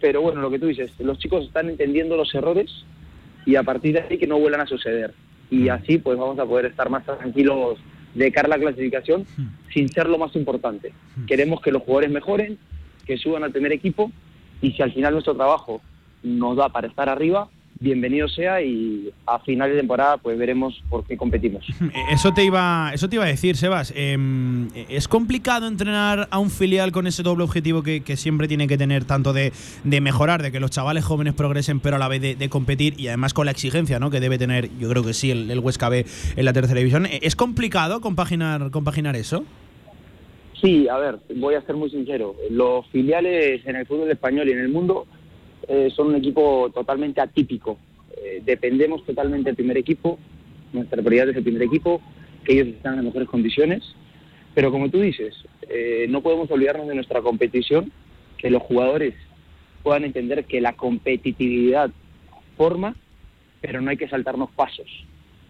Pero 0.00 0.22
bueno, 0.22 0.40
lo 0.40 0.50
que 0.50 0.58
tú 0.58 0.66
dices, 0.66 0.92
los 0.98 1.18
chicos 1.18 1.44
están 1.44 1.68
entendiendo 1.68 2.16
los 2.16 2.34
errores 2.34 2.84
y 3.44 3.56
a 3.56 3.62
partir 3.62 3.94
de 3.94 4.00
ahí 4.00 4.18
que 4.18 4.26
no 4.26 4.38
vuelvan 4.38 4.62
a 4.62 4.66
suceder. 4.66 5.12
Y 5.50 5.68
así 5.68 5.98
pues 5.98 6.18
vamos 6.18 6.38
a 6.38 6.46
poder 6.46 6.66
estar 6.66 6.88
más 6.88 7.04
tranquilos 7.04 7.78
de 8.14 8.32
cara 8.32 8.46
a 8.46 8.50
la 8.50 8.58
clasificación 8.58 9.26
sin 9.72 9.88
ser 9.88 10.08
lo 10.08 10.18
más 10.18 10.34
importante. 10.36 10.92
Queremos 11.26 11.60
que 11.60 11.70
los 11.70 11.82
jugadores 11.82 12.10
mejoren, 12.10 12.58
que 13.04 13.18
suban 13.18 13.44
al 13.44 13.52
primer 13.52 13.72
equipo 13.72 14.10
y 14.62 14.72
si 14.72 14.82
al 14.82 14.92
final 14.92 15.12
nuestro 15.12 15.34
trabajo 15.34 15.80
nos 16.22 16.56
da 16.56 16.68
para 16.68 16.88
estar 16.88 17.08
arriba, 17.08 17.48
bienvenido 17.80 18.28
sea 18.28 18.60
y 18.60 19.10
a 19.26 19.38
final 19.38 19.70
de 19.70 19.78
temporada 19.78 20.18
pues 20.18 20.38
veremos 20.38 20.82
por 20.90 21.04
qué 21.06 21.16
competimos. 21.16 21.66
Eso 22.12 22.32
te 22.32 22.44
iba, 22.44 22.90
eso 22.92 23.08
te 23.08 23.16
iba 23.16 23.24
a 23.24 23.28
decir, 23.28 23.56
Sebas. 23.56 23.92
Eh, 23.96 24.16
es 24.88 25.08
complicado 25.08 25.66
entrenar 25.66 26.28
a 26.30 26.38
un 26.38 26.50
filial 26.50 26.92
con 26.92 27.06
ese 27.06 27.22
doble 27.22 27.44
objetivo 27.44 27.82
que, 27.82 28.02
que 28.02 28.16
siempre 28.16 28.48
tiene 28.48 28.68
que 28.68 28.76
tener, 28.76 29.04
tanto 29.04 29.32
de, 29.32 29.52
de, 29.84 30.00
mejorar, 30.00 30.42
de 30.42 30.52
que 30.52 30.60
los 30.60 30.70
chavales 30.70 31.04
jóvenes 31.04 31.32
progresen, 31.32 31.80
pero 31.80 31.96
a 31.96 31.98
la 31.98 32.08
vez 32.08 32.20
de, 32.20 32.34
de, 32.34 32.48
competir 32.50 33.00
y 33.00 33.08
además 33.08 33.32
con 33.32 33.46
la 33.46 33.52
exigencia 33.52 33.98
¿no? 33.98 34.10
que 34.10 34.20
debe 34.20 34.36
tener, 34.36 34.68
yo 34.78 34.90
creo 34.90 35.02
que 35.02 35.14
sí, 35.14 35.30
el, 35.30 35.50
el 35.50 35.58
Huesca 35.60 35.88
B 35.88 36.04
en 36.36 36.44
la 36.44 36.52
tercera 36.52 36.78
división. 36.78 37.06
¿Es 37.10 37.34
complicado 37.34 38.00
compaginar, 38.00 38.70
compaginar 38.70 39.16
eso? 39.16 39.44
Sí, 40.60 40.86
a 40.88 40.98
ver, 40.98 41.18
voy 41.36 41.54
a 41.54 41.62
ser 41.62 41.76
muy 41.76 41.88
sincero. 41.88 42.36
Los 42.50 42.86
filiales 42.88 43.66
en 43.66 43.76
el 43.76 43.86
fútbol 43.86 44.10
español 44.10 44.48
y 44.48 44.52
en 44.52 44.58
el 44.58 44.68
mundo 44.68 45.06
eh, 45.72 45.88
son 45.94 46.08
un 46.08 46.16
equipo 46.16 46.68
totalmente 46.74 47.20
atípico. 47.20 47.78
Eh, 48.16 48.42
dependemos 48.44 49.06
totalmente 49.06 49.50
del 49.50 49.54
primer 49.54 49.78
equipo, 49.78 50.18
nuestra 50.72 51.00
prioridad 51.00 51.28
es 51.28 51.36
el 51.36 51.44
primer 51.44 51.62
equipo, 51.62 52.02
que 52.44 52.54
ellos 52.54 52.66
están 52.74 52.98
en 52.98 53.04
mejores 53.04 53.28
condiciones. 53.28 53.84
Pero 54.52 54.72
como 54.72 54.88
tú 54.88 55.00
dices, 55.00 55.32
eh, 55.68 56.06
no 56.08 56.22
podemos 56.22 56.50
olvidarnos 56.50 56.88
de 56.88 56.96
nuestra 56.96 57.22
competición, 57.22 57.92
que 58.36 58.50
los 58.50 58.62
jugadores 58.62 59.14
puedan 59.84 60.02
entender 60.02 60.44
que 60.44 60.60
la 60.60 60.72
competitividad 60.72 61.92
forma, 62.56 62.96
pero 63.60 63.80
no 63.80 63.90
hay 63.90 63.96
que 63.96 64.08
saltarnos 64.08 64.50
pasos. 64.50 64.88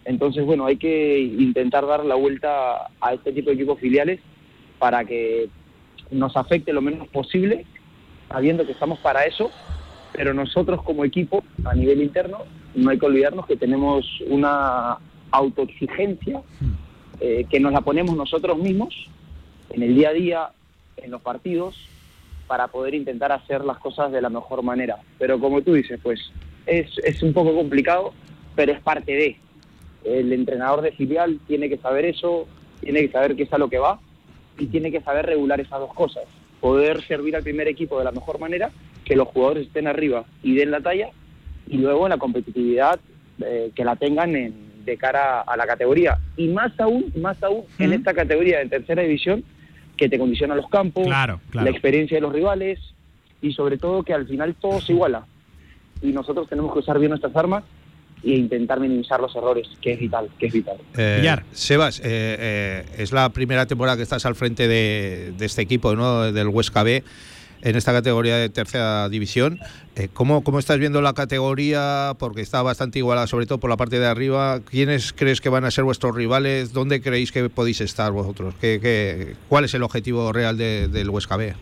Entonces, 0.04 0.44
bueno, 0.44 0.66
hay 0.66 0.76
que 0.76 1.18
intentar 1.18 1.86
dar 1.86 2.04
la 2.04 2.16
vuelta 2.16 2.90
a 3.00 3.14
este 3.14 3.32
tipo 3.32 3.48
de 3.48 3.56
equipos 3.56 3.80
filiales 3.80 4.20
para 4.78 5.02
que 5.02 5.48
nos 6.10 6.36
afecte 6.36 6.74
lo 6.74 6.82
menos 6.82 7.08
posible, 7.08 7.64
sabiendo 8.28 8.66
que 8.66 8.72
estamos 8.72 8.98
para 8.98 9.24
eso 9.24 9.50
pero 10.12 10.34
nosotros 10.34 10.82
como 10.82 11.04
equipo, 11.04 11.44
a 11.64 11.74
nivel 11.74 12.02
interno, 12.02 12.38
no 12.74 12.90
hay 12.90 12.98
que 12.98 13.06
olvidarnos 13.06 13.46
que 13.46 13.56
tenemos 13.56 14.06
una 14.26 14.98
autoexigencia 15.30 16.42
eh, 17.20 17.46
que 17.48 17.60
nos 17.60 17.72
la 17.72 17.82
ponemos 17.82 18.16
nosotros 18.16 18.58
mismos 18.58 18.94
en 19.70 19.82
el 19.82 19.94
día 19.94 20.08
a 20.08 20.12
día, 20.12 20.50
en 20.96 21.10
los 21.10 21.22
partidos, 21.22 21.76
para 22.46 22.68
poder 22.68 22.94
intentar 22.94 23.30
hacer 23.30 23.64
las 23.64 23.78
cosas 23.78 24.10
de 24.10 24.20
la 24.20 24.28
mejor 24.28 24.62
manera. 24.62 24.98
Pero 25.18 25.38
como 25.38 25.62
tú 25.62 25.74
dices, 25.74 26.00
pues 26.02 26.20
es, 26.66 26.90
es 27.04 27.22
un 27.22 27.32
poco 27.32 27.54
complicado, 27.54 28.12
pero 28.56 28.72
es 28.72 28.80
parte 28.80 29.12
de. 29.12 29.36
El 30.02 30.32
entrenador 30.32 30.80
de 30.80 30.92
filial 30.92 31.38
tiene 31.46 31.68
que 31.68 31.76
saber 31.76 32.06
eso, 32.06 32.48
tiene 32.80 33.02
que 33.02 33.12
saber 33.12 33.36
qué 33.36 33.42
es 33.42 33.52
a 33.52 33.58
lo 33.58 33.68
que 33.68 33.78
va 33.78 34.00
y 34.58 34.66
tiene 34.66 34.90
que 34.90 35.02
saber 35.02 35.26
regular 35.26 35.60
esas 35.60 35.78
dos 35.78 35.92
cosas. 35.92 36.24
Poder 36.60 37.02
servir 37.02 37.36
al 37.36 37.42
primer 37.42 37.68
equipo 37.68 37.98
de 37.98 38.04
la 38.04 38.12
mejor 38.12 38.38
manera 38.38 38.70
que 39.10 39.16
los 39.16 39.26
jugadores 39.26 39.66
estén 39.66 39.88
arriba 39.88 40.24
y 40.40 40.54
den 40.54 40.70
la 40.70 40.80
talla 40.80 41.08
y 41.66 41.78
luego 41.78 42.06
en 42.06 42.10
la 42.10 42.18
competitividad 42.18 43.00
eh, 43.44 43.72
que 43.74 43.84
la 43.84 43.96
tengan 43.96 44.36
en, 44.36 44.84
de 44.84 44.96
cara 44.96 45.40
a 45.40 45.56
la 45.56 45.66
categoría 45.66 46.18
y 46.36 46.46
más 46.46 46.78
aún 46.78 47.12
más 47.16 47.42
aún 47.42 47.64
¿Mm? 47.76 47.82
en 47.82 47.92
esta 47.94 48.14
categoría 48.14 48.60
de 48.60 48.66
tercera 48.66 49.02
división 49.02 49.42
que 49.96 50.08
te 50.08 50.16
condiciona 50.16 50.54
los 50.54 50.68
campos 50.68 51.08
claro, 51.08 51.40
claro. 51.50 51.64
la 51.64 51.72
experiencia 51.72 52.18
de 52.18 52.20
los 52.20 52.32
rivales 52.32 52.78
y 53.42 53.52
sobre 53.52 53.78
todo 53.78 54.04
que 54.04 54.14
al 54.14 54.28
final 54.28 54.54
todo 54.54 54.80
se 54.80 54.92
iguala 54.92 55.26
y 56.00 56.12
nosotros 56.12 56.48
tenemos 56.48 56.72
que 56.72 56.78
usar 56.78 57.00
bien 57.00 57.10
nuestras 57.10 57.34
armas 57.34 57.64
e 58.22 58.36
intentar 58.36 58.78
minimizar 58.78 59.18
los 59.18 59.34
errores, 59.34 59.66
que 59.80 59.94
es 59.94 59.98
vital, 59.98 60.28
que 60.38 60.46
es 60.46 60.52
vital. 60.52 60.76
Eh, 60.94 61.36
Sebas, 61.52 62.00
eh, 62.00 62.02
eh, 62.04 62.84
es 62.98 63.12
la 63.12 63.30
primera 63.30 63.64
temporada 63.64 63.96
que 63.96 64.02
estás 64.02 64.26
al 64.26 64.34
frente 64.34 64.68
de, 64.68 65.32
de 65.38 65.46
este 65.46 65.62
equipo, 65.62 65.96
¿no? 65.96 66.30
Del 66.30 66.48
Huesca 66.48 66.82
B 66.82 67.02
en 67.62 67.76
esta 67.76 67.92
categoría 67.92 68.36
de 68.36 68.48
tercera 68.48 69.08
división. 69.08 69.58
Eh, 69.96 70.08
¿cómo, 70.12 70.42
¿Cómo 70.42 70.58
estás 70.58 70.78
viendo 70.78 71.02
la 71.02 71.12
categoría? 71.12 72.14
Porque 72.18 72.40
está 72.40 72.62
bastante 72.62 72.98
igualada, 72.98 73.26
sobre 73.26 73.46
todo 73.46 73.58
por 73.58 73.70
la 73.70 73.76
parte 73.76 73.98
de 73.98 74.06
arriba. 74.06 74.60
¿Quiénes 74.60 75.12
crees 75.12 75.40
que 75.40 75.48
van 75.48 75.64
a 75.64 75.70
ser 75.70 75.84
vuestros 75.84 76.14
rivales? 76.14 76.72
¿Dónde 76.72 77.00
creéis 77.00 77.32
que 77.32 77.48
podéis 77.50 77.80
estar 77.80 78.12
vosotros? 78.12 78.54
¿Qué, 78.60 79.34
cuál 79.48 79.64
es 79.64 79.74
el 79.74 79.82
objetivo 79.82 80.32
real 80.32 80.56
de, 80.56 80.88
del 80.88 81.10
Huesca 81.10 81.36
B? 81.36 81.54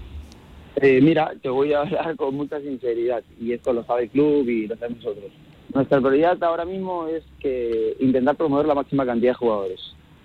Eh, 0.76 1.00
mira, 1.02 1.32
te 1.42 1.48
voy 1.48 1.72
a 1.72 1.80
hablar 1.80 2.14
con 2.16 2.36
mucha 2.36 2.60
sinceridad, 2.60 3.24
y 3.40 3.52
esto 3.52 3.72
lo 3.72 3.84
sabe 3.84 4.04
el 4.04 4.10
club 4.10 4.48
y 4.48 4.68
lo 4.68 4.76
sabemos 4.76 5.02
nosotros. 5.04 5.32
Nuestra 5.74 5.98
prioridad 5.98 6.42
ahora 6.44 6.64
mismo 6.64 7.08
es 7.08 7.24
que 7.40 7.96
intentar 7.98 8.36
promover 8.36 8.66
la 8.66 8.74
máxima 8.74 9.04
cantidad 9.04 9.32
de 9.32 9.38
jugadores. 9.38 9.80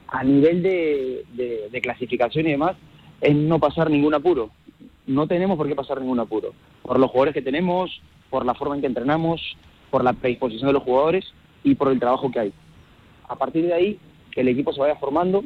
A 0.08 0.24
nivel 0.24 0.62
de, 0.62 1.26
de, 1.34 1.70
de 1.72 1.82
clasificación 1.82 2.46
y 2.46 2.52
demás, 2.52 2.76
es 3.20 3.36
no 3.36 3.60
pasar 3.60 3.90
ningún 3.90 4.14
apuro 4.14 4.52
no 5.08 5.28
tenemos 5.28 5.58
por 5.58 5.68
qué 5.68 5.76
pasar 5.76 6.00
ningún 6.00 6.20
apuro. 6.20 6.54
Por 6.82 7.00
los 7.00 7.10
jugadores 7.10 7.34
que 7.34 7.42
tenemos, 7.42 8.02
por 8.30 8.46
la 8.46 8.54
forma 8.54 8.76
en 8.76 8.82
que 8.82 8.88
entrenamos, 8.88 9.42
por 9.90 10.04
la 10.04 10.14
predisposición 10.14 10.68
de 10.68 10.74
los 10.74 10.84
jugadores 10.84 11.26
y 11.64 11.76
por 11.76 11.92
el 11.92 12.00
trabajo 12.00 12.32
que 12.32 12.40
hay. 12.40 12.54
A 13.28 13.36
partir 13.36 13.66
de 13.66 13.74
ahí, 13.74 14.00
que 14.32 14.42
el 14.42 14.48
equipo 14.48 14.74
se 14.74 14.80
vaya 14.80 14.96
formando 14.96 15.44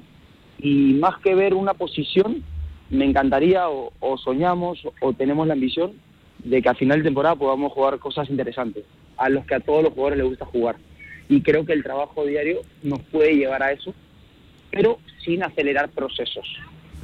y 0.60 0.93
más 0.93 1.18
que 1.22 1.36
ver 1.36 1.53
una 1.53 1.74
posición, 1.74 2.43
me 2.89 3.05
encantaría 3.05 3.70
o, 3.70 3.91
o 3.99 4.18
soñamos 4.18 4.82
o 5.01 5.14
tenemos 5.14 5.45
la 5.47 5.53
ambición 5.53 5.93
de 6.43 6.62
que 6.62 6.70
al 6.70 6.78
final 6.78 6.99
de 6.99 7.05
temporada 7.05 7.36
podamos 7.36 7.74
jugar 7.74 7.99
cosas 7.99 8.30
interesantes, 8.30 8.86
a 9.18 9.30
los 9.30 9.45
que 9.45 9.55
a 9.55 9.60
todos 9.60 9.84
los 9.84 9.93
jugadores 9.93 10.20
les 10.20 10.28
gusta 10.28 10.45
jugar. 10.45 10.78
Y 11.30 11.41
creo 11.41 11.66
que 11.66 11.74
el 11.74 11.84
trabajo 11.84 12.26
diario 12.26 12.62
nos 12.84 13.01
puede 13.01 13.36
llevar 13.36 13.64
a 13.64 13.72
eso, 13.72 13.93
pero 14.72 14.99
sin 15.24 15.43
acelerar 15.43 15.89
procesos. 15.89 16.47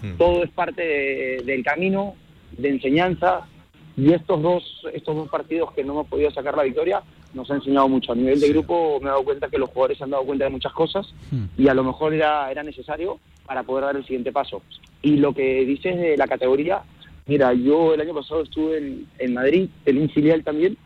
Hmm. 0.01 0.18
Todo 0.18 0.43
es 0.43 0.49
parte 0.51 0.82
de, 0.82 1.43
del 1.45 1.64
camino, 1.64 2.16
de 2.58 2.70
enseñanza 2.70 3.47
y 3.95 4.12
estos 4.14 4.41
dos, 4.41 4.64
estos 4.93 5.16
dos 5.16 5.30
partidos 5.30 5.72
que 5.74 5.84
no 5.84 5.93
hemos 5.93 6.08
podido 6.08 6.32
sacar 6.32 6.56
la 6.58 6.64
victoria 6.64 7.01
nos 7.34 7.49
ha 7.49 7.56
enseñado 7.56 7.88
mucho. 7.89 8.12
A 8.12 8.16
nivel 8.16 8.39
de 8.39 8.49
grupo 8.49 8.99
me 8.99 9.08
he 9.08 9.10
dado 9.10 9.24
cuenta 9.24 9.49
que 9.49 9.58
los 9.58 9.70
jugadores 9.70 9.97
se 9.97 10.04
han 10.04 10.12
dado 10.12 10.24
cuenta 10.24 10.45
de 10.45 10.51
muchas 10.51 10.74
cosas 10.74 11.14
y 11.58 11.68
a 11.68 11.74
lo 11.74 11.84
mejor 11.84 12.14
era, 12.14 12.51
era 12.51 12.64
necesario 12.64 13.20
para 13.45 13.64
poder 13.64 13.86
dar 13.86 13.95
el 13.95 14.04
siguiente 14.04 14.32
paso. 14.32 14.62
Y 15.01 15.18
lo 15.18 15.34
que 15.34 15.66
dices 15.66 15.97
de 15.97 16.16
la 16.16 16.28
categoría, 16.28 16.84
mira, 17.26 17.54
yo 17.54 17.93
el 17.93 18.01
año 18.01 18.14
pasado 18.14 18.43
estuve 18.43 18.78
en, 18.78 19.08
en 19.20 19.34
Madrid, 19.34 19.70
en 19.86 19.97
un 20.01 20.10
filial 20.10 20.43
también, 20.43 20.78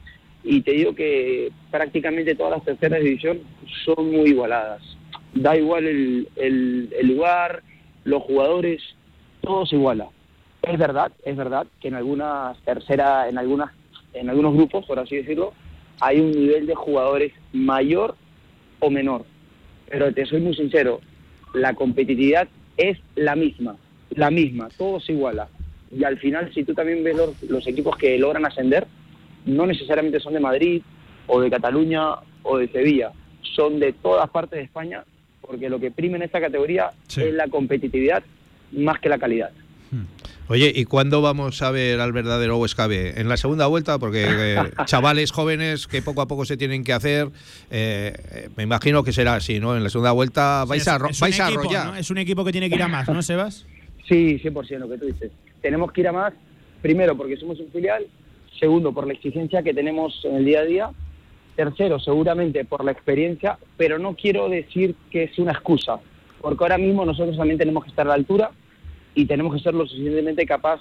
y 0.43 0.61
te 0.61 0.71
digo 0.71 0.95
que 0.95 1.51
prácticamente 1.69 2.35
todas 2.35 2.53
las 2.53 2.63
terceras 2.63 3.01
división 3.01 3.39
son 3.85 4.11
muy 4.11 4.29
igualadas. 4.29 4.81
Da 5.33 5.57
igual 5.57 5.85
el, 5.85 6.29
el, 6.37 6.89
el 6.97 7.07
lugar, 7.07 7.61
los 8.05 8.23
jugadores, 8.23 8.81
todo 9.41 9.65
se 9.65 9.75
iguala. 9.75 10.07
Es 10.61 10.77
verdad, 10.77 11.11
es 11.23 11.35
verdad 11.35 11.67
que 11.79 11.87
en 11.87 11.95
algunas 11.95 12.57
tercera, 12.59 13.29
en 13.29 13.37
algunas, 13.37 13.71
en 14.13 14.29
algunos 14.29 14.53
grupos, 14.53 14.85
por 14.85 14.99
así 14.99 15.15
decirlo, 15.15 15.53
hay 15.99 16.19
un 16.19 16.31
nivel 16.31 16.67
de 16.67 16.75
jugadores 16.75 17.33
mayor 17.53 18.15
o 18.79 18.89
menor. 18.89 19.25
Pero 19.89 20.13
te 20.13 20.25
soy 20.25 20.41
muy 20.41 20.55
sincero, 20.55 20.99
la 21.53 21.73
competitividad 21.73 22.47
es 22.75 22.97
la 23.15 23.35
misma, 23.35 23.77
la 24.11 24.29
misma, 24.29 24.69
todo 24.77 24.99
se 24.99 25.13
iguala. 25.13 25.47
Y 25.91 26.03
al 26.03 26.17
final, 26.19 26.53
si 26.53 26.63
tú 26.63 26.73
también 26.73 27.03
ves 27.03 27.15
los, 27.15 27.43
los 27.43 27.65
equipos 27.67 27.95
que 27.95 28.17
logran 28.17 28.45
ascender, 28.45 28.85
no 29.45 29.65
necesariamente 29.65 30.19
son 30.19 30.33
de 30.33 30.39
Madrid 30.41 30.81
o 31.27 31.39
de 31.39 31.49
Cataluña 31.49 32.15
o 32.43 32.57
de 32.57 32.67
Sevilla, 32.67 33.11
son 33.55 33.79
de 33.79 33.93
todas 33.93 34.29
partes 34.29 34.57
de 34.57 34.65
España, 34.65 35.03
porque 35.41 35.69
lo 35.69 35.79
que 35.79 35.91
prima 35.91 36.17
en 36.17 36.23
esta 36.23 36.41
categoría 36.41 36.91
sí. 37.07 37.21
es 37.21 37.33
la 37.33 37.47
competitividad 37.47 38.23
más 38.73 38.99
que 38.99 39.09
la 39.09 39.17
calidad. 39.17 39.51
Oye, 40.49 40.71
¿y 40.73 40.85
cuándo 40.85 41.21
vamos 41.21 41.61
a 41.61 41.71
ver 41.71 41.99
al 41.99 42.13
verdadero 42.13 42.57
Huesca 42.57 42.87
B? 42.87 43.15
¿En 43.17 43.27
la 43.27 43.35
segunda 43.35 43.67
vuelta? 43.67 43.99
Porque 43.99 44.25
eh, 44.29 44.55
chavales 44.85 45.31
jóvenes 45.31 45.87
que 45.87 46.01
poco 46.01 46.21
a 46.21 46.27
poco 46.27 46.45
se 46.45 46.55
tienen 46.55 46.85
que 46.85 46.93
hacer, 46.93 47.27
eh, 47.69 48.47
me 48.55 48.63
imagino 48.63 49.03
que 49.03 49.11
será 49.11 49.35
así, 49.35 49.59
¿no? 49.59 49.75
En 49.75 49.83
la 49.83 49.89
segunda 49.89 50.13
vuelta 50.13 50.63
vais 50.65 50.83
es, 50.83 50.87
a, 50.87 50.99
es 51.09 51.19
vais 51.19 51.39
a 51.41 51.47
equipo, 51.47 51.61
arrollar. 51.61 51.87
¿no? 51.87 51.95
Es 51.95 52.09
un 52.11 52.17
equipo 52.17 52.45
que 52.45 52.53
tiene 52.53 52.69
que 52.69 52.75
ir 52.75 52.83
a 52.83 52.87
más, 52.87 53.09
¿no, 53.09 53.21
Sebas? 53.21 53.65
Sí, 54.07 54.39
100% 54.41 54.77
lo 54.77 54.87
que 54.89 54.97
tú 54.97 55.05
dices. 55.07 55.31
Tenemos 55.61 55.91
que 55.91 55.99
ir 55.99 56.07
a 56.07 56.13
más, 56.13 56.33
primero 56.81 57.17
porque 57.17 57.35
somos 57.35 57.59
un 57.59 57.69
filial, 57.69 58.07
segundo 58.57 58.93
por 58.93 59.05
la 59.05 59.13
exigencia 59.13 59.61
que 59.63 59.73
tenemos 59.73 60.21
en 60.23 60.37
el 60.37 60.45
día 60.45 60.61
a 60.61 60.65
día, 60.65 60.89
tercero 61.57 61.99
seguramente 61.99 62.63
por 62.63 62.85
la 62.85 62.93
experiencia, 62.93 63.57
pero 63.75 63.99
no 63.99 64.15
quiero 64.15 64.47
decir 64.47 64.95
que 65.11 65.23
es 65.23 65.37
una 65.39 65.51
excusa, 65.51 65.99
porque 66.39 66.63
ahora 66.63 66.77
mismo 66.77 67.03
nosotros 67.03 67.35
también 67.35 67.57
tenemos 67.57 67.83
que 67.83 67.89
estar 67.89 68.05
a 68.05 68.09
la 68.09 68.15
altura 68.15 68.51
y 69.17 69.25
tenemos 69.25 69.55
que 69.55 69.61
ser 69.61 69.73
lo 69.73 69.87
suficientemente 69.87 70.45
capaz 70.45 70.79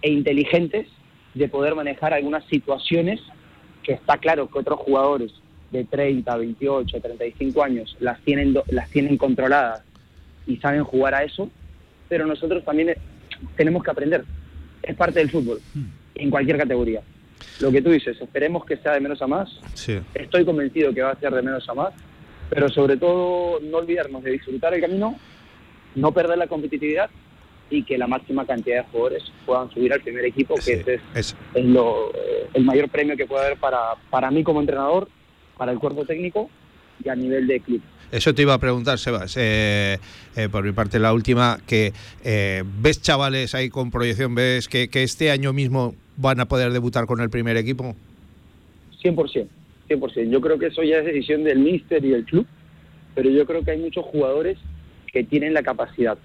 e 0.00 0.10
inteligentes 0.10 0.86
de 1.34 1.48
poder 1.48 1.74
manejar 1.74 2.14
algunas 2.14 2.42
situaciones 2.46 3.20
que 3.82 3.92
está 3.92 4.16
claro 4.16 4.48
que 4.48 4.58
otros 4.58 4.80
jugadores 4.80 5.32
de 5.70 5.84
30, 5.84 6.34
28, 6.34 6.98
35 6.98 7.62
años 7.62 7.94
las 8.00 8.18
tienen, 8.22 8.54
las 8.68 8.88
tienen 8.88 9.18
controladas 9.18 9.82
y 10.46 10.56
saben 10.56 10.82
jugar 10.82 11.14
a 11.14 11.24
eso, 11.24 11.50
pero 12.08 12.24
nosotros 12.24 12.64
también 12.64 12.88
eh, 12.88 12.98
tenemos 13.54 13.84
que 13.84 13.90
aprender. 13.90 14.24
Es 14.82 14.96
parte 14.96 15.18
del 15.18 15.30
fútbol, 15.30 15.60
en 16.14 16.30
cualquier 16.30 16.56
categoría. 16.56 17.02
Lo 17.60 17.70
que 17.70 17.82
tú 17.82 17.90
dices, 17.90 18.18
esperemos 18.18 18.64
que 18.64 18.78
sea 18.78 18.94
de 18.94 19.00
menos 19.00 19.20
a 19.20 19.26
más. 19.26 19.50
Sí. 19.74 19.98
Estoy 20.14 20.46
convencido 20.46 20.94
que 20.94 21.02
va 21.02 21.10
a 21.10 21.20
ser 21.20 21.34
de 21.34 21.42
menos 21.42 21.68
a 21.68 21.74
más, 21.74 21.92
pero 22.48 22.70
sobre 22.70 22.96
todo 22.96 23.60
no 23.60 23.76
olvidarnos 23.76 24.22
de 24.22 24.30
disfrutar 24.30 24.72
el 24.72 24.80
camino, 24.80 25.18
no 25.94 26.12
perder 26.12 26.38
la 26.38 26.46
competitividad 26.46 27.10
y 27.70 27.82
que 27.82 27.98
la 27.98 28.06
máxima 28.06 28.46
cantidad 28.46 28.84
de 28.84 28.90
jugadores 28.90 29.22
puedan 29.44 29.70
subir 29.70 29.92
al 29.92 30.00
primer 30.00 30.24
equipo, 30.24 30.54
que 30.54 30.72
ese 30.74 30.94
es, 30.94 31.00
es- 31.14 31.36
es 31.54 31.64
lo, 31.64 32.10
eh, 32.14 32.46
el 32.54 32.64
mayor 32.64 32.88
premio 32.88 33.16
que 33.16 33.26
puede 33.26 33.44
haber 33.46 33.58
para, 33.58 33.78
para 34.10 34.30
mí 34.30 34.42
como 34.42 34.60
entrenador, 34.60 35.08
para 35.56 35.72
el 35.72 35.78
cuerpo 35.78 36.04
técnico 36.04 36.48
y 37.04 37.08
a 37.08 37.14
nivel 37.14 37.46
de 37.46 37.60
club. 37.60 37.80
Eso 38.10 38.34
te 38.34 38.40
iba 38.42 38.54
a 38.54 38.58
preguntar, 38.58 38.98
Sebas. 38.98 39.36
Eh, 39.36 39.98
eh, 40.34 40.48
por 40.48 40.64
mi 40.64 40.72
parte, 40.72 40.98
la 40.98 41.12
última, 41.12 41.58
que 41.66 41.92
eh, 42.24 42.64
ves 42.80 43.02
chavales 43.02 43.54
ahí 43.54 43.68
con 43.68 43.90
proyección, 43.90 44.34
ves 44.34 44.66
que, 44.66 44.88
que 44.88 45.02
este 45.02 45.30
año 45.30 45.52
mismo 45.52 45.94
van 46.16 46.40
a 46.40 46.46
poder 46.46 46.72
debutar 46.72 47.04
con 47.04 47.20
el 47.20 47.28
primer 47.28 47.58
equipo. 47.58 47.94
100%, 49.02 49.46
100%. 49.90 50.30
Yo 50.30 50.40
creo 50.40 50.58
que 50.58 50.66
eso 50.66 50.82
ya 50.82 50.98
es 50.98 51.04
decisión 51.04 51.44
del 51.44 51.58
míster 51.58 52.02
y 52.04 52.10
del 52.10 52.24
club, 52.24 52.46
pero 53.14 53.28
yo 53.30 53.44
creo 53.46 53.62
que 53.62 53.72
hay 53.72 53.78
muchos 53.78 54.04
jugadores 54.06 54.56
que 55.12 55.22
tienen 55.24 55.52
la 55.52 55.62
capacidad. 55.62 56.16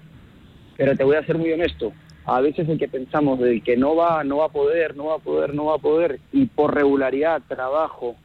Pero 0.77 0.95
te 0.95 1.03
voy 1.03 1.15
a 1.15 1.25
ser 1.25 1.37
muy 1.37 1.51
honesto, 1.51 1.93
a 2.25 2.41
veces 2.41 2.67
el 2.69 2.79
que 2.79 2.87
pensamos 2.87 3.39
del 3.39 3.61
que 3.63 3.77
no 3.77 3.95
va, 3.95 4.23
no 4.23 4.37
va 4.37 4.45
a 4.45 4.49
poder, 4.49 4.95
no 4.95 5.05
va 5.05 5.15
a 5.15 5.19
poder, 5.19 5.53
no 5.53 5.65
va 5.65 5.75
a 5.75 5.79
poder, 5.79 6.19
y 6.31 6.45
por 6.45 6.73
regularidad, 6.73 7.41
trabajo 7.47 8.15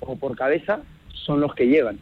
o 0.00 0.16
por 0.16 0.36
cabeza, 0.36 0.80
son 1.12 1.40
los 1.40 1.54
que 1.54 1.66
llegan. 1.66 1.98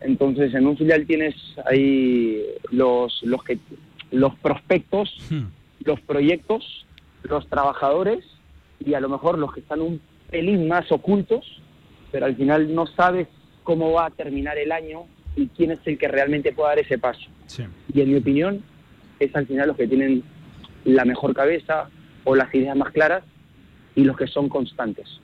Entonces, 0.00 0.54
en 0.54 0.66
un 0.66 0.76
filial 0.76 1.06
tienes 1.06 1.34
ahí 1.64 2.44
los, 2.70 3.20
los, 3.22 3.42
que, 3.42 3.58
los 4.10 4.34
prospectos, 4.36 5.16
los 5.84 6.00
proyectos, 6.00 6.86
los 7.22 7.48
trabajadores 7.48 8.24
y 8.78 8.94
a 8.94 9.00
lo 9.00 9.08
mejor 9.08 9.38
los 9.38 9.52
que 9.52 9.60
están 9.60 9.80
un 9.80 10.00
pelín 10.30 10.68
más 10.68 10.92
ocultos, 10.92 11.60
pero 12.12 12.26
al 12.26 12.36
final 12.36 12.74
no 12.74 12.86
sabes 12.86 13.26
cómo 13.64 13.92
va 13.92 14.06
a 14.06 14.10
terminar 14.10 14.56
el 14.56 14.72
año 14.72 15.06
y 15.36 15.48
quién 15.48 15.72
es 15.72 15.80
el 15.84 15.98
que 15.98 16.08
realmente 16.08 16.52
puede 16.52 16.68
dar 16.68 16.78
ese 16.78 16.98
paso. 16.98 17.28
Y 17.92 18.00
en 18.00 18.10
mi 18.10 18.18
opinión, 18.18 18.62
es 19.20 19.34
al 19.34 19.46
final 19.46 19.68
los 19.68 19.76
que 19.76 19.86
tienen 19.86 20.22
la 20.84 21.04
mejor 21.04 21.34
cabeza 21.34 21.88
o 22.24 22.34
las 22.34 22.54
ideas 22.54 22.76
más 22.76 22.92
claras 22.92 23.22
y 23.94 24.04
los 24.04 24.16
que 24.16 24.26
son 24.26 24.48
constantes. 24.48 25.20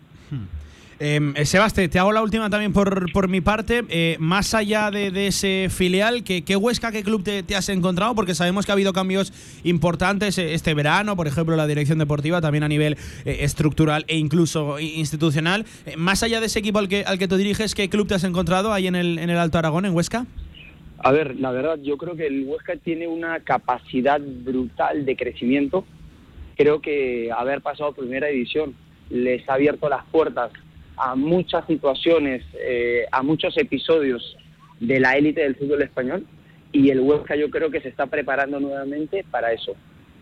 Eh, 1.00 1.44
Sebas, 1.44 1.74
te, 1.74 1.98
hago 1.98 2.12
la 2.12 2.22
última 2.22 2.48
también 2.50 2.72
por, 2.72 3.10
por 3.12 3.28
mi 3.28 3.40
parte. 3.40 3.84
Eh, 3.88 4.16
más 4.20 4.54
allá 4.54 4.90
de, 4.90 5.10
de 5.10 5.26
ese 5.28 5.68
filial, 5.70 6.22
¿qué, 6.24 6.42
qué 6.44 6.56
Huesca, 6.56 6.92
qué 6.92 7.02
club 7.02 7.22
te, 7.22 7.54
has 7.54 7.68
encontrado? 7.68 8.14
Porque 8.14 8.34
sabemos 8.34 8.64
que 8.64 8.72
ha 8.72 8.74
habido 8.74 8.92
cambios 8.92 9.32
importantes 9.64 10.38
eh, 10.38 10.54
este 10.54 10.72
verano, 10.74 11.16
por 11.16 11.26
ejemplo, 11.26 11.56
la 11.56 11.66
dirección 11.66 11.98
deportiva, 11.98 12.40
también 12.40 12.64
a 12.64 12.68
nivel 12.68 12.96
estructural 13.24 14.04
e 14.08 14.16
incluso 14.16 14.78
institucional. 14.78 15.66
Más 15.96 16.22
allá 16.22 16.40
de 16.40 16.46
ese 16.46 16.60
equipo 16.60 16.78
al 16.78 16.88
que, 16.88 17.04
al 17.04 17.18
que 17.18 17.28
tú 17.28 17.36
diriges, 17.36 17.74
¿qué 17.74 17.88
club 17.88 18.06
te 18.06 18.14
has 18.14 18.24
encontrado 18.24 18.72
ahí 18.72 18.86
en 18.86 18.94
el, 18.94 19.18
en 19.18 19.30
el 19.30 19.38
Alto 19.38 19.58
Aragón, 19.58 19.84
en 19.84 19.94
Huesca? 19.94 20.26
A 21.04 21.12
ver, 21.12 21.38
la 21.38 21.50
verdad, 21.50 21.78
yo 21.82 21.98
creo 21.98 22.16
que 22.16 22.26
el 22.26 22.44
Huesca 22.46 22.76
tiene 22.76 23.06
una 23.06 23.38
capacidad 23.40 24.18
brutal 24.18 25.04
de 25.04 25.16
crecimiento. 25.16 25.84
Creo 26.56 26.80
que 26.80 27.30
haber 27.30 27.60
pasado 27.60 27.92
primera 27.92 28.28
división 28.28 28.74
les 29.10 29.46
ha 29.46 29.52
abierto 29.52 29.90
las 29.90 30.02
puertas 30.06 30.50
a 30.96 31.14
muchas 31.14 31.66
situaciones, 31.66 32.42
eh, 32.54 33.04
a 33.12 33.22
muchos 33.22 33.54
episodios 33.58 34.34
de 34.80 34.98
la 34.98 35.18
élite 35.18 35.42
del 35.42 35.56
fútbol 35.56 35.82
español 35.82 36.24
y 36.72 36.88
el 36.88 37.00
Huesca 37.00 37.36
yo 37.36 37.50
creo 37.50 37.70
que 37.70 37.82
se 37.82 37.90
está 37.90 38.06
preparando 38.06 38.58
nuevamente 38.58 39.26
para 39.30 39.52
eso. 39.52 39.76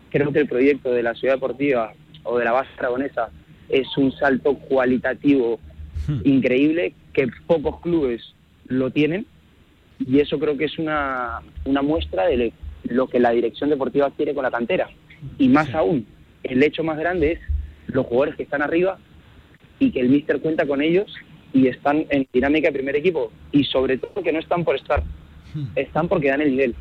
Creo 0.09 0.33
que 0.33 0.39
el 0.39 0.49
proyecto 0.49 0.91
de 0.91 1.03
la 1.03 1.15
ciudad 1.15 1.35
deportiva 1.35 1.93
o 2.23 2.37
de 2.37 2.43
la 2.43 2.51
base 2.51 2.71
aragonesa 2.77 3.29
es 3.69 3.87
un 3.95 4.11
salto 4.11 4.55
cualitativo 4.55 5.61
increíble 6.25 6.93
que 7.13 7.29
pocos 7.47 7.79
clubes 7.79 8.35
lo 8.67 8.91
tienen 8.91 9.25
y 9.99 10.19
eso 10.19 10.39
creo 10.39 10.57
que 10.57 10.65
es 10.65 10.77
una, 10.79 11.41
una 11.65 11.81
muestra 11.81 12.25
de 12.27 12.53
lo 12.83 13.07
que 13.07 13.19
la 13.19 13.31
dirección 13.31 13.69
deportiva 13.69 14.11
quiere 14.11 14.33
con 14.33 14.43
la 14.43 14.51
cantera. 14.51 14.89
Y 15.37 15.47
más 15.47 15.73
aún, 15.73 16.05
el 16.43 16.61
hecho 16.63 16.83
más 16.83 16.97
grande 16.97 17.33
es 17.33 17.39
los 17.87 18.05
jugadores 18.05 18.35
que 18.35 18.43
están 18.43 18.61
arriba 18.61 18.97
y 19.79 19.91
que 19.91 19.99
el 19.99 20.09
míster 20.09 20.39
cuenta 20.41 20.65
con 20.65 20.81
ellos 20.81 21.13
y 21.53 21.67
están 21.67 22.05
en 22.09 22.27
dinámica 22.33 22.67
de 22.67 22.73
primer 22.73 22.95
equipo 22.95 23.31
y 23.51 23.63
sobre 23.65 23.97
todo 23.97 24.23
que 24.23 24.31
no 24.31 24.39
están 24.39 24.63
por 24.63 24.75
estar, 24.75 25.03
están 25.75 26.07
porque 26.07 26.29
dan 26.29 26.41
el 26.41 26.51
nivel. 26.51 26.75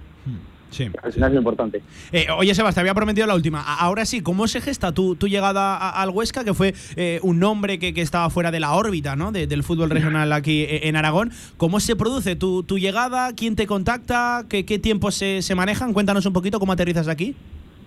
Sí. 0.72 0.88
Al 1.02 1.12
final 1.12 1.28
es 1.30 1.34
lo 1.34 1.40
importante. 1.40 1.82
Eh, 2.12 2.26
oye, 2.36 2.54
Sebas, 2.54 2.74
te 2.74 2.80
había 2.80 2.94
prometido 2.94 3.26
la 3.26 3.34
última. 3.34 3.62
Ahora 3.62 4.04
sí, 4.06 4.22
¿cómo 4.22 4.48
se 4.48 4.60
gesta 4.60 4.90
tu, 4.92 5.14
tu 5.16 5.28
llegada 5.28 5.90
al 5.90 6.10
Huesca, 6.10 6.44
que 6.44 6.54
fue 6.54 6.74
eh, 6.96 7.20
un 7.22 7.38
nombre 7.38 7.78
que, 7.78 7.92
que 7.94 8.00
estaba 8.00 8.28
fuera 8.30 8.50
de 8.50 8.58
la 8.58 8.72
órbita 8.72 9.14
¿no? 9.14 9.30
de- 9.32 9.46
del 9.46 9.62
fútbol 9.62 9.90
regional 9.90 10.32
aquí 10.32 10.62
eh, 10.62 10.88
en 10.88 10.96
Aragón? 10.96 11.30
¿Cómo 11.58 11.78
se 11.78 11.94
produce 11.94 12.34
tu, 12.36 12.62
tu 12.62 12.78
llegada? 12.78 13.34
¿Quién 13.36 13.54
te 13.54 13.66
contacta? 13.66 14.46
¿Qué, 14.48 14.64
qué 14.64 14.78
tiempos 14.78 15.14
se, 15.14 15.42
se 15.42 15.54
manejan? 15.54 15.92
Cuéntanos 15.92 16.24
un 16.26 16.32
poquito 16.32 16.58
cómo 16.58 16.72
aterrizas 16.72 17.06
aquí. 17.06 17.36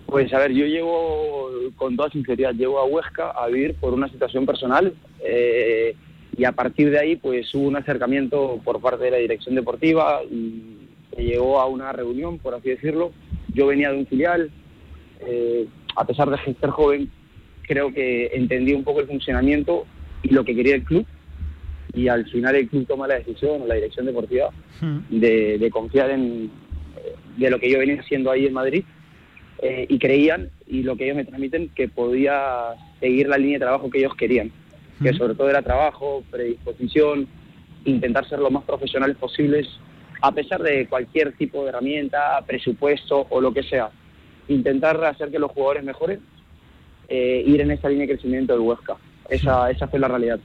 Pues 0.06 0.32
a 0.32 0.38
ver, 0.38 0.52
yo 0.52 0.64
llego, 0.66 1.50
con 1.74 1.96
toda 1.96 2.08
sinceridad, 2.10 2.52
llego 2.54 2.78
a 2.78 2.84
Huesca 2.84 3.30
a 3.32 3.48
vivir 3.48 3.74
por 3.74 3.92
una 3.92 4.08
situación 4.08 4.46
personal 4.46 4.94
eh, 5.24 5.96
y 6.38 6.44
a 6.44 6.52
partir 6.52 6.90
de 6.90 7.00
ahí 7.00 7.16
pues 7.16 7.52
hubo 7.54 7.66
un 7.66 7.74
acercamiento 7.76 8.60
por 8.64 8.80
parte 8.80 9.02
de 9.06 9.10
la 9.10 9.16
dirección 9.16 9.56
deportiva 9.56 10.20
y 10.30 10.85
se 11.16 11.22
llegó 11.22 11.60
a 11.60 11.66
una 11.66 11.92
reunión, 11.92 12.38
por 12.38 12.54
así 12.54 12.70
decirlo. 12.70 13.12
Yo 13.54 13.66
venía 13.66 13.90
de 13.90 13.98
un 13.98 14.06
filial, 14.06 14.50
eh, 15.26 15.66
a 15.96 16.06
pesar 16.06 16.30
de 16.30 16.36
ser 16.38 16.70
joven, 16.70 17.10
creo 17.62 17.92
que 17.92 18.26
entendí 18.34 18.74
un 18.74 18.84
poco 18.84 19.00
el 19.00 19.06
funcionamiento 19.06 19.86
y 20.22 20.30
lo 20.30 20.44
que 20.44 20.54
quería 20.54 20.74
el 20.74 20.84
club. 20.84 21.06
Y 21.94 22.08
al 22.08 22.26
final 22.26 22.54
el 22.54 22.68
club 22.68 22.86
toma 22.86 23.08
la 23.08 23.14
decisión, 23.14 23.62
o 23.62 23.66
la 23.66 23.76
dirección 23.76 24.04
deportiva, 24.04 24.50
de, 25.08 25.58
de 25.58 25.70
confiar 25.70 26.10
en 26.10 26.50
eh, 26.96 27.14
de 27.38 27.50
lo 27.50 27.58
que 27.58 27.70
yo 27.70 27.78
venía 27.78 28.00
haciendo 28.00 28.30
ahí 28.30 28.46
en 28.46 28.52
Madrid. 28.52 28.84
Eh, 29.62 29.86
y 29.88 29.98
creían 29.98 30.50
y 30.66 30.82
lo 30.82 30.96
que 30.96 31.04
ellos 31.04 31.16
me 31.16 31.24
transmiten 31.24 31.70
que 31.70 31.88
podía 31.88 32.74
seguir 33.00 33.26
la 33.28 33.38
línea 33.38 33.54
de 33.54 33.64
trabajo 33.64 33.88
que 33.88 34.00
ellos 34.00 34.14
querían, 34.14 34.52
que 35.02 35.14
sobre 35.14 35.34
todo 35.34 35.48
era 35.48 35.62
trabajo, 35.62 36.22
predisposición, 36.30 37.26
intentar 37.86 38.28
ser 38.28 38.40
lo 38.40 38.50
más 38.50 38.64
profesionales 38.64 39.16
posibles, 39.16 39.66
a 40.20 40.32
pesar 40.32 40.62
de 40.62 40.86
cualquier 40.86 41.32
tipo 41.32 41.62
de 41.62 41.70
herramienta, 41.70 42.42
presupuesto 42.46 43.26
o 43.30 43.40
lo 43.40 43.52
que 43.52 43.62
sea, 43.62 43.90
intentar 44.48 45.02
hacer 45.04 45.30
que 45.30 45.38
los 45.38 45.50
jugadores 45.50 45.84
mejoren, 45.84 46.20
eh, 47.08 47.42
ir 47.46 47.60
en 47.60 47.70
esa 47.70 47.88
línea 47.88 48.06
de 48.06 48.14
crecimiento 48.14 48.52
del 48.52 48.62
Huesca. 48.62 48.96
Esa, 49.28 49.70
esa 49.70 49.88
fue 49.88 49.98
la 49.98 50.06
realidad. 50.06 50.38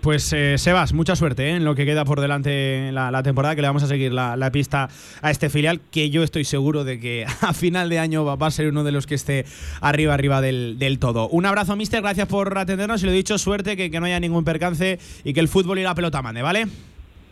Pues 0.00 0.32
eh, 0.32 0.58
Sebas, 0.58 0.92
mucha 0.92 1.16
suerte 1.16 1.48
¿eh? 1.48 1.56
en 1.56 1.64
lo 1.64 1.74
que 1.74 1.84
queda 1.84 2.04
por 2.04 2.20
delante 2.20 2.92
la, 2.92 3.10
la 3.10 3.22
temporada, 3.24 3.56
que 3.56 3.62
le 3.62 3.68
vamos 3.68 3.82
a 3.82 3.88
seguir 3.88 4.12
la, 4.12 4.36
la 4.36 4.52
pista 4.52 4.88
a 5.22 5.30
este 5.32 5.50
filial, 5.50 5.80
que 5.90 6.10
yo 6.10 6.22
estoy 6.22 6.44
seguro 6.44 6.84
de 6.84 7.00
que 7.00 7.26
a 7.40 7.52
final 7.52 7.88
de 7.88 7.98
año 7.98 8.24
va, 8.24 8.36
va 8.36 8.46
a 8.46 8.50
ser 8.52 8.68
uno 8.68 8.84
de 8.84 8.92
los 8.92 9.06
que 9.06 9.16
esté 9.16 9.44
arriba, 9.80 10.14
arriba 10.14 10.40
del, 10.40 10.78
del 10.78 11.00
todo. 11.00 11.28
Un 11.28 11.46
abrazo, 11.46 11.74
mister, 11.74 12.00
gracias 12.00 12.28
por 12.28 12.56
atendernos 12.56 13.02
y 13.02 13.06
lo 13.06 13.12
he 13.12 13.16
dicho, 13.16 13.38
suerte, 13.38 13.76
que, 13.76 13.90
que 13.90 13.98
no 13.98 14.06
haya 14.06 14.20
ningún 14.20 14.44
percance 14.44 15.00
y 15.24 15.32
que 15.32 15.40
el 15.40 15.48
fútbol 15.48 15.80
y 15.80 15.82
la 15.82 15.94
pelota 15.96 16.22
mande, 16.22 16.42
¿vale? 16.42 16.66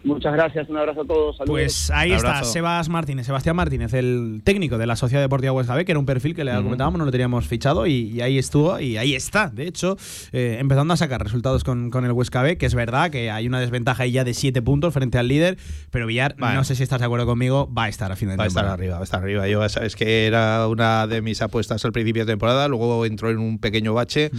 Muchas 0.06 0.32
gracias, 0.34 0.68
un 0.68 0.76
abrazo 0.76 1.02
a 1.02 1.04
todos. 1.04 1.36
Saludos. 1.36 1.52
Pues 1.52 1.90
ahí 1.90 2.12
está, 2.12 2.44
Sebas 2.44 2.88
Martínez, 2.88 3.26
Sebastián 3.26 3.56
Martínez, 3.56 3.92
el 3.92 4.40
técnico 4.44 4.78
de 4.78 4.86
la 4.86 4.94
Sociedad 4.94 5.20
Deportiva 5.20 5.52
Huesca 5.52 5.74
B, 5.74 5.84
que 5.84 5.90
era 5.92 5.98
un 5.98 6.06
perfil 6.06 6.34
que 6.34 6.44
le 6.44 6.54
comentábamos, 6.54 6.98
no 6.98 7.04
lo 7.04 7.10
teníamos 7.10 7.46
fichado 7.48 7.86
y, 7.88 7.92
y 8.12 8.20
ahí 8.20 8.38
estuvo 8.38 8.78
y 8.78 8.96
ahí 8.96 9.14
está. 9.16 9.48
De 9.50 9.66
hecho, 9.66 9.96
eh, 10.32 10.58
empezando 10.60 10.94
a 10.94 10.96
sacar 10.96 11.22
resultados 11.22 11.64
con, 11.64 11.90
con 11.90 12.04
el 12.04 12.12
Huesca 12.12 12.42
B, 12.42 12.56
que 12.56 12.66
es 12.66 12.74
verdad 12.76 13.10
que 13.10 13.30
hay 13.32 13.48
una 13.48 13.58
desventaja 13.58 14.04
ahí 14.04 14.12
ya 14.12 14.22
de 14.22 14.32
7 14.32 14.62
puntos 14.62 14.94
frente 14.94 15.18
al 15.18 15.26
líder, 15.26 15.58
pero 15.90 16.06
Villar, 16.06 16.36
no 16.38 16.62
sé 16.62 16.76
si 16.76 16.84
estás 16.84 17.00
de 17.00 17.06
acuerdo 17.06 17.26
conmigo, 17.26 17.68
va 17.76 17.84
a 17.84 17.88
estar 17.88 18.12
a 18.12 18.16
fin 18.16 18.28
de 18.28 18.36
Va 18.36 18.44
a 18.44 18.46
estar 18.46 18.62
temporada. 18.62 18.74
arriba, 18.74 18.94
va 18.94 19.00
a 19.00 19.04
estar 19.04 19.22
arriba. 19.22 19.48
Yo 19.48 19.68
sabes 19.68 19.96
que 19.96 20.26
era 20.26 20.68
una 20.68 21.08
de 21.08 21.20
mis 21.20 21.42
apuestas 21.42 21.84
al 21.84 21.90
principio 21.90 22.24
de 22.24 22.32
temporada, 22.32 22.68
luego 22.68 23.04
entró 23.06 23.30
en 23.30 23.38
un 23.38 23.58
pequeño 23.58 23.92
bache, 23.92 24.30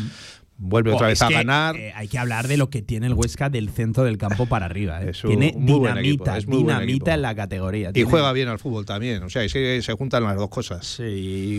vuelve 0.58 0.92
otra 0.92 1.08
Oh, 1.08 1.10
vez 1.10 1.22
a 1.22 1.28
que, 1.28 1.34
ganar. 1.36 1.76
eh, 1.76 1.92
hay 1.96 2.08
que 2.08 2.18
hablar 2.18 2.48
de 2.48 2.58
lo 2.58 2.70
que 2.70 2.82
tiene 2.82 3.08
el 3.08 3.14
Huesca 3.14 3.50
del 3.50 3.70
centro 3.70 4.04
del 4.04 4.18
campo 4.18 4.46
para 4.48 4.66
arriba. 4.66 5.04
eh. 5.04 5.12
Es 5.12 5.24
un 5.24 5.30
tiene 5.38 5.54
muy 5.58 5.80
dinamita, 5.80 6.38
es 6.38 6.48
muy 6.48 6.58
dinamita 6.60 7.14
en 7.14 7.22
la 7.22 7.36
categoría. 7.36 7.90
y 7.90 7.94
Tiene- 7.94 8.10
juega 8.10 8.32
bien 8.34 8.48
al 8.48 8.60
fútbol 8.60 8.86
también, 8.86 9.22
o 9.24 9.30
sea, 9.30 9.44
es 9.44 9.54
que 9.54 9.82
se 9.82 9.94
juntan 9.94 10.24
las 10.24 10.36
dos 10.36 10.50
cosas. 10.50 10.86
Sí, 10.86 11.04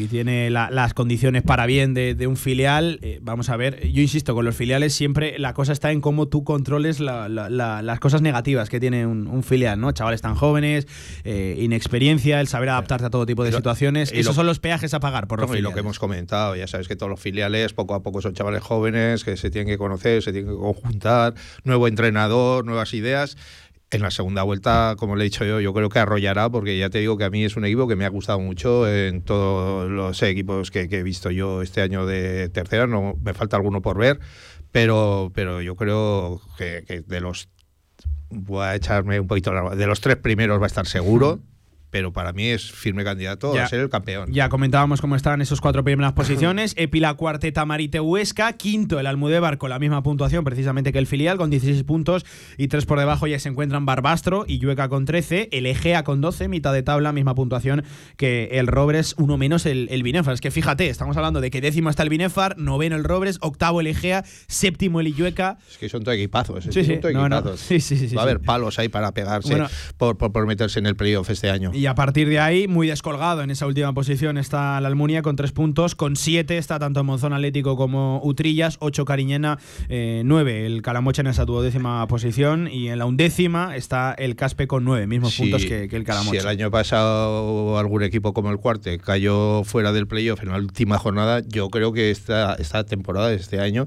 y 0.05 0.07
tiene 0.09 0.51
la- 0.51 0.71
las 0.71 0.95
condiciones 0.95 1.43
para 1.43 1.67
bien 1.67 1.95
de, 1.95 2.15
de 2.15 2.27
un 2.27 2.37
filial. 2.37 2.99
Eh, 3.03 3.19
vamos 3.23 3.49
a 3.51 3.57
ver, 3.57 3.87
yo 3.89 4.03
insisto, 4.03 4.35
con 4.35 4.45
los 4.45 4.57
filiales 4.57 4.95
siempre 4.95 5.39
la 5.39 5.55
cosa 5.55 5.73
está 5.73 5.93
en 5.93 6.01
cómo 6.01 6.27
tú 6.27 6.43
controles 6.45 7.01
la- 7.01 7.29
la- 7.29 7.49
la- 7.49 7.83
las 7.83 8.01
cosas 8.01 8.21
negativas 8.23 8.69
que 8.69 8.81
tiene 8.81 9.07
un, 9.07 9.27
un 9.29 9.43
filial, 9.43 9.81
¿no? 9.81 9.93
Chavales 9.93 10.23
tan 10.23 10.35
jóvenes, 10.35 10.87
eh, 11.25 11.57
inexperiencia, 11.61 12.41
el 12.41 12.49
saber 12.49 12.69
adaptarte 12.71 13.07
a 13.07 13.11
todo 13.11 13.27
tipo 13.27 13.45
de 13.45 13.51
lo- 13.53 13.57
situaciones. 13.59 14.11
Esos 14.13 14.27
lo- 14.27 14.35
son 14.35 14.47
los 14.47 14.59
peajes 14.59 14.93
a 14.95 15.01
pagar 15.01 15.29
por 15.29 15.47
No, 15.47 15.55
y 15.57 15.61
lo 15.61 15.73
que 15.73 15.81
hemos 15.81 15.99
comentado, 15.99 16.57
ya 16.57 16.67
sabes 16.67 16.89
que 16.89 16.97
todos 16.97 17.11
los 17.11 17.21
filiales 17.21 17.73
poco 17.73 17.95
a 17.95 18.03
poco 18.03 18.21
son 18.21 18.35
chavales 18.35 18.63
jóvenes 18.63 18.88
que 18.93 19.37
se 19.37 19.51
tienen 19.51 19.69
que 19.69 19.79
conocer, 19.79 20.23
se 20.23 20.33
tienen 20.33 20.51
que 20.51 20.59
conjuntar, 20.59 21.35
nuevo 21.65 21.89
entrenador, 21.89 22.65
nuevas 22.65 22.95
ideas. 22.95 23.37
En 23.91 24.03
la 24.03 24.11
segunda 24.11 24.43
vuelta, 24.43 24.97
como 24.99 25.17
le 25.17 25.25
he 25.25 25.31
dicho 25.31 25.47
yo, 25.47 25.61
yo 25.61 25.73
creo 25.73 25.89
que 25.89 25.99
arrollará, 25.99 26.51
porque 26.51 26.77
ya 26.77 26.91
te 26.91 26.99
digo 26.99 27.17
que 27.17 27.25
a 27.25 27.31
mí 27.31 27.45
es 27.45 27.57
un 27.57 27.65
equipo 27.65 27.89
que 27.89 27.97
me 27.97 28.05
ha 28.05 28.11
gustado 28.11 28.39
mucho 28.39 28.87
en 28.87 29.23
todos 29.23 29.91
los 29.91 30.23
equipos 30.23 30.71
que, 30.71 30.91
que 30.91 30.99
he 30.99 31.03
visto 31.03 31.31
yo 31.31 31.63
este 31.63 31.81
año 31.81 32.05
de 32.05 32.51
tercera. 32.51 32.87
No 32.87 33.15
me 33.23 33.33
falta 33.33 33.57
alguno 33.57 33.81
por 33.81 33.97
ver, 33.97 34.21
pero, 34.73 35.33
pero 35.35 35.63
yo 35.63 35.75
creo 35.75 36.43
que, 36.59 36.85
que 36.87 37.01
de 37.01 37.21
los 37.21 37.49
voy 38.31 38.65
a 38.65 38.75
echarme 38.75 39.21
un 39.21 39.27
poquito 39.27 39.53
de 39.75 39.87
los 39.87 40.01
tres 40.01 40.17
primeros 40.17 40.61
va 40.61 40.65
a 40.65 40.67
estar 40.67 40.87
seguro, 40.87 41.41
pero 41.91 42.13
para 42.13 42.33
mí 42.33 42.47
es 42.47 42.71
firme 42.71 43.05
candidato 43.05 43.55
Ya. 43.55 43.65
a 43.65 43.69
ser 43.69 43.81
el 43.81 43.89
campeón. 43.89 44.31
Ya 44.33 44.49
comentábamos 44.49 45.01
cómo 45.01 45.17
estaban 45.17 45.41
esos 45.41 45.61
cuatro 45.61 45.85
primeras 45.85 46.13
posiciones. 46.13 46.75
Epila 46.77 47.15
cuarteta 47.15 47.65
Marite 47.65 48.01
Huesca. 48.01 48.53
Quinto 48.55 49.01
el 49.01 49.07
Almudévar 49.07 49.59
con 49.59 49.71
la 49.71 49.79
misma 49.79 50.03
puntuación 50.03 50.45
precisamente 50.45 50.93
que 50.93 50.99
el 50.99 51.07
filial 51.07 51.37
con 51.39 51.51
16 51.51 51.83
puntos. 51.85 52.27
Y 52.57 52.69
tres 52.69 52.87
por 52.87 52.99
debajo 52.99 53.27
ya 53.27 53.39
se 53.39 53.49
encuentran 53.49 53.87
Barbastro 53.87 54.45
y 54.47 54.59
Llueca 54.59 54.89
con 54.89 55.05
13. 55.05 55.49
El 55.53 55.67
Egea 55.67 56.05
con 56.05 56.21
12, 56.21 56.49
mitad 56.49 56.73
de 56.73 56.83
tabla, 56.83 57.13
misma 57.13 57.35
puntuación 57.35 57.85
que 58.17 58.49
el 58.53 58.67
Robres, 58.67 59.15
uno 59.19 59.37
menos 59.39 59.67
el, 59.67 59.89
el 59.91 60.03
Binefar. 60.03 60.35
Es 60.35 60.41
que 60.41 60.51
fíjate, 60.51 60.89
estamos 60.89 61.17
hablando 61.17 61.41
de 61.41 61.51
que 61.51 61.61
décimo 61.61 61.91
está 61.91 62.03
el 62.03 62.09
Binefar, 62.09 62.59
noveno 62.59 62.97
el 62.97 63.05
Robres, 63.05 63.39
octavo 63.41 63.81
el 63.81 63.87
Egea, 63.87 64.25
séptimo 64.47 65.01
el 65.01 65.09
Illueca. 65.09 65.59
Es 65.71 65.79
que 65.79 65.89
son 65.89 66.03
todo 66.05 66.15
equipazos. 66.15 66.65
Sí, 66.65 66.85
sí, 66.85 66.99
no. 67.03 67.57
Sí, 67.57 68.15
Va 68.15 68.23
a 68.23 68.25
haber 68.25 68.41
palos 68.41 68.79
ahí 68.79 68.89
para 68.89 69.13
pegarse 69.13 69.51
Bueno. 69.51 69.69
por, 69.97 70.19
por, 70.19 70.33
por 70.33 70.47
meterse 70.47 70.79
en 70.79 70.87
el 70.87 70.97
playoff 70.97 71.31
este 71.31 71.51
año. 71.51 71.71
Y 71.79 71.87
a 71.87 71.95
partir 71.95 72.29
de 72.29 72.41
ahí, 72.41 72.67
muy 72.67 72.89
descolgado 72.89 73.41
en 73.43 73.53
esa 73.53 73.65
última 73.65 73.93
posición 73.93 74.37
está 74.37 74.81
la 74.81 74.89
Almunia 74.89 75.23
con 75.23 75.37
tres 75.37 75.53
puntos. 75.53 75.95
Con 75.95 76.17
siete 76.17 76.59
está 76.59 76.81
tanto 76.81 77.05
Monzón 77.05 77.33
Atlético 77.33 77.77
como 77.77 78.21
Utrillas. 78.25 78.79
Ocho 78.81 79.05
Cariñena, 79.05 79.61
eh, 79.89 80.23
nueve 80.25 80.67
el 80.67 80.83
Calamocha 80.83 81.21
en 81.21 81.29
esa 81.29 81.45
duodécima 81.45 82.05
posición. 82.09 82.67
Y 82.67 82.89
en 82.89 82.99
la 82.99 83.07
undécima 83.07 83.77
está 83.77 84.13
el 84.19 84.35
Caspe 84.35 84.67
con 84.67 84.85
nueve, 84.85 85.07
mismos 85.07 85.35
Si- 85.35 85.43
puntos 85.43 85.65
que, 85.67 85.87
que 85.87 85.95
el 85.95 86.03
Calamocha. 86.03 86.33
Si 86.33 86.37
el 86.39 86.49
año 86.49 86.69
pasado 86.73 87.79
algún 87.79 88.03
equipo 88.03 88.33
como 88.35 88.51
el 88.51 88.59
Cuarte 88.59 88.99
cayó 88.99 89.63
fuera 89.63 89.93
del 89.93 90.09
playoff 90.09 90.43
en 90.43 90.49
la 90.49 90.57
última 90.57 90.99
jornada, 90.99 91.43
yo 91.47 91.71
creo 91.71 91.93
que 91.93 92.11
esta, 92.11 92.55
esta 92.55 92.83
temporada, 92.87 93.33
este 93.33 93.61
año, 93.61 93.87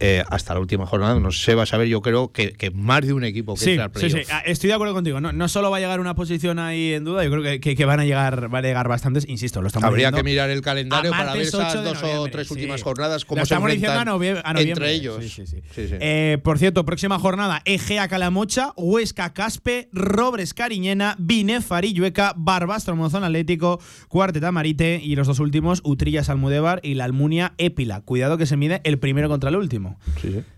eh, 0.00 0.22
hasta 0.30 0.54
la 0.54 0.60
última 0.60 0.86
jornada, 0.86 1.18
no 1.18 1.32
se 1.32 1.54
va 1.54 1.64
a 1.64 1.66
saber, 1.66 1.88
yo 1.88 2.00
creo 2.02 2.32
que, 2.32 2.52
que 2.52 2.70
más 2.70 3.04
de 3.06 3.12
un 3.12 3.24
equipo 3.24 3.54
que 3.54 3.60
Sí, 3.60 3.70
entra 3.72 3.86
al 3.86 3.92
sí, 4.00 4.10
sí, 4.10 4.18
Ah, 4.30 4.42
estoy 4.46 4.68
de 4.68 4.74
acuerdo 4.74 4.94
contigo. 4.94 5.20
No, 5.20 5.32
no 5.32 5.48
solo 5.48 5.70
va 5.70 5.78
a 5.78 5.80
llegar 5.80 6.00
una 6.00 6.14
posición 6.14 6.58
ahí 6.58 6.92
en 6.94 7.04
duda, 7.04 7.24
yo 7.24 7.30
creo 7.30 7.42
que, 7.42 7.60
que- 7.60 7.74
que 7.76 7.84
van, 7.84 8.00
a 8.00 8.04
llegar, 8.04 8.48
van 8.48 8.64
a 8.64 8.68
llegar 8.68 8.86
bastantes. 8.88 9.28
Insisto, 9.28 9.60
lo 9.60 9.66
estamos 9.68 9.86
Habría 9.88 10.08
diciendo 10.08 10.24
que 10.24 10.30
mirar 10.30 10.50
el 10.50 10.60
calendario 10.62 11.10
para 11.10 11.32
ver 11.34 11.42
martes 11.42 11.54
8 11.54 11.68
esas 11.68 11.84
dos 11.84 12.02
o 12.02 12.26
tres 12.28 12.46
sí. 12.48 12.54
últimas 12.54 12.82
jornadas, 12.82 13.24
cómo 13.24 13.40
Lo 13.40 13.46
se 13.46 13.54
estamos 13.54 13.70
diciendo 13.72 13.98
a 14.00 14.04
noviembre. 14.04 14.42
entre 14.56 14.92
ellos. 14.92 15.24
Sí. 15.24 15.44
Eh, 15.76 16.38
por 16.42 16.58
cierto, 16.58 16.84
próxima 16.84 17.18
jornada, 17.18 17.62
Egea 17.64 18.08
Calamocha, 18.08 18.72
Huesca 18.76 19.32
Caspe, 19.34 19.88
Robres 19.92 20.54
Cariñena, 20.54 21.16
Binefar 21.18 21.84
y 21.84 21.92
Llueca, 21.92 22.34
Barbastro 22.36 22.94
Monzón 22.96 23.24
Atlético, 23.24 23.80
Cuarteta 24.08 24.52
Marite 24.52 25.00
y 25.02 25.16
los 25.16 25.26
dos 25.26 25.40
últimos, 25.40 25.80
Utrillas 25.84 26.28
Almudévar 26.28 26.80
y 26.82 26.94
la 26.94 27.04
Almunia 27.04 27.54
Épila. 27.58 28.00
Cuidado 28.02 28.38
que 28.38 28.46
se 28.46 28.56
mide 28.56 28.80
el 28.84 28.98
primero 28.98 29.28
contra 29.28 29.50
el 29.50 29.56
último. 29.56 29.87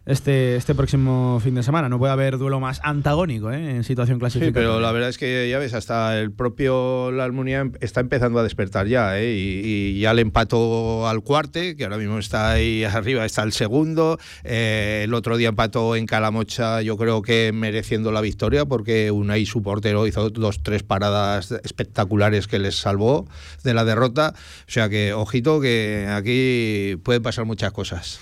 Este, 0.06 0.56
este 0.56 0.74
próximo 0.74 1.40
fin 1.42 1.54
de 1.54 1.62
semana. 1.62 1.88
No 1.88 1.98
puede 1.98 2.12
haber 2.12 2.36
duelo 2.38 2.58
más 2.58 2.80
antagónico 2.82 3.52
¿eh? 3.52 3.70
en 3.76 3.84
situación 3.84 4.16
Sí, 4.16 4.20
clasificatoria. 4.20 4.68
pero 4.68 4.80
la 4.80 4.90
verdad 4.92 5.08
es 5.08 5.18
que 5.18 5.48
ya 5.48 5.58
ves, 5.58 5.72
hasta 5.74 6.18
el 6.18 6.32
propio 6.32 7.12
La 7.12 7.24
Almunia 7.24 7.60
em- 7.60 7.72
está 7.80 8.00
empezando 8.00 8.38
a 8.38 8.42
despertar 8.42 8.86
ya, 8.88 9.18
¿eh? 9.20 9.34
y, 9.36 9.60
y 9.96 10.00
ya 10.00 10.12
le 10.14 10.22
empató 10.22 11.06
al 11.06 11.22
cuarte, 11.22 11.76
que 11.76 11.84
ahora 11.84 11.96
mismo 11.98 12.18
está 12.18 12.50
ahí 12.52 12.82
arriba, 12.84 13.24
está 13.24 13.42
el 13.44 13.52
segundo. 13.52 14.18
Eh, 14.42 15.02
el 15.04 15.14
otro 15.14 15.36
día 15.36 15.48
empató 15.50 15.94
en 15.94 16.06
Calamocha, 16.06 16.82
yo 16.82 16.96
creo 16.96 17.22
que 17.22 17.52
mereciendo 17.52 18.10
la 18.10 18.20
victoria, 18.20 18.64
porque 18.66 19.10
Unai, 19.12 19.46
su 19.46 19.62
portero, 19.62 20.06
hizo 20.06 20.30
dos, 20.30 20.62
tres 20.62 20.82
paradas 20.82 21.52
espectaculares 21.62 22.48
que 22.48 22.58
les 22.58 22.76
salvó 22.76 23.28
de 23.62 23.74
la 23.74 23.84
derrota. 23.84 24.34
O 24.66 24.70
sea 24.70 24.88
que, 24.88 25.12
ojito, 25.12 25.60
que 25.60 26.08
aquí 26.10 26.96
pueden 27.04 27.22
pasar 27.22 27.44
muchas 27.44 27.72
cosas. 27.72 28.20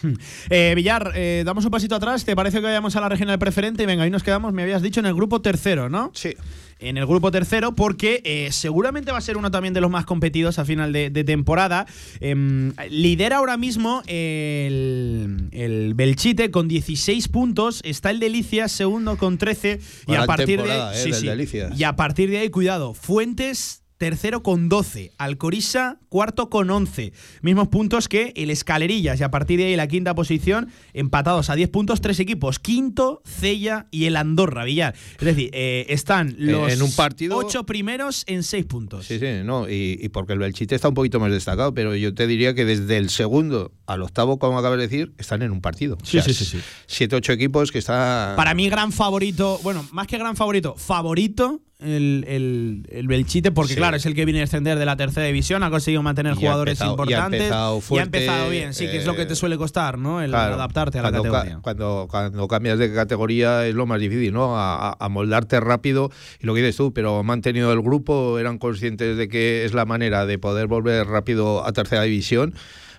Eh, 0.51 0.73
Villar, 0.77 0.98
eh, 1.15 1.43
damos 1.45 1.65
un 1.65 1.71
pasito 1.71 1.95
atrás. 1.95 2.25
¿Te 2.25 2.35
parece 2.37 2.59
que 2.59 2.65
vayamos 2.65 2.95
a 2.97 3.01
la 3.01 3.09
regional 3.09 3.39
preferente? 3.39 3.83
Y 3.83 3.87
venga, 3.87 4.05
ahí 4.05 4.11
nos 4.11 4.23
quedamos, 4.23 4.53
me 4.53 4.63
habías 4.63 4.83
dicho, 4.83 5.01
en 5.01 5.07
el 5.07 5.15
grupo 5.15 5.41
tercero, 5.41 5.89
¿no? 5.89 6.11
Sí. 6.15 6.35
En 6.81 6.97
el 6.97 7.07
grupo 7.07 7.33
tercero, 7.33 7.75
porque 7.75 8.23
eh, 8.25 8.53
seguramente 8.53 9.11
va 9.11 9.19
a 9.19 9.21
ser 9.21 9.37
uno 9.37 9.51
también 9.51 9.75
de 9.75 9.81
los 9.81 9.91
más 9.91 10.05
competidos 10.05 10.61
a 10.61 10.65
final 10.65 10.93
de, 10.93 11.11
de 11.11 11.25
temporada. 11.25 11.87
Em, 12.21 12.73
lidera 12.89 13.39
ahora 13.39 13.57
mismo 13.57 14.03
el, 14.07 15.49
el 15.53 15.95
Belchite 15.95 16.51
con 16.51 16.69
16 16.69 17.29
puntos. 17.29 17.81
Está 17.85 18.11
el 18.11 18.21
Delicias 18.21 18.71
segundo 18.73 19.17
con 19.17 19.39
13. 19.39 19.81
Y 20.07 20.15
a 20.15 20.27
partir 20.27 20.63
de 20.63 20.71
ahí. 20.73 20.79
eh. 20.95 21.71
Y 21.77 21.83
a 21.85 21.97
partir 21.97 22.31
de 22.31 22.39
ahí, 22.39 22.51
cuidado, 22.51 22.95
Fuentes. 22.95 23.83
Tercero 23.99 24.45
con 24.45 24.69
12, 24.69 25.11
Alcorisa 25.19 25.99
cuarto 26.09 26.49
con 26.49 26.71
11, 26.71 27.13
mismos 27.43 27.67
puntos 27.67 28.07
que 28.09 28.33
el 28.37 28.51
Escalerillas 28.51 29.19
y 29.19 29.25
a 29.25 29.31
partir 29.31 29.59
de 29.59 29.67
ahí 29.67 29.77
la 29.77 29.89
quinta 29.89 30.15
posición, 30.15 30.71
empatados 30.95 31.51
a 31.51 31.57
10 31.57 31.69
puntos, 31.71 32.01
tres 32.01 32.21
equipos, 32.21 32.61
quinto, 32.61 33.21
Cella 33.27 33.89
y 33.91 34.05
el 34.05 34.15
Andorra, 34.17 34.65
Villar. 34.65 34.95
Es 35.19 35.25
decir, 35.25 35.51
eh, 35.53 35.87
están 35.89 36.35
los 36.39 36.73
en 36.73 36.81
un 36.83 36.93
partido- 36.93 37.37
ocho 37.37 37.67
primeros 37.67 38.23
en 38.29 38.45
6 38.45 38.65
puntos. 38.67 39.05
Sí, 39.07 39.19
sí, 39.19 39.27
no, 39.45 39.69
y, 39.69 39.99
y 40.01 40.09
porque 40.11 40.33
el 40.33 40.39
Belchite 40.39 40.77
está 40.77 40.89
un 40.89 40.95
poquito 40.95 41.19
más 41.19 41.33
destacado, 41.33 41.75
pero 41.75 41.95
yo 41.97 42.15
te 42.15 42.29
diría 42.29 42.55
que 42.55 42.65
desde 42.65 42.97
el 42.99 43.11
segundo 43.11 43.73
al 43.87 44.03
octavo, 44.03 44.39
como 44.39 44.59
acabas 44.61 44.79
de 44.79 44.87
decir, 44.87 45.13
están 45.19 45.43
en 45.43 45.51
un 45.51 45.61
partido. 45.61 45.99
Sí, 46.05 46.21
sí, 46.23 46.33
sí, 46.35 46.45
sí. 46.45 46.61
Siete, 46.87 47.17
ocho 47.17 47.33
equipos 47.33 47.73
que 47.73 47.79
están. 47.81 48.37
Para 48.37 48.55
mí, 48.55 48.69
gran 48.71 48.93
favorito, 48.93 49.59
bueno, 49.65 49.85
más 49.91 50.07
que 50.07 50.19
gran 50.19 50.37
favorito, 50.37 50.77
favorito 50.77 51.61
el, 51.81 52.25
el, 52.27 52.87
el 52.91 53.07
Belchite, 53.07 53.53
porque 53.53 53.75
Sí. 53.75 53.79
claro, 53.79 53.97
es 53.97 54.05
el 54.07 54.15
que 54.15 54.25
viene 54.25 54.41
a 54.41 54.43
descender 54.43 54.79
de 54.79 54.85
la 54.85 54.97
tercera 54.97 55.27
división, 55.27 55.63
ha 55.63 55.71
conseguido 55.71 56.03
mantener 56.03 56.33
Y 56.33 56.37
jugadores 56.37 56.81
empezado- 56.81 56.89
y 57.09 57.13
ha 57.15 57.19
importantes. 57.19 57.51
y 57.91 57.99
ha 57.99 58.03
empezado 58.03 58.51
bien, 58.51 58.75
sí, 58.75 58.87
que 58.87 58.97
es 58.97 59.07
lo 59.07 59.15
que 59.15 59.27
te 59.27 59.35
eh, 59.35 59.37
suele 59.37 59.57
costar, 59.57 59.97
¿no? 59.97 60.21
El 60.21 60.31
Claro, 60.31 60.55
adaptarte 60.55 60.99
a 60.99 61.03
la 61.03 61.11
cuando 61.11 61.31
ca- 61.31 61.39
categoría. 61.39 61.61
cuando, 61.63 62.07
cuando 62.11 62.49
cambias 62.49 62.79
de 62.81 62.93
categoría 62.93 63.67
es 63.67 63.75
lo 63.77 63.87
más 63.87 64.01
difícil, 64.01 64.33
¿no? 64.33 64.59
A, 64.59 64.93
a- 64.99 65.09
moldarte 65.09 65.61
rápido 65.61 66.11
y 66.41 66.47
lo 66.47 66.55
que 66.55 66.61
dices 66.63 66.77
tú, 66.77 66.93
pero 66.93 67.23
mantenido 67.23 67.73
el 67.73 67.81
grupo, 67.81 68.39
eran 68.41 68.59
conscientes 68.59 69.17
de 69.17 69.29
que 69.29 69.65
es 69.65 69.73
la 69.73 69.85
manera 69.85 70.27
de 70.27 70.39
poder 70.39 70.67
volver 70.67 71.07
rápido 71.07 71.65
a 71.65 71.73
tercera 71.73 72.03
división. 72.03 72.55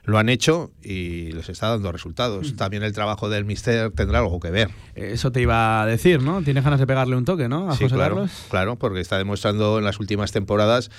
Lo 0.10 0.18
han 0.18 0.28
hecho 0.30 0.72
y 0.84 1.32
les 1.32 1.48
está 1.50 1.70
dando 1.70 1.90
Mm. 1.90 1.94
resultados. 1.94 2.56
También 2.56 2.84
el 2.84 2.94
trabajo 2.94 3.30
del 3.30 3.46
Mister 3.46 3.92
tendrá 3.92 4.20
algo 4.20 4.40
que 4.40 4.50
ver. 4.52 4.70
Eso 4.96 5.32
te 5.32 5.42
iba 5.42 5.82
a 5.82 5.86
decir, 5.86 6.22
¿no? 6.22 6.42
Tienes 6.42 6.64
ganas 6.64 6.80
de 6.80 6.88
pegarle 6.88 7.16
un 7.16 7.26
toque, 7.26 7.48
¿no? 7.48 7.70
A 7.70 7.76
Sí, 7.76 7.84
José 7.84 7.96
claro, 7.96 8.16
Carlos. 8.16 8.32
claro, 8.50 8.76
porque 8.78 9.00
está 9.02 9.18
demostrando 9.18 9.78
en 9.80 9.86
las 9.86 10.00
últimas 10.00 10.32
temporadas 10.32 10.90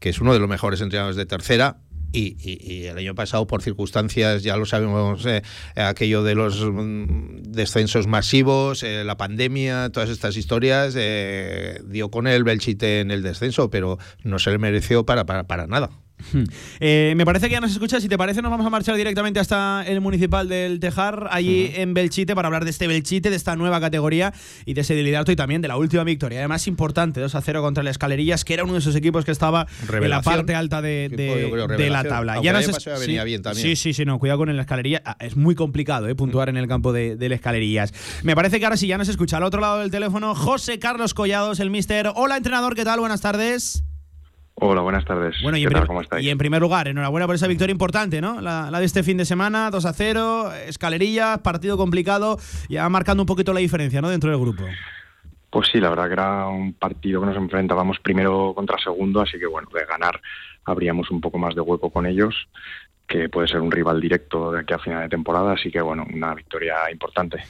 que 0.00 0.08
es 0.08 0.20
uno 0.20 0.32
de 0.32 0.38
los 0.40 0.48
mejores 0.48 0.80
entrenadores 0.80 1.16
de 1.16 1.26
tercera. 1.26 1.78
Y, 2.12 2.36
y- 2.40 2.58
y 2.74 2.86
el 2.86 2.98
año 2.98 3.14
pasado, 3.14 3.46
por 3.46 3.62
circunstancias, 3.62 4.42
ya 4.42 4.56
lo 4.56 4.66
sabemos, 4.66 5.24
eh, 5.26 5.42
aquello 5.76 6.24
de 6.24 6.34
los 6.34 6.60
mm, 6.68 7.42
descensos 7.52 8.08
masivos, 8.08 8.82
eh, 8.82 9.04
la 9.04 9.16
pandemia, 9.16 9.90
todas 9.90 10.08
estas 10.10 10.36
historias, 10.36 10.94
eh, 10.98 11.80
dio 11.86 12.10
con 12.10 12.26
el 12.26 12.42
Belchite 12.42 12.98
en 12.98 13.12
el 13.12 13.22
descenso, 13.22 13.70
pero 13.70 13.98
no 14.24 14.40
se 14.40 14.50
le 14.50 14.58
mereció 14.58 15.06
para, 15.06 15.24
para, 15.24 15.44
para 15.44 15.68
nada. 15.68 15.90
Eh, 16.82 17.14
me 17.16 17.24
parece 17.24 17.48
que 17.48 17.52
ya 17.52 17.60
nos 17.60 17.72
escuchas. 17.72 18.02
Si 18.02 18.08
te 18.08 18.16
parece, 18.16 18.40
nos 18.42 18.50
vamos 18.50 18.66
a 18.66 18.70
marchar 18.70 18.96
directamente 18.96 19.40
hasta 19.40 19.84
el 19.86 20.00
municipal 20.00 20.48
del 20.48 20.80
Tejar, 20.80 21.28
allí 21.30 21.70
en 21.74 21.94
Belchite, 21.94 22.34
para 22.34 22.46
hablar 22.46 22.64
de 22.64 22.70
este 22.70 22.86
Belchite, 22.86 23.30
de 23.30 23.36
esta 23.36 23.56
nueva 23.56 23.80
categoría 23.80 24.32
y 24.64 24.74
de 24.74 24.80
ese 24.80 24.94
liderato 24.94 25.32
y 25.32 25.36
también 25.36 25.60
de 25.60 25.68
la 25.68 25.76
última 25.76 26.04
victoria. 26.04 26.38
Además, 26.38 26.66
importante, 26.66 27.20
2 27.20 27.34
a 27.34 27.40
0 27.40 27.62
contra 27.62 27.82
las 27.82 27.92
Escalerillas, 27.92 28.44
que 28.44 28.54
era 28.54 28.64
uno 28.64 28.74
de 28.74 28.78
esos 28.78 28.96
equipos 28.96 29.24
que 29.24 29.30
estaba 29.30 29.66
en 29.92 30.10
la 30.10 30.22
parte 30.22 30.54
alta 30.54 30.80
de, 30.80 31.08
de, 31.10 31.90
la 31.90 32.04
tabla. 32.04 32.40
Ya 32.42 32.60
sí, 32.62 33.18
bien 33.24 33.42
también. 33.42 33.66
sí, 33.66 33.76
sí, 33.76 33.92
sí, 33.92 34.04
no, 34.04 34.18
cuidado 34.18 34.38
con 34.38 34.48
el 34.48 34.58
Escalerillas. 34.58 35.02
Ah, 35.04 35.16
es 35.20 35.36
muy 35.36 35.54
complicado 35.54 36.08
eh, 36.08 36.14
puntuar 36.14 36.48
en 36.48 36.56
el 36.56 36.68
campo 36.68 36.92
de, 36.92 37.16
de 37.16 37.34
Escalerillas. 37.34 37.92
Me 38.22 38.34
parece 38.34 38.58
que 38.58 38.66
ahora 38.66 38.76
sí 38.76 38.86
ya 38.86 38.98
nos 38.98 39.08
escucha 39.08 39.36
al 39.36 39.44
otro 39.44 39.60
lado 39.60 39.78
del 39.80 39.90
teléfono 39.90 40.34
José 40.34 40.78
Carlos 40.78 41.14
Collados, 41.14 41.60
el 41.60 41.70
mister. 41.70 42.10
Hola, 42.14 42.36
entrenador, 42.36 42.74
¿qué 42.74 42.84
tal? 42.84 43.00
Buenas 43.00 43.20
tardes. 43.20 43.84
Hola, 44.62 44.82
buenas 44.82 45.06
tardes. 45.06 45.36
Bueno, 45.42 45.56
y, 45.56 45.62
¿Qué 45.62 45.68
en 45.68 45.72
tal, 45.72 45.86
¿Cómo 45.86 46.02
estáis? 46.02 46.24
y 46.24 46.28
en 46.28 46.36
primer 46.36 46.60
lugar, 46.60 46.86
enhorabuena 46.86 47.26
por 47.26 47.34
esa 47.34 47.46
victoria 47.46 47.72
importante, 47.72 48.20
¿no? 48.20 48.42
La, 48.42 48.70
de 48.70 48.84
este 48.84 49.02
fin 49.02 49.16
de 49.16 49.24
semana, 49.24 49.70
2 49.70 49.86
a 49.86 49.92
0, 49.94 50.52
escalerillas, 50.66 51.38
partido 51.38 51.78
complicado, 51.78 52.38
ya 52.68 52.86
marcando 52.90 53.22
un 53.22 53.26
poquito 53.26 53.54
la 53.54 53.60
diferencia, 53.60 54.02
¿no? 54.02 54.10
Dentro 54.10 54.30
del 54.30 54.38
grupo. 54.38 54.64
Pues 55.48 55.68
sí, 55.72 55.80
la 55.80 55.88
verdad 55.88 56.06
que 56.08 56.12
era 56.12 56.46
un 56.46 56.74
partido 56.74 57.20
que 57.20 57.26
nos 57.28 57.36
enfrentábamos 57.36 57.98
primero 58.00 58.52
contra 58.54 58.78
segundo, 58.78 59.22
así 59.22 59.38
que 59.38 59.46
bueno, 59.46 59.68
de 59.72 59.84
ganar 59.86 60.20
habríamos 60.66 61.10
un 61.10 61.22
poco 61.22 61.38
más 61.38 61.54
de 61.54 61.62
hueco 61.62 61.88
con 61.88 62.04
ellos 62.04 62.34
que 63.10 63.28
puede 63.28 63.48
ser 63.48 63.60
un 63.60 63.72
rival 63.72 64.00
directo 64.00 64.52
de 64.52 64.60
aquí 64.60 64.72
a 64.72 64.78
final 64.78 65.02
de 65.02 65.08
temporada, 65.08 65.52
así 65.52 65.70
que 65.70 65.80
bueno, 65.80 66.06
una 66.14 66.32
victoria 66.32 66.76
importante. 66.92 67.42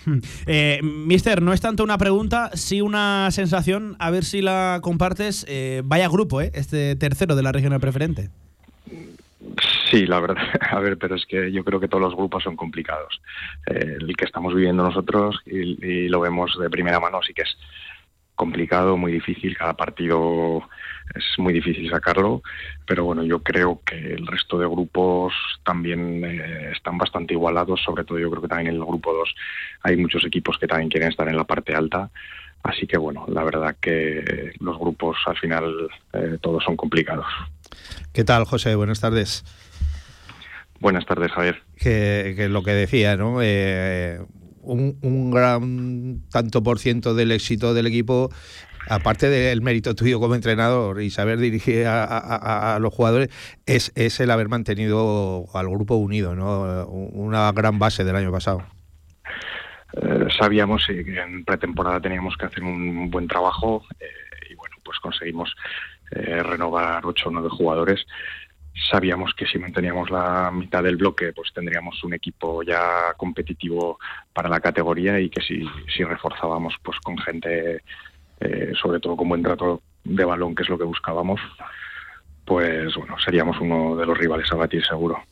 Eh, 0.47 0.81
Mister, 0.83 1.43
no 1.43 1.53
es 1.53 1.61
tanto 1.61 1.85
una 1.85 1.99
pregunta, 1.99 2.51
sí 2.55 2.81
una 2.81 3.31
sensación, 3.31 3.95
a 3.99 4.11
ver 4.11 4.25
si 4.25 4.41
la 4.41 4.81
compartes. 4.83 5.45
Eh, 5.49 5.83
vaya 5.85 6.09
grupo, 6.09 6.41
¿eh? 6.41 6.51
Este 6.55 6.97
tercero 6.97 7.37
de 7.37 7.43
la 7.43 7.53
región 7.53 7.79
preferente. 7.79 8.31
Sí, 9.91 10.07
la 10.07 10.21
verdad, 10.21 10.43
a 10.71 10.81
ver, 10.81 10.97
pero 10.97 11.15
es 11.15 11.27
que 11.27 11.53
yo 11.53 11.63
creo 11.63 11.79
que 11.79 11.89
todos 11.89 12.03
los 12.03 12.17
grupos 12.17 12.43
son 12.43 12.57
complicados. 12.57 13.21
Eh, 13.67 13.99
el 14.01 14.17
que 14.17 14.25
estamos 14.25 14.55
viviendo 14.55 14.83
nosotros 14.83 15.41
y, 15.45 15.85
y, 15.87 16.09
lo 16.09 16.21
vemos 16.21 16.59
de 16.59 16.71
primera 16.71 17.01
mano, 17.01 17.21
sí 17.23 17.35
que 17.35 17.43
es 17.43 17.57
complicado, 18.41 18.97
muy 18.97 19.13
difícil, 19.13 19.55
cada 19.55 19.75
partido 19.75 20.63
es 21.15 21.25
muy 21.37 21.53
difícil 21.53 21.91
sacarlo, 21.91 22.41
pero 22.87 23.05
bueno, 23.05 23.23
yo 23.23 23.43
creo 23.43 23.83
que 23.85 24.15
el 24.15 24.27
resto 24.27 24.59
de 24.59 24.67
grupos 24.67 25.35
también 25.63 26.25
eh, 26.25 26.71
están 26.75 26.97
bastante 26.97 27.35
igualados, 27.35 27.83
sobre 27.85 28.03
todo 28.05 28.19
yo 28.19 28.31
creo 28.31 28.41
que 28.41 28.49
también 28.49 28.69
en 28.69 28.81
el 28.81 28.87
grupo 28.87 29.13
2 29.13 29.35
hay 29.83 29.99
muchos 29.99 30.25
equipos 30.25 30.57
que 30.57 30.67
también 30.67 30.89
quieren 30.89 31.11
estar 31.11 31.29
en 31.29 31.37
la 31.37 31.45
parte 31.45 31.75
alta, 31.75 32.09
así 32.63 32.87
que 32.87 32.97
bueno, 32.97 33.27
la 33.29 33.45
verdad 33.45 33.77
que 33.79 34.53
los 34.59 34.79
grupos 34.79 35.19
al 35.27 35.37
final 35.37 35.91
eh, 36.15 36.39
todos 36.41 36.65
son 36.65 36.77
complicados. 36.77 37.27
¿Qué 38.15 38.25
tal, 38.25 38.47
José? 38.47 38.75
Buenas 38.75 39.03
tardes. 39.03 39.45
Buenas 40.81 41.05
tardes, 41.05 41.31
Javier. 41.31 41.61
Que, 41.77 42.33
que 42.35 42.49
lo 42.49 42.63
que 42.63 42.71
decía, 42.71 43.19
¿no? 43.19 43.43
Eh, 43.43 44.19
un, 44.63 45.31
gran 45.31 46.23
tanto 46.31 46.63
por 46.63 46.79
ciento 46.79 47.15
del 47.15 47.33
éxito 47.33 47.75
del 47.75 47.87
equipo 47.87 48.31
aparte 48.89 49.29
del 49.29 49.61
mérito 49.61 49.95
tuyo 49.95 50.21
como 50.21 50.35
entrenador 50.35 51.01
y 51.03 51.11
saber 51.11 51.39
dirigir 51.39 51.87
a, 51.87 52.79
los 52.81 52.93
jugadores, 52.93 53.29
es, 53.67 53.93
es, 53.95 54.19
el 54.21 54.31
haber 54.31 54.49
mantenido 54.49 55.45
al 55.55 55.69
grupo 55.69 55.97
unido, 55.97 56.35
¿no? 56.35 56.87
Una 56.87 57.53
gran 57.53 57.79
base 57.79 58.05
del 58.05 58.17
año 58.17 58.33
pasado. 58.33 58.65
Eh, 59.93 60.29
sabíamos 60.39 60.87
que 60.87 61.01
en 61.01 61.45
pretemporada 61.45 62.01
teníamos 62.01 62.37
que 62.37 62.47
hacer 62.47 62.63
un 62.63 63.11
buen 63.11 63.27
trabajo 63.27 63.85
eh, 63.99 64.07
y 64.51 64.55
bueno, 64.55 64.77
pues 64.85 64.99
conseguimos 65.01 65.55
eh, 66.13 66.43
renovar 66.43 67.05
ocho 67.07 67.29
o 67.29 67.33
nueve 67.33 67.49
jugadores 67.51 68.07
sabíamos 68.89 69.35
que 69.35 69.47
si 69.47 69.59
manteníamos 69.59 70.11
la 70.11 70.51
mitad 70.53 70.83
del 70.83 70.97
bloque, 70.97 71.33
pues 71.33 71.53
tendríamos 71.53 72.03
un 72.05 72.15
equipo 72.15 72.63
ya 72.63 73.15
competitivo 73.17 73.99
para 74.33 74.49
la 74.49 74.61
categoría 74.61 75.19
y 75.21 75.29
que 75.29 75.41
si, 75.41 76.05
reforzábamos 76.05 76.75
pues 76.83 76.99
con 77.01 77.19
gente, 77.19 77.83
eh, 78.41 78.73
sobre 78.81 79.01
todo 79.01 79.17
con 79.17 79.29
buen 79.29 79.43
trato 79.43 79.83
de 80.05 80.25
balón, 80.25 80.55
que 80.55 80.63
es 80.63 80.69
lo 80.69 80.79
que 80.79 80.85
buscábamos, 80.85 81.41
pues 82.45 82.95
bueno, 82.97 83.17
seríamos 83.25 83.61
uno 83.61 83.97
de 83.97 84.07
los 84.07 84.17
rivales 84.17 84.51
a 84.53 84.57
batir 84.57 84.85
seguro. 84.85 85.23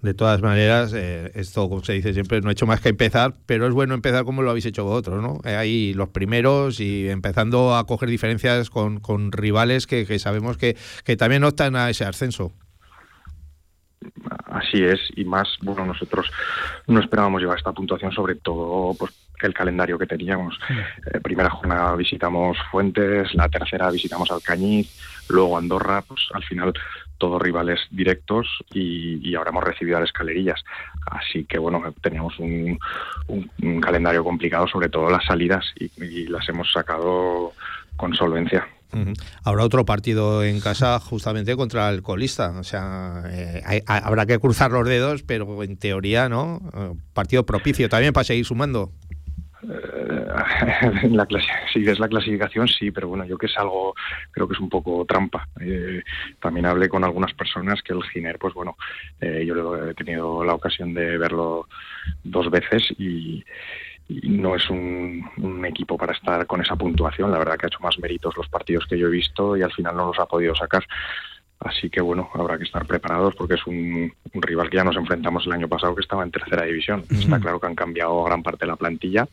De 0.00 0.14
todas 0.14 0.40
maneras, 0.40 0.94
eh, 0.94 1.30
esto, 1.34 1.68
como 1.68 1.84
se 1.84 1.92
dice 1.92 2.14
siempre, 2.14 2.40
no 2.40 2.48
he 2.48 2.52
hecho 2.52 2.66
más 2.66 2.80
que 2.80 2.88
empezar, 2.88 3.34
pero 3.44 3.66
es 3.66 3.74
bueno 3.74 3.92
empezar 3.92 4.24
como 4.24 4.40
lo 4.40 4.48
habéis 4.48 4.64
hecho 4.64 4.84
vosotros, 4.84 5.22
¿no? 5.22 5.38
Eh, 5.44 5.54
ahí 5.54 5.92
los 5.92 6.08
primeros 6.08 6.80
y 6.80 7.10
empezando 7.10 7.76
a 7.76 7.86
coger 7.86 8.08
diferencias 8.08 8.70
con, 8.70 9.32
rivales 9.32 9.86
que, 9.86 10.18
sabemos 10.18 10.56
que 10.56 10.76
también 11.18 11.44
optan 11.44 11.76
a 11.76 11.90
ese 11.90 12.06
ascenso 12.06 12.52
así 14.46 14.82
es 14.82 15.00
y 15.16 15.24
más 15.24 15.48
bueno 15.62 15.84
nosotros 15.84 16.30
no 16.86 17.00
esperábamos 17.00 17.40
llevar 17.40 17.58
esta 17.58 17.72
puntuación 17.72 18.12
sobre 18.12 18.36
todo 18.36 18.94
pues 18.94 19.12
el 19.42 19.52
calendario 19.52 19.98
que 19.98 20.06
teníamos. 20.06 20.58
Eh, 21.12 21.20
primera 21.20 21.50
jornada 21.50 21.94
visitamos 21.96 22.56
Fuentes 22.70 23.34
la 23.34 23.48
tercera 23.48 23.90
visitamos 23.90 24.30
Alcañiz 24.30 24.88
luego 25.28 25.58
Andorra 25.58 26.02
pues 26.02 26.28
al 26.32 26.44
final 26.44 26.72
todos 27.18 27.40
rivales 27.40 27.80
directos 27.90 28.46
y, 28.72 29.28
y 29.28 29.34
ahora 29.34 29.50
hemos 29.50 29.64
recibido 29.64 29.96
a 29.96 30.00
las 30.00 30.08
escalerillas. 30.08 30.62
Así 31.06 31.44
que 31.44 31.58
bueno 31.58 31.82
teníamos 32.00 32.38
un, 32.38 32.78
un, 33.28 33.50
un 33.62 33.80
calendario 33.80 34.24
complicado 34.24 34.66
sobre 34.68 34.88
todo 34.88 35.10
las 35.10 35.24
salidas 35.24 35.64
y, 35.76 35.90
y 36.02 36.26
las 36.26 36.48
hemos 36.48 36.72
sacado 36.72 37.52
con 37.96 38.14
solvencia 38.14 38.66
Habrá 39.42 39.64
otro 39.64 39.84
partido 39.84 40.44
en 40.44 40.60
casa 40.60 40.98
justamente 41.00 41.56
contra 41.56 41.88
el 41.90 42.02
colista. 42.02 42.50
O 42.58 42.64
sea, 42.64 43.22
eh, 43.30 43.62
hay, 43.64 43.82
habrá 43.86 44.26
que 44.26 44.38
cruzar 44.38 44.70
los 44.70 44.86
dedos, 44.86 45.22
pero 45.22 45.62
en 45.62 45.76
teoría, 45.76 46.28
¿no? 46.28 46.60
Eh, 46.74 46.92
partido 47.12 47.44
propicio 47.44 47.88
también 47.88 48.12
para 48.12 48.24
seguir 48.24 48.44
sumando. 48.44 48.92
Eh, 49.68 51.08
la 51.10 51.26
clase, 51.26 51.48
si 51.72 51.86
es 51.86 51.98
la 51.98 52.08
clasificación, 52.08 52.68
sí, 52.68 52.90
pero 52.90 53.08
bueno, 53.08 53.24
yo 53.24 53.38
que 53.38 53.46
es 53.46 53.56
algo, 53.56 53.94
creo 54.30 54.48
que 54.48 54.54
es 54.54 54.60
un 54.60 54.68
poco 54.68 55.04
trampa. 55.06 55.48
Eh, 55.60 56.02
también 56.40 56.66
hablé 56.66 56.88
con 56.88 57.04
algunas 57.04 57.32
personas 57.34 57.82
que 57.82 57.92
el 57.92 58.02
Giner, 58.02 58.38
pues 58.38 58.54
bueno, 58.54 58.76
eh, 59.20 59.44
yo 59.46 59.88
he 59.88 59.94
tenido 59.94 60.44
la 60.44 60.54
ocasión 60.54 60.94
de 60.94 61.18
verlo 61.18 61.68
dos 62.22 62.50
veces 62.50 62.82
y 62.98 63.44
no 64.08 64.54
es 64.54 64.68
un, 64.70 65.24
un, 65.38 65.64
equipo 65.64 65.96
para 65.96 66.12
estar 66.12 66.46
con 66.46 66.60
esa 66.60 66.76
puntuación. 66.76 67.30
La 67.30 67.38
verdad 67.38 67.56
que 67.56 67.66
ha 67.66 67.68
hecho 67.68 67.80
más 67.80 67.98
méritos 67.98 68.36
los 68.36 68.48
partidos 68.48 68.86
que 68.86 68.98
yo 68.98 69.06
he 69.06 69.10
visto 69.10 69.56
y 69.56 69.62
al 69.62 69.72
final 69.72 69.96
no 69.96 70.06
los 70.06 70.18
ha 70.18 70.26
podido 70.26 70.54
sacar. 70.54 70.84
Así 71.60 71.88
que 71.88 72.00
bueno, 72.00 72.28
habrá 72.34 72.58
que 72.58 72.64
estar 72.64 72.84
preparados 72.86 73.34
porque 73.34 73.54
es 73.54 73.66
un, 73.66 74.12
un 74.32 74.42
rival 74.42 74.68
que 74.68 74.76
ya 74.76 74.84
nos 74.84 74.96
enfrentamos 74.96 75.46
el 75.46 75.52
año 75.52 75.68
pasado 75.68 75.94
que 75.94 76.02
estaba 76.02 76.22
en 76.22 76.30
tercera 76.30 76.64
división. 76.64 77.00
Uh 77.00 77.14
-huh. 77.14 77.20
Está 77.20 77.40
claro 77.40 77.58
que 77.58 77.66
han 77.66 77.74
cambiado 77.74 78.22
gran 78.24 78.42
parte 78.42 78.66
de 78.66 78.70
la 78.70 78.76
plantilla 78.76 79.26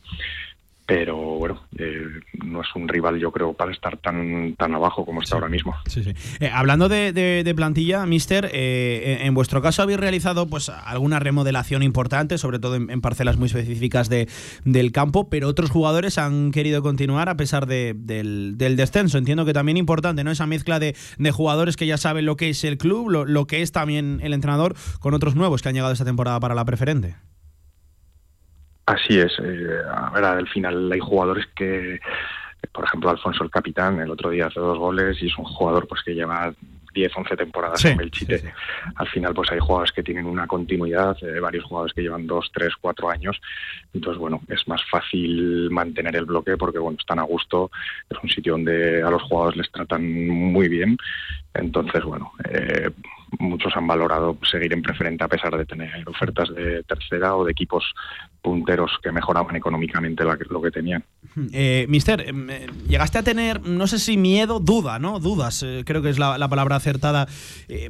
pero 0.86 1.16
bueno, 1.16 1.62
eh, 1.78 2.04
no 2.44 2.60
es 2.60 2.68
un 2.74 2.88
rival 2.88 3.18
yo 3.18 3.30
creo 3.30 3.52
para 3.52 3.72
estar 3.72 3.96
tan 3.98 4.54
tan 4.56 4.74
abajo 4.74 5.04
como 5.04 5.22
está 5.22 5.36
sí. 5.36 5.38
ahora 5.38 5.48
mismo. 5.48 5.74
Sí, 5.86 6.02
sí. 6.02 6.12
Eh, 6.40 6.50
hablando 6.52 6.88
de, 6.88 7.12
de, 7.12 7.44
de, 7.44 7.54
plantilla, 7.54 8.04
Mister, 8.06 8.50
eh, 8.52 9.18
en 9.22 9.34
vuestro 9.34 9.62
caso 9.62 9.82
habéis 9.82 10.00
realizado 10.00 10.46
pues 10.48 10.68
alguna 10.68 11.18
remodelación 11.20 11.82
importante, 11.82 12.36
sobre 12.38 12.58
todo 12.58 12.74
en, 12.74 12.90
en 12.90 13.00
parcelas 13.00 13.36
muy 13.36 13.46
específicas 13.46 14.08
de, 14.08 14.28
del 14.64 14.92
campo, 14.92 15.28
pero 15.28 15.48
otros 15.48 15.70
jugadores 15.70 16.18
han 16.18 16.50
querido 16.50 16.82
continuar 16.82 17.28
a 17.28 17.36
pesar 17.36 17.66
de, 17.66 17.94
del, 17.96 18.58
del, 18.58 18.76
descenso. 18.76 19.18
Entiendo 19.18 19.44
que 19.44 19.52
también 19.52 19.76
importante, 19.76 20.24
¿no? 20.24 20.30
Esa 20.30 20.46
mezcla 20.46 20.78
de, 20.80 20.94
jugadores 21.32 21.76
que 21.76 21.86
ya 21.86 21.96
saben 21.96 22.26
lo 22.26 22.36
que 22.36 22.50
es 22.50 22.64
el 22.64 22.76
club, 22.76 23.08
lo, 23.08 23.24
lo 23.24 23.46
que 23.46 23.62
es 23.62 23.72
también 23.72 24.20
el 24.22 24.32
entrenador, 24.32 24.74
con 25.00 25.14
otros 25.14 25.34
nuevos 25.36 25.62
que 25.62 25.68
han 25.68 25.74
llegado 25.74 25.92
esta 25.92 26.04
temporada 26.04 26.40
para 26.40 26.54
la 26.54 26.64
preferente. 26.64 27.14
Así 28.86 29.18
es. 29.18 29.32
Eh, 29.42 29.80
a 29.90 30.10
ver, 30.10 30.24
al 30.24 30.48
final 30.48 30.90
hay 30.90 31.00
jugadores 31.00 31.46
que, 31.54 32.00
por 32.72 32.84
ejemplo, 32.84 33.10
Alfonso 33.10 33.44
el 33.44 33.50
capitán, 33.50 34.00
el 34.00 34.10
otro 34.10 34.30
día 34.30 34.46
hace 34.46 34.60
dos 34.60 34.78
goles 34.78 35.20
y 35.22 35.26
es 35.26 35.38
un 35.38 35.44
jugador 35.44 35.86
pues 35.86 36.02
que 36.02 36.14
lleva 36.14 36.52
10, 36.92 37.12
11 37.16 37.36
temporadas 37.36 37.80
sí, 37.80 37.88
en 37.88 37.96
Belchite. 37.96 38.38
Sí, 38.38 38.46
sí. 38.46 38.52
Al 38.96 39.08
final, 39.08 39.34
pues 39.34 39.50
hay 39.50 39.58
jugadores 39.60 39.92
que 39.92 40.02
tienen 40.02 40.26
una 40.26 40.46
continuidad, 40.46 41.16
eh, 41.22 41.40
varios 41.40 41.64
jugadores 41.64 41.94
que 41.94 42.02
llevan 42.02 42.26
2, 42.26 42.50
3, 42.52 42.72
4 42.80 43.10
años. 43.10 43.40
Entonces, 43.92 44.18
bueno, 44.18 44.40
es 44.48 44.66
más 44.68 44.82
fácil 44.90 45.70
mantener 45.70 46.16
el 46.16 46.26
bloque 46.26 46.56
porque, 46.56 46.78
bueno, 46.78 46.98
están 47.00 47.18
a 47.18 47.22
gusto. 47.22 47.70
Es 48.10 48.18
un 48.22 48.28
sitio 48.28 48.52
donde 48.52 49.02
a 49.02 49.10
los 49.10 49.22
jugadores 49.22 49.56
les 49.56 49.70
tratan 49.70 50.28
muy 50.28 50.68
bien. 50.68 50.96
Entonces, 51.54 52.02
bueno, 52.04 52.32
eh, 52.48 52.90
muchos 53.38 53.74
han 53.76 53.86
valorado 53.86 54.36
seguir 54.42 54.72
en 54.72 54.82
preferente 54.82 55.24
a 55.24 55.28
pesar 55.28 55.56
de 55.56 55.64
tener 55.64 56.08
ofertas 56.08 56.54
de 56.54 56.82
tercera 56.82 57.34
o 57.36 57.44
de 57.44 57.52
equipos 57.52 57.94
punteros 58.42 58.90
que 59.02 59.12
mejoraban 59.12 59.56
económicamente 59.56 60.24
lo 60.24 60.60
que 60.60 60.70
tenían. 60.70 61.04
Eh, 61.54 61.86
mister, 61.88 62.28
em, 62.28 62.50
eh, 62.50 62.66
llegaste 62.88 63.18
a 63.18 63.22
tener, 63.22 63.62
no 63.62 63.86
sé 63.86 63.98
si 63.98 64.16
miedo, 64.16 64.58
duda, 64.60 64.98
¿no? 64.98 65.18
Dudas, 65.18 65.62
eh, 65.62 65.82
creo 65.84 66.02
que 66.02 66.10
es 66.10 66.18
la, 66.18 66.48
palabra 66.48 66.76
acertada. 66.76 67.26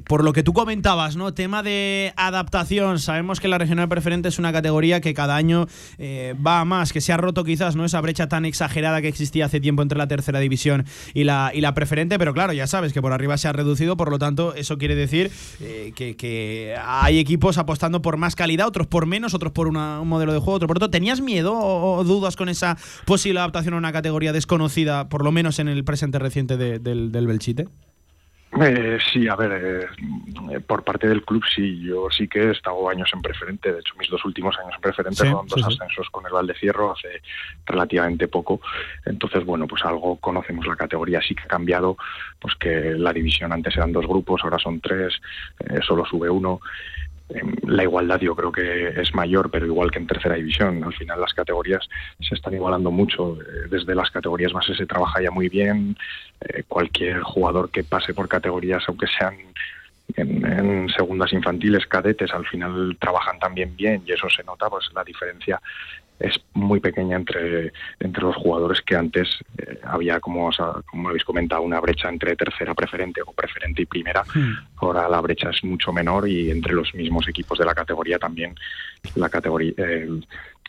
por 0.07 0.23
lo 0.23 0.33
que 0.33 0.43
tú 0.43 0.53
comentabas, 0.53 1.17
¿no? 1.17 1.35
Tema 1.35 1.63
de 1.63 2.13
adaptación. 2.17 2.99
Sabemos 2.99 3.41
que 3.41 3.49
la 3.49 3.59
regional 3.59 3.89
preferente 3.89 4.29
es 4.29 4.39
una 4.39 4.53
categoría 4.53 5.01
que 5.01 5.15
cada 5.15 5.37
año 5.37 5.67
va 5.99 6.61
a 6.61 6.65
más, 6.65 6.93
que 6.93 7.01
se 7.01 7.13
ha 7.13 7.17
roto 7.17 7.45
quizás, 7.45 7.75
¿no? 7.75 7.85
Esa 7.85 8.01
brecha 8.01 8.29
tan 8.29 8.45
exagerada 8.45 9.01
que 9.01 9.09
existía 9.09 9.47
hace 9.47 9.61
tiempo 9.61 9.83
entre 9.83 9.99
la 9.99 10.07
tercera 10.07 10.39
división 10.39 10.85
y 11.15 11.25
la, 11.25 11.51
y 11.55 11.61
la 11.61 11.75
preferente, 11.75 12.19
pero 12.19 12.33
claro, 12.35 12.53
ya 12.53 12.67
sabes 12.67 12.93
que 12.93 13.03
por 13.03 13.13
arriba 13.13 13.37
se 13.39 13.49
ha 13.49 13.53
reducido, 13.53 13.97
por 13.97 14.11
lo 14.11 14.19
tanto, 14.19 14.55
eso 14.55 14.79
quiere 14.79 14.95
decir 14.95 15.31
que, 15.59 16.17
que, 16.17 16.77
hay 16.85 17.19
equipos 17.19 17.59
apostando 17.59 18.03
por 18.03 18.17
más 18.17 18.37
calidad, 18.37 18.69
otros 18.69 18.87
por 18.87 19.07
menos, 19.07 19.35
otros 19.35 19.53
por 19.53 19.69
un 19.69 20.09
modelo 20.09 20.33
de 20.33 20.42
juego, 20.43 20.57
otro 20.57 20.69
por 20.69 20.77
otro. 20.77 20.91
¿Tenías 20.91 21.21
miedo 21.21 21.55
o 21.55 22.05
dudas 22.05 22.37
con 22.37 22.49
esa 22.49 22.77
la 23.33 23.41
adaptación 23.41 23.75
a 23.75 23.79
una 23.79 23.93
categoría 23.93 24.33
desconocida, 24.33 25.09
por 25.09 25.25
lo 25.25 25.33
menos 25.33 25.59
en 25.59 25.69
el 25.69 25.85
presente 25.85 26.19
reciente 26.19 26.57
del, 26.57 27.13
del 27.13 27.27
Belchite? 27.27 27.69
Eh, 28.61 28.99
sí, 29.11 29.27
a 29.29 29.35
ver, 29.35 29.89
eh, 30.53 30.61
por 30.61 30.85
parte 30.85 31.09
del 31.09 31.25
club 31.25 31.43
sí, 31.55 31.81
yo 31.81 32.09
sí 32.11 32.29
que 32.29 32.41
he 32.41 32.51
estado 32.51 32.87
años 32.91 33.11
en 33.15 33.23
preferente, 33.23 33.73
de 33.73 33.81
hecho 33.81 33.95
mis 33.99 34.11
dos 34.11 34.23
últimos 34.27 34.59
años 34.59 34.75
en 34.75 34.81
preferente 34.83 35.25
fueron 35.25 35.47
dos 35.47 35.65
ascensos 35.65 36.11
con 36.11 36.27
el 36.27 36.33
Valdecierro 36.33 36.93
hace 36.93 37.23
relativamente 37.65 38.29
poco, 38.29 38.61
entonces 39.07 39.47
bueno, 39.47 39.67
pues 39.67 39.83
algo 39.87 40.17
conocemos 40.17 40.67
la 40.67 40.77
categoría, 40.77 41.23
sí 41.23 41.35
que 41.35 41.45
ha 41.45 41.47
cambiado, 41.47 41.97
pues 42.39 42.55
que 42.57 42.93
la 42.95 43.15
división 43.15 43.55
antes 43.55 43.75
eran 43.75 43.91
dos 43.91 44.07
grupos, 44.07 44.43
ahora 44.45 44.59
son 44.59 44.83
tres, 44.83 45.15
eh, 45.61 45.81
solo 45.81 46.05
sube 46.05 46.29
uno, 46.29 46.61
la 47.67 47.83
igualdad 47.83 48.21
yo 48.21 48.35
creo 48.35 48.53
que 48.53 49.01
es 49.01 49.15
mayor, 49.15 49.51
pero 49.51 49.67
igual 49.67 49.91
que 49.91 49.99
en 49.99 50.07
tercera 50.07 50.35
división. 50.35 50.85
Al 50.85 50.93
final 50.93 51.21
las 51.21 51.33
categorías 51.33 51.89
se 52.21 52.35
están 52.35 52.55
igualando 52.55 52.91
mucho. 52.91 53.39
Eh, 53.41 53.69
desde 53.71 53.95
las 53.95 54.11
categorías 54.11 54.53
bases 54.53 54.77
se 54.77 54.87
trabaja 54.87 55.23
ya 55.23 55.31
muy 55.31 55.49
bien. 55.49 55.97
Eh, 56.41 56.65
cualquier 56.69 57.23
jugador 57.23 57.71
que 57.71 57.85
pase 57.85 58.15
por 58.15 58.29
categorías, 58.29 58.83
aunque 58.87 59.07
sean 59.07 59.37
en, 60.17 60.89
segundas 60.91 61.33
infantiles, 61.33 61.87
cadetes, 61.87 62.33
al 62.33 62.47
final 62.47 62.97
trabajan 63.01 63.39
también 63.39 63.75
bien 63.77 64.03
y 64.07 64.13
eso 64.13 64.29
se 64.29 64.45
nota, 64.45 64.69
pues 64.69 64.89
la 64.95 65.05
diferencia 65.05 65.61
es 66.23 66.41
muy 66.55 66.81
pequeña 66.81 67.17
entre, 67.17 67.73
entre 68.01 68.23
los 68.23 68.37
jugadores 68.37 68.81
que 68.83 68.97
antes 68.97 69.29
eh, 69.59 69.79
había, 69.83 70.21
como, 70.21 70.51
como 70.87 71.09
habéis 71.09 71.25
comentado, 71.25 71.63
una 71.63 71.81
brecha 71.81 72.09
entre 72.09 72.37
tercera 72.37 72.75
preferente 72.75 73.21
o 73.23 73.33
preferente 73.33 73.83
y 73.83 73.87
primera. 73.87 74.23
Hmm. 74.35 74.53
Ahora 74.77 75.09
la 75.09 75.21
brecha 75.21 75.51
es 75.51 75.63
mucho 75.65 75.93
menor 75.93 76.29
y 76.29 76.51
entre 76.51 76.75
los 76.75 76.95
mismos 76.95 77.29
equipos 77.29 77.59
de 77.59 77.65
la 77.65 77.75
categoría 77.75 78.19
también 78.19 78.55
la, 79.17 79.29
categoría, 79.29 79.73
eh, 79.77 80.09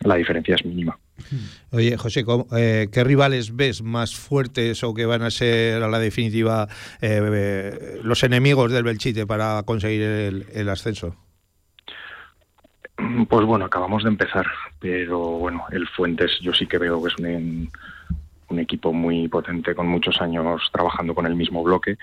la 0.02 0.16
diferencia 0.16 0.56
es 0.56 0.66
mínima. 0.66 0.98
Hmm. 1.30 1.76
Oye, 1.76 1.98
José, 1.98 2.26
eh, 2.58 2.90
¿qué 2.92 3.04
rivales 3.04 3.56
ves 3.56 3.84
más 3.84 4.16
fuertes 4.16 4.84
o 4.84 4.94
que 4.94 5.06
van 5.06 5.22
a 5.22 5.32
ser 5.32 5.84
a 5.84 5.88
la 5.88 6.00
definitiva 6.00 6.68
los 8.04 8.24
enemigos 8.24 8.72
del 8.72 8.84
Belchite 8.84 9.28
para 9.28 9.62
conseguir 9.64 10.02
el 10.02 10.70
ascenso? 10.70 11.16
Pues 13.30 13.46
bueno, 13.46 13.66
acabamos 13.66 14.04
de 14.04 14.10
empezar, 14.10 14.46
pero 14.80 15.20
bueno, 15.20 15.66
el 15.72 15.88
Fuentes 15.88 16.40
yo 16.42 16.54
sí 16.54 16.68
que 16.68 16.78
veo 16.78 17.02
que 17.02 17.10
es 17.10 17.18
un, 17.18 17.70
un 18.54 18.60
equipo 18.60 18.94
muy 18.94 19.28
potente 19.28 19.76
con 19.76 19.88
muchos 19.88 20.22
años 20.22 20.70
trabajando 20.72 21.14
con 21.14 21.26
el 21.26 21.36
mismo 21.36 21.64
bloque. 21.64 21.98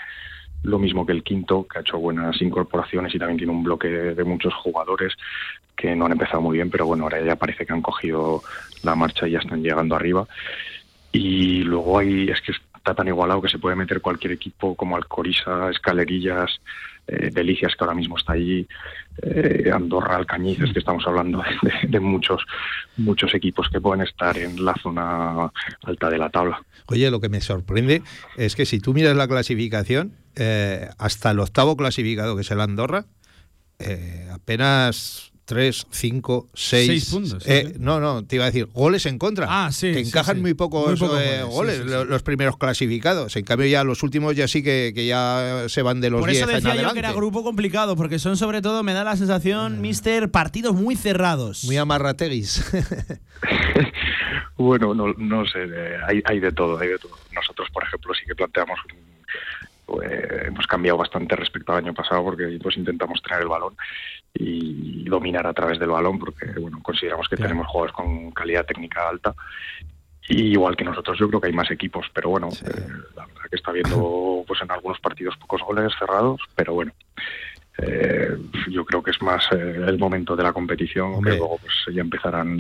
Lo 0.63 0.79
mismo 0.79 1.07
que 1.07 1.13
el 1.13 1.23
quinto, 1.23 1.67
que 1.67 1.79
ha 1.79 1.81
hecho 1.81 1.99
buenas 1.99 2.41
incorporaciones 2.43 3.15
y 3.15 3.19
también 3.19 3.39
tiene 3.39 3.53
un 3.53 3.63
bloque 3.63 3.89
de, 3.89 4.25
muchos 4.25 4.53
jugadores 4.55 5.15
que 5.75 5.97
no 5.97 6.05
han 6.05 6.13
empezado 6.13 6.43
muy 6.43 6.59
bien, 6.59 6.71
pero 6.71 6.85
bueno, 6.85 7.05
ahora 7.05 7.23
ya 7.23 7.37
parece 7.37 7.65
que 7.65 7.73
han 7.73 7.81
cogido 7.81 8.43
la 8.83 8.95
marcha 8.95 9.27
y 9.27 9.33
ya 9.33 9.39
están 9.39 9.63
llegando 9.63 9.97
arriba. 9.97 10.27
Y 11.13 11.63
luego 11.63 11.99
hay, 11.99 12.29
es 12.29 12.43
que 12.43 12.53
está 12.77 12.95
tan 12.95 13.09
igualado 13.09 13.41
que 13.41 13.49
se 13.49 13.59
puede 13.59 13.77
meter 13.77 14.03
cualquier 14.03 14.33
equipo 14.33 14.75
como 14.75 14.97
Alcoriza, 14.97 15.71
Escalerillas, 15.71 16.61
eh, 17.11 17.31
Delicias, 17.33 17.75
que 17.75 17.85
ahora 17.85 17.95
mismo 17.95 18.17
está 18.17 18.35
allí, 18.35 18.67
eh, 19.23 19.71
Andorra, 19.73 20.17
Alcañices, 20.17 20.73
que 20.73 20.79
estamos 20.79 21.05
hablando 21.07 21.43
de, 21.83 22.01
muchos, 22.01 22.43
muchos 22.97 23.35
equipos 23.35 23.69
que 23.69 23.81
pueden 23.81 24.07
estar 24.07 24.39
en 24.39 24.65
la 24.65 24.75
zona 24.75 25.51
alta 25.83 26.09
de 26.09 26.19
la 26.19 26.31
tabla. 26.31 26.63
Oye, 26.87 27.11
lo 27.11 27.21
que 27.21 27.29
me 27.29 27.41
sorprende 27.41 28.03
es 28.37 28.55
que 28.55 28.65
si 28.65 28.79
tú 28.79 28.95
miras 28.95 29.17
la 29.17 29.27
clasificación, 29.27 30.13
eh, 30.37 30.89
hasta 30.99 31.33
el 31.33 31.41
octavo 31.41 31.77
clasificado, 31.77 32.37
que 32.37 32.43
es 32.43 32.51
el 32.51 32.61
Andorra, 32.61 33.07
apenas 34.33 35.30
3, 35.51 35.89
5, 35.91 36.49
6. 36.55 37.11
puntos. 37.11 37.45
Eh, 37.45 37.75
no, 37.81 37.99
no, 37.99 38.25
te 38.25 38.37
iba 38.37 38.45
a 38.45 38.47
decir, 38.47 38.67
goles 38.67 39.05
en 39.05 39.19
contra. 39.19 39.49
Ah, 39.51 39.73
sí. 39.73 39.93
Que 39.93 39.99
encajan 39.99 40.41
muy 40.41 40.55
pocos 40.55 41.03
eh, 41.03 41.43
goles, 41.43 41.81
los, 41.81 42.23
primeros 42.23 42.57
clasificados. 42.57 43.35
En 43.35 43.45
cambio, 43.45 43.67
ya 43.67 43.83
los 43.83 44.05
últimos 44.05 44.37
ya 44.37 44.47
sí 44.47 44.63
que, 44.63 44.93
ya 44.95 45.65
se 45.67 45.83
van 45.83 46.01
de 46.01 46.11
los 46.11 46.25
10 46.25 46.45
Por 46.45 46.51
eso 46.51 46.57
decía 46.57 46.81
yo 46.81 46.93
que 46.93 47.01
era 47.01 47.13
grupo 47.13 47.43
complicado, 47.43 47.97
porque 47.97 48.21
son 48.21 48.37
sobre 48.37 48.63
todo, 48.63 48.85
me 48.85 48.93
da 48.93 49.03
la 49.03 49.17
sensación, 49.17 49.75
ah. 49.75 49.81
mister, 49.81 50.31
partidos 50.31 50.77
muy 50.77 50.95
cerrados. 50.95 51.65
Muy 51.65 51.79
amarrateguis. 51.79 52.65
bueno, 54.57 54.95
no, 54.95 55.13
no 55.15 55.47
sé, 55.47 55.67
hay, 56.07 56.23
hay 56.27 56.39
de 56.39 56.53
todo, 56.53 56.79
hay 56.79 56.91
de 56.91 56.99
todo. 56.99 57.19
Nosotros, 57.35 57.67
por 57.73 57.83
ejemplo, 57.83 58.15
sí 58.15 58.23
que 58.25 58.37
planteamos 58.37 58.79
pues, 59.91 60.11
hemos 60.47 60.67
cambiado 60.67 60.99
bastante 60.99 61.35
respecto 61.35 61.73
al 61.73 61.85
año 61.85 61.93
pasado 61.93 62.23
porque 62.23 62.59
pues 62.63 62.77
intentamos 62.77 63.21
tener 63.23 63.43
el 63.43 63.49
balón 63.49 63.75
y 64.33 65.05
dominar 65.09 65.47
a 65.47 65.53
través 65.53 65.81
del 65.81 65.89
balón 65.89 66.19
porque 66.19 66.47
bueno 66.61 66.79
consideramos 66.83 67.29
que 67.29 67.37
tenemos 67.37 67.67
jugadores 67.67 67.95
con 67.95 68.31
calidad 68.31 68.65
técnica 68.65 69.09
alta. 69.09 69.35
Y 70.29 70.53
igual 70.53 70.77
que 70.77 70.85
nosotros 70.85 71.19
yo 71.19 71.27
creo 71.29 71.41
que 71.41 71.49
hay 71.49 71.53
más 71.53 71.71
equipos 71.73 72.07
pero 72.15 72.31
bueno 72.31 72.49
eh, 72.49 72.87
la 73.17 73.27
verdad 73.27 73.43
que 73.51 73.57
está 73.57 73.73
viendo 73.73 74.45
pues 74.47 74.63
en 74.63 74.71
algunos 74.71 75.01
partidos 75.01 75.37
pocos 75.39 75.63
goles 75.63 75.93
cerrados 75.99 76.41
pero 76.55 76.75
bueno 76.75 76.93
eh, 77.79 78.37
yo 78.71 78.85
creo 78.85 79.03
que 79.03 79.11
es 79.11 79.21
más 79.23 79.45
eh, 79.51 79.85
el 79.89 79.99
momento 79.99 80.37
de 80.37 80.45
la 80.45 80.53
competición 80.53 81.21
que 81.23 81.31
luego 81.31 81.59
pues 81.59 81.75
ya 81.93 82.01
empezarán 82.01 82.57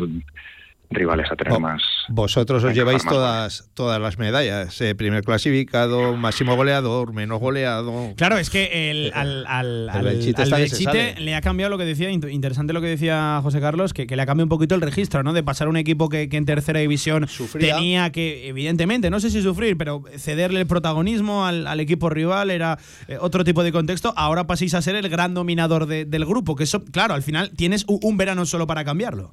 rivales 0.90 1.30
a 1.30 1.36
tener 1.36 1.58
más. 1.60 1.82
Vosotros 2.08 2.64
os 2.64 2.74
lleváis 2.74 3.04
todas, 3.04 3.70
todas 3.74 4.00
las 4.00 4.18
medallas, 4.18 4.80
eh, 4.80 4.94
primer 4.96 5.22
clasificado, 5.22 6.16
máximo 6.16 6.56
goleador, 6.56 7.12
menos 7.12 7.38
goleado. 7.38 8.12
Claro, 8.16 8.38
es 8.38 8.50
que 8.50 8.90
el, 8.90 9.12
al, 9.14 9.46
al, 9.46 9.86
le 9.86 11.34
ha 11.34 11.40
cambiado 11.40 11.70
lo 11.70 11.78
que 11.78 11.84
decía, 11.84 12.10
interesante 12.10 12.72
lo 12.72 12.80
que 12.80 12.88
decía 12.88 13.38
José 13.42 13.60
Carlos, 13.60 13.92
que, 13.94 14.04
le 14.04 14.20
ha 14.20 14.26
cambiado 14.26 14.46
un 14.46 14.50
poquito 14.50 14.74
el 14.74 14.80
registro, 14.80 15.22
¿no? 15.22 15.32
De 15.32 15.44
pasar 15.44 15.68
un 15.68 15.76
equipo 15.76 16.08
que, 16.08 16.28
en 16.30 16.44
tercera 16.44 16.80
división 16.80 17.28
tenía 17.58 18.10
que, 18.10 18.48
evidentemente, 18.48 19.10
no 19.10 19.20
sé 19.20 19.30
si 19.30 19.42
sufrir, 19.42 19.76
pero 19.76 20.02
cederle 20.16 20.60
el 20.60 20.66
protagonismo 20.66 21.46
al, 21.46 21.80
equipo 21.80 22.10
rival 22.10 22.50
era 22.50 22.78
eh, 23.08 23.16
otro 23.20 23.44
tipo 23.44 23.62
de 23.62 23.72
contexto. 23.72 24.12
Ahora 24.16 24.46
paséis 24.46 24.74
a 24.74 24.82
ser 24.82 24.96
el 24.96 25.08
gran 25.08 25.34
dominador 25.34 25.86
del 25.86 26.24
grupo, 26.26 26.56
que 26.56 26.64
eso, 26.64 26.84
claro, 26.84 27.14
al 27.14 27.22
final 27.22 27.50
tienes 27.56 27.84
un 27.88 28.16
verano 28.16 28.44
solo 28.44 28.66
para 28.66 28.84
cambiarlo. 28.84 29.32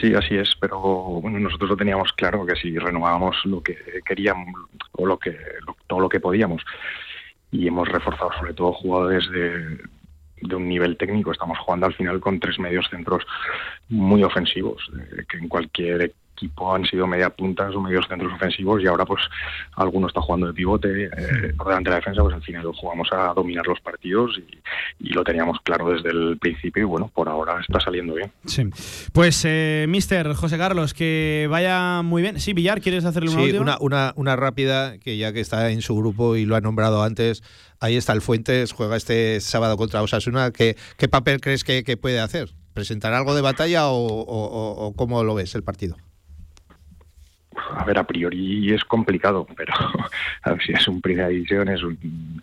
Sí, 0.00 0.14
así 0.14 0.36
es, 0.36 0.54
pero 0.60 0.78
bueno, 0.78 1.38
nosotros 1.38 1.70
lo 1.70 1.76
teníamos 1.76 2.12
claro 2.12 2.44
que 2.44 2.56
si 2.56 2.76
renovábamos 2.78 3.36
lo 3.44 3.62
que 3.62 3.76
queríamos 4.04 4.54
o 4.92 5.06
lo 5.06 5.18
que 5.18 5.34
todo 5.86 6.00
lo 6.00 6.08
que 6.10 6.20
podíamos 6.20 6.62
y 7.50 7.68
hemos 7.68 7.88
reforzado 7.88 8.30
sobre 8.38 8.52
todo 8.52 8.72
jugadores 8.72 9.30
de, 9.30 9.78
de 10.42 10.56
un 10.56 10.68
nivel 10.68 10.96
técnico. 10.96 11.32
Estamos 11.32 11.58
jugando 11.58 11.86
al 11.86 11.94
final 11.94 12.20
con 12.20 12.38
tres 12.38 12.58
medios 12.58 12.86
centros 12.90 13.24
muy 13.88 14.22
ofensivos, 14.22 14.90
eh, 14.98 15.24
que 15.28 15.38
en 15.38 15.48
cualquier 15.48 16.12
equipo 16.42 16.74
han 16.74 16.84
sido 16.84 17.06
media 17.06 17.30
puntas 17.30 17.74
o 17.74 17.80
medios 17.80 18.06
centros 18.08 18.32
ofensivos 18.32 18.82
y 18.82 18.86
ahora 18.86 19.04
pues 19.04 19.22
alguno 19.76 20.08
está 20.08 20.20
jugando 20.20 20.48
de 20.48 20.52
pivote 20.52 21.04
eh, 21.04 21.54
por 21.56 21.68
delante 21.68 21.90
de 21.90 21.94
la 21.94 21.96
defensa, 21.96 22.22
pues 22.22 22.34
al 22.34 22.42
final 22.42 22.64
jugamos 22.74 23.08
a 23.12 23.32
dominar 23.34 23.66
los 23.66 23.80
partidos 23.80 24.38
y, 24.38 25.12
lo 25.12 25.24
teníamos 25.24 25.58
claro 25.62 25.90
desde 25.90 26.08
el 26.08 26.38
principio 26.38 26.82
y 26.82 26.86
bueno, 26.86 27.10
por 27.12 27.28
ahora 27.28 27.60
está 27.60 27.78
saliendo 27.80 28.14
bien. 28.14 28.32
Sí. 28.46 28.64
Pues 29.12 29.44
eh, 29.44 29.84
Mister 29.86 30.32
José 30.32 30.56
Carlos, 30.56 30.94
que 30.94 31.46
vaya 31.50 32.00
muy 32.00 32.22
bien. 32.22 32.40
Sí, 32.40 32.54
Villar, 32.54 32.80
¿quieres 32.80 33.04
hacerle 33.04 33.30
una 33.30 33.42
sí, 33.42 33.58
una, 33.58 33.76
una, 33.80 34.12
una 34.16 34.36
rápida, 34.36 34.96
que 34.98 35.18
ya 35.18 35.34
que 35.34 35.40
está 35.40 35.70
en 35.70 35.82
su 35.82 35.94
grupo 35.94 36.36
y 36.36 36.46
lo 36.46 36.56
ha 36.56 36.62
nombrado 36.62 37.02
antes, 37.02 37.42
ahí 37.82 37.96
está 37.96 38.12
el 38.12 38.22
Fuentes, 38.22 38.72
juega 38.72 38.96
este 38.96 39.40
sábado 39.40 39.76
contra 39.76 40.02
Osasuna. 40.02 40.52
¿Qué, 40.52 40.76
qué 40.96 41.08
papel 41.08 41.40
crees 41.40 41.64
que, 41.64 41.82
puede 41.96 42.20
hacer? 42.20 42.50
¿Presentar 42.72 43.12
algo 43.12 43.34
de 43.34 43.42
batalla 43.42 43.88
o, 43.88 44.06
o, 44.06 44.94
cómo 44.94 45.22
lo 45.24 45.34
ves 45.34 45.54
el 45.54 45.62
partido? 45.62 45.96
A 47.70 47.84
ver, 47.84 47.98
a 47.98 48.04
priori 48.04 48.72
es 48.72 48.84
complicado, 48.84 49.46
pero 49.56 49.72
a 50.42 50.56
si 50.60 50.72
es 50.72 50.88
un 50.88 51.00
primera 51.00 51.28
división, 51.28 51.68
es 51.68 51.82
un 51.82 52.42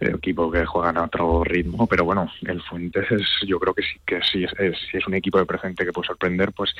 eh, 0.00 0.12
equipo 0.14 0.50
que 0.50 0.64
juega 0.64 0.90
a 0.90 1.04
otro 1.04 1.44
ritmo, 1.44 1.86
pero 1.86 2.04
bueno, 2.04 2.30
el 2.42 2.60
Fuentes 2.62 3.10
es, 3.10 3.26
yo 3.46 3.58
creo 3.58 3.74
que 3.74 3.82
sí 3.82 4.00
que 4.06 4.20
sí 4.22 4.44
es, 4.44 4.78
si 4.90 4.96
es 4.96 5.06
un 5.06 5.14
equipo 5.14 5.38
de 5.38 5.46
presente 5.46 5.84
que 5.84 5.92
puede 5.92 6.08
sorprender, 6.08 6.52
pues 6.52 6.74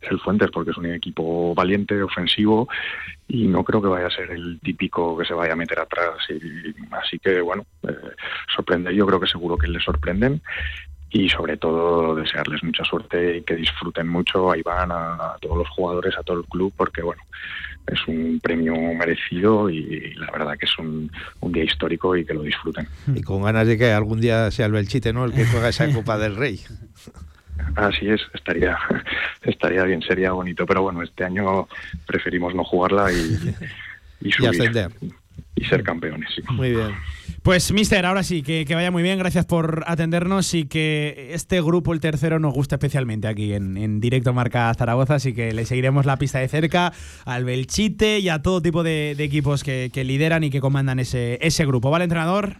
es 0.00 0.10
el 0.10 0.20
Fuentes, 0.20 0.50
porque 0.50 0.70
es 0.70 0.76
un 0.76 0.86
equipo 0.86 1.54
valiente, 1.54 2.02
ofensivo, 2.02 2.68
y 3.28 3.46
no 3.46 3.64
creo 3.64 3.80
que 3.80 3.88
vaya 3.88 4.06
a 4.06 4.10
ser 4.10 4.30
el 4.30 4.58
típico 4.60 5.16
que 5.16 5.24
se 5.24 5.34
vaya 5.34 5.52
a 5.52 5.56
meter 5.56 5.78
atrás. 5.78 6.16
Y, 6.28 6.74
así 6.90 7.18
que 7.18 7.40
bueno, 7.40 7.64
eh, 7.88 7.94
sorprende, 8.54 8.94
yo 8.94 9.06
creo 9.06 9.20
que 9.20 9.26
seguro 9.26 9.56
que 9.56 9.68
le 9.68 9.80
sorprenden 9.80 10.42
y 11.10 11.28
sobre 11.28 11.56
todo 11.56 12.14
desearles 12.14 12.62
mucha 12.62 12.84
suerte 12.84 13.38
y 13.38 13.42
que 13.42 13.56
disfruten 13.56 14.08
mucho 14.08 14.50
a 14.50 14.56
Iván, 14.56 14.90
a, 14.92 15.36
todos 15.40 15.58
los 15.58 15.68
jugadores, 15.70 16.16
a 16.16 16.22
todo 16.22 16.38
el 16.38 16.44
club, 16.46 16.72
porque 16.76 17.02
bueno, 17.02 17.22
es 17.86 18.06
un 18.06 18.38
premio 18.40 18.74
merecido 18.74 19.68
y 19.68 20.14
la 20.14 20.30
verdad 20.30 20.56
que 20.56 20.66
es 20.66 20.78
un, 20.78 21.10
un 21.40 21.52
día 21.52 21.64
histórico 21.64 22.16
y 22.16 22.24
que 22.24 22.34
lo 22.34 22.42
disfruten. 22.42 22.86
Y 23.12 23.22
con 23.22 23.42
ganas 23.42 23.66
de 23.66 23.76
que 23.76 23.92
algún 23.92 24.20
día 24.20 24.50
sea 24.50 24.66
el 24.66 24.72
Belchite, 24.72 25.12
¿no? 25.12 25.24
El 25.24 25.32
que 25.32 25.46
juega 25.46 25.68
esa 25.68 25.92
Copa 25.92 26.16
del 26.16 26.36
Rey. 26.36 26.60
Así 27.74 28.08
es, 28.08 28.20
estaría, 28.32 28.78
estaría 29.42 29.82
bien, 29.84 30.02
sería 30.02 30.32
bonito, 30.32 30.64
pero 30.64 30.82
bueno, 30.82 31.02
este 31.02 31.24
año 31.24 31.66
preferimos 32.06 32.54
no 32.54 32.64
jugarla 32.64 33.12
y, 33.12 33.54
y 34.20 34.32
subir 34.32 34.50
ascender. 34.50 34.92
Y 35.60 35.64
ser 35.66 35.82
campeones. 35.82 36.30
Muy 36.50 36.70
bien. 36.70 36.92
Pues, 37.42 37.70
mister, 37.72 38.06
ahora 38.06 38.22
sí, 38.22 38.42
que, 38.42 38.64
que 38.64 38.74
vaya 38.74 38.90
muy 38.90 39.02
bien. 39.02 39.18
Gracias 39.18 39.44
por 39.44 39.84
atendernos 39.86 40.54
y 40.54 40.64
que 40.64 41.30
este 41.32 41.60
grupo, 41.60 41.92
el 41.92 42.00
tercero, 42.00 42.38
nos 42.38 42.54
gusta 42.54 42.76
especialmente 42.76 43.28
aquí 43.28 43.52
en, 43.52 43.76
en 43.76 44.00
directo 44.00 44.32
Marca 44.32 44.72
Zaragoza. 44.74 45.16
Así 45.16 45.34
que 45.34 45.52
le 45.52 45.66
seguiremos 45.66 46.06
la 46.06 46.16
pista 46.16 46.38
de 46.38 46.48
cerca 46.48 46.92
al 47.26 47.44
Belchite 47.44 48.20
y 48.20 48.30
a 48.30 48.40
todo 48.40 48.62
tipo 48.62 48.82
de, 48.82 49.12
equipos 49.18 49.62
que, 49.62 49.90
que 49.92 50.02
lideran 50.02 50.44
y 50.44 50.50
que 50.50 50.60
comandan 50.60 50.98
ese, 50.98 51.38
ese 51.42 51.66
grupo. 51.66 51.90
¿Vale, 51.90 52.04
entrenador? 52.04 52.56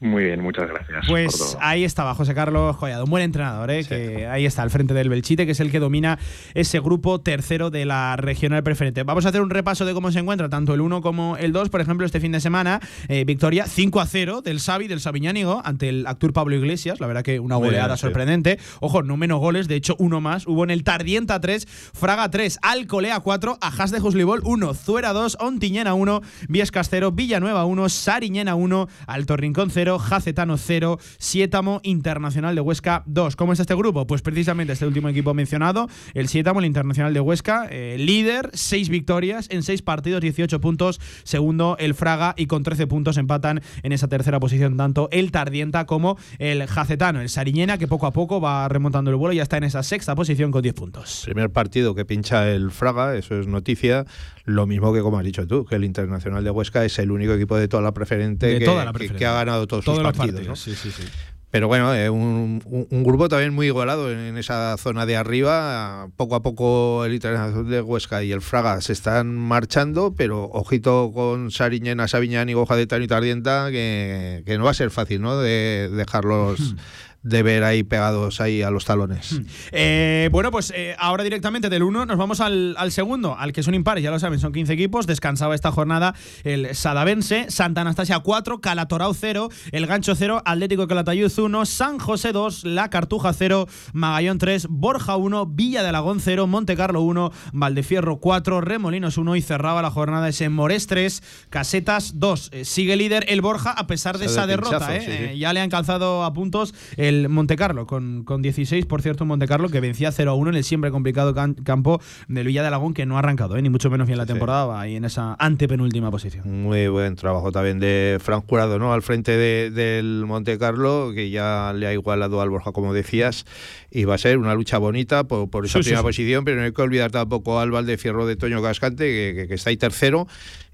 Muy 0.00 0.24
bien, 0.24 0.42
muchas 0.42 0.68
gracias. 0.68 1.06
por 1.06 1.08
Pues 1.08 1.38
todo. 1.38 1.58
ahí 1.60 1.82
estaba 1.84 2.14
José 2.14 2.34
Carlos 2.34 2.76
Collado, 2.76 3.04
un 3.04 3.10
buen 3.10 3.22
entrenador, 3.24 3.70
¿eh? 3.70 3.84
que 3.84 4.26
ahí 4.26 4.44
está 4.44 4.62
al 4.62 4.70
frente 4.70 4.92
del 4.92 5.08
Belchite, 5.08 5.46
que 5.46 5.52
es 5.52 5.60
el 5.60 5.70
que 5.70 5.78
domina 5.78 6.18
ese 6.52 6.78
grupo 6.80 7.20
tercero 7.22 7.70
de 7.70 7.86
la 7.86 8.16
regional 8.16 8.62
preferente. 8.62 9.02
Vamos 9.02 9.24
a 9.24 9.30
hacer 9.30 9.40
un 9.40 9.48
repaso 9.48 9.86
de 9.86 9.94
cómo 9.94 10.12
se 10.12 10.18
encuentra 10.18 10.50
tanto 10.50 10.74
el 10.74 10.82
1 10.82 11.00
como 11.00 11.36
el 11.38 11.52
2. 11.52 11.70
Por 11.70 11.80
ejemplo, 11.80 12.04
este 12.04 12.20
fin 12.20 12.32
de 12.32 12.40
semana, 12.40 12.80
eh, 13.08 13.24
victoria 13.24 13.66
5 13.66 14.00
a 14.00 14.06
0 14.06 14.42
del 14.42 14.60
Xavi, 14.60 14.88
del 14.88 15.00
Sabiñánigo, 15.00 15.62
ante 15.64 15.88
el 15.88 16.06
Actur 16.06 16.34
Pablo 16.34 16.54
Iglesias. 16.54 17.00
La 17.00 17.06
verdad 17.06 17.22
que 17.22 17.40
una 17.40 17.56
goleada 17.56 17.86
bien, 17.86 17.96
sí. 17.96 18.00
sorprendente. 18.02 18.58
Ojo, 18.80 19.02
no 19.02 19.16
menos 19.16 19.38
goles, 19.40 19.68
de 19.68 19.76
hecho, 19.76 19.96
uno 19.98 20.20
más. 20.20 20.46
Hubo 20.46 20.64
en 20.64 20.70
el 20.70 20.84
Tardienta 20.84 21.40
3, 21.40 21.66
Fraga 21.94 22.30
3, 22.30 22.58
Alcolea 22.60 23.20
4, 23.20 23.58
Ajas 23.62 23.90
de 23.90 24.00
Juslibol 24.00 24.42
1, 24.44 24.74
Zuera 24.74 25.14
2, 25.14 25.38
Ontiñena 25.40 25.94
1, 25.94 26.20
Viescas 26.48 26.88
0, 26.90 27.12
Villanueva 27.12 27.64
1, 27.64 27.88
Sariñena 27.88 28.54
1, 28.54 28.88
Alto 29.06 29.36
Rincón 29.38 29.70
0, 29.70 29.83
Jacetano 29.98 30.56
0, 30.56 30.98
Sietamo 31.18 31.80
Internacional 31.84 32.54
de 32.54 32.60
Huesca 32.60 33.02
2. 33.06 33.36
¿Cómo 33.36 33.52
está 33.52 33.62
este 33.62 33.74
grupo? 33.74 34.06
Pues 34.06 34.22
precisamente 34.22 34.72
este 34.72 34.86
último 34.86 35.08
equipo 35.08 35.34
mencionado, 35.34 35.88
el 36.14 36.28
Sietamo, 36.28 36.60
el 36.60 36.66
Internacional 36.66 37.14
de 37.14 37.20
Huesca, 37.20 37.66
eh, 37.70 37.96
líder, 37.98 38.50
6 38.52 38.88
victorias 38.88 39.46
en 39.50 39.62
6 39.62 39.82
partidos, 39.82 40.20
18 40.20 40.60
puntos. 40.60 41.00
Segundo, 41.24 41.76
el 41.78 41.94
Fraga 41.94 42.34
y 42.36 42.46
con 42.46 42.62
13 42.62 42.86
puntos 42.86 43.16
empatan 43.16 43.60
en 43.82 43.92
esa 43.92 44.08
tercera 44.08 44.40
posición 44.40 44.76
tanto 44.76 45.08
el 45.12 45.30
Tardienta 45.30 45.86
como 45.86 46.18
el 46.38 46.66
Jacetano. 46.66 47.20
El 47.20 47.28
Sariñena, 47.28 47.78
que 47.78 47.86
poco 47.88 48.06
a 48.06 48.12
poco 48.12 48.40
va 48.40 48.68
remontando 48.68 49.10
el 49.10 49.16
vuelo, 49.16 49.32
ya 49.34 49.42
está 49.42 49.56
en 49.56 49.64
esa 49.64 49.82
sexta 49.82 50.14
posición 50.14 50.50
con 50.50 50.62
10 50.62 50.74
puntos. 50.74 51.22
Primer 51.24 51.50
partido 51.50 51.94
que 51.94 52.04
pincha 52.04 52.48
el 52.50 52.70
Fraga, 52.70 53.16
eso 53.16 53.38
es 53.38 53.46
noticia. 53.46 54.04
Lo 54.44 54.66
mismo 54.66 54.92
que 54.92 55.00
como 55.00 55.18
has 55.18 55.24
dicho 55.24 55.46
tú, 55.46 55.64
que 55.64 55.74
el 55.76 55.84
Internacional 55.84 56.44
de 56.44 56.50
Huesca 56.50 56.84
es 56.84 56.98
el 56.98 57.10
único 57.10 57.32
equipo 57.32 57.56
de 57.56 57.66
toda 57.68 57.82
la 57.82 57.92
preferente, 57.92 58.46
De 58.46 58.58
que, 58.58 58.64
toda 58.64 58.84
la 58.84 58.92
que- 58.92 58.98
preferente. 58.98 59.18
que 59.18 59.26
ha 59.26 59.32
ganado 59.32 59.66
todos, 59.82 59.84
Todos 59.84 59.98
sus 59.98 60.04
los 60.04 60.12
partidos. 60.16 60.46
partidos, 60.46 60.48
¿no? 60.48 60.56
sí, 60.56 60.74
sí, 60.74 60.90
sí. 60.90 61.08
Pero 61.50 61.68
bueno, 61.68 61.94
eh, 61.94 62.10
un, 62.10 62.58
grupo 62.90 63.28
también 63.28 63.54
muy 63.54 63.66
igualado 63.68 64.10
en, 64.10 64.18
en 64.18 64.38
esa 64.38 64.76
zona 64.76 65.06
de 65.06 65.16
arriba. 65.16 66.08
Poco 66.16 66.34
a 66.34 66.42
poco 66.42 67.04
el 67.04 67.14
Internacional 67.14 67.70
de 67.70 67.80
Huesca 67.80 68.24
y 68.24 68.32
el 68.32 68.40
Fraga 68.40 68.80
se 68.80 68.92
están 68.92 69.36
marchando, 69.36 70.14
pero 70.16 70.46
ojito 70.46 71.12
con 71.14 71.52
Sariñena, 71.52 72.08
Sabiñán 72.08 72.48
y 72.48 72.54
Goja 72.54 72.74
de 72.74 72.88
Tano 72.88 73.04
y 73.04 73.06
Tardienta, 73.06 73.68
que, 73.70 74.42
que 74.44 74.58
no 74.58 74.64
va 74.64 74.72
a 74.72 74.74
ser 74.74 74.90
fácil, 74.90 75.22
¿no? 75.22 75.38
De 75.38 75.88
dejarlos 75.92 76.74
de 77.24 77.42
ver 77.42 77.64
ahí 77.64 77.82
pegados 77.82 78.40
ahí 78.40 78.62
a 78.62 78.70
los 78.70 78.84
talones. 78.84 79.40
Eh, 79.72 80.28
bueno, 80.30 80.50
pues 80.50 80.72
eh, 80.76 80.94
ahora 80.98 81.24
directamente 81.24 81.68
del 81.70 81.82
1 81.82 82.06
nos 82.06 82.16
vamos 82.18 82.40
al, 82.40 82.76
al 82.78 82.92
segundo, 82.92 83.36
al 83.36 83.52
que 83.52 83.62
son 83.62 83.74
impares, 83.74 84.04
ya 84.04 84.10
lo 84.10 84.18
saben, 84.20 84.38
son 84.38 84.52
15 84.52 84.72
equipos. 84.72 85.06
Descansaba 85.06 85.54
esta 85.54 85.72
jornada 85.72 86.14
el 86.44 86.74
Sadavense, 86.74 87.46
Santa 87.48 87.80
Anastasia 87.80 88.20
4, 88.20 88.60
Calatorao 88.60 89.14
0, 89.14 89.48
El 89.72 89.86
Gancho 89.86 90.14
0, 90.14 90.42
Atlético 90.44 90.82
de 90.82 90.88
Calatayud 90.88 91.32
1, 91.36 91.66
San 91.66 91.98
José 91.98 92.32
2, 92.32 92.64
La 92.64 92.90
Cartuja 92.90 93.32
0, 93.32 93.66
Magallón 93.94 94.38
3, 94.38 94.66
Borja 94.68 95.16
1, 95.16 95.46
Villa 95.46 95.82
de 95.82 95.88
Alagón 95.88 96.20
0, 96.20 96.46
Monte 96.46 96.76
Carlo 96.76 97.00
1, 97.00 97.32
Valdefierro 97.54 98.18
4, 98.18 98.60
Remolinos 98.60 99.16
1 99.16 99.36
y 99.36 99.42
cerraba 99.42 99.80
la 99.80 99.90
jornada 99.90 100.28
ese 100.28 100.50
Mores 100.50 100.86
3, 100.86 101.22
Casetas 101.48 102.20
2. 102.20 102.50
Eh, 102.52 102.64
sigue 102.66 102.96
líder 102.96 103.24
el 103.28 103.40
Borja 103.40 103.70
a 103.70 103.86
pesar 103.86 104.18
de 104.18 104.26
Ese 104.26 104.34
esa 104.34 104.46
de 104.46 104.52
derrota. 104.56 104.78
pinchazo, 104.88 104.92
eh. 104.92 105.00
sí, 105.00 105.06
sí. 105.06 105.24
Eh, 105.32 105.38
ya 105.38 105.52
le 105.54 105.60
han 105.60 105.70
calzado 105.70 106.22
a 106.24 106.32
puntos 106.34 106.74
el 106.96 107.13
Montecarlo 107.28 107.86
con, 107.86 108.24
con 108.24 108.42
16, 108.42 108.86
por 108.86 109.02
cierto, 109.02 109.24
un 109.24 109.28
Montecarlo 109.28 109.68
que 109.68 109.80
vencía 109.80 110.12
0 110.12 110.30
a 110.30 110.34
1 110.34 110.50
en 110.50 110.56
el 110.56 110.64
siempre 110.64 110.90
complicado 110.90 111.34
can- 111.34 111.54
campo 111.54 112.00
del 112.28 112.46
Villa 112.46 112.62
de 112.62 112.68
Alagón, 112.68 112.94
que 112.94 113.06
no 113.06 113.16
ha 113.16 113.20
arrancado, 113.20 113.56
¿eh? 113.56 113.62
ni 113.62 113.70
mucho 113.70 113.90
menos 113.90 114.06
bien 114.06 114.18
la 114.18 114.26
temporada, 114.26 114.66
va 114.66 114.80
ahí 114.80 114.96
en 114.96 115.04
esa 115.04 115.36
antepenúltima 115.38 116.10
posición. 116.10 116.62
Muy 116.62 116.88
buen 116.88 117.16
trabajo 117.16 117.52
también 117.52 117.78
de 117.80 118.18
Fran 118.20 118.40
Jurado, 118.42 118.78
¿no? 118.78 118.92
Al 118.92 119.02
frente 119.02 119.32
de- 119.36 119.70
del 119.70 120.24
Monte 120.26 120.58
Carlo, 120.58 121.12
que 121.14 121.30
ya 121.30 121.72
le 121.74 121.86
ha 121.86 121.92
igualado 121.92 122.40
al 122.40 122.50
Borja, 122.50 122.72
como 122.72 122.92
decías, 122.94 123.44
y 123.90 124.04
va 124.04 124.14
a 124.14 124.18
ser 124.18 124.38
una 124.38 124.54
lucha 124.54 124.78
bonita 124.78 125.24
por, 125.24 125.48
por 125.50 125.64
esa 125.64 125.78
Sí, 125.78 125.84
primera 125.84 126.00
sí. 126.00 126.04
posición, 126.04 126.44
pero 126.44 126.58
no 126.58 126.64
hay 126.64 126.72
que 126.72 126.82
olvidar 126.82 127.10
tampoco 127.10 127.60
al 127.60 127.70
Valdefierro 127.70 128.26
de 128.26 128.36
Toño 128.36 128.62
Cascante, 128.62 129.04
que, 129.04 129.34
que- 129.42 129.48
que 129.48 129.54
está 129.54 129.70
ahí 129.70 129.76
tercero 129.76 130.26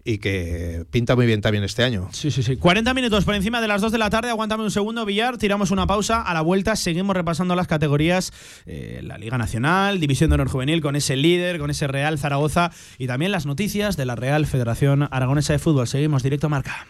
y 0.05 0.19
que 0.19 0.85
pinta 0.91 1.15
muy 1.17 1.27
bien 1.27 1.41
también 1.41 1.65
este 1.65 1.85
año. 1.85 2.09
Sí, 2.13 2.31
sí, 2.31 2.43
sí. 2.43 2.57
40 2.57 2.95
minutos 2.95 3.25
por 3.25 3.35
encima 3.35 3.61
de 3.61 3.69
las 3.69 3.81
2 3.81 3.93
de 3.93 3.99
la 3.99 4.11
tarde. 4.11 4.31
Aguántame 4.31 4.65
un 4.65 4.71
segundo, 4.71 5.05
Villar. 5.05 5.39
Tiramos 5.39 5.71
una 5.71 5.87
pausa. 5.87 6.23
A 6.23 6.35
la 6.35 6.41
vuelta 6.41 6.77
seguimos 6.77 7.15
repasando 7.15 7.55
las 7.55 7.67
categorías. 7.67 8.33
eh, 8.67 9.01
la 9.03 9.19
Liga 9.19 9.39
Nacional, 9.39 10.01
División 10.01 10.31
de 10.31 10.35
Honor 10.35 10.49
Juvenil, 10.49 10.81
con 10.81 10.97
ese 10.97 11.17
líder, 11.17 11.59
con 11.59 11.71
ese 11.71 11.87
Real 11.87 12.19
Zaragoza. 12.19 12.71
Y 12.99 13.07
también 13.07 13.33
las 13.33 13.47
noticias 13.47 13.97
de 13.97 14.07
la 14.07 14.17
Real 14.17 14.47
Federación 14.47 15.09
Aragonesa 15.11 15.53
de 15.53 15.59
Fútbol. 15.59 15.87
Seguimos 15.87 16.23
directo 16.23 16.49
marca. 16.49 16.87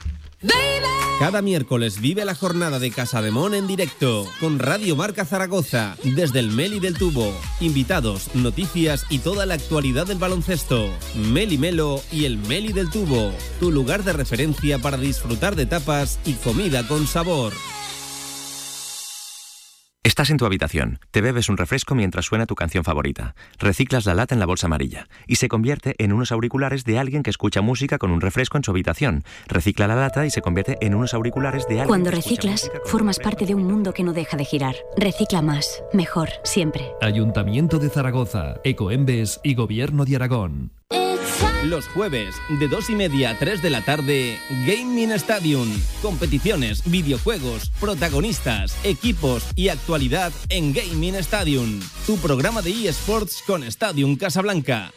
Cada 1.21 1.43
miércoles 1.43 2.01
vive 2.01 2.25
la 2.25 2.35
jornada 2.35 2.79
de 2.79 2.91
Casa 2.91 3.21
de 3.21 3.31
Mon 3.31 3.53
en 3.53 3.67
directo 3.67 4.27
con 4.41 4.59
Radio 4.59 4.97
Marca 4.97 5.27
Zaragoza 5.27 5.99
desde 6.03 6.39
el 6.39 6.51
Meli 6.51 6.81
del 6.81 6.97
Tubo. 6.97 7.31
Invitados, 7.61 8.35
noticias 8.35 9.05
y 9.11 9.19
toda 9.19 9.45
la 9.45 9.53
actualidad 9.53 10.07
del 10.07 10.17
baloncesto. 10.17 10.89
Meli 11.15 11.59
Melo 11.59 12.03
y 12.11 12.25
el 12.25 12.39
Meli 12.39 12.73
del 12.73 12.89
Tubo, 12.89 13.33
tu 13.61 13.71
lugar 13.71 14.03
de 14.03 14.15
referencia 14.15 14.79
para 14.79 14.97
disfrutar 14.97 15.57
de 15.57 15.67
tapas 15.67 16.19
y 16.25 16.33
comida 16.33 16.89
con 16.89 17.07
sabor. 17.07 17.53
Estás 20.03 20.31
en 20.31 20.39
tu 20.39 20.47
habitación, 20.47 20.99
te 21.11 21.21
bebes 21.21 21.51
un 21.51 21.59
refresco 21.59 21.95
mientras 21.95 22.25
suena 22.25 22.47
tu 22.47 22.55
canción 22.55 22.85
favorita, 22.85 23.35
reciclas 23.59 24.07
la 24.07 24.15
lata 24.15 24.35
en 24.35 24.41
la 24.41 24.47
bolsa 24.47 24.67
amarilla 24.67 25.09
y 25.27 25.37
se 25.37 25.49
convierte 25.49 25.95
en 25.99 26.15
unos 26.15 26.33
auriculares 26.33 26.85
de 26.85 26.99
alguien 26.99 27.23
que 27.23 27.29
escucha 27.29 27.61
música 27.61 27.99
con 27.99 28.11
un 28.11 28.23
refresco 28.23 28.57
en 28.57 28.65
su 28.65 28.71
habitación. 28.71 29.25
Recicla 29.47 29.87
la 29.87 29.97
lata 29.97 30.25
y 30.25 30.31
se 30.31 30.41
convierte 30.41 30.79
en 30.81 30.95
unos 30.95 31.13
auriculares 31.13 31.69
de 31.69 31.83
alguien 31.83 31.89
Cuando 31.89 32.11
que 32.11 32.17
escucha 32.17 32.49
reciclas, 32.49 32.71
formas 32.87 33.19
parte 33.19 33.45
de 33.45 33.55
un 33.55 33.65
mundo 33.65 33.93
que 33.93 34.03
no 34.03 34.15
deja 34.15 34.39
de 34.39 34.47
girar. 34.47 34.75
Recicla 34.97 35.43
más, 35.43 35.83
mejor, 35.93 36.31
siempre. 36.45 36.93
Ayuntamiento 37.03 37.79
de 37.79 37.91
Zaragoza, 37.91 38.55
Ecoembes 38.65 39.39
y 39.43 39.53
Gobierno 39.55 40.07
de 40.07 40.17
Aragón. 40.17 40.71
Los 41.65 41.89
jueves, 41.89 42.37
de 42.49 42.69
2 42.69 42.91
y 42.91 42.95
media 42.95 43.31
a 43.31 43.39
3 43.39 43.61
de 43.61 43.71
la 43.71 43.83
tarde, 43.83 44.39
Gaming 44.67 45.13
Stadium. 45.13 45.69
Competiciones, 46.01 46.83
videojuegos, 46.85 47.71
protagonistas, 47.79 48.75
equipos 48.83 49.45
y 49.55 49.69
actualidad 49.69 50.33
en 50.49 50.73
Gaming 50.73 51.17
Stadium. 51.17 51.81
Tu 52.07 52.17
programa 52.17 52.63
de 52.63 52.89
eSports 52.89 53.43
con 53.47 53.63
Stadium 53.65 54.17
Casablanca. 54.17 54.93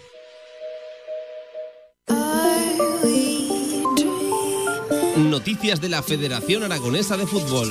Noticias 5.18 5.82
de 5.82 5.90
la 5.90 6.02
Federación 6.02 6.64
Aragonesa 6.64 7.18
de 7.18 7.28
Fútbol. 7.28 7.70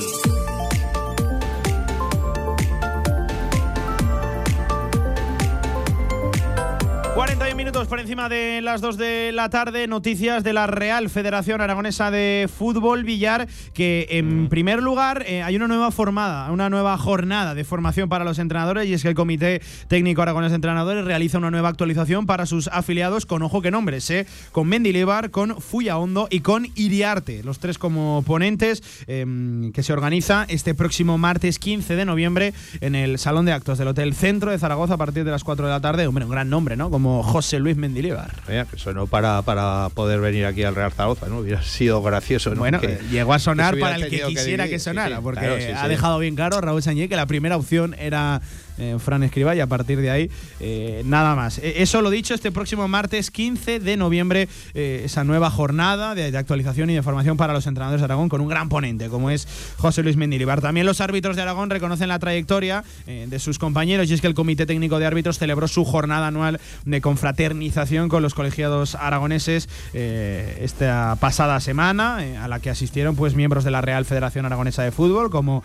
41 7.63 7.71
minutos 7.71 7.87
por 7.87 8.01
encima 8.01 8.27
de 8.27 8.61
las 8.61 8.81
2 8.81 8.97
de 8.97 9.31
la 9.31 9.49
tarde, 9.49 9.87
noticias 9.87 10.43
de 10.43 10.51
la 10.51 10.67
Real 10.67 11.09
Federación 11.09 11.61
Aragonesa 11.61 12.11
de 12.11 12.49
Fútbol 12.53 13.05
Villar, 13.05 13.47
que 13.73 14.05
en 14.09 14.49
primer 14.49 14.83
lugar 14.83 15.23
eh, 15.25 15.43
hay 15.43 15.55
una 15.55 15.69
nueva 15.69 15.89
formada, 15.91 16.51
una 16.51 16.69
nueva 16.69 16.97
jornada 16.97 17.55
de 17.55 17.63
formación 17.63 18.09
para 18.09 18.25
los 18.25 18.37
entrenadores 18.37 18.87
y 18.87 18.93
es 18.93 19.01
que 19.01 19.07
el 19.07 19.15
Comité 19.15 19.61
Técnico 19.87 20.21
Aragonés 20.21 20.51
de 20.51 20.55
Entrenadores 20.55 21.05
realiza 21.05 21.37
una 21.37 21.51
nueva 21.51 21.69
actualización 21.69 22.25
para 22.25 22.45
sus 22.45 22.67
afiliados 22.67 23.25
con 23.25 23.41
ojo 23.43 23.61
que 23.61 23.71
nombres, 23.71 24.09
eh, 24.09 24.27
con 24.51 24.67
Mendilibar, 24.67 25.31
con 25.31 25.61
Fuya 25.61 25.97
Hondo 25.97 26.27
y 26.29 26.41
con 26.41 26.67
Iriarte, 26.75 27.43
los 27.43 27.59
tres 27.59 27.77
como 27.77 28.23
ponentes 28.27 28.83
eh, 29.07 29.71
que 29.73 29.83
se 29.83 29.93
organiza 29.93 30.45
este 30.49 30.73
próximo 30.73 31.17
martes 31.17 31.59
15 31.59 31.95
de 31.95 32.03
noviembre 32.03 32.53
en 32.81 32.95
el 32.95 33.19
Salón 33.19 33.45
de 33.45 33.53
Actos 33.53 33.77
del 33.77 33.87
Hotel 33.87 34.13
Centro 34.13 34.51
de 34.51 34.59
Zaragoza 34.59 34.95
a 34.95 34.97
partir 34.97 35.23
de 35.23 35.31
las 35.31 35.45
4 35.45 35.65
de 35.65 35.71
la 35.71 35.79
tarde. 35.79 36.07
Hombre, 36.07 36.25
un 36.25 36.31
gran 36.31 36.49
nombre, 36.49 36.75
¿no? 36.75 36.89
Como 36.89 37.23
José 37.23 37.52
José 37.53 37.59
Luis 37.59 37.77
Mendilibar. 37.77 38.31
Que 38.47 38.65
sonó 38.77 39.05
para, 39.05 39.41
para 39.43 39.89
poder 39.93 40.19
venir 40.19 40.45
aquí 40.45 40.63
al 40.63 40.73
Real 40.73 40.91
Zaragoza, 40.91 41.27
¿no? 41.27 41.39
Hubiera 41.39 41.61
sido 41.61 42.01
gracioso, 42.01 42.49
¿no? 42.51 42.57
Bueno, 42.57 42.79
Que- 42.79 42.93
eh, 42.93 42.99
llegó 43.11 43.33
a 43.33 43.37
sonar 43.39 43.77
para 43.77 43.95
el 43.97 44.09
que 44.09 44.21
quisiera 44.23 44.67
que, 44.67 44.79
sonara, 44.79 45.21
porque 45.21 45.41
claro, 45.41 45.57
sí, 45.59 45.67
ha 45.67 45.83
sí. 45.83 45.89
dejado 45.89 46.17
bien 46.17 46.35
claro 46.35 46.59
Raúl 46.61 46.81
Sánchez 46.81 47.09
que 47.09 47.15
la 47.15 47.27
primera 47.27 47.55
opción 47.55 47.95
era 47.99 48.41
eh, 48.83 48.99
Fran 48.99 49.23
Escriba 49.23 49.55
y 49.55 49.61
a 49.61 49.67
partir 49.67 50.01
de 50.01 50.11
ahí 50.11 50.29
eh, 50.59 51.03
nada 51.05 51.35
más. 51.35 51.57
Eh, 51.59 51.75
eso 51.77 52.01
lo 52.01 52.09
dicho, 52.09 52.33
este 52.33 52.51
próximo 52.51 52.87
martes 52.87 53.31
15 53.31 53.79
de 53.79 53.97
noviembre, 53.97 54.49
esa 54.73 55.23
nueva 55.23 55.49
jornada 55.49 56.15
de, 56.15 56.35
actualización 56.37 56.89
y 56.89 56.95
de 56.95 57.01
formación 57.01 57.37
para 57.37 57.53
los 57.53 57.65
entrenadores 57.65 58.01
de 58.01 58.05
Aragón 58.05 58.27
con 58.27 58.41
un 58.41 58.49
gran 58.49 58.69
ponente 58.69 59.07
como 59.07 59.29
es 59.29 59.47
José 59.77 60.03
Luis 60.03 60.17
Mendilibar. 60.17 60.61
También 60.61 60.85
los 60.85 60.99
árbitros 60.99 61.35
de 61.35 61.43
Aragón 61.43 61.69
reconocen 61.69 62.09
la 62.09 62.19
trayectoria 62.19 62.83
de 63.05 63.39
sus 63.39 63.59
compañeros 63.59 64.09
y 64.09 64.13
es 64.13 64.21
que 64.21 64.27
el 64.27 64.33
Comité 64.33 64.65
Técnico 64.65 64.99
de 64.99 65.05
Árbitros 65.05 65.37
celebró 65.37 65.67
su 65.67 65.85
jornada 65.85 66.27
anual 66.27 66.59
de 66.85 67.01
confraternización 67.01 68.09
con 68.09 68.21
los 68.21 68.33
colegiados 68.33 68.95
aragoneses 68.95 69.69
esta 69.93 71.15
pasada 71.19 71.59
semana, 71.59 72.17
a 72.41 72.47
la 72.47 72.59
que 72.59 72.69
asistieron 72.69 73.15
pues 73.15 73.35
miembros 73.35 73.63
de 73.63 73.71
la 73.71 73.81
Real 73.81 74.05
Federación 74.05 74.45
Aragonesa 74.45 74.83
de 74.83 74.91
Fútbol, 74.91 75.29
como 75.29 75.63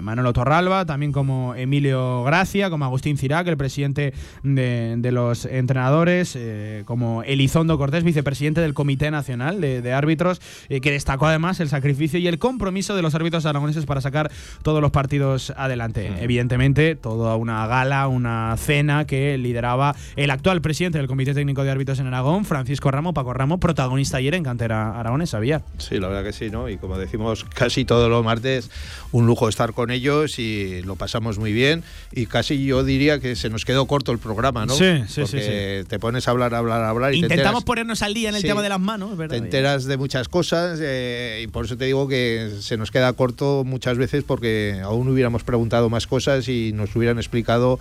Manolo 0.00 0.32
Torralba, 0.32 0.84
también 0.86 1.12
como 1.12 1.54
Emilio 1.54 2.24
Gracia, 2.30 2.70
como 2.70 2.84
Agustín 2.84 3.18
Cirac, 3.18 3.48
el 3.48 3.56
presidente 3.56 4.14
de, 4.44 4.94
de 4.96 5.10
los 5.10 5.46
entrenadores, 5.46 6.36
eh, 6.36 6.84
como 6.84 7.24
Elizondo 7.24 7.76
Cortés, 7.76 8.04
vicepresidente 8.04 8.60
del 8.60 8.72
Comité 8.72 9.10
Nacional 9.10 9.60
de, 9.60 9.82
de 9.82 9.92
Árbitros, 9.92 10.40
eh, 10.68 10.80
que 10.80 10.92
destacó 10.92 11.26
además 11.26 11.58
el 11.58 11.68
sacrificio 11.68 12.20
y 12.20 12.28
el 12.28 12.38
compromiso 12.38 12.94
de 12.94 13.02
los 13.02 13.16
árbitros 13.16 13.46
aragoneses 13.46 13.84
para 13.84 14.00
sacar 14.00 14.30
todos 14.62 14.80
los 14.80 14.92
partidos 14.92 15.52
adelante. 15.56 16.12
Evidentemente, 16.20 16.94
toda 16.94 17.34
una 17.34 17.66
gala, 17.66 18.06
una 18.06 18.54
cena 18.56 19.06
que 19.08 19.36
lideraba 19.36 19.96
el 20.14 20.30
actual 20.30 20.60
presidente 20.60 20.98
del 20.98 21.08
Comité 21.08 21.34
Técnico 21.34 21.64
de 21.64 21.70
Árbitros 21.72 21.98
en 21.98 22.06
Aragón, 22.06 22.44
Francisco 22.44 22.92
Ramo, 22.92 23.12
Paco 23.12 23.34
Ramo, 23.34 23.58
protagonista 23.58 24.18
ayer 24.18 24.36
en 24.36 24.44
cantera 24.44 25.00
aragonesa, 25.00 25.40
Villar. 25.40 25.62
Sí, 25.78 25.98
la 25.98 26.06
verdad 26.06 26.22
que 26.22 26.32
sí, 26.32 26.48
¿no? 26.48 26.68
Y 26.68 26.76
como 26.76 26.96
decimos 26.96 27.44
casi 27.52 27.84
todos 27.84 28.08
los 28.08 28.24
martes, 28.24 28.70
un 29.10 29.26
lujo 29.26 29.48
estar 29.48 29.72
con 29.72 29.90
ellos 29.90 30.38
y 30.38 30.82
lo 30.82 30.94
pasamos 30.94 31.40
muy 31.40 31.52
bien. 31.52 31.82
Y 32.12 32.26
casi 32.26 32.64
yo 32.64 32.82
diría 32.82 33.20
que 33.20 33.36
se 33.36 33.50
nos 33.50 33.64
quedó 33.64 33.86
corto 33.86 34.10
el 34.10 34.18
programa, 34.18 34.66
¿no? 34.66 34.74
Sí, 34.74 34.84
sí, 35.06 35.20
Porque 35.20 35.84
te 35.88 35.98
pones 36.00 36.26
a 36.26 36.32
hablar, 36.32 36.52
hablar, 36.56 36.82
hablar 36.82 37.14
y 37.14 37.20
te 37.20 37.26
Intentamos 37.26 37.60
enteras- 37.60 37.64
ponernos 37.64 38.02
al 38.02 38.14
día 38.14 38.30
en 38.30 38.34
el 38.34 38.40
Sí. 38.40 38.48
tema 38.48 38.62
de 38.62 38.68
las 38.68 38.80
manos, 38.80 39.10
te 39.10 39.16
¿verdad? 39.16 39.36
enteras 39.38 39.84
de 39.84 39.96
muchas 39.96 40.28
cosas 40.28 40.80
eh, 40.82 41.42
y 41.44 41.46
por 41.46 41.66
eso 41.66 41.76
te 41.76 41.84
digo 41.84 42.08
que 42.08 42.50
se 42.60 42.76
nos 42.76 42.90
queda 42.90 43.12
corto 43.12 43.62
muchas 43.64 43.96
veces 43.96 44.24
porque 44.26 44.80
aún 44.82 45.06
hubiéramos 45.08 45.44
preguntado 45.44 45.88
más 45.88 46.08
cosas 46.08 46.48
y 46.48 46.72
nos 46.74 46.94
hubieran 46.96 47.18
explicado 47.18 47.78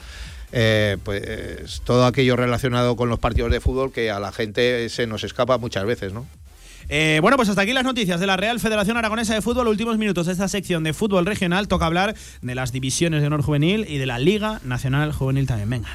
eh, 0.51 0.97
pues 1.03 1.81
todo 1.83 2.05
aquello 2.05 2.35
relacionado 2.35 2.95
con 2.95 3.09
los 3.09 3.17
partidos 3.19 3.51
de 3.51 3.59
fútbol 3.59 3.91
que 3.91 4.11
a 4.11 4.19
la 4.19 4.31
gente 4.31 4.89
se 4.89 5.07
nos 5.07 5.23
escapa 5.23 5.57
muchas 5.57 5.85
veces, 5.85 6.13
¿no? 6.13 6.27
Eh, 6.89 7.19
bueno, 7.21 7.37
pues 7.37 7.47
hasta 7.49 7.61
aquí 7.61 7.71
las 7.71 7.83
noticias 7.83 8.19
de 8.19 8.25
la 8.25 8.35
Real 8.35 8.59
Federación 8.59 8.97
Aragonesa 8.97 9.35
de 9.35 9.41
Fútbol. 9.41 9.67
Últimos 9.67 9.97
minutos 9.99 10.25
de 10.25 10.33
esta 10.33 10.47
sección 10.47 10.83
de 10.83 10.93
fútbol 10.93 11.27
regional. 11.27 11.67
Toca 11.67 11.85
hablar 11.85 12.15
de 12.41 12.55
las 12.55 12.71
divisiones 12.71 13.21
de 13.21 13.27
honor 13.27 13.43
juvenil 13.43 13.85
y 13.87 13.99
de 13.99 14.07
la 14.07 14.17
Liga 14.17 14.59
Nacional 14.63 15.13
Juvenil 15.13 15.45
también. 15.45 15.69
Venga. 15.69 15.89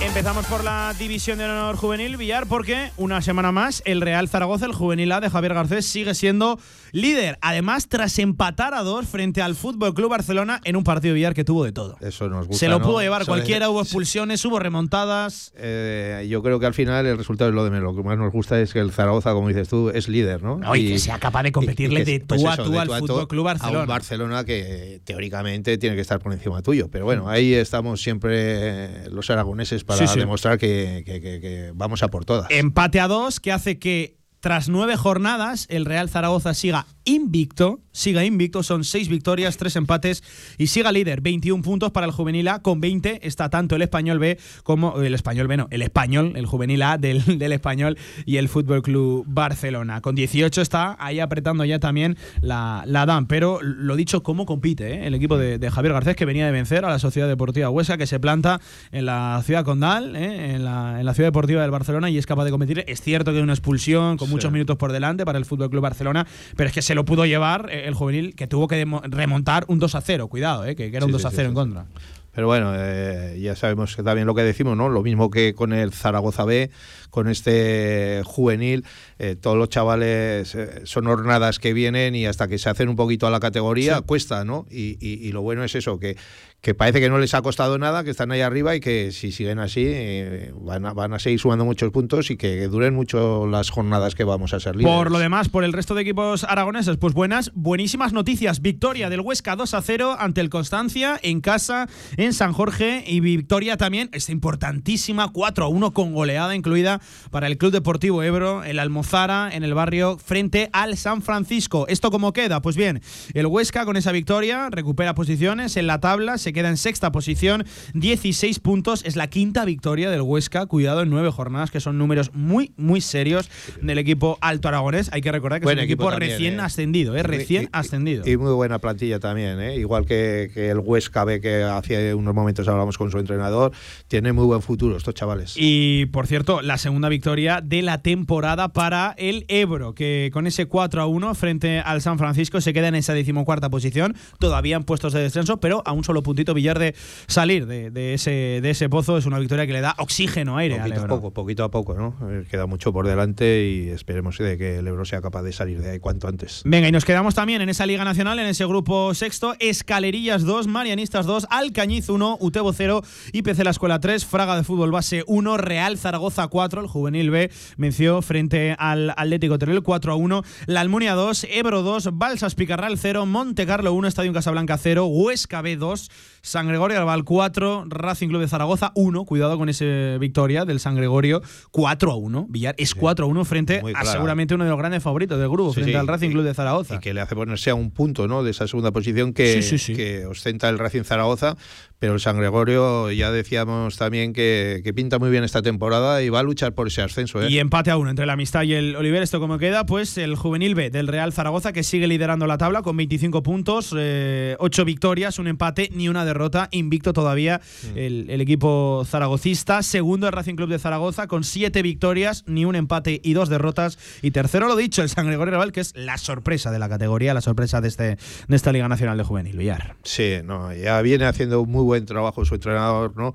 Empezamos 0.00 0.46
por 0.46 0.62
la 0.62 0.94
división 0.98 1.38
de 1.38 1.44
honor 1.44 1.76
juvenil, 1.76 2.16
Villar, 2.16 2.46
porque 2.46 2.90
una 2.98 3.22
semana 3.22 3.50
más 3.50 3.82
el 3.86 4.00
Real 4.00 4.28
Zaragoza, 4.28 4.66
el 4.66 4.72
juvenil 4.72 5.10
A 5.10 5.20
de 5.20 5.30
Javier 5.30 5.54
Garcés, 5.54 5.86
sigue 5.86 6.14
siendo 6.14 6.60
líder. 6.92 7.38
Además, 7.40 7.88
tras 7.88 8.18
empatar 8.18 8.74
a 8.74 8.82
dos 8.82 9.06
frente 9.06 9.42
al 9.42 9.54
Fútbol 9.56 9.94
Club 9.94 10.10
Barcelona 10.10 10.60
en 10.64 10.76
un 10.76 10.84
partido 10.84 11.14
Villar 11.14 11.34
que 11.34 11.44
tuvo 11.44 11.64
de 11.64 11.72
todo. 11.72 11.96
Eso 12.00 12.28
nos 12.28 12.46
gusta. 12.46 12.60
Se 12.60 12.68
lo 12.68 12.78
¿no? 12.78 12.84
pudo 12.86 13.00
llevar 13.00 13.22
Eso 13.22 13.30
cualquiera, 13.32 13.66
es- 13.66 13.70
hubo 13.72 13.80
expulsiones, 13.82 14.44
hubo 14.44 14.58
remontadas. 14.58 15.52
Eh, 15.56 16.26
yo 16.28 16.42
creo 16.42 16.60
que 16.60 16.66
al 16.66 16.74
final 16.74 17.06
el 17.06 17.16
resultado 17.18 17.50
es 17.50 17.54
lo 17.54 17.64
de 17.64 17.70
menos. 17.70 17.94
Lo 17.94 18.02
que 18.02 18.06
más 18.08 18.18
nos 18.18 18.32
gusta 18.32 18.60
es 18.60 18.72
que 18.72 18.78
el 18.78 18.92
Zaragoza, 18.92 19.32
como 19.32 19.48
dices 19.48 19.68
tú, 19.68 19.90
es 19.90 20.08
líder, 20.08 20.42
¿no? 20.42 20.58
No, 20.58 20.76
y 20.76 20.88
que 20.88 20.98
sea 20.98 21.18
capaz 21.18 21.42
de 21.44 21.52
competirle 21.52 22.04
de 22.04 22.20
tú 22.20 22.48
a 22.48 22.56
tú 22.56 22.78
al 22.78 22.88
Fútbol 22.88 23.26
Club 23.28 23.48
A 23.48 23.52
Barcelona. 23.54 23.80
un 23.80 23.86
Barcelona 23.86 24.44
que 24.44 25.00
teóricamente 25.04 25.78
tiene 25.78 25.96
que 25.96 26.02
estar 26.02 26.18
por 26.20 26.32
encima 26.32 26.62
tuyo. 26.62 26.88
Pero 26.90 27.04
bueno, 27.04 27.28
ahí 27.28 27.54
estamos 27.54 28.02
siempre 28.02 28.32
eh, 28.36 29.08
los 29.10 29.30
aragoneses 29.30 29.84
para 29.84 29.98
Sí, 29.98 30.06
sí. 30.12 30.18
demostrar 30.20 30.58
que- 30.58 31.02
que 31.04 31.72
vamos 31.74 32.02
a 32.02 32.08
por 32.08 32.24
todas. 32.24 32.50
Empate 32.50 33.00
a 33.00 33.08
dos 33.08 33.40
que 33.40 33.52
hace 33.52 33.78
que 33.78 34.16
tras 34.42 34.68
nueve 34.68 34.96
jornadas 34.96 35.66
el 35.70 35.84
Real 35.84 36.10
Zaragoza 36.10 36.52
siga 36.52 36.86
invicto, 37.04 37.80
siga 37.92 38.24
invicto, 38.24 38.62
son 38.62 38.84
seis 38.84 39.08
victorias, 39.08 39.56
tres 39.56 39.76
empates 39.76 40.22
y 40.58 40.68
siga 40.68 40.92
líder, 40.92 41.20
21 41.20 41.62
puntos 41.62 41.90
para 41.90 42.06
el 42.06 42.12
juvenil 42.12 42.48
A, 42.48 42.62
con 42.62 42.80
20 42.80 43.26
está 43.26 43.50
tanto 43.50 43.76
el 43.76 43.82
español 43.82 44.18
B 44.18 44.38
como 44.62 45.00
el 45.00 45.14
español 45.14 45.48
B, 45.48 45.56
no, 45.56 45.68
el 45.70 45.82
español, 45.82 46.32
el 46.36 46.46
juvenil 46.46 46.82
A 46.82 46.98
del, 46.98 47.38
del 47.38 47.52
español 47.52 47.98
y 48.24 48.36
el 48.36 48.48
Fútbol 48.48 48.82
Club 48.82 49.24
Barcelona. 49.26 50.00
Con 50.00 50.14
18 50.14 50.60
está 50.60 50.96
ahí 50.98 51.20
apretando 51.20 51.64
ya 51.64 51.78
también 51.78 52.16
la, 52.40 52.84
la 52.86 53.06
DAM, 53.06 53.26
pero 53.26 53.60
lo 53.62 53.96
dicho, 53.96 54.22
¿cómo 54.22 54.46
compite 54.46 54.94
eh? 54.94 55.06
el 55.06 55.14
equipo 55.14 55.36
de, 55.36 55.58
de 55.58 55.70
Javier 55.70 55.92
Garcés 55.92 56.16
que 56.16 56.24
venía 56.24 56.46
de 56.46 56.52
vencer 56.52 56.84
a 56.84 56.88
la 56.88 56.98
Sociedad 56.98 57.28
Deportiva 57.28 57.70
Huesca 57.70 57.96
que 57.96 58.06
se 58.06 58.20
planta 58.20 58.60
en 58.90 59.06
la 59.06 59.42
ciudad 59.44 59.64
condal, 59.64 60.16
eh, 60.16 60.54
en, 60.54 60.64
la, 60.64 61.00
en 61.00 61.06
la 61.06 61.14
ciudad 61.14 61.28
deportiva 61.28 61.62
del 61.62 61.70
Barcelona 61.70 62.10
y 62.10 62.18
es 62.18 62.26
capaz 62.26 62.44
de 62.44 62.50
competir. 62.50 62.84
Es 62.86 63.00
cierto 63.00 63.30
que 63.30 63.38
hay 63.38 63.42
una 63.42 63.52
expulsión 63.52 64.16
con 64.16 64.30
muchos 64.30 64.52
minutos 64.52 64.76
por 64.76 64.92
delante 64.92 65.24
para 65.24 65.38
el 65.38 65.44
Fútbol 65.44 65.70
Club 65.70 65.82
Barcelona, 65.82 66.26
pero 66.56 66.68
es 66.68 66.74
que 66.74 66.82
se 66.82 66.91
lo 66.94 67.04
pudo 67.04 67.26
llevar 67.26 67.68
eh, 67.70 67.86
el 67.86 67.94
juvenil 67.94 68.34
que 68.34 68.46
tuvo 68.46 68.68
que 68.68 68.84
remontar 69.04 69.64
un 69.68 69.78
2 69.78 69.94
a 69.94 70.00
0. 70.00 70.28
Cuidado, 70.28 70.64
eh, 70.66 70.74
que, 70.76 70.90
que 70.90 70.96
era 70.96 71.06
un 71.06 71.10
Sí, 71.10 71.12
2 71.12 71.20
sí, 71.22 71.26
a 71.26 71.30
sí, 71.30 71.36
0 71.36 71.46
sí, 71.46 71.48
en 71.50 71.54
contra. 71.54 71.86
Pero 72.34 72.46
bueno, 72.46 72.72
eh, 72.74 73.38
ya 73.42 73.54
sabemos 73.54 73.94
que 73.94 74.02
también 74.02 74.26
lo 74.26 74.34
que 74.34 74.42
decimos, 74.42 74.74
¿no? 74.74 74.88
Lo 74.88 75.02
mismo 75.02 75.28
que 75.30 75.52
con 75.54 75.74
el 75.74 75.92
Zaragoza 75.92 76.46
B, 76.46 76.70
con 77.10 77.28
este 77.28 78.22
juvenil, 78.24 78.84
eh, 79.18 79.36
todos 79.38 79.58
los 79.58 79.68
chavales 79.68 80.54
eh, 80.54 80.80
son 80.84 81.04
jornadas 81.04 81.58
que 81.58 81.74
vienen 81.74 82.14
y 82.14 82.24
hasta 82.24 82.48
que 82.48 82.56
se 82.58 82.70
hacen 82.70 82.88
un 82.88 82.96
poquito 82.96 83.26
a 83.26 83.30
la 83.30 83.38
categoría 83.38 83.98
Sí. 83.98 84.04
cuesta, 84.06 84.46
¿no? 84.46 84.66
Y, 84.70 84.96
y- 85.06 85.26
y 85.28 85.32
lo 85.32 85.42
bueno 85.42 85.62
es 85.62 85.74
eso, 85.74 85.98
que, 85.98 86.16
que 86.62 86.76
parece 86.76 87.00
que 87.00 87.10
no 87.10 87.18
les 87.18 87.34
ha 87.34 87.42
costado 87.42 87.76
nada, 87.76 88.04
que 88.04 88.10
están 88.10 88.30
ahí 88.30 88.40
arriba 88.40 88.76
y 88.76 88.80
que 88.80 89.10
si 89.10 89.32
siguen 89.32 89.58
así 89.58 89.82
eh, 89.84 90.52
van, 90.60 90.86
a, 90.86 90.92
van 90.92 91.12
a 91.12 91.18
seguir 91.18 91.40
sumando 91.40 91.64
muchos 91.64 91.90
puntos 91.90 92.30
y 92.30 92.36
que 92.36 92.68
duren 92.68 92.94
mucho 92.94 93.48
las 93.48 93.70
jornadas 93.70 94.14
que 94.14 94.22
vamos 94.22 94.54
a 94.54 94.60
ser 94.60 94.76
líderes. 94.76 94.96
Por 94.96 95.10
lo 95.10 95.18
demás, 95.18 95.48
por 95.48 95.64
el 95.64 95.72
resto 95.72 95.96
de 95.96 96.02
equipos 96.02 96.44
aragoneses, 96.44 96.98
pues 96.98 97.14
buenas, 97.14 97.50
buenísimas 97.56 98.12
noticias. 98.12 98.62
Victoria 98.62 99.10
del 99.10 99.22
Huesca 99.22 99.56
2 99.56 99.74
a 99.74 99.82
0 99.82 100.16
ante 100.20 100.40
el 100.40 100.50
Constancia 100.50 101.18
en 101.20 101.40
casa 101.40 101.88
en 102.16 102.32
San 102.32 102.52
Jorge 102.52 103.02
y 103.08 103.18
victoria 103.18 103.76
también, 103.76 104.08
esta 104.12 104.30
importantísima 104.30 105.32
4 105.32 105.64
a 105.64 105.68
1 105.68 105.92
con 105.92 106.14
goleada 106.14 106.54
incluida 106.54 107.00
para 107.32 107.48
el 107.48 107.58
Club 107.58 107.72
Deportivo 107.72 108.22
Ebro, 108.22 108.62
el 108.62 108.78
Almozara 108.78 109.50
en 109.52 109.64
el 109.64 109.74
barrio 109.74 110.16
frente 110.16 110.70
al 110.72 110.96
San 110.96 111.22
Francisco. 111.22 111.86
¿Esto 111.88 112.12
cómo 112.12 112.32
queda? 112.32 112.62
Pues 112.62 112.76
bien, 112.76 113.02
el 113.34 113.46
Huesca 113.46 113.84
con 113.84 113.96
esa 113.96 114.12
victoria 114.12 114.70
recupera 114.70 115.16
posiciones 115.16 115.76
en 115.76 115.88
la 115.88 115.98
tabla, 115.98 116.38
se 116.38 116.51
queda 116.52 116.68
en 116.68 116.76
sexta 116.76 117.12
posición, 117.12 117.64
16 117.94 118.58
puntos, 118.60 119.02
es 119.04 119.16
la 119.16 119.28
quinta 119.28 119.64
victoria 119.64 120.10
del 120.10 120.22
Huesca, 120.22 120.66
cuidado 120.66 121.02
en 121.02 121.10
nueve 121.10 121.30
jornadas, 121.30 121.70
que 121.70 121.80
son 121.80 121.98
números 121.98 122.30
muy, 122.34 122.72
muy 122.76 123.00
serios 123.00 123.48
del 123.80 123.98
equipo 123.98 124.38
alto 124.40 124.68
aragonés. 124.68 125.10
Hay 125.12 125.20
que 125.20 125.32
recordar 125.32 125.60
que 125.60 125.64
Buen 125.64 125.78
es 125.78 125.82
un 125.82 125.84
equipo, 125.84 126.10
también, 126.10 126.30
recién 126.30 126.54
eh. 126.54 126.62
ascendido, 126.62 127.16
¿eh? 127.16 127.22
recién 127.22 127.62
Y- 127.62 127.66
y- 127.66 127.68
ascendido. 127.72 128.26
Y 128.28 128.36
muy 128.36 128.52
buena 128.52 128.78
plantilla 128.78 129.18
también, 129.20 129.60
¿eh? 129.60 129.76
igual 129.76 130.04
que, 130.06 130.50
que 130.52 130.70
el 130.70 130.78
Huesca 130.78 131.24
B, 131.24 131.40
que 131.40 131.62
hace 131.62 132.14
unos 132.14 132.34
momentos 132.34 132.66
hablamos 132.68 132.98
con 132.98 133.10
su 133.10 133.18
entrenador, 133.18 133.72
tiene 134.08 134.32
muy 134.32 134.44
buen 134.46 134.62
futuro 134.62 134.96
estos 134.96 135.14
chavales. 135.14 135.54
Y 135.56 136.06
por 136.06 136.26
cierto, 136.26 136.62
la 136.62 136.78
segunda 136.78 137.08
victoria 137.08 137.60
de 137.62 137.82
la 137.82 138.02
temporada 138.02 138.72
para 138.72 139.14
el 139.18 139.44
Ebro, 139.48 139.94
que 139.94 140.30
con 140.32 140.46
ese 140.46 140.66
4 140.66 141.02
a 141.02 141.06
1 141.06 141.34
frente 141.34 141.78
al 141.80 142.00
San 142.02 142.18
Francisco 142.18 142.60
se 142.60 142.72
queda 142.72 142.88
en 142.88 142.94
esa 142.96 143.14
decimocuarta 143.14 143.70
posición, 143.70 144.16
todavía 144.38 144.76
en 144.76 144.84
puestos 144.84 145.12
de 145.12 145.20
descenso, 145.20 145.60
pero 145.60 145.82
a 145.84 145.92
un 145.92 146.02
solo 146.04 146.22
puntito 146.22 146.41
Villar 146.52 146.78
de 146.78 146.94
salir 147.28 147.66
de, 147.66 147.90
de 147.90 148.14
ese, 148.14 148.30
de 148.62 148.70
ese 148.70 148.88
pozo. 148.88 149.16
Es 149.16 149.26
una 149.26 149.38
victoria 149.38 149.66
que 149.66 149.72
le 149.72 149.80
da 149.80 149.94
oxígeno, 149.98 150.56
aire 150.56 150.74
al 150.74 150.80
Poquito 150.82 151.00
a 151.00 151.04
Ebro. 151.04 151.16
poco, 151.16 151.30
poquito 151.32 151.64
a 151.64 151.70
poco, 151.70 151.94
¿no? 151.94 152.16
Eh, 152.30 152.44
Queda 152.50 152.66
mucho 152.66 152.92
por 152.92 153.06
delante 153.06 153.64
y 153.64 153.88
esperemos 153.90 154.36
de 154.38 154.58
que 154.58 154.78
el 154.78 154.86
Ebro 154.88 155.04
sea 155.04 155.20
capaz 155.22 155.42
de 155.42 155.52
salir 155.52 155.80
de 155.80 155.90
ahí 155.90 155.98
cuanto 156.00 156.26
antes. 156.28 156.62
Venga, 156.64 156.88
y 156.88 156.92
nos 156.92 157.04
quedamos 157.04 157.34
también 157.34 157.62
en 157.62 157.68
esa 157.68 157.86
Liga 157.86 158.04
Nacional, 158.04 158.38
en 158.38 158.46
ese 158.46 158.66
grupo 158.66 159.14
sexto, 159.14 159.54
Escalerillas 159.60 160.42
2, 160.44 160.66
Marianistas 160.66 161.26
2, 161.26 161.46
Alcañiz 161.50 162.08
1, 162.08 162.38
Utebo 162.40 162.72
0, 162.72 163.02
IPC 163.32 163.58
La 163.64 163.70
Escuela 163.70 164.00
3, 164.00 164.24
Fraga 164.24 164.56
de 164.56 164.64
Fútbol 164.64 164.90
Base 164.90 165.24
1, 165.26 165.56
Real 165.56 165.98
Zaragoza 165.98 166.48
4, 166.48 166.80
el 166.80 166.86
Juvenil 166.86 167.30
B 167.30 167.50
venció 167.76 168.22
frente 168.22 168.74
al 168.78 169.10
Atlético 169.10 169.58
Teruel 169.58 169.82
4 169.82 170.12
a 170.12 170.16
1, 170.16 170.42
La 170.66 170.80
Almunia 170.80 171.14
2, 171.14 171.46
Ebro 171.50 171.82
2, 171.82 172.10
Balsas 172.14 172.54
Picarral 172.54 172.98
0, 172.98 173.26
Monte 173.26 173.66
Carlo 173.66 173.92
1, 173.92 174.08
Estadio 174.08 174.32
Casablanca 174.32 174.78
0, 174.78 175.06
Huesca 175.06 175.62
B 175.62 175.76
2, 175.76 176.10
San 176.44 176.66
Gregorio 176.66 176.98
Albal 176.98 177.22
4, 177.22 177.84
Racing 177.88 178.26
Club 178.26 178.40
de 178.40 178.48
Zaragoza 178.48 178.90
1, 178.96 179.24
cuidado 179.24 179.56
con 179.58 179.68
esa 179.68 179.84
victoria 180.18 180.64
del 180.64 180.80
San 180.80 180.96
Gregorio 180.96 181.40
4 181.70 182.10
a 182.10 182.16
1, 182.16 182.46
Villar 182.48 182.74
es 182.78 182.96
4 182.96 183.24
a 183.24 183.28
1 183.28 183.44
frente 183.44 183.80
Muy 183.80 183.92
a 183.92 184.00
clara. 184.00 184.10
seguramente 184.10 184.52
uno 184.56 184.64
de 184.64 184.70
los 184.70 184.78
grandes 184.78 185.04
favoritos 185.04 185.38
del 185.38 185.48
grupo, 185.48 185.70
Sí, 185.70 185.74
frente 185.74 185.92
sí, 185.92 185.96
al 185.96 186.08
Racing 186.08 186.30
y- 186.30 186.32
Club 186.32 186.44
de 186.44 186.52
Zaragoza. 186.54 186.96
Y 186.96 186.98
que 186.98 187.14
le 187.14 187.20
hace 187.20 187.36
ponerse 187.36 187.70
a 187.70 187.76
un 187.76 187.92
punto, 187.92 188.26
¿no? 188.26 188.42
De 188.42 188.50
esa 188.50 188.66
segunda 188.66 188.90
posición 188.90 189.32
que, 189.32 189.62
sí. 189.62 189.94
que 189.94 190.26
ostenta 190.26 190.68
el 190.68 190.80
Racing 190.80 191.04
Zaragoza, 191.04 191.56
pero 192.02 192.14
el 192.14 192.20
San 192.20 192.36
Gregorio 192.36 193.12
ya 193.12 193.30
decíamos 193.30 193.96
también 193.96 194.32
que, 194.32 194.80
que, 194.82 194.92
pinta 194.92 195.20
muy 195.20 195.30
bien 195.30 195.44
esta 195.44 195.62
temporada 195.62 196.20
y 196.20 196.30
va 196.30 196.40
a 196.40 196.42
luchar 196.42 196.72
por 196.72 196.88
ese 196.88 197.00
ascenso. 197.00 197.40
¿eh? 197.40 197.48
Y 197.48 197.60
empate 197.60 197.92
a 197.92 197.96
uno 197.96 198.10
entre 198.10 198.26
la 198.26 198.32
Amistad 198.32 198.64
y 198.64 198.74
el 198.74 198.96
Oliver. 198.96 199.22
Esto 199.22 199.38
como 199.38 199.56
queda, 199.56 199.86
pues 199.86 200.18
el 200.18 200.34
juvenil 200.34 200.74
B 200.74 200.90
del 200.90 201.06
Real 201.06 201.32
Zaragoza 201.32 201.72
que 201.72 201.84
sigue 201.84 202.08
liderando 202.08 202.48
la 202.48 202.58
tabla 202.58 202.82
con 202.82 202.96
25 202.96 203.44
puntos, 203.44 203.94
eh, 203.96 204.56
8 204.58 204.84
victorias, 204.84 205.38
un 205.38 205.46
empate 205.46 205.90
ni 205.94 206.08
una 206.08 206.24
derrota, 206.24 206.66
invicto 206.72 207.12
todavía 207.12 207.60
mm. 207.94 207.96
el, 207.96 208.30
el, 208.30 208.40
equipo 208.40 209.04
zaragocista. 209.06 209.84
Segundo 209.84 210.26
el 210.26 210.32
Racing 210.32 210.56
Club 210.56 210.70
de 210.70 210.80
Zaragoza 210.80 211.28
con 211.28 211.44
7 211.44 211.82
victorias, 211.82 212.42
ni 212.48 212.64
un 212.64 212.74
empate 212.74 213.20
y 213.22 213.32
dos 213.34 213.48
derrotas. 213.48 213.96
Y 214.22 214.32
tercero 214.32 214.66
lo 214.66 214.74
dicho, 214.74 215.02
el 215.02 215.08
San 215.08 215.28
Gregorio 215.28 215.54
Real, 215.54 215.70
que 215.70 215.78
es 215.78 215.92
la 215.94 216.18
sorpresa 216.18 216.72
de 216.72 216.80
la 216.80 216.88
categoría, 216.88 217.32
la 217.32 217.42
sorpresa 217.42 217.80
de, 217.80 217.86
este, 217.86 218.16
de 218.48 218.56
esta 218.56 218.72
Liga 218.72 218.88
Nacional 218.88 219.16
de 219.18 219.22
Juvenil. 219.22 219.56
Villar. 219.56 219.94
Sí, 220.02 220.38
no, 220.44 220.74
ya 220.74 221.00
viene 221.00 221.26
haciendo 221.26 221.64
muy 221.64 221.84
buen 221.84 221.91
trabajo 222.00 222.44
su 222.44 222.54
entrenador, 222.54 223.16
¿no? 223.16 223.34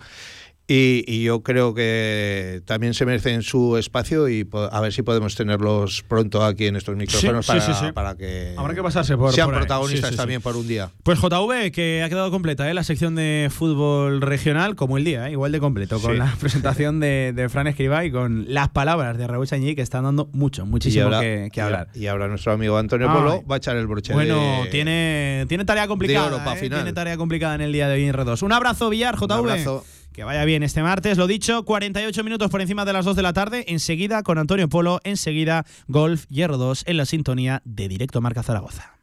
Y, 0.70 1.06
y, 1.08 1.24
yo 1.24 1.44
creo 1.44 1.74
que 1.74 2.62
también 2.66 2.94
se 2.94 3.06
merecen 3.06 3.42
su 3.42 3.78
espacio 3.78 4.28
y 4.28 4.46
a 4.70 4.82
ver 4.82 4.92
si 4.92 5.02
podemos 5.02 5.34
tenerlos 5.34 6.04
pronto 6.10 6.44
aquí 6.44 6.66
en 6.68 6.76
estos 6.76 6.98
micrófonos 6.98 7.46
sí, 7.46 7.52
para, 7.54 7.62
sí, 7.62 7.72
sí, 7.74 7.92
para, 7.94 8.16
que 8.18 8.54
Habrá 8.58 8.76
que 8.76 8.84
pasarse 8.84 9.16
por, 9.16 9.32
sean 9.32 9.48
por 9.48 9.60
protagonistas 9.60 10.18
también 10.18 10.42
por 10.42 10.58
un 10.58 10.68
día. 10.68 10.92
Pues 11.04 11.20
JV, 11.20 11.72
que 11.72 12.04
ha 12.04 12.10
quedado 12.10 12.32
completa 12.32 12.70
¿eh? 12.70 12.74
la 12.74 12.84
sección 12.84 13.16
de 13.16 13.50
fútbol 13.50 14.20
regional, 14.20 14.76
como 14.76 14.98
el 14.98 15.06
día, 15.06 15.30
¿eh? 15.30 15.32
igual 15.32 15.54
de 15.54 15.62
completo, 15.62 16.02
con 16.02 16.18
la 16.18 16.36
presentación 16.40 17.00
de, 17.00 17.32
de, 17.34 17.48
Fran 17.48 17.68
Escribá 17.68 18.04
y 18.04 18.12
con 18.12 18.46
las 18.50 18.68
palabras 18.68 19.18
de 19.18 19.26
Raúl 19.26 19.48
Chañí, 19.48 19.74
que 19.74 19.82
están 19.82 20.04
dando 20.04 20.28
mucho, 20.34 20.66
muchísimo 20.66 21.06
ahora, 21.06 21.22
que, 21.22 21.50
que, 21.50 21.62
hablar. 21.62 21.88
Y 21.96 22.08
ahora 22.08 22.28
nuestro 22.28 22.52
amigo 22.52 22.78
Antonio 22.78 23.10
Polo 23.14 23.42
va 23.50 23.56
a 23.56 23.58
echar 23.60 23.78
el 23.78 23.88
broche 23.88 24.12
Bueno, 24.12 24.64
de, 24.64 24.70
tiene, 24.70 25.46
tiene 25.48 25.64
tarea 25.64 25.88
complicada. 25.88 26.28
Europa 26.28 26.56
¿eh? 26.56 26.60
final. 26.60 26.80
Tiene 26.80 26.92
tarea 26.94 27.16
complicada 27.16 27.56
en 27.56 27.62
el 27.62 27.72
día 27.72 27.88
de 27.88 27.96
hoy 27.96 28.04
en 28.04 28.14
R2. 28.14 28.44
Un 28.44 28.52
abrazo, 28.52 28.90
Villar, 28.90 29.16
JV. 29.16 29.24
Un 29.24 29.32
abrazo. 29.32 29.86
Que 30.18 30.24
vaya 30.24 30.46
bien 30.46 30.64
este 30.64 30.82
martes, 30.82 31.16
lo 31.16 31.28
dicho, 31.28 31.64
48 31.64 32.24
minutos 32.24 32.50
por 32.50 32.60
encima 32.60 32.86
de 32.86 32.92
las 32.92 33.06
2 33.06 33.16
de 33.16 33.22
la 33.22 33.34
tarde, 33.34 33.66
enseguida 33.68 34.24
con 34.24 34.40
Antonio 34.40 34.68
Polo, 34.68 35.00
enseguida 35.04 35.64
Golf 35.88 36.26
Hierro 36.28 36.58
2 36.58 36.86
en 36.88 36.98
la 36.98 37.06
sintonía 37.06 37.62
de 37.66 37.88
Directo 37.88 38.20
Marca 38.20 38.42
Zaragoza. 38.42 38.98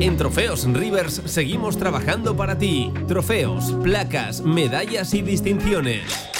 En 0.00 0.16
Trofeos 0.16 0.64
Rivers 0.64 1.20
seguimos 1.26 1.76
trabajando 1.76 2.38
para 2.38 2.56
ti. 2.56 2.90
Trofeos, 3.06 3.72
placas, 3.82 4.40
medallas 4.40 5.12
y 5.12 5.20
distinciones. 5.20 6.39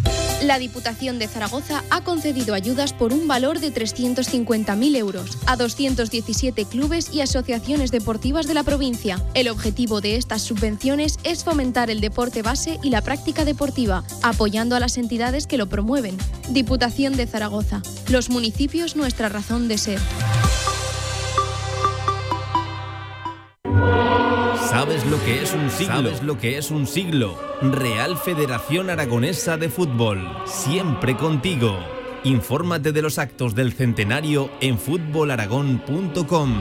La 0.41 0.57
Diputación 0.57 1.19
de 1.19 1.27
Zaragoza 1.27 1.83
ha 1.91 2.01
concedido 2.01 2.55
ayudas 2.55 2.93
por 2.93 3.13
un 3.13 3.27
valor 3.27 3.59
de 3.59 3.71
350.000 3.71 4.95
euros 4.95 5.37
a 5.45 5.55
217 5.55 6.65
clubes 6.65 7.13
y 7.13 7.21
asociaciones 7.21 7.91
deportivas 7.91 8.47
de 8.47 8.55
la 8.55 8.63
provincia. 8.63 9.23
El 9.35 9.49
objetivo 9.49 10.01
de 10.01 10.15
estas 10.15 10.41
subvenciones 10.41 11.19
es 11.23 11.43
fomentar 11.43 11.91
el 11.91 12.01
deporte 12.01 12.41
base 12.41 12.79
y 12.81 12.89
la 12.89 13.01
práctica 13.01 13.45
deportiva, 13.45 14.03
apoyando 14.23 14.75
a 14.75 14.79
las 14.79 14.97
entidades 14.97 15.45
que 15.45 15.57
lo 15.57 15.69
promueven. 15.69 16.17
Diputación 16.49 17.15
de 17.15 17.27
Zaragoza. 17.27 17.83
Los 18.09 18.31
municipios 18.31 18.95
nuestra 18.95 19.29
razón 19.29 19.67
de 19.67 19.77
ser. 19.77 19.99
¿Sabes 24.71 25.05
lo 25.05 25.21
que 25.25 25.41
es 25.43 25.53
un 25.53 25.69
siglo? 25.69 25.95
¿Sabes 25.95 26.23
lo 26.23 26.37
que 26.37 26.57
es 26.57 26.71
un 26.71 26.87
siglo? 26.87 27.37
Real 27.61 28.17
Federación 28.17 28.89
Aragonesa 28.89 29.57
de 29.57 29.67
Fútbol, 29.67 30.25
siempre 30.45 31.17
contigo. 31.17 31.77
Infórmate 32.23 32.93
de 32.93 33.01
los 33.01 33.17
actos 33.17 33.53
del 33.53 33.73
centenario 33.73 34.49
en 34.61 34.79
fútbolaragón.com. 34.79 36.53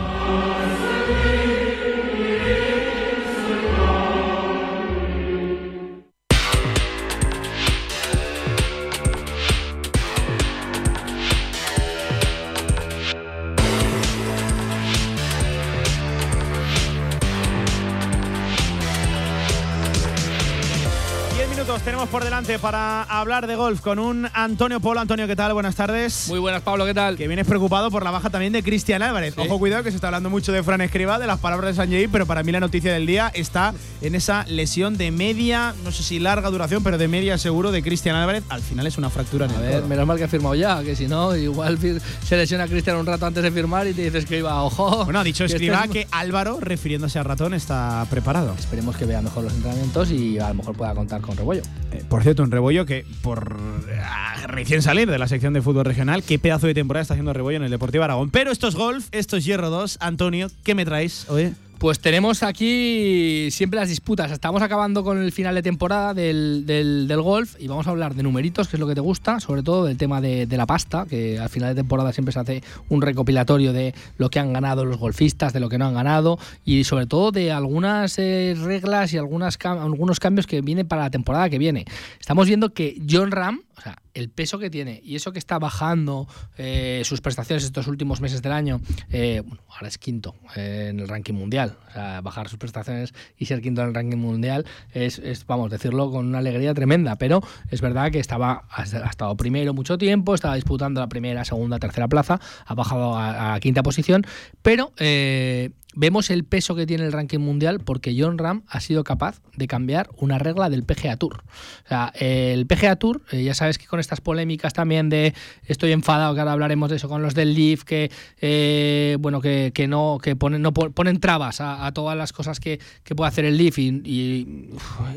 tenemos 21.90 22.08
por 22.08 22.22
delante 22.22 22.56
para 22.60 23.02
hablar 23.02 23.48
de 23.48 23.56
golf 23.56 23.80
con 23.80 23.98
un 23.98 24.28
Antonio 24.32 24.78
Polo. 24.78 25.00
Antonio, 25.00 25.26
¿qué 25.26 25.34
tal? 25.34 25.52
Buenas 25.54 25.74
tardes. 25.74 26.26
Muy 26.28 26.38
buenas, 26.38 26.62
Pablo, 26.62 26.86
¿qué 26.86 26.94
tal? 26.94 27.16
Que 27.16 27.26
vienes 27.26 27.48
preocupado 27.48 27.90
por 27.90 28.04
la 28.04 28.12
baja 28.12 28.30
también 28.30 28.52
de 28.52 28.62
Cristian 28.62 29.02
Álvarez. 29.02 29.34
Sí. 29.34 29.40
Ojo, 29.44 29.58
cuidado, 29.58 29.82
que 29.82 29.90
se 29.90 29.96
está 29.96 30.06
hablando 30.06 30.30
mucho 30.30 30.52
de 30.52 30.62
Fran 30.62 30.80
Escriba, 30.82 31.18
de 31.18 31.26
las 31.26 31.40
palabras 31.40 31.74
de 31.76 31.82
Sanjay, 31.82 32.06
pero 32.06 32.26
para 32.26 32.44
mí 32.44 32.52
la 32.52 32.60
noticia 32.60 32.92
del 32.92 33.06
día 33.06 33.32
está 33.34 33.74
en 34.02 34.14
esa 34.14 34.44
lesión 34.46 34.98
de 34.98 35.10
media, 35.10 35.74
no 35.82 35.90
sé 35.90 36.04
si 36.04 36.20
larga 36.20 36.48
duración, 36.50 36.84
pero 36.84 36.96
de 36.96 37.08
media 37.08 37.36
seguro 37.38 37.72
de 37.72 37.82
Cristian 37.82 38.14
Álvarez. 38.14 38.44
Al 38.50 38.60
final 38.62 38.86
es 38.86 38.96
una 38.96 39.10
fractura 39.10 39.46
en 39.46 39.50
A 39.50 39.54
el 39.56 39.60
ver, 39.62 39.84
menos 39.86 40.06
mal 40.06 40.16
que 40.16 40.22
ha 40.24 40.28
firmado 40.28 40.54
ya, 40.54 40.84
que 40.84 40.94
si 40.94 41.08
no, 41.08 41.34
igual 41.34 41.76
se 42.24 42.36
lesiona 42.36 42.64
a 42.64 42.68
Cristian 42.68 42.98
un 42.98 43.06
rato 43.06 43.26
antes 43.26 43.42
de 43.42 43.50
firmar 43.50 43.88
y 43.88 43.94
te 43.94 44.02
dice 44.04 44.18
Escriba, 44.18 44.62
ojo. 44.62 45.06
Bueno, 45.06 45.18
ha 45.18 45.24
dicho 45.24 45.44
que 45.48 45.54
Escriba 45.54 45.82
este 45.86 46.02
es- 46.02 46.06
que 46.06 46.08
Álvaro, 46.12 46.58
refiriéndose 46.60 47.18
a 47.18 47.24
Ratón, 47.24 47.52
está 47.52 48.06
preparado. 48.08 48.54
Esperemos 48.56 48.96
que 48.96 49.06
vea 49.06 49.20
mejor 49.22 49.42
los 49.42 49.54
entrenamientos 49.54 50.12
y 50.12 50.38
a 50.38 50.50
lo 50.50 50.54
mejor 50.54 50.76
pueda 50.76 50.94
contar 50.94 51.20
con 51.20 51.36
Rebollo. 51.36 51.62
Eh, 51.92 52.04
por 52.08 52.22
cierto, 52.22 52.42
un 52.42 52.50
Rebollo 52.50 52.86
que 52.86 53.04
por 53.22 53.56
ah, 54.02 54.46
recién 54.46 54.82
salir 54.82 55.10
de 55.10 55.18
la 55.18 55.28
sección 55.28 55.52
de 55.52 55.62
fútbol 55.62 55.84
regional, 55.84 56.22
qué 56.22 56.38
pedazo 56.38 56.66
de 56.66 56.74
temporada 56.74 57.02
está 57.02 57.14
haciendo 57.14 57.32
Rebollo 57.32 57.56
en 57.56 57.64
el 57.64 57.70
Deportivo 57.70 58.04
Aragón. 58.04 58.30
Pero 58.30 58.50
esto 58.50 58.68
es 58.68 58.74
golf, 58.74 59.08
esto 59.12 59.36
es 59.36 59.44
Hierro 59.44 59.70
2. 59.70 59.98
Antonio, 60.00 60.48
¿qué 60.62 60.74
me 60.74 60.84
traes 60.84 61.28
hoy? 61.28 61.54
Pues 61.80 61.98
tenemos 61.98 62.42
aquí 62.42 63.48
siempre 63.50 63.80
las 63.80 63.88
disputas. 63.88 64.30
Estamos 64.30 64.60
acabando 64.60 65.02
con 65.02 65.16
el 65.16 65.32
final 65.32 65.54
de 65.54 65.62
temporada 65.62 66.12
del, 66.12 66.66
del- 66.66 67.08
golf 67.22 67.56
y 67.58 67.68
vamos 67.68 67.86
a 67.86 67.90
hablar 67.90 68.14
de 68.14 68.22
numeritos, 68.22 68.68
que 68.68 68.76
es 68.76 68.80
lo 68.80 68.86
que 68.86 68.94
te 68.94 69.00
gusta, 69.00 69.40
sobre 69.40 69.62
todo 69.62 69.86
del 69.86 69.96
tema 69.96 70.20
de, 70.20 70.46
la 70.46 70.66
pasta, 70.66 71.06
que 71.08 71.38
al 71.38 71.48
final 71.48 71.70
de 71.70 71.76
temporada 71.76 72.12
siempre 72.12 72.32
se 72.32 72.38
hace 72.38 72.62
un 72.90 73.00
recopilatorio 73.00 73.72
de 73.72 73.94
lo 74.18 74.28
que 74.28 74.38
han 74.38 74.52
ganado 74.52 74.84
los 74.84 74.98
golfistas, 74.98 75.54
de 75.54 75.60
lo 75.60 75.70
que 75.70 75.78
no 75.78 75.86
han 75.86 75.94
ganado 75.94 76.38
y 76.66 76.84
sobre 76.84 77.06
todo 77.06 77.32
de 77.32 77.50
algunas 77.50 78.18
eh, 78.18 78.54
reglas 78.62 79.14
y 79.14 79.16
algunas 79.16 79.58
algunos 79.64 80.20
cambios 80.20 80.46
que 80.46 80.60
vienen 80.60 80.86
para 80.86 81.04
la 81.04 81.10
temporada 81.10 81.48
que 81.48 81.56
viene. 81.56 81.86
Estamos 82.20 82.46
viendo 82.46 82.74
que 82.74 83.00
John 83.10 83.30
Ram, 83.30 83.62
o 83.80 83.82
sea, 83.82 83.96
el 84.12 84.28
peso 84.28 84.58
que 84.58 84.68
tiene 84.68 85.00
y 85.02 85.16
eso 85.16 85.32
que 85.32 85.38
está 85.38 85.58
bajando 85.58 86.28
eh, 86.58 87.00
sus 87.06 87.22
prestaciones 87.22 87.64
estos 87.64 87.86
últimos 87.86 88.20
meses 88.20 88.42
del 88.42 88.52
año, 88.52 88.82
eh, 89.08 89.42
bueno, 89.42 89.62
ahora 89.70 89.88
es 89.88 89.96
quinto 89.96 90.34
eh, 90.54 90.88
en 90.90 91.00
el 91.00 91.08
ranking 91.08 91.32
mundial. 91.32 91.78
O 91.88 91.92
sea, 91.92 92.20
bajar 92.20 92.50
sus 92.50 92.58
prestaciones 92.58 93.14
y 93.38 93.46
ser 93.46 93.62
quinto 93.62 93.80
en 93.80 93.88
el 93.88 93.94
ranking 93.94 94.18
mundial 94.18 94.66
es, 94.92 95.46
vamos, 95.46 95.70
decirlo 95.70 96.10
con 96.10 96.26
una 96.26 96.38
alegría 96.38 96.74
tremenda. 96.74 97.16
Pero 97.16 97.42
es 97.70 97.80
verdad 97.80 98.10
que 98.10 98.18
estaba, 98.18 98.64
ha 98.70 98.82
ha 98.82 99.08
estado 99.08 99.34
primero 99.38 99.72
mucho 99.72 99.96
tiempo, 99.96 100.34
estaba 100.34 100.56
disputando 100.56 101.00
la 101.00 101.08
primera, 101.08 101.46
segunda, 101.46 101.78
tercera 101.78 102.06
plaza, 102.06 102.38
ha 102.66 102.74
bajado 102.74 103.16
a, 103.16 103.54
a 103.54 103.60
quinta 103.60 103.82
posición, 103.82 104.26
pero 104.60 104.92
eh, 104.98 105.70
vemos 105.94 106.30
el 106.30 106.44
peso 106.44 106.76
que 106.76 106.86
tiene 106.86 107.04
el 107.04 107.12
ranking 107.12 107.40
mundial 107.40 107.80
porque 107.80 108.14
John 108.16 108.38
Ram 108.38 108.62
ha 108.68 108.80
sido 108.80 109.02
capaz 109.02 109.40
de 109.56 109.66
cambiar 109.66 110.08
una 110.18 110.38
regla 110.38 110.70
del 110.70 110.84
PGA 110.84 111.16
Tour. 111.16 111.42
O 111.84 111.88
sea, 111.88 112.12
el 112.14 112.66
PGA 112.66 112.94
Tour, 112.96 113.22
eh, 113.32 113.42
ya 113.42 113.54
sabes 113.54 113.76
que 113.76 113.86
con 113.86 113.98
estas 113.98 114.20
polémicas 114.20 114.72
también 114.72 115.08
de 115.08 115.34
estoy 115.66 115.90
enfadado, 115.90 116.32
que 116.34 116.40
ahora 116.40 116.52
hablaremos 116.52 116.90
de 116.90 116.96
eso 116.96 117.08
con 117.08 117.22
los 117.22 117.34
del 117.34 117.54
Leaf, 117.54 117.82
que 117.82 118.10
eh, 118.40 119.16
bueno, 119.18 119.40
que, 119.40 119.72
que 119.74 119.88
no, 119.88 120.18
que 120.22 120.36
ponen, 120.36 120.62
no 120.62 120.72
po- 120.72 120.90
ponen 120.90 121.18
trabas 121.18 121.60
a, 121.60 121.90
todas 121.92 122.16
las 122.16 122.32
cosas 122.32 122.60
que, 122.60 122.78
que 123.02 123.16
puede 123.16 123.28
hacer 123.28 123.44
el 123.44 123.56
Leaf 123.56 123.78
y, 123.78 124.70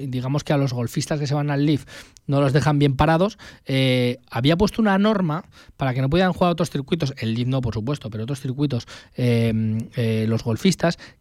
digamos 0.08 0.44
que 0.44 0.54
a 0.54 0.58
los 0.58 0.74
golfistas 0.74 1.20
que 1.20 1.28
se 1.28 1.36
van 1.36 1.52
al 1.52 1.66
Leaf 1.66 1.86
no 2.26 2.42
los 2.42 2.52
dejan 2.54 2.80
bien 2.80 2.96
parados. 2.96 3.38
eh, 3.66 4.18
había 4.32 4.58
puesto 4.58 4.82
una 4.82 4.98
norma 4.98 5.46
para 5.78 5.94
que 5.94 6.02
no 6.02 6.10
pudieran 6.10 6.34
jugar 6.34 6.52
otros 6.54 6.70
circuitos, 6.72 7.14
el 7.18 7.36
Leaf 7.36 7.48
no, 7.48 7.62
por 7.62 7.74
supuesto, 7.74 8.10
pero 8.10 8.24
otros 8.24 8.40
circuitos, 8.40 8.88
los 9.18 10.44
golfistas, 10.44 10.63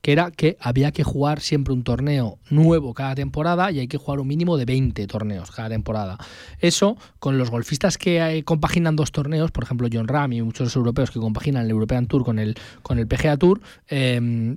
que 0.01 0.13
era 0.13 0.31
que 0.31 0.57
había 0.61 0.93
que 0.93 1.03
jugar 1.03 1.41
siempre 1.41 1.75
un 1.75 1.83
torneo 1.83 2.39
nuevo 2.51 2.95
cada 2.95 3.15
temporada 3.15 3.71
y 3.71 3.81
hay 3.81 3.89
que 3.89 3.99
jugar 3.99 4.21
un 4.21 4.29
mínimo 4.29 4.57
de 4.57 4.65
20 4.65 5.07
torneos 5.07 5.51
cada 5.51 5.69
temporada. 5.69 6.19
Eso, 6.59 6.97
con 7.19 7.39
los 7.39 7.51
golfistas 7.51 7.99
que 7.99 8.21
eh, 8.21 8.45
compaginan 8.45 8.97
dos 8.97 9.13
torneos, 9.13 9.51
por 9.51 9.65
ejemplo 9.65 9.89
John 9.93 10.09
Ram 10.09 10.33
y 10.33 10.43
muchos 10.43 10.75
europeos 10.77 11.11
que 11.11 11.19
compaginan 11.19 11.65
el 11.65 11.71
European 11.71 12.07
Tour 12.07 12.25
con 12.25 12.39
el, 12.39 12.57
con 12.83 12.99
el 12.99 13.07
PGA 13.07 13.37
Tour, 13.37 13.61
eh, 13.89 14.57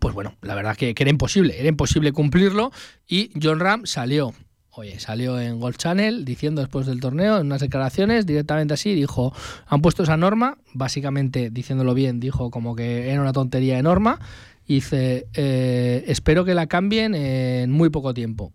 pues 0.00 0.14
bueno, 0.14 0.36
la 0.42 0.54
verdad 0.54 0.76
que, 0.76 0.94
que 0.94 1.02
era 1.02 1.10
imposible, 1.10 1.58
era 1.58 1.68
imposible 1.68 2.12
cumplirlo 2.12 2.70
y 3.06 3.30
John 3.40 3.60
Ram 3.60 3.86
salió. 3.86 4.32
Oye, 4.78 5.00
salió 5.00 5.40
en 5.40 5.58
Golf 5.58 5.78
Channel 5.78 6.26
diciendo 6.26 6.60
después 6.60 6.84
del 6.84 7.00
torneo, 7.00 7.38
en 7.38 7.46
unas 7.46 7.62
declaraciones, 7.62 8.26
directamente 8.26 8.74
así, 8.74 8.94
dijo, 8.94 9.32
han 9.66 9.80
puesto 9.80 10.02
esa 10.02 10.18
norma, 10.18 10.58
básicamente, 10.74 11.48
diciéndolo 11.48 11.94
bien, 11.94 12.20
dijo 12.20 12.50
como 12.50 12.76
que 12.76 13.10
era 13.10 13.22
una 13.22 13.32
tontería 13.32 13.76
de 13.76 13.82
norma, 13.82 14.20
y 14.66 14.74
dice, 14.74 15.28
eh, 15.32 16.04
espero 16.08 16.44
que 16.44 16.52
la 16.52 16.66
cambien 16.66 17.14
en 17.14 17.70
muy 17.70 17.88
poco 17.88 18.12
tiempo. 18.12 18.52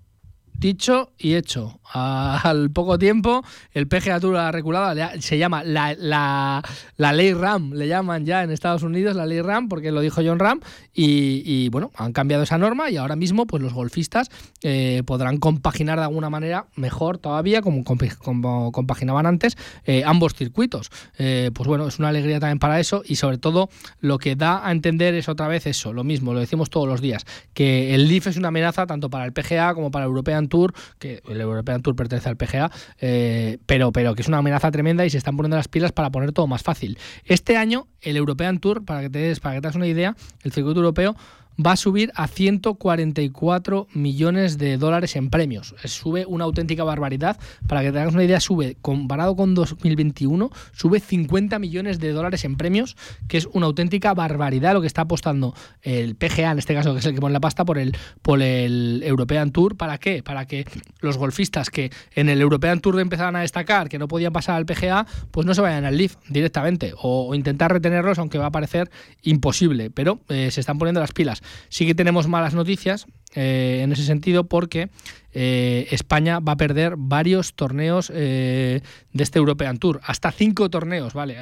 Dicho 0.61 1.09
y 1.17 1.33
hecho. 1.33 1.79
Al 1.91 2.69
poco 2.69 2.99
tiempo, 2.99 3.43
el 3.73 3.87
PGA 3.87 4.19
Tour 4.19 4.37
ha 4.37 4.51
reculado, 4.51 4.95
se 5.19 5.39
llama 5.39 5.63
la, 5.63 5.95
la, 5.97 6.61
la, 6.97 7.13
ley 7.13 7.33
RAM, 7.33 7.73
le 7.73 7.87
llaman 7.87 8.25
ya 8.25 8.43
en 8.43 8.51
Estados 8.51 8.83
Unidos 8.83 9.15
la 9.15 9.25
ley 9.25 9.41
RAM, 9.41 9.67
porque 9.67 9.91
lo 9.91 10.01
dijo 10.01 10.21
John 10.23 10.39
Ram, 10.39 10.61
y, 10.93 11.41
y 11.43 11.69
bueno, 11.69 11.91
han 11.95 12.13
cambiado 12.13 12.43
esa 12.43 12.59
norma 12.59 12.91
y 12.91 12.97
ahora 12.97 13.15
mismo 13.15 13.45
pues 13.47 13.61
los 13.63 13.73
golfistas 13.73 14.29
eh, 14.61 15.01
podrán 15.05 15.37
compaginar 15.37 15.97
de 15.97 16.05
alguna 16.05 16.29
manera 16.29 16.67
mejor 16.75 17.17
todavía, 17.17 17.61
como, 17.61 17.83
como 17.83 18.71
compaginaban 18.71 19.25
antes, 19.25 19.57
eh, 19.85 20.03
ambos 20.05 20.35
circuitos. 20.35 20.91
Eh, 21.17 21.49
pues 21.53 21.67
bueno, 21.67 21.87
es 21.87 21.97
una 21.97 22.09
alegría 22.09 22.39
también 22.39 22.59
para 22.59 22.79
eso 22.79 23.01
y 23.03 23.15
sobre 23.15 23.39
todo 23.39 23.69
lo 23.99 24.19
que 24.19 24.35
da 24.35 24.65
a 24.65 24.71
entender 24.71 25.15
es 25.15 25.27
otra 25.27 25.47
vez 25.47 25.65
eso, 25.65 25.91
lo 25.91 26.03
mismo, 26.03 26.33
lo 26.33 26.39
decimos 26.39 26.69
todos 26.69 26.87
los 26.87 27.01
días, 27.01 27.25
que 27.53 27.95
el 27.95 28.07
LIF 28.07 28.27
es 28.27 28.37
una 28.37 28.49
amenaza 28.49 28.85
tanto 28.85 29.09
para 29.09 29.25
el 29.25 29.33
PGA 29.33 29.73
como 29.73 29.89
para 29.91 30.05
el 30.05 30.09
European 30.09 30.50
Tour, 30.51 30.75
que 30.99 31.23
el 31.27 31.41
European 31.41 31.81
Tour 31.81 31.95
pertenece 31.95 32.29
al 32.29 32.37
PGA, 32.37 32.69
eh, 32.99 33.57
pero, 33.65 33.91
pero 33.91 34.13
que 34.13 34.21
es 34.21 34.27
una 34.27 34.37
amenaza 34.37 34.69
tremenda 34.69 35.03
y 35.05 35.09
se 35.09 35.17
están 35.17 35.35
poniendo 35.35 35.57
las 35.57 35.67
pilas 35.67 35.91
para 35.91 36.11
poner 36.11 36.33
todo 36.33 36.45
más 36.45 36.61
fácil. 36.61 36.99
Este 37.25 37.57
año, 37.57 37.87
el 38.01 38.17
European 38.17 38.59
Tour, 38.59 38.85
para 38.85 39.01
que 39.01 39.09
te 39.09 39.19
des, 39.19 39.39
para 39.39 39.55
que 39.55 39.61
te 39.61 39.67
das 39.67 39.75
una 39.75 39.87
idea, 39.87 40.15
el 40.43 40.51
circuito 40.51 40.79
europeo 40.81 41.15
va 41.63 41.73
a 41.73 41.77
subir 41.77 42.11
a 42.15 42.27
144 42.27 43.87
millones 43.93 44.57
de 44.57 44.77
dólares 44.77 45.15
en 45.15 45.29
premios. 45.29 45.75
Sube 45.85 46.25
una 46.25 46.45
auténtica 46.45 46.83
barbaridad. 46.83 47.37
Para 47.67 47.81
que 47.81 47.91
te 47.91 47.99
hagas 47.99 48.13
una 48.13 48.23
idea, 48.23 48.39
sube, 48.39 48.77
comparado 48.81 49.35
con 49.35 49.53
2021, 49.53 50.49
sube 50.71 50.99
50 50.99 51.59
millones 51.59 51.99
de 51.99 52.11
dólares 52.11 52.45
en 52.45 52.55
premios, 52.55 52.95
que 53.27 53.37
es 53.37 53.47
una 53.53 53.65
auténtica 53.65 54.13
barbaridad 54.13 54.73
lo 54.73 54.81
que 54.81 54.87
está 54.87 55.01
apostando 55.01 55.53
el 55.81 56.15
PGA, 56.15 56.51
en 56.51 56.59
este 56.59 56.73
caso, 56.73 56.93
que 56.93 56.99
es 56.99 57.05
el 57.05 57.13
que 57.13 57.21
pone 57.21 57.33
la 57.33 57.39
pasta, 57.39 57.65
por 57.65 57.77
el, 57.77 57.95
por 58.21 58.41
el 58.41 59.03
European 59.03 59.51
Tour. 59.51 59.77
¿Para 59.77 59.97
qué? 59.97 60.23
Para 60.23 60.45
que 60.45 60.65
los 60.99 61.17
golfistas 61.17 61.69
que 61.69 61.91
en 62.15 62.29
el 62.29 62.41
European 62.41 62.79
Tour 62.79 62.99
empezaban 62.99 63.35
a 63.35 63.41
destacar, 63.41 63.89
que 63.89 63.99
no 63.99 64.07
podían 64.07 64.33
pasar 64.33 64.55
al 64.55 64.65
PGA, 64.65 65.05
pues 65.31 65.45
no 65.45 65.53
se 65.53 65.61
vayan 65.61 65.85
al 65.85 65.97
Leaf 65.97 66.15
directamente. 66.29 66.93
O, 67.01 67.33
intentar 67.35 67.71
retenerlos, 67.71 68.19
aunque 68.19 68.37
va 68.37 68.47
a 68.47 68.51
parecer 68.51 68.89
imposible. 69.21 69.89
Pero 69.89 70.21
eh, 70.29 70.51
se 70.51 70.59
están 70.59 70.77
poniendo 70.77 70.99
las 70.99 71.11
pilas. 71.11 71.40
Sí 71.69 71.85
que 71.85 71.95
tenemos 71.95 72.27
malas 72.27 72.53
noticias 72.53 73.07
eh, 73.33 73.79
en 73.81 73.93
ese 73.93 74.03
sentido 74.03 74.43
porque 74.43 74.89
eh, 75.31 75.87
España 75.91 76.41
va 76.41 76.53
a 76.53 76.57
perder 76.57 76.95
varios 76.97 77.53
torneos 77.53 78.11
eh, 78.13 78.81
de 79.13 79.23
este 79.23 79.39
European 79.39 79.77
Tour, 79.77 80.01
hasta 80.03 80.33
cinco 80.33 80.69
torneos, 80.69 81.13
¿vale? 81.13 81.37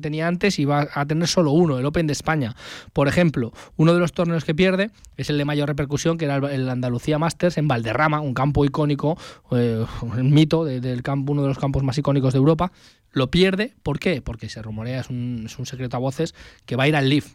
tenía 0.00 0.28
antes 0.28 0.60
y 0.60 0.64
va 0.64 0.86
a 0.94 1.04
tener 1.04 1.26
solo 1.26 1.50
uno, 1.50 1.80
el 1.80 1.84
Open 1.84 2.06
de 2.06 2.12
España. 2.12 2.54
Por 2.92 3.08
ejemplo, 3.08 3.52
uno 3.76 3.92
de 3.92 3.98
los 3.98 4.12
torneos 4.12 4.44
que 4.44 4.54
pierde 4.54 4.90
es 5.16 5.28
el 5.28 5.38
de 5.38 5.44
mayor 5.44 5.68
repercusión, 5.68 6.16
que 6.16 6.26
era 6.26 6.36
el 6.36 6.68
Andalucía 6.68 7.18
Masters 7.18 7.58
en 7.58 7.66
Valderrama, 7.66 8.20
un 8.20 8.32
campo 8.32 8.64
icónico, 8.64 9.18
el 9.50 9.84
mito 10.22 10.64
del 10.64 11.02
campo, 11.02 11.32
uno 11.32 11.42
de 11.42 11.48
los 11.48 11.58
campos 11.58 11.82
más 11.82 11.98
icónicos 11.98 12.34
de 12.34 12.38
Europa. 12.38 12.70
Lo 13.10 13.32
pierde, 13.32 13.74
¿por 13.82 13.98
qué? 13.98 14.22
Porque 14.22 14.48
se 14.48 14.62
rumorea, 14.62 15.00
es 15.00 15.10
un, 15.10 15.42
es 15.46 15.58
un 15.58 15.66
secreto 15.66 15.96
a 15.96 16.00
voces, 16.00 16.36
que 16.66 16.76
va 16.76 16.84
a 16.84 16.88
ir 16.88 16.94
al 16.94 17.08
Leaf 17.08 17.34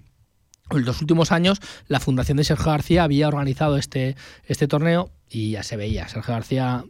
en 0.71 0.85
los 0.85 1.01
últimos 1.01 1.31
años, 1.31 1.59
la 1.87 1.99
Fundación 1.99 2.37
de 2.37 2.43
Sergio 2.43 2.71
García 2.71 3.03
había 3.03 3.27
organizado 3.27 3.77
este, 3.77 4.15
este 4.45 4.67
torneo 4.67 5.11
y 5.29 5.51
ya 5.51 5.63
se 5.63 5.77
veía. 5.77 6.07
Sergio 6.07 6.33
García 6.33 6.85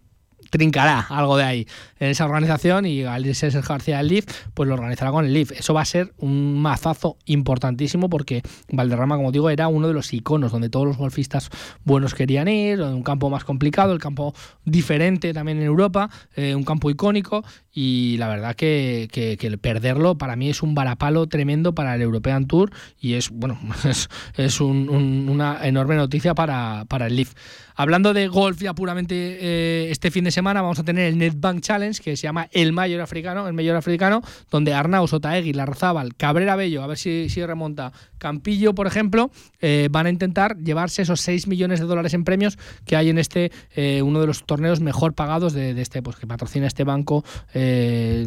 trincará 0.50 1.00
algo 1.10 1.38
de 1.38 1.44
ahí 1.44 1.68
en 2.00 2.10
esa 2.10 2.26
organización 2.26 2.86
y 2.86 3.04
al 3.04 3.34
Sergio 3.36 3.62
García 3.62 3.98
del 3.98 4.08
LIF, 4.08 4.26
pues 4.54 4.68
lo 4.68 4.74
organizará 4.74 5.12
con 5.12 5.26
el 5.26 5.34
LIF. 5.34 5.52
Eso 5.52 5.74
va 5.74 5.82
a 5.82 5.86
ser 5.86 6.14
un 6.18 6.60
mazazo 6.60 7.18
importantísimo 7.26 8.10
porque 8.10 8.42
Valderrama, 8.70 9.16
como 9.18 9.32
digo, 9.32 9.50
era 9.50 9.68
uno 9.68 9.88
de 9.88 9.94
los 9.94 10.14
iconos 10.14 10.52
donde 10.52 10.70
todos 10.70 10.88
los 10.88 10.98
golfistas 10.98 11.50
buenos 11.84 12.16
querían 12.16 12.48
ir, 12.48 12.82
un 12.82 13.04
campo 13.04 13.30
más 13.30 13.44
complicado, 13.44 13.94
el 13.94 14.00
campo 14.00 14.34
diferente 14.66 15.34
también 15.34 15.60
en 15.60 15.64
Europa, 15.64 16.10
eh, 16.36 16.56
un 16.56 16.64
campo 16.64 16.90
icónico 16.90 17.44
y 17.74 18.18
la 18.18 18.28
verdad 18.28 18.56
que, 18.56 19.08
que, 19.12 19.58
perderlo 19.58 20.18
para 20.18 20.36
mí 20.36 20.50
es 20.50 20.64
un 20.64 20.76
varapalo 20.76 21.28
tremendo 21.28 21.74
para 21.76 21.96
el 21.96 22.02
European 22.02 22.48
Tour 22.48 22.72
y 23.00 23.14
es, 23.14 23.30
bueno, 23.30 23.60
es, 23.86 24.10
es 24.36 24.60
una 24.60 25.66
enorme 25.66 25.96
noticia 25.96 26.34
para, 26.34 26.86
para 26.88 27.08
el 27.08 27.16
LIF. 27.16 27.34
Hablando 27.82 28.14
de 28.14 28.28
golf 28.28 28.62
ya 28.62 28.76
puramente 28.76 29.16
eh, 29.16 29.90
este 29.90 30.12
fin 30.12 30.24
de 30.24 30.30
semana 30.30 30.62
vamos 30.62 30.78
a 30.78 30.84
tener 30.84 31.08
el 31.08 31.18
Netbank 31.18 31.62
Challenge 31.62 32.00
que 32.00 32.16
se 32.16 32.28
llama 32.28 32.48
el 32.52 32.74
Mayor 32.74 33.02
Africano, 33.02 33.48
el 33.48 33.54
Mayor 33.54 33.76
Africano, 33.76 34.22
donde 34.52 34.76
Arnaus, 34.76 35.14
Otaegui, 35.14 35.54
Larzábal, 35.54 36.16
Cabrera 36.16 36.56
Bello, 36.56 36.84
a 36.84 36.88
ver 36.88 37.00
si, 37.00 37.28
si 37.28 37.44
remonta, 37.44 37.92
Campillo, 38.20 38.76
por 38.76 38.86
ejemplo, 38.86 39.32
eh, 39.62 39.88
van 39.90 40.06
a 40.06 40.12
intentar 40.12 40.58
llevarse 40.58 41.02
esos 41.02 41.22
6 41.22 41.48
millones 41.48 41.80
de 41.80 41.88
dólares 41.88 42.14
en 42.14 42.24
premios 42.24 42.60
que 42.86 42.96
hay 42.96 43.10
en 43.10 43.18
este, 43.18 43.52
eh, 43.76 44.04
uno 44.04 44.22
de 44.22 44.28
los 44.28 44.46
torneos 44.46 44.80
mejor 44.80 45.16
pagados 45.16 45.54
de, 45.54 45.72
este, 45.82 46.04
pues 46.04 46.18
que 46.18 46.28
patrocina 46.28 46.68
este 46.68 46.84
banco 46.84 47.26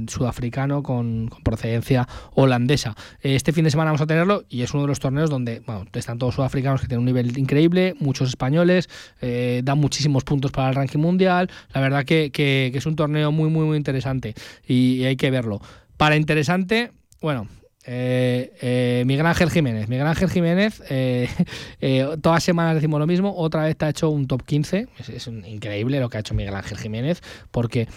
sudafricano 0.09 0.82
con, 0.82 1.31
procedencia 1.44 2.09
holandesa. 2.32 2.97
este 3.22 3.52
fin 3.52 3.62
de 3.62 3.70
semana 3.70 3.93
vamos 3.93 4.01
a 4.01 4.06
tenerlo 4.09 4.47
y 4.48 4.62
es 4.62 4.74
uno 4.74 4.82
de 4.82 4.89
los 4.89 4.98
torneos 4.98 5.31
donde 5.31 5.60
bueno, 5.60 5.85
están 5.93 6.18
todos 6.18 6.35
sudafricanos 6.35 6.81
que 6.81 6.89
tienen 6.89 7.01
un 7.01 7.06
nivel 7.06 7.39
increíble, 7.39 7.94
muchos 8.01 8.31
españoles, 8.31 8.89
eh, 9.20 9.44
da 9.62 9.75
muchísimos 9.75 10.25
puntos 10.25 10.51
para 10.51 10.69
el 10.69 10.75
ranking 10.75 10.99
mundial. 10.99 11.51
La 11.73 11.81
verdad 11.81 12.05
que, 12.05 12.73
es 12.75 12.87
un 12.87 12.97
torneo 12.97 13.33
muy, 13.33 13.51
muy, 13.51 13.65
muy 13.65 13.77
interesante 13.77 14.35
y, 14.66 15.05
hay 15.05 15.16
que 15.16 15.31
verlo. 15.31 15.61
Para 15.97 16.16
interesante, 16.16 16.91
bueno, 17.21 17.49
eh, 17.87 18.53
eh, 18.61 19.05
Miguel 19.07 19.27
Ángel 19.27 19.51
Jiménez. 19.51 19.89
Miguel 19.89 20.07
Ángel 20.07 20.31
Jiménez, 20.31 20.83
todas 22.23 22.43
semanas 22.43 22.75
decimos 22.75 22.99
lo 22.99 23.07
mismo, 23.07 23.35
otra 23.37 23.65
vez 23.65 23.77
te 23.77 23.85
ha 23.85 23.89
hecho 23.91 24.11
un 24.11 24.27
top 24.27 24.43
15. 24.43 24.89
Es, 24.99 25.27
increíble 25.27 26.01
lo 26.01 26.09
que 26.09 26.16
ha 26.16 26.21
hecho 26.21 26.35
Miguel 26.35 26.55
Ángel 26.55 26.79
Jiménez, 26.79 27.23
porque 27.51 27.89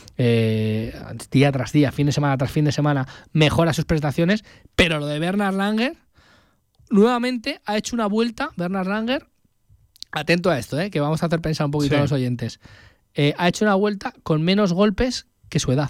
día 1.31 1.51
tras 1.51 1.71
día, 1.71 1.91
fin 1.91 2.07
de 2.07 2.11
semana 2.11 2.37
tras 2.37 2.51
fin 2.51 2.65
de 2.65 2.71
semana, 2.71 3.07
mejora 3.31 3.73
sus 3.73 3.85
prestaciones. 3.85 4.43
Pero 4.75 4.99
lo 4.99 5.07
de 5.07 5.19
Bernard 5.19 5.55
Langer, 5.55 5.95
nuevamente 6.89 7.61
ha 7.65 7.77
hecho 7.77 7.95
una 7.95 8.07
vuelta, 8.07 8.51
Bernard 8.55 8.87
Langer, 8.87 9.27
atento 10.11 10.49
a 10.49 10.57
esto, 10.57 10.79
¿eh? 10.79 10.89
que 10.89 10.99
vamos 10.99 11.23
a 11.23 11.27
hacer 11.27 11.41
pensar 11.41 11.65
un 11.65 11.71
poquito 11.71 11.97
a 11.97 12.01
los 12.01 12.11
oyentes. 12.11 12.59
Eh, 13.13 13.33
ha 13.37 13.47
hecho 13.47 13.65
una 13.65 13.75
vuelta 13.75 14.13
con 14.23 14.41
menos 14.43 14.73
golpes 14.73 15.27
que 15.49 15.59
su 15.59 15.71
edad. 15.71 15.89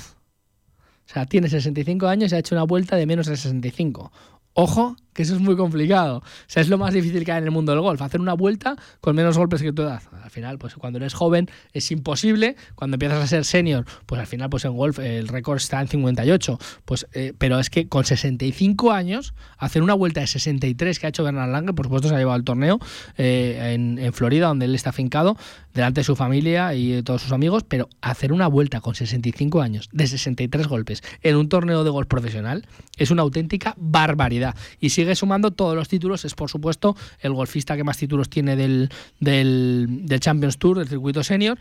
O 1.09 1.13
sea, 1.13 1.25
tiene 1.25 1.49
65 1.49 2.07
años 2.07 2.31
y 2.31 2.35
ha 2.35 2.39
hecho 2.39 2.55
una 2.55 2.63
vuelta 2.63 2.95
de 2.95 3.05
menos 3.05 3.27
de 3.27 3.37
65. 3.37 4.11
Ojo, 4.53 4.95
que 5.17 5.23
eso 5.23 5.33
es 5.33 5.41
muy 5.41 5.55
complicado. 5.55 6.17
O 6.19 6.23
sea, 6.45 6.61
es 6.61 6.69
lo 6.69 6.77
más 6.77 6.93
difícil 6.93 7.25
que 7.25 7.31
hay 7.31 7.39
en 7.39 7.45
el 7.45 7.51
mundo 7.51 7.71
del 7.71 7.81
golf, 7.81 7.99
hacer 8.03 8.21
una 8.21 8.35
vuelta 8.35 8.75
con 9.01 9.15
menos 9.15 9.35
golpes 9.35 9.63
que 9.63 9.73
tu 9.73 9.81
edad. 9.81 10.03
Al 10.23 10.29
final, 10.29 10.59
pues 10.59 10.75
cuando 10.75 10.97
eres 10.97 11.15
joven 11.15 11.49
es 11.73 11.89
imposible, 11.89 12.55
cuando 12.75 12.95
empiezas 12.95 13.23
a 13.23 13.25
ser 13.25 13.43
senior, 13.43 13.83
pues 14.05 14.21
al 14.21 14.27
final 14.27 14.51
pues 14.51 14.63
en 14.65 14.75
golf 14.77 14.99
el 14.99 15.27
récord 15.27 15.57
está 15.57 15.81
en 15.81 15.87
58, 15.87 16.59
pues 16.85 17.07
eh, 17.13 17.33
pero 17.35 17.57
es 17.57 17.71
que 17.71 17.87
con 17.87 18.05
65 18.05 18.91
años 18.91 19.33
hacer 19.57 19.81
una 19.81 19.95
vuelta 19.95 20.21
de 20.21 20.27
63 20.27 20.99
que 20.99 21.07
ha 21.07 21.09
hecho 21.09 21.23
Bernard 21.23 21.49
Lange, 21.49 21.73
por 21.73 21.87
supuesto 21.87 22.09
se 22.09 22.13
ha 22.13 22.19
llevado 22.19 22.35
al 22.35 22.43
torneo 22.43 22.77
eh, 23.17 23.73
en, 23.73 23.97
en, 23.97 24.13
Florida 24.13 24.49
donde 24.49 24.65
él 24.65 24.75
está 24.75 24.91
afincado 24.91 25.35
delante 25.73 26.01
de 26.01 26.03
su 26.03 26.15
familia 26.15 26.75
y 26.75 26.91
de 26.91 27.03
todos 27.03 27.23
sus 27.23 27.31
amigos, 27.31 27.63
pero 27.67 27.89
hacer 28.01 28.33
una 28.33 28.47
vuelta 28.47 28.81
con 28.81 28.93
65 28.93 29.61
años 29.61 29.89
de 29.91 30.05
63 30.05 30.67
golpes 30.67 31.01
en 31.23 31.35
un 31.35 31.49
torneo 31.49 31.83
de 31.83 31.89
golf 31.89 32.07
profesional 32.07 32.67
es 32.97 33.09
una 33.09 33.23
auténtica 33.23 33.73
barbaridad 33.77 34.55
y 34.79 34.89
sigue 34.89 35.06
sumando 35.15 35.51
todos 35.51 35.75
los 35.75 35.87
títulos. 35.87 36.25
Es, 36.25 36.33
por 36.33 36.49
supuesto, 36.49 36.95
el 37.19 37.33
golfista 37.33 37.75
que 37.75 37.83
más 37.83 37.97
títulos 37.97 38.29
tiene 38.29 38.55
del, 38.55 38.89
del, 39.19 40.19
Champions 40.19 40.57
Tour, 40.57 40.79
del 40.79 40.87
circuito 40.87 41.23
senior. 41.23 41.57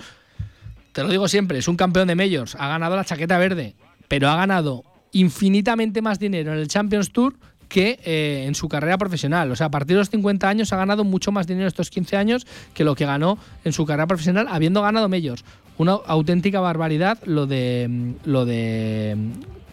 Te 0.93 1.02
lo 1.02 1.09
digo 1.09 1.28
siempre, 1.28 1.59
es 1.59 1.68
un 1.68 1.77
campeón 1.77 2.09
de 2.09 2.14
Majors, 2.14 2.55
ha 2.55 2.68
ganado 2.68 2.97
la 2.97 3.05
chaqueta 3.05 3.36
verde, 3.36 3.74
pero 4.09 4.31
ha 4.31 4.36
ganado 4.36 4.82
infinitamente 5.12 6.01
más 6.01 6.18
dinero 6.18 6.52
en 6.52 6.59
el 6.59 6.68
Champions 6.68 7.12
Tour 7.12 7.35
que 7.68 7.98
eh, 8.05 8.44
en 8.47 8.55
su 8.55 8.68
carrera 8.68 8.97
profesional. 8.98 9.51
O 9.51 9.56
sea, 9.56 9.66
a 9.66 9.70
partir 9.70 9.97
de 9.97 10.01
los 10.01 10.10
50 10.10 10.48
años 10.48 10.73
ha 10.73 10.77
ganado 10.77 11.05
mucho 11.05 11.32
más 11.32 11.47
dinero 11.47 11.68
estos 11.68 11.90
15 11.90 12.16
años 12.16 12.47
que 12.74 12.85
lo 12.85 12.94
que 12.94 13.06
ganó 13.06 13.39
en 13.64 13.73
su 13.73 13.85
carrera 13.85 14.06
profesional 14.06 14.47
habiendo 14.48 14.82
ganado 14.82 15.09
Majors. 15.09 15.44
Una 15.78 15.93
auténtica 16.06 16.60
barbaridad 16.60 17.18
lo 17.24 17.47
de 17.47 18.14
lo 18.24 18.47
de 18.47 19.16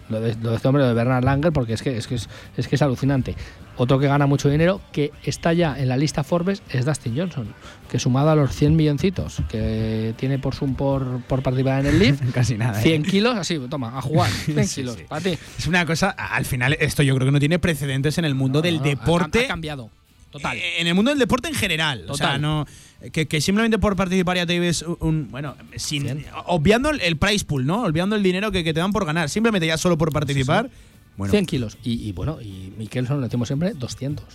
lo 0.10 0.20
de, 0.20 0.32
este 0.32 0.68
hombre, 0.68 0.84
lo 0.84 0.90
de 0.90 0.94
Bernard 0.94 1.24
Langer, 1.24 1.52
porque 1.52 1.74
es 1.74 1.82
que 1.82 1.98
es, 1.98 2.08
que 2.08 2.16
es, 2.16 2.28
que 2.68 2.76
es 2.76 2.82
alucinante. 2.82 3.36
Otro 3.76 3.98
que 3.98 4.08
gana 4.08 4.28
mucho 4.28 4.50
dinero, 4.50 4.82
que 4.92 5.12
está 5.24 5.54
ya 5.54 5.76
en 5.80 5.90
la 5.90 5.98
lista 5.98 6.24
Forbes, 6.24 6.62
es 6.70 6.86
Dustin 6.86 7.18
Johnson, 7.18 7.54
que 7.90 7.98
sumado 7.98 8.30
a 8.30 8.36
los 8.36 8.56
100 8.56 8.76
milloncitos 8.76 9.42
que 9.50 10.14
tiene 10.18 10.38
por, 10.38 10.54
por, 10.76 11.22
por 11.24 11.42
participar 11.42 11.80
en 11.82 11.88
el 11.88 12.00
Leaf, 12.00 12.20
casi 12.34 12.58
nada. 12.58 12.80
100 12.80 13.02
¿eh? 13.02 13.08
kilos, 13.08 13.36
así, 13.36 13.60
toma, 13.70 13.98
a 13.98 14.02
jugar. 14.02 14.30
100 14.30 14.68
kilos, 14.68 14.98
para 15.08 15.22
ti. 15.22 15.38
Es 15.58 15.68
una 15.68 15.86
cosa, 15.86 16.10
al 16.12 16.46
final, 16.46 16.78
esto 16.80 17.02
yo 17.02 17.16
creo 17.16 17.28
que 17.28 17.32
no 17.32 17.40
tiene 17.40 17.60
precedentes 17.60 18.18
en 18.18 18.26
el 18.26 18.36
mundo 18.36 18.62
del 18.62 18.82
deporte. 18.82 19.46
Ha, 19.46 19.48
cambiado. 19.48 19.90
Total. 20.30 20.58
En 20.58 20.88
el 20.88 20.96
mundo 20.96 21.12
del 21.12 21.20
deporte 21.20 21.48
en 21.48 21.56
general. 21.56 22.06
Total. 22.06 22.14
O 22.14 22.18
sea, 22.18 22.38
no 22.38 22.66
que, 23.12 23.42
simplemente 23.42 23.80
por 23.80 23.96
participar 23.96 24.38
ya 24.38 24.46
te 24.46 24.60
ves 24.60 24.84
un, 25.00 25.30
bueno, 25.30 25.56
sin, 25.76 26.26
obviando 26.46 26.90
el, 26.90 27.18
price 27.18 27.44
pool, 27.44 27.66
¿no? 27.66 27.82
Olvidando 27.82 28.16
el 28.16 28.24
dinero 28.24 28.52
que, 28.52 28.64
te 28.64 28.74
dan 28.74 28.94
por 28.94 29.06
ganar, 29.06 29.30
simplemente 29.30 29.68
ya 29.68 29.78
solo 29.78 29.98
por 29.98 30.14
participar. 30.14 30.70
Bueno. 31.18 31.32
100 31.32 31.46
kilos. 31.46 31.78
Y, 31.84 32.12
bueno, 32.14 32.42
y 32.42 32.74
Mikkelson 32.78 33.18
lo 33.18 33.24
decimos 33.24 33.48
siempre, 33.48 33.74
200. 33.74 34.26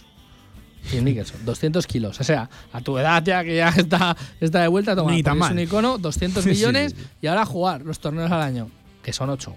Phil 0.90 1.02
Mickelson, 1.02 1.44
200 1.44 1.86
kilos. 1.86 2.20
O 2.20 2.24
sea, 2.24 2.48
a 2.72 2.80
tu 2.80 2.98
edad 2.98 3.22
ya 3.24 3.42
que 3.42 3.56
ya 3.56 3.68
está, 3.70 4.16
está 4.40 4.62
de 4.62 4.68
vuelta, 4.68 4.94
toma, 4.94 5.10
Ni 5.10 5.22
tan 5.22 5.38
mal. 5.38 5.52
un 5.52 5.58
icono, 5.58 5.98
200 5.98 6.42
Sí, 6.44 6.50
sí, 6.50 6.56
millones 6.56 6.94
sí. 6.96 7.06
y 7.22 7.26
ahora 7.26 7.44
jugar 7.44 7.82
los 7.82 7.98
torneos 7.98 8.30
al 8.30 8.42
año, 8.42 8.70
que 9.02 9.12
son 9.12 9.30
8. 9.30 9.56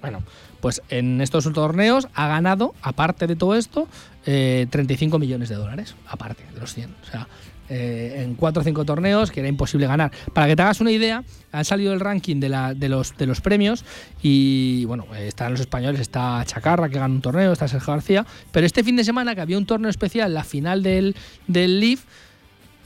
bueno, 0.00 0.22
pues 0.60 0.82
en 0.90 1.20
estos 1.20 1.50
torneos 1.52 2.08
ha 2.14 2.28
ganado, 2.28 2.74
aparte 2.82 3.26
de 3.26 3.36
todo 3.36 3.54
esto, 3.56 3.88
eh, 4.26 4.66
35 4.70 5.18
millones 5.18 5.48
de 5.48 5.54
dólares, 5.54 5.94
aparte 6.06 6.44
de 6.52 6.60
los 6.60 6.74
100. 6.74 6.94
O 7.02 7.10
sea, 7.10 7.28
eh, 7.68 8.22
en 8.24 8.34
4 8.34 8.60
o 8.60 8.64
5 8.64 8.84
torneos 8.84 9.30
que 9.30 9.40
era 9.40 9.48
imposible 9.48 9.86
ganar. 9.86 10.12
Para 10.32 10.46
que 10.46 10.56
te 10.56 10.62
hagas 10.62 10.80
una 10.80 10.90
idea, 10.90 11.24
han 11.52 11.64
salido 11.64 11.92
el 11.92 12.00
ranking 12.00 12.40
de, 12.40 12.48
la, 12.48 12.74
de, 12.74 12.88
los, 12.88 13.16
de 13.16 13.26
los 13.26 13.40
premios 13.40 13.84
y 14.22 14.84
bueno, 14.86 15.06
eh, 15.14 15.28
están 15.28 15.52
los 15.52 15.60
españoles, 15.60 16.00
está 16.00 16.42
Chacarra 16.44 16.88
que 16.88 16.98
gana 16.98 17.14
un 17.14 17.22
torneo, 17.22 17.52
está 17.52 17.68
Sergio 17.68 17.92
García, 17.92 18.26
pero 18.52 18.66
este 18.66 18.84
fin 18.84 18.96
de 18.96 19.04
semana 19.04 19.34
que 19.34 19.40
había 19.40 19.58
un 19.58 19.66
torneo 19.66 19.90
especial, 19.90 20.34
la 20.34 20.44
final 20.44 20.82
del, 20.82 21.16
del 21.46 21.80
Leaf, 21.80 22.04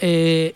eh, 0.01 0.55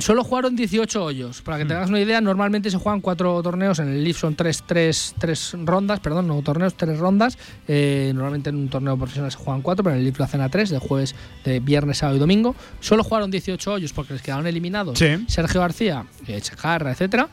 solo 0.00 0.22
jugaron 0.24 0.54
18 0.54 1.02
hoyos. 1.02 1.40
Para 1.42 1.58
que 1.58 1.64
te 1.64 1.74
hagas 1.74 1.88
una 1.88 2.00
idea, 2.00 2.20
normalmente 2.20 2.70
se 2.70 2.76
juegan 2.76 3.00
cuatro 3.00 3.42
torneos. 3.42 3.78
En 3.78 3.88
el 3.88 4.04
Leaf 4.04 4.18
son 4.18 4.34
tres, 4.34 4.62
tres, 4.66 5.14
tres 5.18 5.54
rondas, 5.64 6.00
perdón, 6.00 6.28
no 6.28 6.40
torneos, 6.42 6.74
tres 6.74 6.98
rondas. 6.98 7.38
Eh, 7.68 8.12
normalmente 8.14 8.50
en 8.50 8.56
un 8.56 8.68
torneo 8.68 8.96
profesional 8.96 9.30
se 9.32 9.38
juegan 9.38 9.62
cuatro, 9.62 9.82
pero 9.82 9.94
en 9.94 10.00
el 10.00 10.04
Leaf 10.04 10.18
lo 10.18 10.24
hacen 10.24 10.40
a 10.42 10.48
tres, 10.48 10.70
de 10.70 10.78
jueves, 10.78 11.14
de 11.44 11.60
viernes, 11.60 11.98
sábado 11.98 12.16
y 12.16 12.20
domingo. 12.20 12.54
Solo 12.80 13.02
jugaron 13.02 13.30
18 13.30 13.72
hoyos 13.72 13.92
porque 13.92 14.12
les 14.12 14.22
quedaron 14.22 14.46
eliminados 14.46 14.98
Sí. 14.98 15.06
Sergio 15.28 15.60
García, 15.60 16.04
eh, 16.26 16.40
Chacarra, 16.40 16.92
etcétera. 16.92 17.28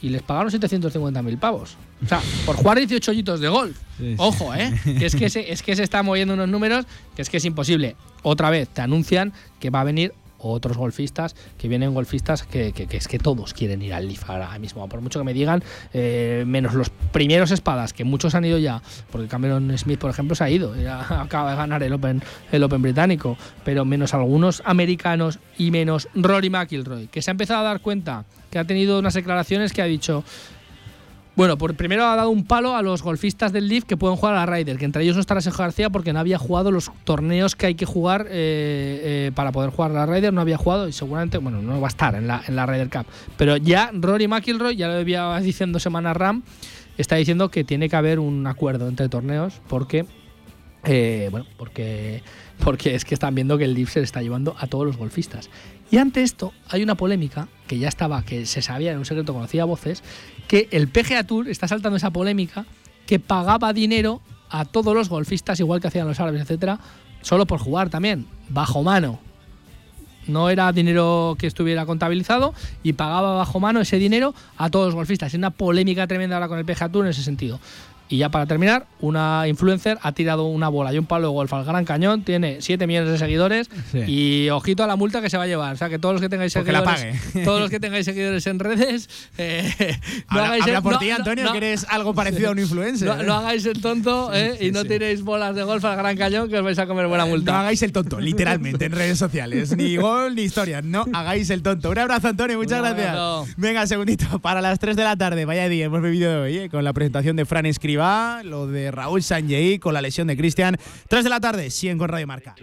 Y 0.00 0.08
les 0.08 0.22
pagaron 0.22 0.50
750.000 0.50 1.38
pavos. 1.38 1.76
O 2.04 2.08
sea, 2.08 2.20
por 2.44 2.56
jugar 2.56 2.78
18 2.78 3.12
hoyitos 3.12 3.38
de 3.38 3.48
golf. 3.48 3.76
Sí. 3.98 4.14
Ojo, 4.18 4.52
¿eh? 4.52 4.72
Que 4.84 5.06
es 5.06 5.14
que, 5.14 5.30
se, 5.30 5.52
es 5.52 5.62
que 5.62 5.76
se 5.76 5.84
están 5.84 6.04
moviendo 6.04 6.34
unos 6.34 6.48
números 6.48 6.86
que 7.14 7.22
es 7.22 7.30
que 7.30 7.36
es 7.36 7.44
imposible. 7.44 7.94
Otra 8.24 8.50
vez 8.50 8.68
te 8.68 8.80
anuncian 8.80 9.32
que 9.60 9.70
va 9.70 9.82
a 9.82 9.84
venir 9.84 10.12
otros 10.42 10.76
golfistas, 10.76 11.34
que 11.58 11.68
vienen 11.68 11.94
golfistas 11.94 12.42
que, 12.42 12.72
es 12.90 13.08
que 13.08 13.18
todos 13.18 13.54
quieren 13.54 13.82
ir 13.82 13.94
al 13.94 14.08
Leaf 14.08 14.28
ahora 14.28 14.58
mismo. 14.58 14.88
Por 14.88 15.00
mucho 15.00 15.20
que 15.20 15.24
me 15.24 15.34
digan, 15.34 15.62
eh, 15.92 16.44
menos 16.46 16.74
los 16.74 16.90
primeros 16.90 17.50
espadas, 17.50 17.92
que 17.92 18.04
muchos 18.04 18.34
han 18.34 18.44
ido 18.44 18.58
ya, 18.58 18.82
porque 19.10 19.28
Cameron 19.28 19.76
Smith, 19.78 19.98
por 19.98 20.10
ejemplo, 20.10 20.34
se 20.34 20.44
ha 20.44 20.50
ido, 20.50 20.74
acaba 21.08 21.50
de 21.50 21.56
ganar 21.56 21.82
el 21.82 21.92
Open, 21.92 22.22
el 22.50 22.62
Open 22.62 22.82
británico, 22.82 23.36
pero 23.64 23.84
menos 23.84 24.14
algunos 24.14 24.62
americanos 24.64 25.38
y 25.58 25.70
menos 25.70 26.08
Rory 26.14 26.50
McIlroy, 26.50 27.08
que 27.08 27.22
se 27.22 27.30
ha 27.30 27.32
empezado 27.32 27.60
a 27.60 27.64
dar 27.64 27.80
cuenta 27.80 28.24
que 28.50 28.58
ha 28.58 28.64
tenido 28.64 28.98
unas 28.98 29.14
declaraciones 29.14 29.72
que 29.72 29.82
ha 29.82 29.86
dicho, 29.86 30.24
bueno, 31.34 31.56
por 31.56 31.74
primero 31.74 32.04
ha 32.06 32.14
dado 32.14 32.28
un 32.28 32.44
palo 32.44 32.76
a 32.76 32.82
los 32.82 33.02
golfistas 33.02 33.52
del 33.52 33.68
Leaf 33.68 33.84
que 33.84 33.96
pueden 33.96 34.16
jugar 34.16 34.34
a 34.34 34.44
la 34.44 34.46
Ryder, 34.46 34.76
que 34.76 34.84
entre 34.84 35.02
ellos 35.02 35.16
no 35.16 35.20
estará 35.20 35.40
Sergio 35.40 35.64
García 35.64 35.88
porque 35.88 36.12
no 36.12 36.18
había 36.18 36.38
jugado 36.38 36.70
los 36.70 36.90
torneos 37.04 37.56
que 37.56 37.66
hay 37.66 37.74
que 37.74 37.86
jugar 37.86 38.26
eh, 38.28 38.30
eh, 39.28 39.32
para 39.34 39.50
poder 39.50 39.70
jugar 39.70 39.92
a 39.92 39.94
la 39.94 40.06
Ryder, 40.06 40.32
no 40.32 40.42
había 40.42 40.58
jugado 40.58 40.88
y 40.88 40.92
seguramente, 40.92 41.38
bueno, 41.38 41.62
no 41.62 41.80
va 41.80 41.86
a 41.86 41.88
estar 41.88 42.14
en 42.14 42.26
la, 42.26 42.42
en 42.46 42.54
Ryder 42.66 42.90
Cup. 42.90 43.06
Pero 43.38 43.56
ya 43.56 43.90
Rory 43.94 44.28
McIlroy, 44.28 44.76
ya 44.76 44.88
lo 44.88 44.94
había 44.94 45.38
diciendo 45.40 45.80
Semana 45.80 46.12
Ram, 46.12 46.42
está 46.98 47.16
diciendo 47.16 47.50
que 47.50 47.64
tiene 47.64 47.88
que 47.88 47.96
haber 47.96 48.18
un 48.18 48.46
acuerdo 48.46 48.88
entre 48.88 49.08
torneos 49.08 49.62
porque, 49.68 50.04
eh, 50.84 51.28
bueno, 51.30 51.46
porque, 51.56 52.22
porque 52.62 52.94
es 52.94 53.06
que 53.06 53.14
están 53.14 53.34
viendo 53.34 53.56
que 53.56 53.64
el 53.64 53.72
Leaf 53.72 53.90
se 53.90 54.00
le 54.00 54.04
está 54.04 54.20
llevando 54.20 54.54
a 54.58 54.66
todos 54.66 54.84
los 54.84 54.98
golfistas. 54.98 55.48
Y 55.92 55.98
ante 55.98 56.22
esto 56.22 56.54
hay 56.70 56.82
una 56.82 56.94
polémica 56.94 57.48
que 57.66 57.78
ya 57.78 57.86
estaba, 57.86 58.22
que 58.22 58.46
se 58.46 58.62
sabía 58.62 58.92
en 58.92 58.98
un 58.98 59.04
secreto, 59.04 59.34
conocía 59.34 59.66
voces, 59.66 60.02
que 60.48 60.66
el 60.70 60.88
PGA 60.88 61.24
Tour 61.24 61.48
está 61.48 61.68
saltando 61.68 61.98
esa 61.98 62.10
polémica 62.10 62.64
que 63.06 63.18
pagaba 63.18 63.74
dinero 63.74 64.22
a 64.48 64.64
todos 64.64 64.94
los 64.94 65.10
golfistas, 65.10 65.60
igual 65.60 65.82
que 65.82 65.88
hacían 65.88 66.08
los 66.08 66.18
árabes, 66.18 66.40
etcétera, 66.40 66.80
solo 67.20 67.46
por 67.46 67.60
jugar 67.60 67.90
también, 67.90 68.26
bajo 68.48 68.82
mano. 68.82 69.20
No 70.26 70.48
era 70.48 70.72
dinero 70.72 71.36
que 71.38 71.46
estuviera 71.46 71.84
contabilizado 71.84 72.54
y 72.82 72.94
pagaba 72.94 73.34
bajo 73.34 73.60
mano 73.60 73.82
ese 73.82 73.98
dinero 73.98 74.34
a 74.56 74.70
todos 74.70 74.86
los 74.86 74.94
golfistas. 74.94 75.34
Es 75.34 75.38
una 75.38 75.50
polémica 75.50 76.06
tremenda 76.06 76.36
ahora 76.36 76.48
con 76.48 76.58
el 76.58 76.64
PGA 76.64 76.88
Tour 76.88 77.04
en 77.04 77.10
ese 77.10 77.22
sentido. 77.22 77.60
Y 78.12 78.18
ya 78.18 78.28
para 78.28 78.44
terminar, 78.44 78.84
una 79.00 79.44
influencer 79.48 79.98
ha 80.02 80.12
tirado 80.12 80.44
una 80.44 80.68
bola 80.68 80.92
y 80.92 80.98
un 80.98 81.06
palo 81.06 81.28
de 81.28 81.32
golf 81.32 81.50
al 81.54 81.64
Gran 81.64 81.86
Cañón, 81.86 82.24
tiene 82.24 82.58
7 82.60 82.86
millones 82.86 83.10
de 83.10 83.16
seguidores 83.16 83.70
Sí. 83.90 84.00
y 84.06 84.50
ojito 84.50 84.84
a 84.84 84.86
la 84.86 84.96
multa 84.96 85.22
que 85.22 85.30
se 85.30 85.38
va 85.38 85.44
a 85.44 85.46
llevar. 85.46 85.72
O 85.72 85.76
sea, 85.78 85.88
que 85.88 85.98
todos 85.98 86.12
los 86.14 86.20
que 86.20 86.28
tengáis 86.28 86.52
que 86.52 86.58
la 86.72 86.80
seguidores, 86.80 87.16
pague. 87.32 87.44
todos 87.46 87.60
los 87.60 87.70
que 87.70 87.80
tengáis 87.80 88.04
seguidores 88.04 88.46
en 88.46 88.58
redes, 88.58 89.08
eh, 89.38 89.96
no 90.30 90.40
Habla, 90.40 90.44
hagáis 90.48 90.62
habla 90.64 90.76
el- 90.76 90.82
por 90.82 90.92
no- 90.92 90.98
ti, 90.98 91.10
Antonio, 91.10 91.44
no- 91.44 91.52
que 91.52 91.56
eres 91.58 91.86
algo 91.88 92.12
parecido 92.14 92.50
a 92.50 92.52
un 92.52 92.58
influencer. 92.60 93.08
no, 93.08 93.18
¿eh? 93.18 93.24
no 93.24 93.34
hagáis 93.34 93.64
el 93.64 93.80
tonto 93.80 94.30
eh, 94.34 94.58
y 94.60 94.72
no 94.72 94.84
tiréis 94.84 95.22
bolas 95.22 95.54
de 95.56 95.62
golf 95.62 95.82
al 95.86 95.96
Gran 95.96 96.14
Cañón 96.18 96.50
que 96.50 96.58
os 96.58 96.64
vais 96.64 96.78
a 96.78 96.86
comer 96.86 97.06
buena 97.06 97.24
multa. 97.24 97.52
No 97.52 97.58
hagáis 97.60 97.82
el 97.82 97.92
tonto, 97.92 98.20
literalmente, 98.20 98.84
en 98.84 98.92
redes 98.92 99.18
sociales. 99.18 99.74
Ni 99.74 99.96
gol 99.96 100.34
ni 100.34 100.42
historia. 100.42 100.82
No 100.82 101.06
hagáis 101.14 101.48
el 101.48 101.62
tonto. 101.62 101.88
Un 101.88 101.98
abrazo, 101.98 102.28
Antonio. 102.28 102.58
Muchas 102.58 102.80
gracias. 102.80 103.16
Venga, 103.56 103.86
segundito. 103.86 104.38
Para 104.40 104.60
las 104.60 104.78
3 104.78 104.96
de 104.96 105.04
la 105.04 105.16
tarde, 105.16 105.46
vaya 105.46 105.66
día 105.70 105.86
hemos 105.86 106.02
vivido 106.02 106.42
hoy, 106.42 106.58
¿eh? 106.58 106.68
con 106.68 106.84
la 106.84 106.92
presentación 106.92 107.36
de 107.36 107.46
Fran 107.46 107.64
Lo 108.44 108.66
de 108.66 108.90
Raúl 108.90 109.22
Sanjei, 109.22 109.78
con 109.78 109.94
la 109.94 110.02
lesión 110.02 110.26
de 110.26 110.36
Cristian. 110.36 110.76
3 111.08 111.24
de 111.24 111.30
la 111.30 111.40
tarde, 111.40 111.70
100 111.70 111.98
con 111.98 112.08
Radio 112.08 112.26
Marca. 112.26 112.54